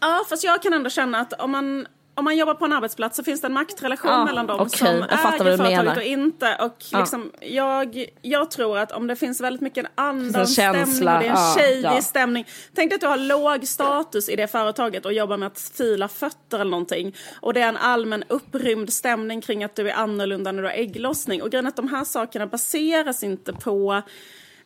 Ja, 0.00 0.24
fast 0.28 0.44
jag 0.44 0.62
kan 0.62 0.72
ändå 0.72 0.90
känna 0.90 1.18
att 1.20 1.32
om 1.32 1.50
man, 1.50 1.86
om 2.16 2.24
man 2.24 2.36
jobbar 2.36 2.54
på 2.54 2.64
en 2.64 2.72
arbetsplats 2.72 3.16
så 3.16 3.24
finns 3.24 3.40
det 3.40 3.46
en 3.46 3.52
maktrelation 3.52 4.10
Ja, 4.10 4.24
mellan 4.24 4.46
dem 4.46 4.60
okej, 4.60 4.78
som 4.78 4.86
äger 4.86 5.16
företaget 5.16 5.96
och 5.96 6.02
inte. 6.02 6.56
Och 6.60 6.84
Ja. 6.92 6.98
liksom, 6.98 7.32
jag, 7.40 8.06
jag 8.22 8.50
tror 8.50 8.78
att 8.78 8.92
om 8.92 9.06
det 9.06 9.16
finns 9.16 9.40
väldigt 9.40 9.60
mycket 9.62 9.84
en 9.84 9.90
annan 9.94 10.46
Så 10.46 10.52
stämning 10.52 10.86
känsla, 10.86 11.14
och 11.14 11.20
det 11.20 11.26
är 11.26 11.30
en 11.30 11.36
ja, 11.36 11.54
tjejig 11.58 11.84
ja. 11.84 12.02
stämning. 12.02 12.46
Tänk 12.74 12.90
dig 12.90 12.94
att 12.94 13.00
du 13.00 13.06
har 13.06 13.16
låg 13.16 13.66
status 13.66 14.28
i 14.28 14.36
det 14.36 14.48
företaget 14.48 15.04
och 15.04 15.12
jobbar 15.12 15.36
med 15.36 15.46
att 15.46 15.58
fila 15.58 16.08
fötter 16.08 16.58
eller 16.58 16.70
någonting. 16.70 17.16
Och 17.40 17.54
det 17.54 17.60
är 17.60 17.68
en 17.68 17.76
allmän 17.76 18.24
upprymd 18.28 18.92
stämning 18.92 19.40
kring 19.40 19.64
att 19.64 19.76
du 19.76 19.90
är 19.90 19.94
annorlunda 19.94 20.52
när 20.52 20.62
du 20.62 20.68
har 20.68 20.74
ägglossning. 20.74 21.42
Och 21.42 21.50
grejen 21.50 21.66
är 21.66 21.68
att 21.68 21.76
de 21.76 21.88
här 21.88 22.04
sakerna 22.04 22.46
baseras 22.46 23.22
inte 23.22 23.52
på 23.52 24.02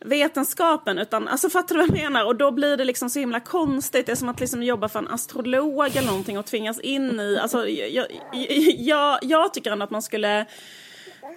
vetenskapen 0.05 0.97
utan 0.97 1.27
alltså 1.27 1.49
fattar 1.49 1.75
du 1.75 1.81
vad 1.81 1.97
jag 1.97 2.03
menar? 2.03 2.25
Och 2.25 2.35
då 2.35 2.51
blir 2.51 2.77
det 2.77 2.85
liksom 2.85 3.09
så 3.09 3.19
himla 3.19 3.39
konstigt. 3.39 4.05
Det 4.05 4.11
är 4.11 4.15
som 4.15 4.29
att 4.29 4.39
liksom 4.39 4.63
jobba 4.63 4.89
för 4.89 4.99
en 4.99 5.07
astrolog 5.07 5.95
eller 5.95 6.07
någonting 6.07 6.39
och 6.39 6.45
tvingas 6.45 6.79
in 6.79 7.19
i, 7.19 7.39
alltså 7.41 7.67
jag, 7.67 8.07
jag, 8.77 9.19
jag, 9.21 9.53
tycker 9.53 9.71
ändå 9.71 9.83
att 9.83 9.91
man 9.91 10.01
skulle 10.01 10.45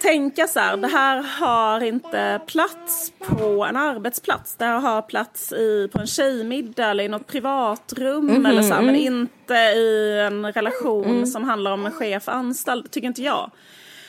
tänka 0.01 0.47
så 0.47 0.59
här, 0.59 0.77
det 0.77 0.87
här 0.87 1.21
har 1.39 1.83
inte 1.83 2.41
plats 2.47 3.11
på 3.19 3.65
en 3.65 3.75
arbetsplats. 3.75 4.55
Det 4.55 4.65
här 4.65 4.79
har 4.79 5.01
plats 5.01 5.51
i, 5.51 5.89
på 5.91 5.99
en 5.99 6.07
tjejmiddag 6.07 6.89
eller 6.89 7.03
i 7.03 7.07
något 7.07 7.27
privatrum 7.27 8.45
eller 8.45 8.61
så 8.61 8.73
här, 8.73 8.81
men 8.81 8.95
inte 8.95 9.53
i 9.53 10.19
en 10.19 10.53
relation 10.53 11.27
som 11.27 11.43
handlar 11.43 11.71
om 11.71 11.85
en 11.85 11.91
chef 11.91 12.29
anställd, 12.29 12.91
tycker 12.91 13.07
inte 13.07 13.23
jag. 13.23 13.51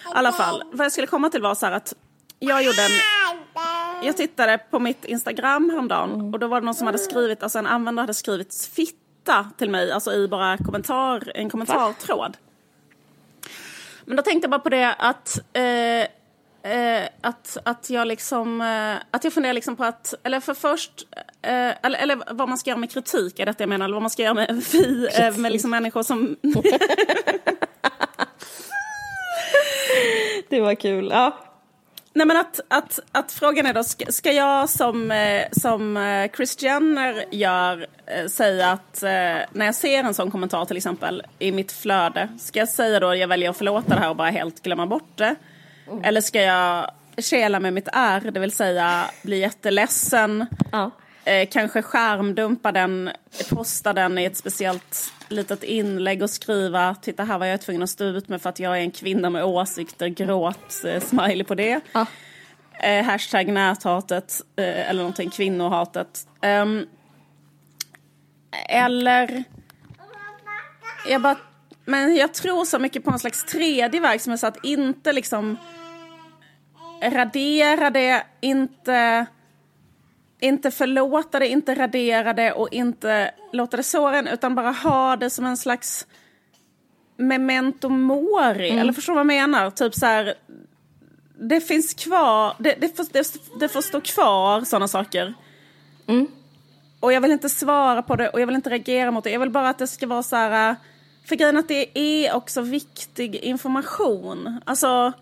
I 0.05 0.09
alla 0.15 0.33
fall, 0.33 0.63
vad 0.73 0.85
jag 0.85 0.93
skulle 0.93 1.07
komma 1.07 1.31
till 1.31 1.43
var 1.43 1.55
så 1.55 1.67
här 1.67 1.73
att 1.73 1.95
jag 2.39 2.63
gjorde 2.63 2.83
en 2.83 2.91
jag 4.03 4.17
tittade 4.17 4.59
på 4.59 4.79
mitt 4.79 5.05
Instagram 5.05 5.71
häromdagen 5.71 6.35
och 6.35 6.41
då 6.41 6.47
var 6.47 6.61
det 6.61 6.65
någon 6.65 6.75
som 6.75 6.87
hade 6.87 6.99
skrivit, 6.99 7.43
alltså 7.43 7.59
en 7.59 7.67
användare 7.67 8.03
hade 8.03 8.15
skrivit 8.15 8.71
fitta 8.75 9.51
till 9.59 9.71
mig, 9.71 9.93
alltså 9.93 10.13
i 10.13 10.29
bara 10.29 10.59
kommentar, 10.59 11.33
en 11.35 11.51
kommentartråd. 11.51 12.37
Men 14.05 14.17
då 14.17 14.23
tänkte 14.23 14.45
jag 14.45 14.51
bara 14.51 14.61
på 14.61 14.69
det 14.69 14.95
att, 14.99 15.39
eh, 15.53 16.01
eh, 16.73 17.09
att, 17.21 17.57
att 17.65 17.91
jag 17.91 18.07
liksom, 18.07 18.61
eh, 18.61 18.95
att 19.11 19.25
jag 19.25 19.33
funderar 19.33 19.55
liksom 19.55 19.77
på 19.77 19.85
att, 19.85 20.15
eller 20.23 20.41
för 20.41 20.55
först, 20.55 21.07
eh, 21.43 21.75
eller, 21.83 21.99
eller 21.99 22.35
vad 22.35 22.49
man 22.49 22.59
ska 22.59 22.71
göra 22.71 22.81
med 22.81 22.91
kritik, 22.91 23.39
är 23.39 23.47
detta 23.47 23.63
jag 23.63 23.69
menar, 23.69 23.85
eller 23.85 23.95
vad 23.95 24.03
man 24.03 24.11
ska 24.11 24.23
göra 24.23 24.35
med, 24.35 24.65
fi, 24.65 25.09
eh, 25.19 25.37
med 25.37 25.53
liksom 25.53 25.71
människor 25.71 26.03
som 26.03 26.37
Det 30.49 30.61
var 30.61 30.75
kul. 30.75 31.09
Ja. 31.13 31.39
Nej 32.17 32.27
men 32.27 32.37
att, 32.37 32.61
att, 32.69 33.01
att 33.13 33.33
frågan 33.33 33.67
är 33.67 33.75
då, 33.75 33.85
ska, 33.85 34.05
ska 34.09 34.33
jag 34.33 34.69
som, 34.69 35.11
eh, 35.11 35.45
som 35.53 35.97
eh, 35.97 36.31
Chris 36.37 36.63
Jenner 36.63 37.25
gör 37.31 37.87
eh, 38.07 38.27
säga 38.27 38.71
att 38.71 39.03
när 39.53 39.65
jag 39.67 39.75
ser 39.75 40.05
en 40.05 40.15
sån 40.15 40.31
kommentar 40.31 40.65
till 40.65 40.77
exempel 40.77 41.23
i 41.39 41.53
mitt 41.53 41.73
flöde, 41.73 42.29
ska 42.39 42.59
jag 42.59 42.69
säga 42.69 43.01
då 43.01 43.15
jag 43.15 43.29
väljer 43.29 43.51
att 43.51 43.57
förlåta 43.57 43.95
det 43.95 44.01
här 44.01 44.09
och 44.11 44.17
bara 44.17 44.31
helt 44.31 44.63
glömma 44.63 44.87
bort 44.87 45.11
det? 45.15 45.35
Eller 46.03 46.21
ska 46.21 46.43
jag 46.43 46.91
kela 47.19 47.61
med 47.61 47.73
mitt 47.73 47.89
R, 47.93 48.31
det 48.35 48.41
vill 48.41 48.53
säga 48.53 49.05
bli 49.23 49.39
jätteledsen, 49.39 50.47
Ja. 50.73 50.91
eh, 51.25 51.49
kanske 51.49 51.83
skärmdumpa 51.83 52.73
den, 52.73 53.11
posta 53.51 53.93
den 53.93 54.19
i 54.19 54.25
ett 54.25 54.37
speciellt 54.37 55.13
litet 55.29 55.63
inlägg 55.63 56.23
och 56.23 56.31
skriva 56.31 56.95
titta 56.95 57.25
här 57.25 57.39
var 57.39 57.47
jag 57.47 57.61
tvungen 57.61 57.83
att 57.83 57.91
stå 57.91 58.05
ut 58.05 58.29
med 58.29 58.43
för 58.43 58.51
att 58.51 58.61
jag 58.61 58.79
är 58.79 58.81
en 58.81 58.91
kvinna 58.91 59.31
med 59.31 59.45
åsikter, 59.45 60.09
gråt, 60.09 60.85
eh, 60.85 61.01
smiley 61.01 61.45
på 61.45 61.55
det. 61.55 61.81
Ja. 61.93 62.07
Eh, 62.81 63.05
hashtag 63.05 63.49
näthatet 63.49 64.41
eh, 64.57 64.91
eller 64.91 65.03
någonting, 65.03 65.31
kvinnohatet. 65.31 66.29
Ehm, 66.41 66.87
eller, 68.69 69.45
jag 71.09 71.23
bara, 71.23 71.37
men 71.85 72.17
jag 72.17 72.35
tror 72.35 72.65
så 72.65 72.79
mycket 72.79 73.05
på 73.05 73.11
en 73.11 73.19
slags 73.19 73.45
tredje 73.45 74.01
väg 74.01 74.21
som 74.21 74.33
är 74.33 74.37
så 74.37 74.47
att 74.47 74.65
inte 74.65 75.13
liksom 75.13 75.57
radera 77.03 77.91
det, 77.91 78.27
inte 78.41 79.27
inte 80.41 80.71
förlåta 80.71 81.39
det, 81.39 81.49
inte 81.49 81.75
radera 81.75 82.33
det 82.33 82.53
och 82.53 82.69
inte 82.73 83.31
låta 83.53 83.77
det 83.77 83.83
såra 83.83 84.19
en 84.19 84.29
utan 84.29 84.55
bara 84.55 84.71
ha 84.71 85.17
det 85.17 85.31
som 85.31 85.47
en 85.47 85.57
slags 85.57 86.07
memento 87.17 87.89
mori. 87.89 88.71
Eller 88.71 88.93
förstår 88.93 89.13
du 89.13 89.17
vad 89.17 89.21
jag 89.21 89.27
menar? 89.27 89.71
Typ 89.71 89.95
så 89.95 90.07
här, 90.07 90.35
det 91.41 91.61
finns 91.61 91.95
kvar, 91.95 92.55
det, 92.59 92.77
det, 92.81 92.97
får, 92.97 93.07
det, 93.13 93.33
det 93.61 93.69
får 93.69 93.83
stå 93.83 94.01
kvar 94.01 94.61
sådana 94.61 94.89
saker. 94.89 95.35
Och 97.01 97.13
jag 97.13 97.21
vill 97.21 97.33
inte 97.33 97.49
svara 97.49 98.03
på 98.03 98.17
det 98.17 98.29
och 98.29 98.41
jag 98.41 98.47
vill 98.47 98.57
inte 98.57 98.71
reagera 98.71 99.11
mot 99.11 99.25
det. 99.25 99.31
Jag 99.31 99.41
vill 99.41 99.51
bara 99.51 99.69
att 99.69 99.79
det 99.79 99.87
ska 99.87 100.07
vara 100.07 100.23
så 100.23 100.37
här, 100.37 100.77
för 101.29 101.37
grejen 101.37 101.57
att 101.57 101.69
det 101.69 101.99
är 101.99 102.35
också 102.35 102.61
viktig 102.61 103.35
information. 103.35 104.61
Alltså, 104.65 105.13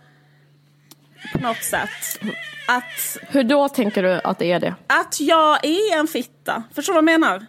på 1.32 1.38
något 1.38 1.62
sätt. 1.62 2.20
Att 2.68 3.18
Hur 3.28 3.44
då 3.44 3.68
tänker 3.68 4.02
du 4.02 4.20
att 4.24 4.38
det 4.38 4.52
är 4.52 4.60
det? 4.60 4.74
att 4.86 5.20
jag 5.20 5.64
är 5.64 5.98
en 5.98 6.06
fitta. 6.06 6.62
Förstår 6.74 6.92
du 6.92 7.00
vad 7.00 7.12
jag 7.12 7.20
menar? 7.20 7.46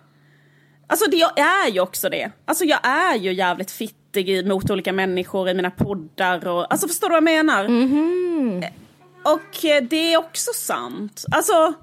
Alltså 0.88 1.10
det, 1.10 1.18
jag 1.18 1.40
är 1.40 1.70
ju 1.72 1.80
också 1.80 2.10
det. 2.10 2.32
Alltså 2.46 2.64
jag 2.66 2.80
är 2.88 3.16
ju 3.16 3.34
jävligt 3.34 3.72
fittig 3.72 4.48
mot 4.48 4.70
olika 4.70 4.94
människor 4.94 5.50
i 5.50 5.54
mina 5.54 5.72
poddar 5.72 6.48
och, 6.48 6.72
alltså 6.72 6.88
förstår 6.88 7.08
du 7.10 7.12
vad 7.12 7.18
jag 7.18 7.24
menar? 7.46 7.68
Mhm. 7.68 8.64
Eh, 8.64 8.70
Och 9.34 9.66
eh, 9.66 9.84
det 9.84 10.14
är 10.14 10.18
också 10.18 10.52
sant. 10.54 11.26
Alltså, 11.32 11.74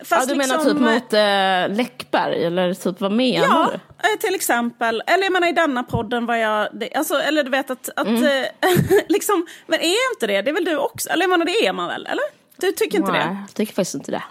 Ja, 0.00 0.04
fast 0.06 0.28
du 0.28 0.34
menar 0.34 0.54
liksom, 0.54 0.72
typ 0.72 0.80
mot 0.80 1.12
eh, 1.12 1.76
Läckberg 1.76 2.44
eller 2.44 2.74
typ 2.74 3.00
vad 3.00 3.12
menar 3.12 3.46
Ja, 3.46 3.70
du? 3.72 4.08
eh, 4.12 4.18
till 4.20 4.34
exempel. 4.34 5.02
Eller 5.06 5.24
jag 5.24 5.32
menar 5.32 5.48
i 5.48 5.52
denna 5.52 5.82
podden 5.82 6.26
var 6.26 6.36
jag, 6.36 6.68
det, 6.72 6.94
alltså, 6.94 7.14
eller 7.14 7.44
du 7.44 7.50
vet 7.50 7.70
att, 7.70 7.88
att 7.96 8.06
Mm. 8.06 8.24
eh, 8.24 8.70
liksom, 9.08 9.46
men 9.66 9.80
är 9.80 10.12
inte 10.14 10.26
det, 10.26 10.42
det 10.42 10.50
är 10.50 10.54
väl 10.54 10.64
du 10.64 10.76
också? 10.76 11.08
Eller 11.10 11.22
jag 11.22 11.30
menar 11.30 11.44
det 11.44 11.66
är 11.66 11.72
man 11.72 11.88
väl, 11.88 12.06
eller? 12.06 12.24
Du 12.56 12.72
tycker 12.72 12.98
inte 12.98 13.12
Nej, 13.12 13.20
det? 13.20 13.36
jag 13.46 13.54
tycker 13.54 13.72
faktiskt 13.74 13.94
inte 13.94 14.10
det. 14.10 14.22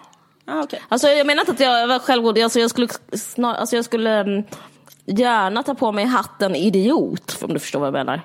Ah, 0.45 0.63
okay. 0.63 0.79
Alltså 0.89 1.07
jag 1.07 1.27
menar 1.27 1.41
inte 1.41 1.51
att 1.51 1.59
jag 1.59 1.87
var 1.87 1.99
självgod, 1.99 2.39
alltså 2.39 2.59
jag 2.59 2.69
skulle, 2.69 2.87
snar, 3.13 3.53
alltså 3.55 3.75
jag 3.75 3.85
skulle 3.85 4.19
mm, 4.19 4.43
gärna 5.05 5.63
ta 5.63 5.73
på 5.75 5.91
mig 5.91 6.05
hatten 6.05 6.55
idiot, 6.55 7.37
om 7.41 7.53
du 7.53 7.59
förstår 7.59 7.79
vad 7.79 7.87
jag 7.87 7.93
menar. 7.93 8.21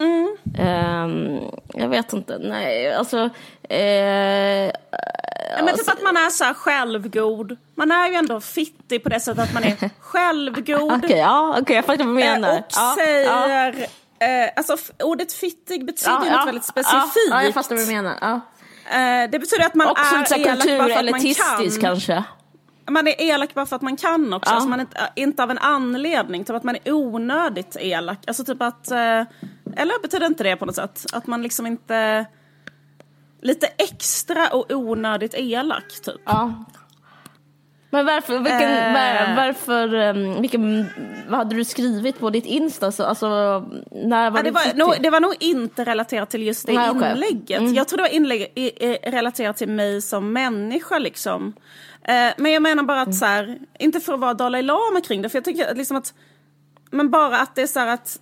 Mm. 0.00 0.36
Ehm, 0.58 1.40
jag 1.74 1.88
vet 1.88 2.12
inte, 2.12 2.38
nej 2.38 2.94
alltså... 2.94 3.30
Eh, 3.68 4.70
Ja, 5.58 5.64
men 5.64 5.74
typ 5.76 5.88
att 5.88 6.02
man 6.02 6.16
är 6.16 6.30
så 6.30 6.44
här 6.44 6.54
självgod. 6.54 7.56
Man 7.74 7.90
är 7.92 8.08
ju 8.08 8.14
ändå 8.14 8.40
fittig 8.40 9.02
på 9.02 9.08
det 9.08 9.20
sättet 9.20 9.44
att 9.44 9.54
man 9.54 9.64
är 9.64 9.90
självgod. 10.00 11.04
Okej, 11.04 11.18
ja, 11.18 11.56
okej 11.60 11.76
jag 11.76 11.84
fattar 11.84 12.04
vad 12.04 12.06
du 12.08 12.12
menar. 12.14 12.48
och 12.48 12.54
Ja, 12.54 12.64
ja. 12.70 12.94
säger... 13.04 13.86
Eh, 14.18 14.50
alltså 14.56 14.74
f- 14.74 14.90
ordet 15.02 15.32
fittig 15.32 15.86
betyder 15.86 16.24
ju 16.24 16.30
något 16.30 16.46
väldigt 16.48 16.64
specifikt. 16.64 17.30
Ja, 17.30 17.42
jag 17.42 17.54
fattar 17.54 17.76
vad 17.76 17.84
du 17.88 17.92
menar. 17.94 18.14
Ja. 18.20 18.40
Det 19.30 19.38
betyder 19.38 19.66
att 19.66 19.74
man 19.74 19.86
Också 19.86 20.14
är 20.14 20.38
elak 20.38 20.56
bara 20.56 20.56
för 20.56 20.60
att 20.60 20.66
man 20.66 21.20
kulturelitistisk 21.20 21.80
kan. 21.80 21.88
kanske. 21.90 22.24
Man 22.90 23.06
är 23.08 23.20
elak 23.20 23.54
bara 23.54 23.66
för 23.66 23.76
att 23.76 23.82
man 23.82 23.96
kan 23.96 24.32
också. 24.32 24.50
Ja. 24.50 24.54
Alltså 24.54 24.68
man 24.68 24.80
är 24.80 24.84
inte, 24.84 25.10
inte 25.14 25.42
av 25.42 25.50
en 25.50 25.58
anledning. 25.58 26.44
Typ 26.44 26.56
att 26.56 26.64
man 26.64 26.76
är 26.84 26.92
onödigt 26.92 27.76
elak. 27.80 28.18
Alltså 28.26 28.44
typ 28.44 28.62
att... 28.62 28.90
Eh, 28.90 29.22
eller 29.76 30.02
betyder 30.02 30.26
inte 30.26 30.44
det 30.44 30.56
på 30.56 30.66
något 30.66 30.74
sätt? 30.74 31.06
Att 31.12 31.26
man 31.26 31.42
liksom 31.42 31.66
inte... 31.66 32.26
Lite 33.42 33.66
extra 33.66 34.48
och 34.48 34.72
onödigt 34.72 35.34
elak 35.34 36.00
typ. 36.02 36.20
Ja. 36.24 36.64
Men 37.90 38.06
varför, 38.06 38.38
vilken, 38.38 38.92
var, 38.92 39.36
varför, 39.36 39.94
um, 39.94 40.40
vilken, 40.40 40.86
vad 41.28 41.38
hade 41.38 41.54
du 41.54 41.64
skrivit 41.64 42.18
på 42.18 42.30
ditt 42.30 42.46
Insta? 42.46 42.92
Så, 42.92 43.04
alltså, 43.04 43.26
när 43.90 44.30
var 44.30 44.38
Ja, 44.38 44.42
det, 44.42 44.50
var 44.50 44.74
nog, 44.74 44.94
det 45.00 45.10
var 45.10 45.20
nog 45.20 45.34
inte 45.40 45.84
relaterat 45.84 46.30
till 46.30 46.42
just 46.42 46.66
det 46.66 46.72
Nej, 46.72 46.90
inlägget. 46.90 47.74
Jag 47.74 47.88
tror 47.88 47.96
det 47.96 48.02
var 48.02 48.14
inlägg, 48.14 48.52
i, 48.54 48.86
i, 48.86 48.98
relaterat 49.02 49.56
till 49.56 49.68
mig 49.68 50.02
som 50.02 50.32
människa. 50.32 50.98
Liksom. 50.98 51.54
Eh, 52.08 52.32
men 52.36 52.52
jag 52.52 52.62
menar 52.62 52.82
bara 52.82 53.00
att, 53.00 53.14
så 53.14 53.24
här, 53.24 53.58
inte 53.78 54.00
för 54.00 54.14
att 54.14 54.20
vara 54.20 54.34
Dalai 54.34 54.62
Lama 54.62 55.00
kring 55.04 55.22
det, 55.22 55.28
för 55.28 55.36
jag 55.38 55.44
tycker 55.44 55.74
liksom 55.74 55.96
att 55.96 56.14
men 56.90 57.10
bara 57.10 57.38
att 57.38 57.54
det 57.54 57.62
är 57.62 57.66
så 57.66 57.80
här 57.80 57.86
att, 57.86 58.20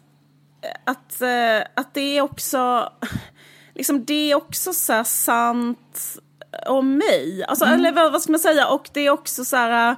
att, 0.85 1.21
eh, 1.21 1.69
att 1.75 1.95
det 1.95 2.19
är 2.19 2.23
också, 2.23 2.93
liksom 3.75 4.05
det 4.05 4.31
är 4.31 4.35
också 4.35 4.73
så 4.73 4.93
här 4.93 5.05
sant 5.05 6.19
om 6.67 6.97
mig. 6.97 7.45
Alltså, 7.49 7.65
Eller 7.65 7.93
vad, 7.93 8.23
ska 8.23 8.33
man 8.33 8.39
säga? 8.39 8.69
Och 8.69 8.91
det 8.93 9.01
är 9.01 9.11
också 9.11 9.45
så 9.45 9.57
här, 9.57 9.97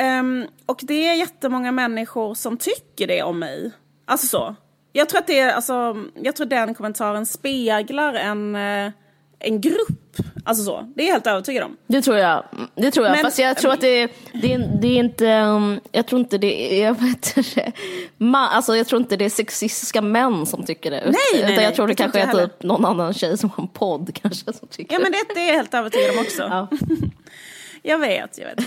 Ehm, 0.00 0.46
och 0.66 0.80
det 0.82 1.08
är 1.08 1.14
jättemånga 1.14 1.72
människor 1.72 2.34
som 2.34 2.56
tycker 2.56 3.06
det 3.06 3.22
om 3.22 3.38
mig. 3.38 3.70
Alltså 4.04 4.26
så. 4.26 4.54
Jag 4.92 5.08
tror 5.08 5.18
att 5.18 5.26
det 5.26 5.38
är, 5.38 5.52
alltså, 5.52 6.04
jag 6.22 6.36
tror 6.36 6.46
den 6.46 6.74
kommentaren 6.74 7.26
speglar 7.26 8.14
en, 8.14 8.56
eh, 8.56 8.92
en 9.40 9.60
grupp. 9.60 10.16
Alltså 10.44 10.64
så. 10.64 10.92
Det 10.96 11.02
är 11.02 11.06
jag 11.06 11.12
helt 11.12 11.26
övertygad 11.26 11.64
om. 11.64 11.76
Det 11.86 12.02
tror 12.02 12.16
jag. 12.16 12.44
Det 12.74 12.90
tror 12.90 13.06
jag. 13.06 13.12
Men- 13.14 13.24
Fast 13.24 13.38
jag 13.38 13.56
tror 13.56 13.72
att 13.72 13.80
det, 13.80 14.06
det, 14.32 14.52
är- 14.54 14.78
det 14.80 14.88
är 14.88 14.98
inte, 14.98 15.26
um, 15.26 15.80
jag 15.92 16.06
tror 16.06 16.20
inte 16.20 16.38
det 16.38 16.82
är, 16.82 16.94
heter 16.94 17.54
det? 17.54 17.72
Ma, 18.18 18.48
alltså 18.48 18.76
jag 18.76 18.86
tror 18.86 19.00
inte 19.00 19.16
det 19.16 19.24
är 19.24 19.30
sexistiska 19.30 20.02
män 20.02 20.46
som 20.46 20.64
tycker 20.64 20.90
det. 20.90 21.02
nej, 21.04 21.42
Utan 21.42 21.54
nej. 21.54 21.64
jag 21.64 21.74
tror 21.74 21.86
det 21.86 21.90
Det 21.92 21.96
kanske 21.96 22.20
är 22.20 22.26
jag 22.38 22.50
typ 22.50 22.62
någon 22.62 22.84
annan 22.84 23.14
tjej 23.14 23.38
som 23.38 23.50
har 23.50 23.62
en 23.64 23.68
podd 23.68 24.14
kanske 24.22 24.52
som 24.52 24.68
tycker 24.68 24.94
Ja 24.94 25.00
men 25.02 25.12
det, 25.12 25.18
det 25.34 25.40
är 25.40 25.46
jag 25.48 25.54
helt 25.54 25.74
övertygad 25.74 26.10
om 26.10 26.18
också. 26.18 26.42
Ja. 26.42 26.68
Jag 27.82 27.98
vet, 27.98 28.38
jag 28.38 28.46
vet. 28.46 28.58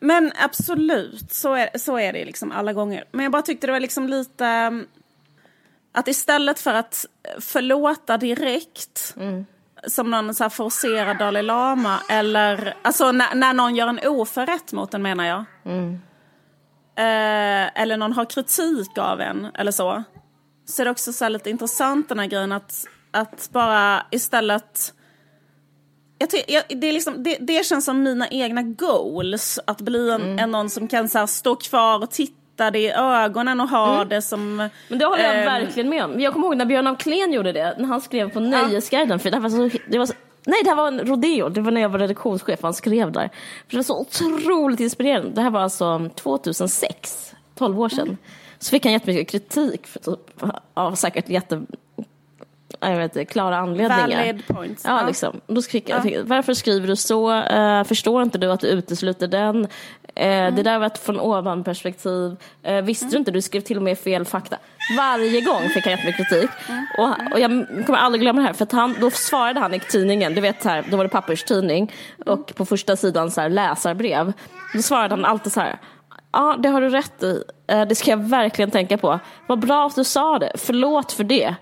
Men 0.00 0.32
absolut, 0.44 1.32
så 1.32 1.54
är, 1.54 1.78
så 1.78 1.98
är 1.98 2.12
det 2.12 2.24
liksom 2.24 2.52
alla 2.52 2.72
gånger. 2.72 3.04
Men 3.12 3.22
jag 3.22 3.32
bara 3.32 3.42
tyckte 3.42 3.66
det 3.66 3.72
var 3.72 3.80
liksom 3.80 4.08
lite... 4.08 4.44
um, 4.44 4.86
Att 5.92 6.08
istället 6.08 6.58
för 6.60 6.74
att 6.74 7.04
förlåta 7.40 8.16
direkt, 8.16 9.14
som 9.86 10.10
någon 10.10 10.34
så 10.34 10.44
här 10.44 10.48
forcerad 10.50 11.18
Dalai 11.18 11.42
Lama, 11.42 11.98
eller 12.08 12.74
alltså 12.82 13.12
när, 13.12 13.34
när 13.34 13.52
någon 13.52 13.74
gör 13.76 13.88
en 13.88 14.00
oförrätt 14.04 14.72
mot 14.72 14.94
en 14.94 15.02
menar 15.02 15.24
jag. 15.24 15.44
Eh, 16.96 17.82
eller 17.82 17.96
någon 17.96 18.12
har 18.12 18.24
kritik 18.24 18.98
av 18.98 19.20
en, 19.20 19.48
eller 19.54 19.70
så. 19.72 20.02
Så 20.66 20.82
är 20.82 20.84
det 20.84 20.90
också 20.90 21.12
så 21.12 21.24
här 21.24 21.30
lite 21.30 21.50
intressant 21.50 22.08
den 22.08 22.18
här 22.18 22.26
grejen 22.26 22.52
att, 22.52 22.84
att 23.10 23.48
bara 23.52 24.06
istället 24.10 24.94
jag 26.18 26.30
ty- 26.30 26.42
jag, 26.48 26.64
det, 26.68 26.86
är 26.86 26.92
liksom, 26.92 27.22
det, 27.22 27.36
det 27.40 27.66
känns 27.66 27.84
som 27.84 28.02
mina 28.02 28.28
egna 28.28 28.62
goals. 28.62 29.58
Att 29.66 29.80
bli 29.80 30.10
en, 30.10 30.38
en 30.38 30.50
någon 30.50 30.70
som 30.70 30.88
kan 30.88 31.08
så 31.08 31.26
stå 31.26 31.56
kvar 31.56 32.02
och 32.02 32.10
titta 32.10 32.37
det 32.58 32.78
i 32.78 32.90
ögonen 32.92 33.60
och 33.60 33.68
ha 33.68 34.04
det 34.04 34.22
som... 34.22 34.56
Men 34.88 34.98
det 34.98 35.04
håller 35.04 35.24
jag 35.24 35.38
ehm, 35.38 35.44
verkligen 35.44 35.88
med 35.88 36.04
om. 36.04 36.20
Jag 36.20 36.32
kommer 36.32 36.46
ihåg 36.46 36.56
när 36.56 36.64
Björn 36.64 36.86
af 36.86 36.98
Kleen 36.98 37.32
gjorde 37.32 37.52
det, 37.52 37.74
när 37.78 37.86
han 37.88 38.00
skrev 38.00 38.30
på 38.30 38.40
Nöjesguiden. 38.40 39.18
För 39.18 39.30
det 39.30 39.38
var 39.38 39.50
så, 39.50 39.78
det 39.88 39.98
var 39.98 40.06
så, 40.06 40.14
nej, 40.46 40.60
det 40.64 40.68
här 40.70 40.76
var 40.76 40.88
en 40.88 41.00
rodeo. 41.00 41.48
Det 41.48 41.60
var 41.60 41.70
när 41.70 41.80
jag 41.80 41.88
var 41.88 41.98
redaktionschef, 41.98 42.58
han 42.62 42.74
skrev 42.74 43.12
där. 43.12 43.28
För 43.68 43.70
det 43.70 43.76
var 43.76 43.82
så 43.82 44.00
otroligt 44.00 44.80
inspirerande. 44.80 45.30
Det 45.30 45.40
här 45.42 45.50
var 45.50 45.60
alltså 45.60 46.10
2006, 46.14 47.34
12 47.54 47.80
år 47.80 47.88
sedan. 47.88 48.16
Så 48.58 48.70
fick 48.70 48.84
han 48.84 48.92
jättemycket 48.92 49.28
kritik, 49.30 49.86
för 49.86 50.00
typ, 50.00 50.42
av 50.74 50.94
säkert 50.94 51.28
jätte... 51.28 51.62
Jag 52.80 52.96
vet 52.96 53.16
inte, 53.16 53.24
klara 53.24 53.56
anledningar. 53.56 54.08
Valid 54.16 54.46
points. 54.46 54.84
Ja, 54.84 55.00
Ja. 55.00 55.06
liksom. 55.06 55.40
Då 55.46 55.62
skrek 55.62 55.88
jag, 55.88 56.22
varför 56.24 56.54
skriver 56.54 56.86
du 56.88 56.96
så? 56.96 57.32
Eh, 57.32 57.84
förstår 57.84 58.22
inte 58.22 58.38
du 58.38 58.52
att 58.52 58.60
du 58.60 58.66
utesluter 58.66 59.26
den? 59.28 59.66
Eh, 60.18 60.54
Det 60.54 60.62
där 60.62 60.78
var 60.78 60.86
ett 60.86 60.98
från 60.98 61.20
ovan 61.20 61.64
perspektiv. 61.64 62.36
Uh, 62.68 62.80
visste 62.82 63.06
du 63.06 63.16
inte, 63.16 63.30
du 63.30 63.42
skrev 63.42 63.60
till 63.60 63.76
och 63.76 63.82
med 63.82 63.98
fel 63.98 64.24
fakta. 64.24 64.56
Varje 64.96 65.40
gång 65.40 65.68
fick 65.68 65.84
han 65.84 65.90
jättemycket 65.90 66.28
kritik. 66.28 66.50
Och, 66.98 67.32
och 67.32 67.40
jag 67.40 67.50
kommer 67.86 67.98
aldrig 67.98 68.20
glömma 68.22 68.40
det 68.40 68.46
här, 68.46 68.52
för 68.54 68.66
han, 68.72 68.94
då 69.00 69.10
svarade 69.10 69.60
han 69.60 69.74
i 69.74 69.80
tidningen, 69.80 70.34
du 70.34 70.40
vet 70.40 70.62
så 70.62 70.68
här, 70.68 70.84
då 70.90 70.96
var 70.96 71.04
det 71.04 71.10
papperstidning, 71.10 71.92
och 72.26 72.54
på 72.54 72.64
första 72.64 72.96
sidan 72.96 73.30
så 73.30 73.40
här, 73.40 73.48
läsarbrev. 73.48 74.32
Då 74.74 74.82
svarade 74.82 75.14
han 75.14 75.24
alltid 75.24 75.52
så 75.52 75.60
här, 75.60 75.78
Ja, 76.32 76.56
det 76.58 76.68
har 76.68 76.80
du 76.80 76.88
rätt 76.88 77.22
i. 77.22 77.42
Eh, 77.68 77.82
Det 77.84 77.94
ska 77.94 78.10
jag 78.10 78.28
verkligen 78.28 78.70
tänka 78.70 78.98
på. 78.98 79.20
Vad 79.46 79.58
bra 79.58 79.86
att 79.86 79.94
du 79.94 80.04
sa 80.04 80.38
det. 80.38 80.52
Förlåt 80.54 81.12
för 81.12 81.24
det. 81.24 81.54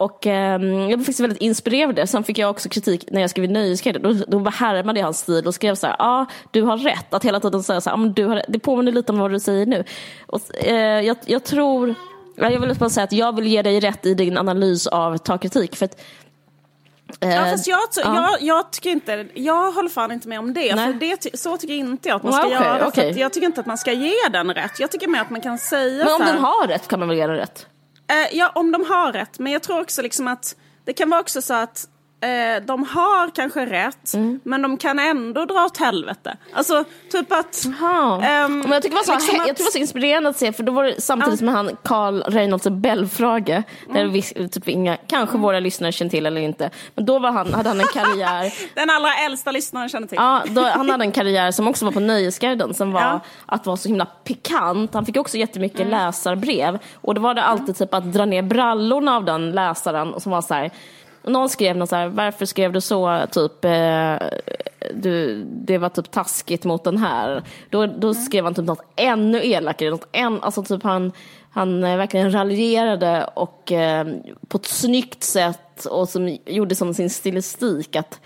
Och 0.00 0.26
eh, 0.26 0.62
jag 0.62 0.88
blev 0.88 0.98
faktiskt 0.98 1.20
väldigt 1.20 1.42
inspirerad 1.42 1.88
av 1.88 1.94
det. 1.94 2.06
Sen 2.06 2.24
fick 2.24 2.38
jag 2.38 2.50
också 2.50 2.68
kritik 2.68 3.04
när 3.10 3.20
jag 3.20 3.30
skrev 3.30 3.50
Nöjesguiden. 3.50 4.02
Då, 4.02 4.38
då 4.38 4.50
härmade 4.50 5.00
jag 5.00 5.06
hans 5.06 5.18
stil 5.18 5.46
och 5.46 5.54
skrev 5.54 5.74
så 5.74 5.86
här, 5.86 5.96
ja 5.98 6.04
ah, 6.04 6.26
du 6.50 6.62
har 6.62 6.76
rätt. 6.76 7.14
Att 7.14 7.24
hela 7.24 7.40
tiden 7.40 7.62
säga 7.62 7.80
så 7.80 7.90
här, 7.90 7.96
ah, 7.96 8.06
du 8.06 8.26
har 8.26 8.36
rätt. 8.36 8.44
Det 8.48 8.58
påminner 8.58 8.92
lite 8.92 9.12
om 9.12 9.18
vad 9.18 9.30
du 9.30 9.40
säger 9.40 9.66
nu. 9.66 9.84
Och, 10.26 10.40
eh, 10.56 11.00
jag, 11.00 11.16
jag 11.26 11.44
tror, 11.44 11.94
ja, 12.36 12.50
jag 12.50 12.60
vill 12.60 12.74
bara 12.74 12.90
säga 12.90 13.04
att 13.04 13.12
jag 13.12 13.36
vill 13.36 13.46
ge 13.46 13.62
dig 13.62 13.80
rätt 13.80 14.06
i 14.06 14.14
din 14.14 14.38
analys 14.38 14.86
av 14.86 15.18
ta 15.18 15.38
kritik. 15.38 15.76
För 15.76 15.84
att, 15.84 16.00
eh, 17.20 17.34
Ja, 17.34 17.44
fast 17.44 17.66
jag, 17.66 17.80
ja. 17.96 18.14
jag, 18.14 18.42
jag 18.42 18.70
tycker 18.70 18.90
inte, 18.90 19.26
jag 19.34 19.72
håller 19.72 19.88
fan 19.88 20.12
inte 20.12 20.28
med 20.28 20.38
om 20.38 20.54
det. 20.54 20.74
Nej. 20.74 20.92
För 20.92 21.00
det 21.00 21.38
så 21.38 21.56
tycker 21.56 21.74
inte 21.74 22.08
jag 22.08 22.16
att 22.16 22.22
man 22.22 22.32
Ja, 22.32 22.38
ska 22.38 22.46
okej, 22.46 22.58
göra. 22.58 22.78
För 22.78 22.86
okej. 22.86 23.10
att 23.10 23.16
jag 23.16 23.32
tycker 23.32 23.46
inte 23.46 23.60
att 23.60 23.66
man 23.66 23.78
ska 23.78 23.92
ge 23.92 24.28
den 24.32 24.54
rätt. 24.54 24.80
Jag 24.80 24.90
tycker 24.90 25.08
mer 25.08 25.20
att 25.20 25.30
man 25.30 25.40
kan 25.40 25.58
säga 25.58 26.04
men 26.04 26.14
om 26.14 26.18
så 26.18 26.24
här, 26.24 26.32
den 26.32 26.42
har 26.42 26.66
rätt 26.66 26.88
kan 26.88 26.98
man 26.98 27.08
väl 27.08 27.18
ge 27.18 27.26
den 27.26 27.36
rätt? 27.36 27.66
Eh, 28.10 28.36
ja, 28.36 28.52
om 28.54 28.72
de 28.72 28.84
har 28.84 29.12
rätt. 29.12 29.38
Men 29.38 29.52
jag 29.52 29.62
tror 29.62 29.80
också 29.80 30.02
liksom 30.02 30.28
att 30.28 30.56
det 30.84 30.92
kan 30.92 31.10
vara 31.10 31.20
också 31.20 31.42
så 31.42 31.54
att 31.54 31.88
eh, 32.20 32.62
de 32.66 32.84
har 32.84 33.30
kanske 33.34 33.66
rätt, 33.66 34.14
Mm. 34.14 34.40
men 34.44 34.62
de 34.62 34.76
kan 34.76 34.98
ändå 34.98 35.44
dra 35.44 35.64
åt 35.64 35.76
helvete. 35.76 36.36
Alltså, 36.52 36.84
typ 37.12 37.32
att... 37.32 37.64
Ehm, 37.64 38.58
men 38.60 38.70
jag 38.72 38.82
tycker 38.82 38.88
det 38.88 38.96
var 38.96 39.02
så, 39.02 39.12
liksom 39.14 39.34
jag 39.36 39.40
att- 39.42 39.46
tycker 39.48 39.54
det 39.58 39.62
var 39.64 39.70
så 39.70 39.78
inspirerande 39.78 40.28
att 40.28 40.36
se, 40.36 40.52
för 40.52 40.62
då 40.62 40.72
var 40.72 40.84
det 40.84 41.00
samtidigt 41.00 41.38
som 41.38 41.48
han 41.48 41.70
Carl 41.84 42.22
Reinholds 42.22 42.66
Belfrage, 42.70 43.46
där 43.46 43.64
Mm. 44.00 44.12
vi, 44.12 44.22
typ 44.22 44.68
inga, 44.68 44.96
kanske 44.96 45.38
våra 45.38 45.60
lyssnare 45.60 45.92
känner 45.92 46.10
till 46.10 46.26
eller 46.26 46.40
inte, 46.40 46.70
men 46.94 47.04
då 47.06 47.18
var 47.18 47.30
han, 47.30 47.54
hade 47.54 47.68
han 47.68 47.80
en 47.80 47.86
karriär 47.94 48.52
Den 48.74 48.90
allra 48.90 49.14
äldsta 49.26 49.50
lyssnaren 49.50 49.88
känner 49.88 50.06
till. 50.06 50.16
Ja, 50.20 50.42
då, 50.48 50.62
han 50.62 50.90
hade 50.90 51.04
en 51.04 51.12
karriär 51.12 51.50
som 51.50 51.68
också 51.68 51.84
var 51.84 51.92
på 51.92 52.00
Nöjesguiden 52.00 52.74
som 52.74 52.92
var 52.92 53.00
Ja. 53.00 53.20
att 53.46 53.66
vara 53.66 53.76
så 53.76 53.88
himla 53.88 54.06
pikant. 54.06 54.94
Han 54.94 55.06
fick 55.06 55.16
också 55.16 55.36
jättemycket 55.36 55.80
Mm. 55.80 55.90
läsarbrev 55.90 56.78
och 56.94 57.14
då 57.14 57.20
var 57.20 57.34
det 57.34 57.42
alltid 57.42 57.76
typ 57.78 57.94
att 57.94 58.12
dra 58.12 58.24
ner 58.24 58.42
brallorna 58.42 59.16
av 59.16 59.24
den 59.24 59.50
läsaren 59.52 60.14
och 60.14 60.22
som 60.22 60.32
var 60.32 60.42
så 60.42 60.54
här 60.54 60.70
och 61.22 61.32
någon 61.32 61.48
skrev 61.48 61.76
något 61.76 61.88
så 61.88 61.96
här, 61.96 62.08
varför 62.08 62.46
skrev 62.46 62.72
du 62.72 62.80
så, 62.80 63.26
typ, 63.32 63.64
eh, 63.64 64.16
du, 64.94 65.44
det 65.44 65.78
var 65.78 65.88
typ 65.88 66.10
taskigt 66.10 66.64
mot 66.64 66.84
den 66.84 66.98
här. 66.98 67.42
Då, 67.70 67.86
då 67.86 68.08
Mm. 68.10 68.14
skrev 68.14 68.44
han 68.44 68.54
typ 68.54 68.64
något 68.64 68.84
ännu 68.96 69.46
elakare, 69.46 69.90
något 69.90 70.08
än, 70.12 70.42
alltså 70.42 70.62
typ 70.62 70.82
han, 70.82 71.12
han 71.50 71.84
eh, 71.84 71.96
verkligen 71.96 72.32
raljerade 72.32 73.24
och 73.34 73.72
eh, 73.72 74.06
på 74.48 74.56
ett 74.56 74.66
snyggt 74.66 75.22
sätt 75.22 75.84
och 75.84 76.08
som 76.08 76.38
gjorde 76.46 76.74
som 76.74 76.94
sin 76.94 77.10
stilistik 77.10 77.96
att 77.96 78.20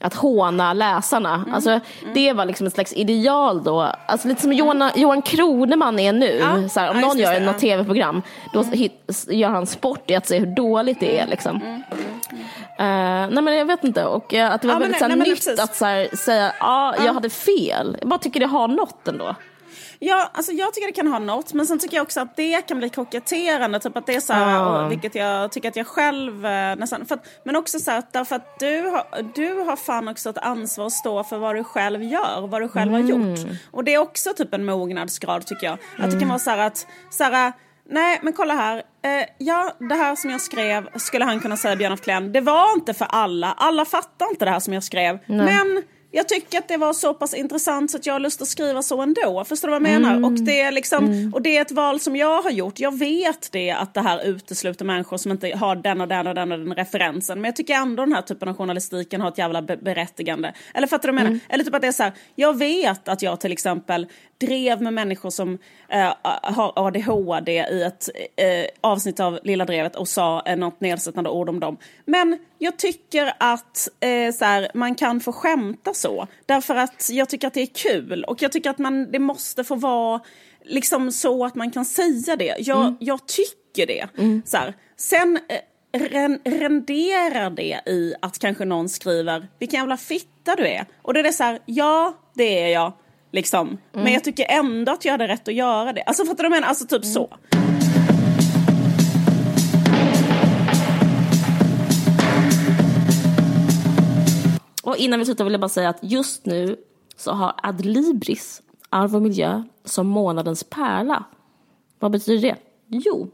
att 0.00 0.14
håna 0.14 0.72
läsarna. 0.72 1.34
Mm. 1.34 1.54
Alltså, 1.54 1.80
Det 2.14 2.32
var 2.32 2.44
liksom 2.44 2.66
ett 2.66 2.74
slags 2.74 2.92
ideal 2.92 3.64
då. 3.64 3.80
Alltså, 4.06 4.28
lite 4.28 4.42
som 4.42 4.52
Johan, 4.52 4.90
Johan 4.96 5.22
Kroneman 5.22 5.98
är 5.98 6.12
nu. 6.12 6.36
Ja. 6.40 6.68
Så 6.68 6.80
här, 6.80 6.90
om 6.90 7.00
Ja, 7.00 7.06
någon 7.06 7.16
det, 7.16 7.22
gör 7.22 7.32
ja. 7.32 7.40
något 7.40 7.58
tv-program, 7.58 8.22
då 8.52 8.62
hit, 8.62 9.26
gör 9.28 9.48
han 9.48 9.66
sport 9.66 10.10
i 10.10 10.14
att 10.14 10.26
se 10.26 10.38
hur 10.38 10.46
dåligt 10.46 11.00
det 11.00 11.18
är. 11.18 11.26
Liksom. 11.26 11.82
Eh, 12.78 12.84
nej 13.30 13.42
men 13.42 13.56
jag 13.56 13.64
vet 13.64 13.84
inte. 13.84 14.04
Och 14.04 14.34
eh, 14.34 14.52
att 14.52 14.62
det 14.62 14.68
var 14.68 14.74
Ja, 14.74 14.78
väldigt 14.78 14.98
så 14.98 15.04
här, 15.04 15.16
nej, 15.16 15.28
nytt 15.28 15.60
att 15.60 15.76
så 15.76 15.84
här, 15.84 16.16
säga 16.16 16.52
ja, 16.60 16.94
jag 17.04 17.14
hade 17.14 17.30
fel. 17.30 17.96
Jag 18.00 18.08
bara 18.08 18.18
tycker 18.18 18.40
det 18.40 18.46
har 18.46 18.68
något 18.68 19.08
ändå. 19.08 19.34
Ja, 20.00 20.30
alltså 20.34 20.52
jag 20.52 20.74
tycker 20.74 20.86
det 20.86 20.92
kan 20.92 21.06
ha 21.06 21.18
något, 21.18 21.52
men 21.52 21.66
sen 21.66 21.78
tycker 21.78 21.96
jag 21.96 22.02
också 22.02 22.20
att 22.20 22.36
det 22.36 22.62
kan 22.68 22.78
bli 22.78 22.88
koketterande. 22.88 23.78
Typ 23.80 23.96
att 23.96 24.06
det 24.06 24.14
är 24.14 24.20
så 24.20 24.32
här, 24.32 24.58
Ah. 24.60 24.84
och, 24.84 24.92
vilket 24.92 25.14
jag 25.14 25.52
tycker 25.52 25.68
att 25.68 25.76
jag 25.76 25.86
själv 25.86 26.46
eh, 26.46 26.76
nästan... 26.76 27.02
Att, 27.10 27.26
men 27.44 27.56
också 27.56 27.78
så 27.78 27.90
här, 27.90 27.98
att 27.98 28.12
därför 28.12 28.36
att 28.36 28.58
du 28.58 28.82
har, 28.82 29.22
du 29.34 29.54
har 29.54 29.76
fan 29.76 30.08
också 30.08 30.30
ett 30.30 30.38
ansvar 30.38 30.86
att 30.86 30.92
stå 30.92 31.24
för 31.24 31.38
vad 31.38 31.54
du 31.56 31.64
själv 31.64 32.02
gör, 32.02 32.46
vad 32.46 32.62
du 32.62 32.68
själv 32.68 32.92
har 32.92 32.98
gjort. 33.00 33.38
Och 33.70 33.84
det 33.84 33.94
är 33.94 33.98
också 33.98 34.30
typ 34.36 34.54
en 34.54 34.64
mognadsgrad 34.64 35.46
tycker 35.46 35.66
jag. 35.66 35.78
Att 35.98 36.10
det 36.10 36.18
kan 36.20 36.28
vara 36.28 36.38
så 36.38 36.50
här 36.50 36.58
att, 36.58 36.86
så 37.10 37.24
här, 37.24 37.52
nej 37.90 38.18
men 38.22 38.32
kolla 38.32 38.54
här, 38.54 38.76
eh, 38.76 39.26
ja 39.38 39.72
det 39.88 39.94
här 39.94 40.16
som 40.16 40.30
jag 40.30 40.40
skrev 40.40 40.88
skulle 40.98 41.24
han 41.24 41.40
kunna 41.40 41.56
säga 41.56 41.76
Björn 41.76 41.92
af 41.92 42.00
Kleen, 42.00 42.32
det 42.32 42.40
var 42.40 42.72
inte 42.74 42.94
för 42.94 43.06
alla, 43.10 43.52
alla 43.56 43.84
fattar 43.84 44.30
inte 44.30 44.44
det 44.44 44.50
här 44.50 44.60
som 44.60 44.72
jag 44.74 44.84
skrev. 44.84 45.18
Men 45.26 45.82
jag 46.10 46.28
tycker 46.28 46.58
att 46.58 46.68
det 46.68 46.76
var 46.76 46.92
så 46.92 47.14
pass 47.14 47.34
intressant 47.34 47.90
så 47.90 47.96
att 47.96 48.06
jag 48.06 48.14
har 48.14 48.20
lust 48.20 48.42
att 48.42 48.48
skriva 48.48 48.82
så 48.82 49.02
ändå. 49.02 49.44
Förstår 49.48 49.68
du 49.68 49.72
vad 49.72 49.82
jag 49.82 50.00
menar? 50.00 50.24
Och, 50.24 50.32
det 50.32 50.60
är 50.60 50.72
liksom, 50.72 51.30
och 51.34 51.42
det 51.42 51.56
är 51.56 51.62
ett 51.62 51.70
val 51.70 52.00
som 52.00 52.16
jag 52.16 52.42
har 52.42 52.50
gjort. 52.50 52.80
Jag 52.80 52.98
vet 52.98 53.52
det 53.52 53.70
att 53.70 53.94
det 53.94 54.00
här 54.00 54.24
utesluter 54.24 54.84
människor 54.84 55.16
som 55.16 55.32
inte 55.32 55.56
har 55.56 55.76
den 55.76 56.00
och 56.00 56.08
den 56.08 56.26
och 56.26 56.34
den 56.34 56.52
och 56.52 56.58
den 56.58 56.74
referensen. 56.74 57.40
Men 57.40 57.48
jag 57.48 57.56
tycker 57.56 57.74
ändå 57.74 58.04
den 58.04 58.12
här 58.12 58.22
typen 58.22 58.48
av 58.48 58.56
journalistiken 58.56 59.20
har 59.20 59.28
ett 59.28 59.38
jävla 59.38 59.62
be- 59.62 59.76
berättigande. 59.76 60.52
Eller 60.74 60.86
fattar 60.86 61.08
du 61.08 61.12
vad 61.14 61.20
jag 61.20 61.26
menar? 61.26 61.40
Eller 61.48 61.64
typ 61.64 61.74
att 61.74 61.82
det 61.82 61.88
är 61.88 61.92
så 61.92 62.02
här, 62.02 62.12
jag 62.34 62.58
vet 62.58 63.08
att 63.08 63.22
jag 63.22 63.40
till 63.40 63.52
exempel 63.52 64.06
drev 64.40 64.82
med 64.82 64.92
människor 64.92 65.30
som 65.30 65.58
eh, 65.88 66.12
har 66.42 66.72
ADHD 66.76 67.52
i 67.52 67.82
ett 67.82 68.08
eh, 68.36 68.64
avsnitt 68.80 69.20
av 69.20 69.38
Lilla 69.44 69.64
Drevet 69.64 69.96
och 69.96 70.08
sa 70.08 70.42
eh, 70.46 70.56
något 70.56 70.80
nedsättande 70.80 71.30
ord 71.30 71.48
om 71.48 71.60
dem. 71.60 71.76
Men 72.04 72.38
jag 72.58 72.76
tycker 72.78 73.32
att 73.38 73.88
eh, 74.00 74.32
så 74.32 74.44
här, 74.44 74.70
man 74.74 74.94
kan 74.94 75.20
få 75.20 75.32
skämta 75.32 75.94
så. 75.94 76.26
Därför 76.46 76.74
att 76.74 77.10
jag 77.10 77.28
tycker 77.28 77.46
att 77.46 77.54
det 77.54 77.62
är 77.62 77.92
kul 77.92 78.24
och 78.24 78.42
jag 78.42 78.52
tycker 78.52 78.70
att 78.70 78.78
man, 78.78 79.12
det 79.12 79.18
måste 79.18 79.64
få 79.64 79.74
vara 79.74 80.20
liksom 80.64 81.12
så 81.12 81.44
att 81.44 81.54
man 81.54 81.70
kan 81.70 81.84
säga 81.84 82.36
det. 82.36 82.54
Jag, 82.58 82.96
jag 83.00 83.26
tycker 83.26 83.86
det. 83.86 84.08
Så 84.44 84.56
här. 84.56 84.74
Sen 84.96 85.38
eh, 85.48 85.58
ren, 85.92 86.40
renderar 86.44 87.50
det 87.50 87.80
i 87.86 88.14
att 88.22 88.38
kanske 88.38 88.64
någon 88.64 88.88
skriver 88.88 89.48
vilken 89.58 89.80
jävla 89.80 89.96
fitta 89.96 90.56
du 90.56 90.66
är. 90.66 90.86
Och 91.02 91.14
då 91.14 91.20
är 91.20 91.24
det 91.24 91.32
så 91.32 91.44
här, 91.44 91.58
ja 91.66 92.14
det 92.34 92.62
är 92.62 92.68
jag. 92.68 92.92
Liksom. 93.30 93.78
Men 93.92 94.12
jag 94.12 94.24
tycker 94.24 94.46
ändå 94.48 94.92
att 94.92 95.04
jag 95.04 95.12
hade 95.12 95.28
rätt 95.28 95.48
att 95.48 95.54
göra 95.54 95.92
det. 95.92 96.02
Alltså 96.02 96.24
fattar 96.24 96.42
du 96.44 96.48
vad 96.48 96.56
jag 96.56 96.60
menar? 96.60 96.68
Alltså 96.68 96.86
typ 96.86 97.04
så. 97.04 97.30
Och 104.82 104.96
innan 104.96 105.18
vi 105.18 105.24
slutar 105.24 105.44
vill 105.44 105.52
jag 105.52 105.60
bara 105.60 105.68
säga 105.68 105.88
att 105.88 105.98
just 106.02 106.46
nu 106.46 106.76
så 107.16 107.32
har 107.32 107.54
Adlibris 107.62 108.62
arv 108.90 109.16
och 109.16 109.22
miljö 109.22 109.62
som 109.84 110.06
månadens 110.06 110.64
pärla. 110.64 111.24
Vad 111.98 112.10
betyder 112.10 112.48
det? 112.48 112.56
Jo, 112.86 113.30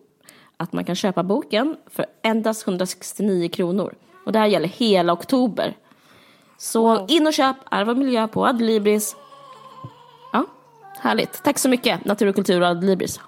att 0.56 0.72
man 0.72 0.84
kan 0.84 0.94
köpa 0.94 1.22
boken 1.22 1.76
för 1.86 2.06
endast 2.22 2.66
169 2.66 3.48
kronor. 3.48 3.94
Och 4.26 4.32
det 4.32 4.38
här 4.38 4.46
gäller 4.46 4.68
hela 4.68 5.12
oktober. 5.12 5.76
Så 6.58 7.06
in 7.06 7.26
och 7.26 7.32
köp 7.32 7.56
Arv 7.64 7.90
och 7.90 7.96
miljö 7.96 8.28
på 8.28 8.46
Adlibris. 8.46 9.16
Härligt. 11.04 11.42
Tack 11.42 11.58
så 11.58 11.68
mycket, 11.68 12.04
Natur 12.04 12.26
och 12.26 12.34
kultur 12.34 12.60
och 12.60 12.66
Adlibris. 12.66 13.20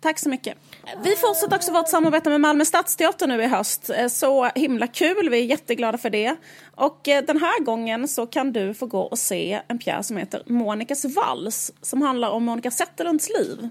Tack 0.00 0.18
så 0.18 0.28
mycket. 0.28 0.56
Vi 1.02 1.16
fortsätter 1.16 1.56
också 1.56 1.72
vårt 1.72 1.88
samarbete 1.88 2.30
med 2.30 2.40
Malmö 2.40 2.64
Stadsteater 2.64 3.26
nu 3.26 3.42
i 3.42 3.46
höst. 3.46 3.90
Eh, 3.90 4.08
så 4.08 4.44
himla 4.54 4.86
kul, 4.86 5.28
vi 5.30 5.38
är 5.38 5.44
jätteglada 5.44 5.98
för 5.98 6.10
det. 6.10 6.36
Och 6.74 7.08
eh, 7.08 7.24
den 7.24 7.40
här 7.40 7.64
gången 7.64 8.08
så 8.08 8.26
kan 8.26 8.52
du 8.52 8.74
få 8.74 8.86
gå 8.86 9.00
och 9.00 9.18
se 9.18 9.60
en 9.68 9.78
pjäs 9.78 10.06
som 10.06 10.16
heter 10.16 10.42
Monikas 10.46 11.04
vals 11.04 11.72
som 11.82 12.02
handlar 12.02 12.30
om 12.30 12.44
Monica 12.44 12.70
Zetterlunds 12.70 13.28
liv. 13.38 13.68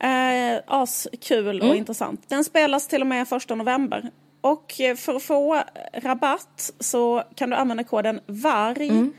Eh, 0.00 0.60
askul 0.66 1.60
och 1.60 1.66
mm. 1.66 1.76
intressant. 1.76 2.28
Den 2.28 2.44
spelas 2.44 2.88
till 2.88 3.00
och 3.00 3.06
med 3.06 3.28
första 3.28 3.54
november. 3.54 4.10
Och 4.40 4.80
eh, 4.80 4.96
för 4.96 5.14
att 5.14 5.22
få 5.22 5.62
rabatt 5.94 6.72
så 6.80 7.22
kan 7.34 7.50
du 7.50 7.56
använda 7.56 7.84
koden 7.84 8.20
VARG. 8.26 8.90
Mm. 8.90 9.12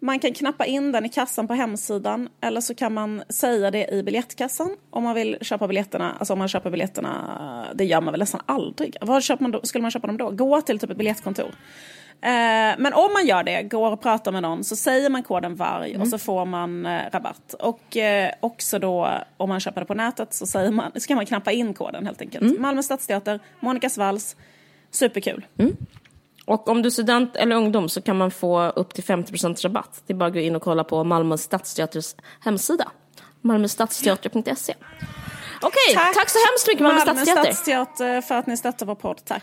Man 0.00 0.18
kan 0.18 0.34
knappa 0.34 0.66
in 0.66 0.92
den 0.92 1.06
i 1.06 1.08
kassan 1.08 1.48
på 1.48 1.54
hemsidan 1.54 2.28
eller 2.40 2.60
så 2.60 2.74
kan 2.74 2.94
man 2.94 3.22
säga 3.28 3.70
det 3.70 3.88
i 3.94 4.02
biljettkassan 4.02 4.76
om 4.90 5.04
man 5.04 5.14
vill 5.14 5.38
köpa 5.40 5.68
biljetterna. 5.68 6.16
Alltså 6.18 6.32
om 6.32 6.38
man 6.38 6.48
köper 6.48 6.70
biljetterna, 6.70 7.66
det 7.74 7.84
gör 7.84 8.00
man 8.00 8.12
väl 8.12 8.20
nästan 8.20 8.40
aldrig. 8.46 8.96
Vad 9.00 9.22
köper 9.22 9.42
man 9.42 9.50
då? 9.50 9.60
skulle 9.62 9.82
man 9.82 9.90
köpa 9.90 10.06
dem 10.06 10.16
då? 10.16 10.30
Gå 10.30 10.60
till 10.60 10.78
typ 10.78 10.90
ett 10.90 10.96
biljettkontor. 10.96 11.54
Eh, 12.20 12.74
men 12.78 12.94
om 12.94 13.12
man 13.12 13.26
gör 13.26 13.42
det, 13.42 13.62
går 13.62 13.92
och 13.92 14.00
pratar 14.00 14.32
med 14.32 14.42
någon, 14.42 14.64
så 14.64 14.76
säger 14.76 15.10
man 15.10 15.22
koden 15.22 15.56
VARG 15.56 15.90
mm. 15.90 16.02
och 16.02 16.08
så 16.08 16.18
får 16.18 16.44
man 16.44 16.86
eh, 16.86 17.02
rabatt. 17.12 17.54
Och 17.54 17.96
eh, 17.96 18.32
också 18.40 18.78
då 18.78 19.08
om 19.36 19.48
man 19.48 19.60
köper 19.60 19.80
det 19.80 19.86
på 19.86 19.94
nätet 19.94 20.34
så, 20.34 20.46
säger 20.46 20.70
man, 20.70 20.92
så 20.94 21.08
kan 21.08 21.16
man 21.16 21.26
knappa 21.26 21.52
in 21.52 21.74
koden 21.74 22.06
helt 22.06 22.20
enkelt. 22.20 22.44
Mm. 22.44 22.62
Malmö 22.62 22.82
Stadsteater, 22.82 23.40
Monica 23.60 23.90
Vals, 23.96 24.36
superkul. 24.90 25.46
Mm. 25.58 25.76
Och 26.48 26.68
om 26.68 26.82
du 26.82 26.86
är 26.86 26.90
student 26.90 27.36
eller 27.36 27.56
ungdom 27.56 27.88
så 27.88 28.02
kan 28.02 28.16
man 28.18 28.30
få 28.30 28.68
upp 28.68 28.94
till 28.94 29.04
50 29.04 29.64
rabatt. 29.64 30.02
Det 30.06 30.12
är 30.12 30.16
bara 30.16 30.26
att 30.26 30.32
gå 30.32 30.38
in 30.40 30.56
och 30.56 30.62
kolla 30.62 30.84
på 30.84 31.04
Malmö 31.04 31.38
Stadsteaters 31.38 32.14
hemsida. 32.40 32.88
malmöstadsteater.se 33.40 34.74
Okej, 35.62 35.94
tack. 35.94 36.14
tack 36.14 36.30
så 36.30 36.38
hemskt 36.38 36.66
mycket 36.66 36.82
Malmö, 36.82 36.98
Malmö 36.98 37.14
Stadsteater. 37.14 37.52
Stadsteater 37.52 38.20
för 38.20 38.34
att 38.34 38.46
ni 38.46 38.56
stöttar 38.56 38.86
vår 38.86 38.94
podd. 38.94 39.24
Tack. 39.24 39.42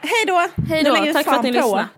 Hej 0.00 0.24
då! 0.26 0.46
Hej 0.68 0.84
då, 0.84 0.94
tack 1.12 1.24
för 1.24 1.32
att 1.32 1.42
ni 1.42 1.52
lyssnade. 1.52 1.88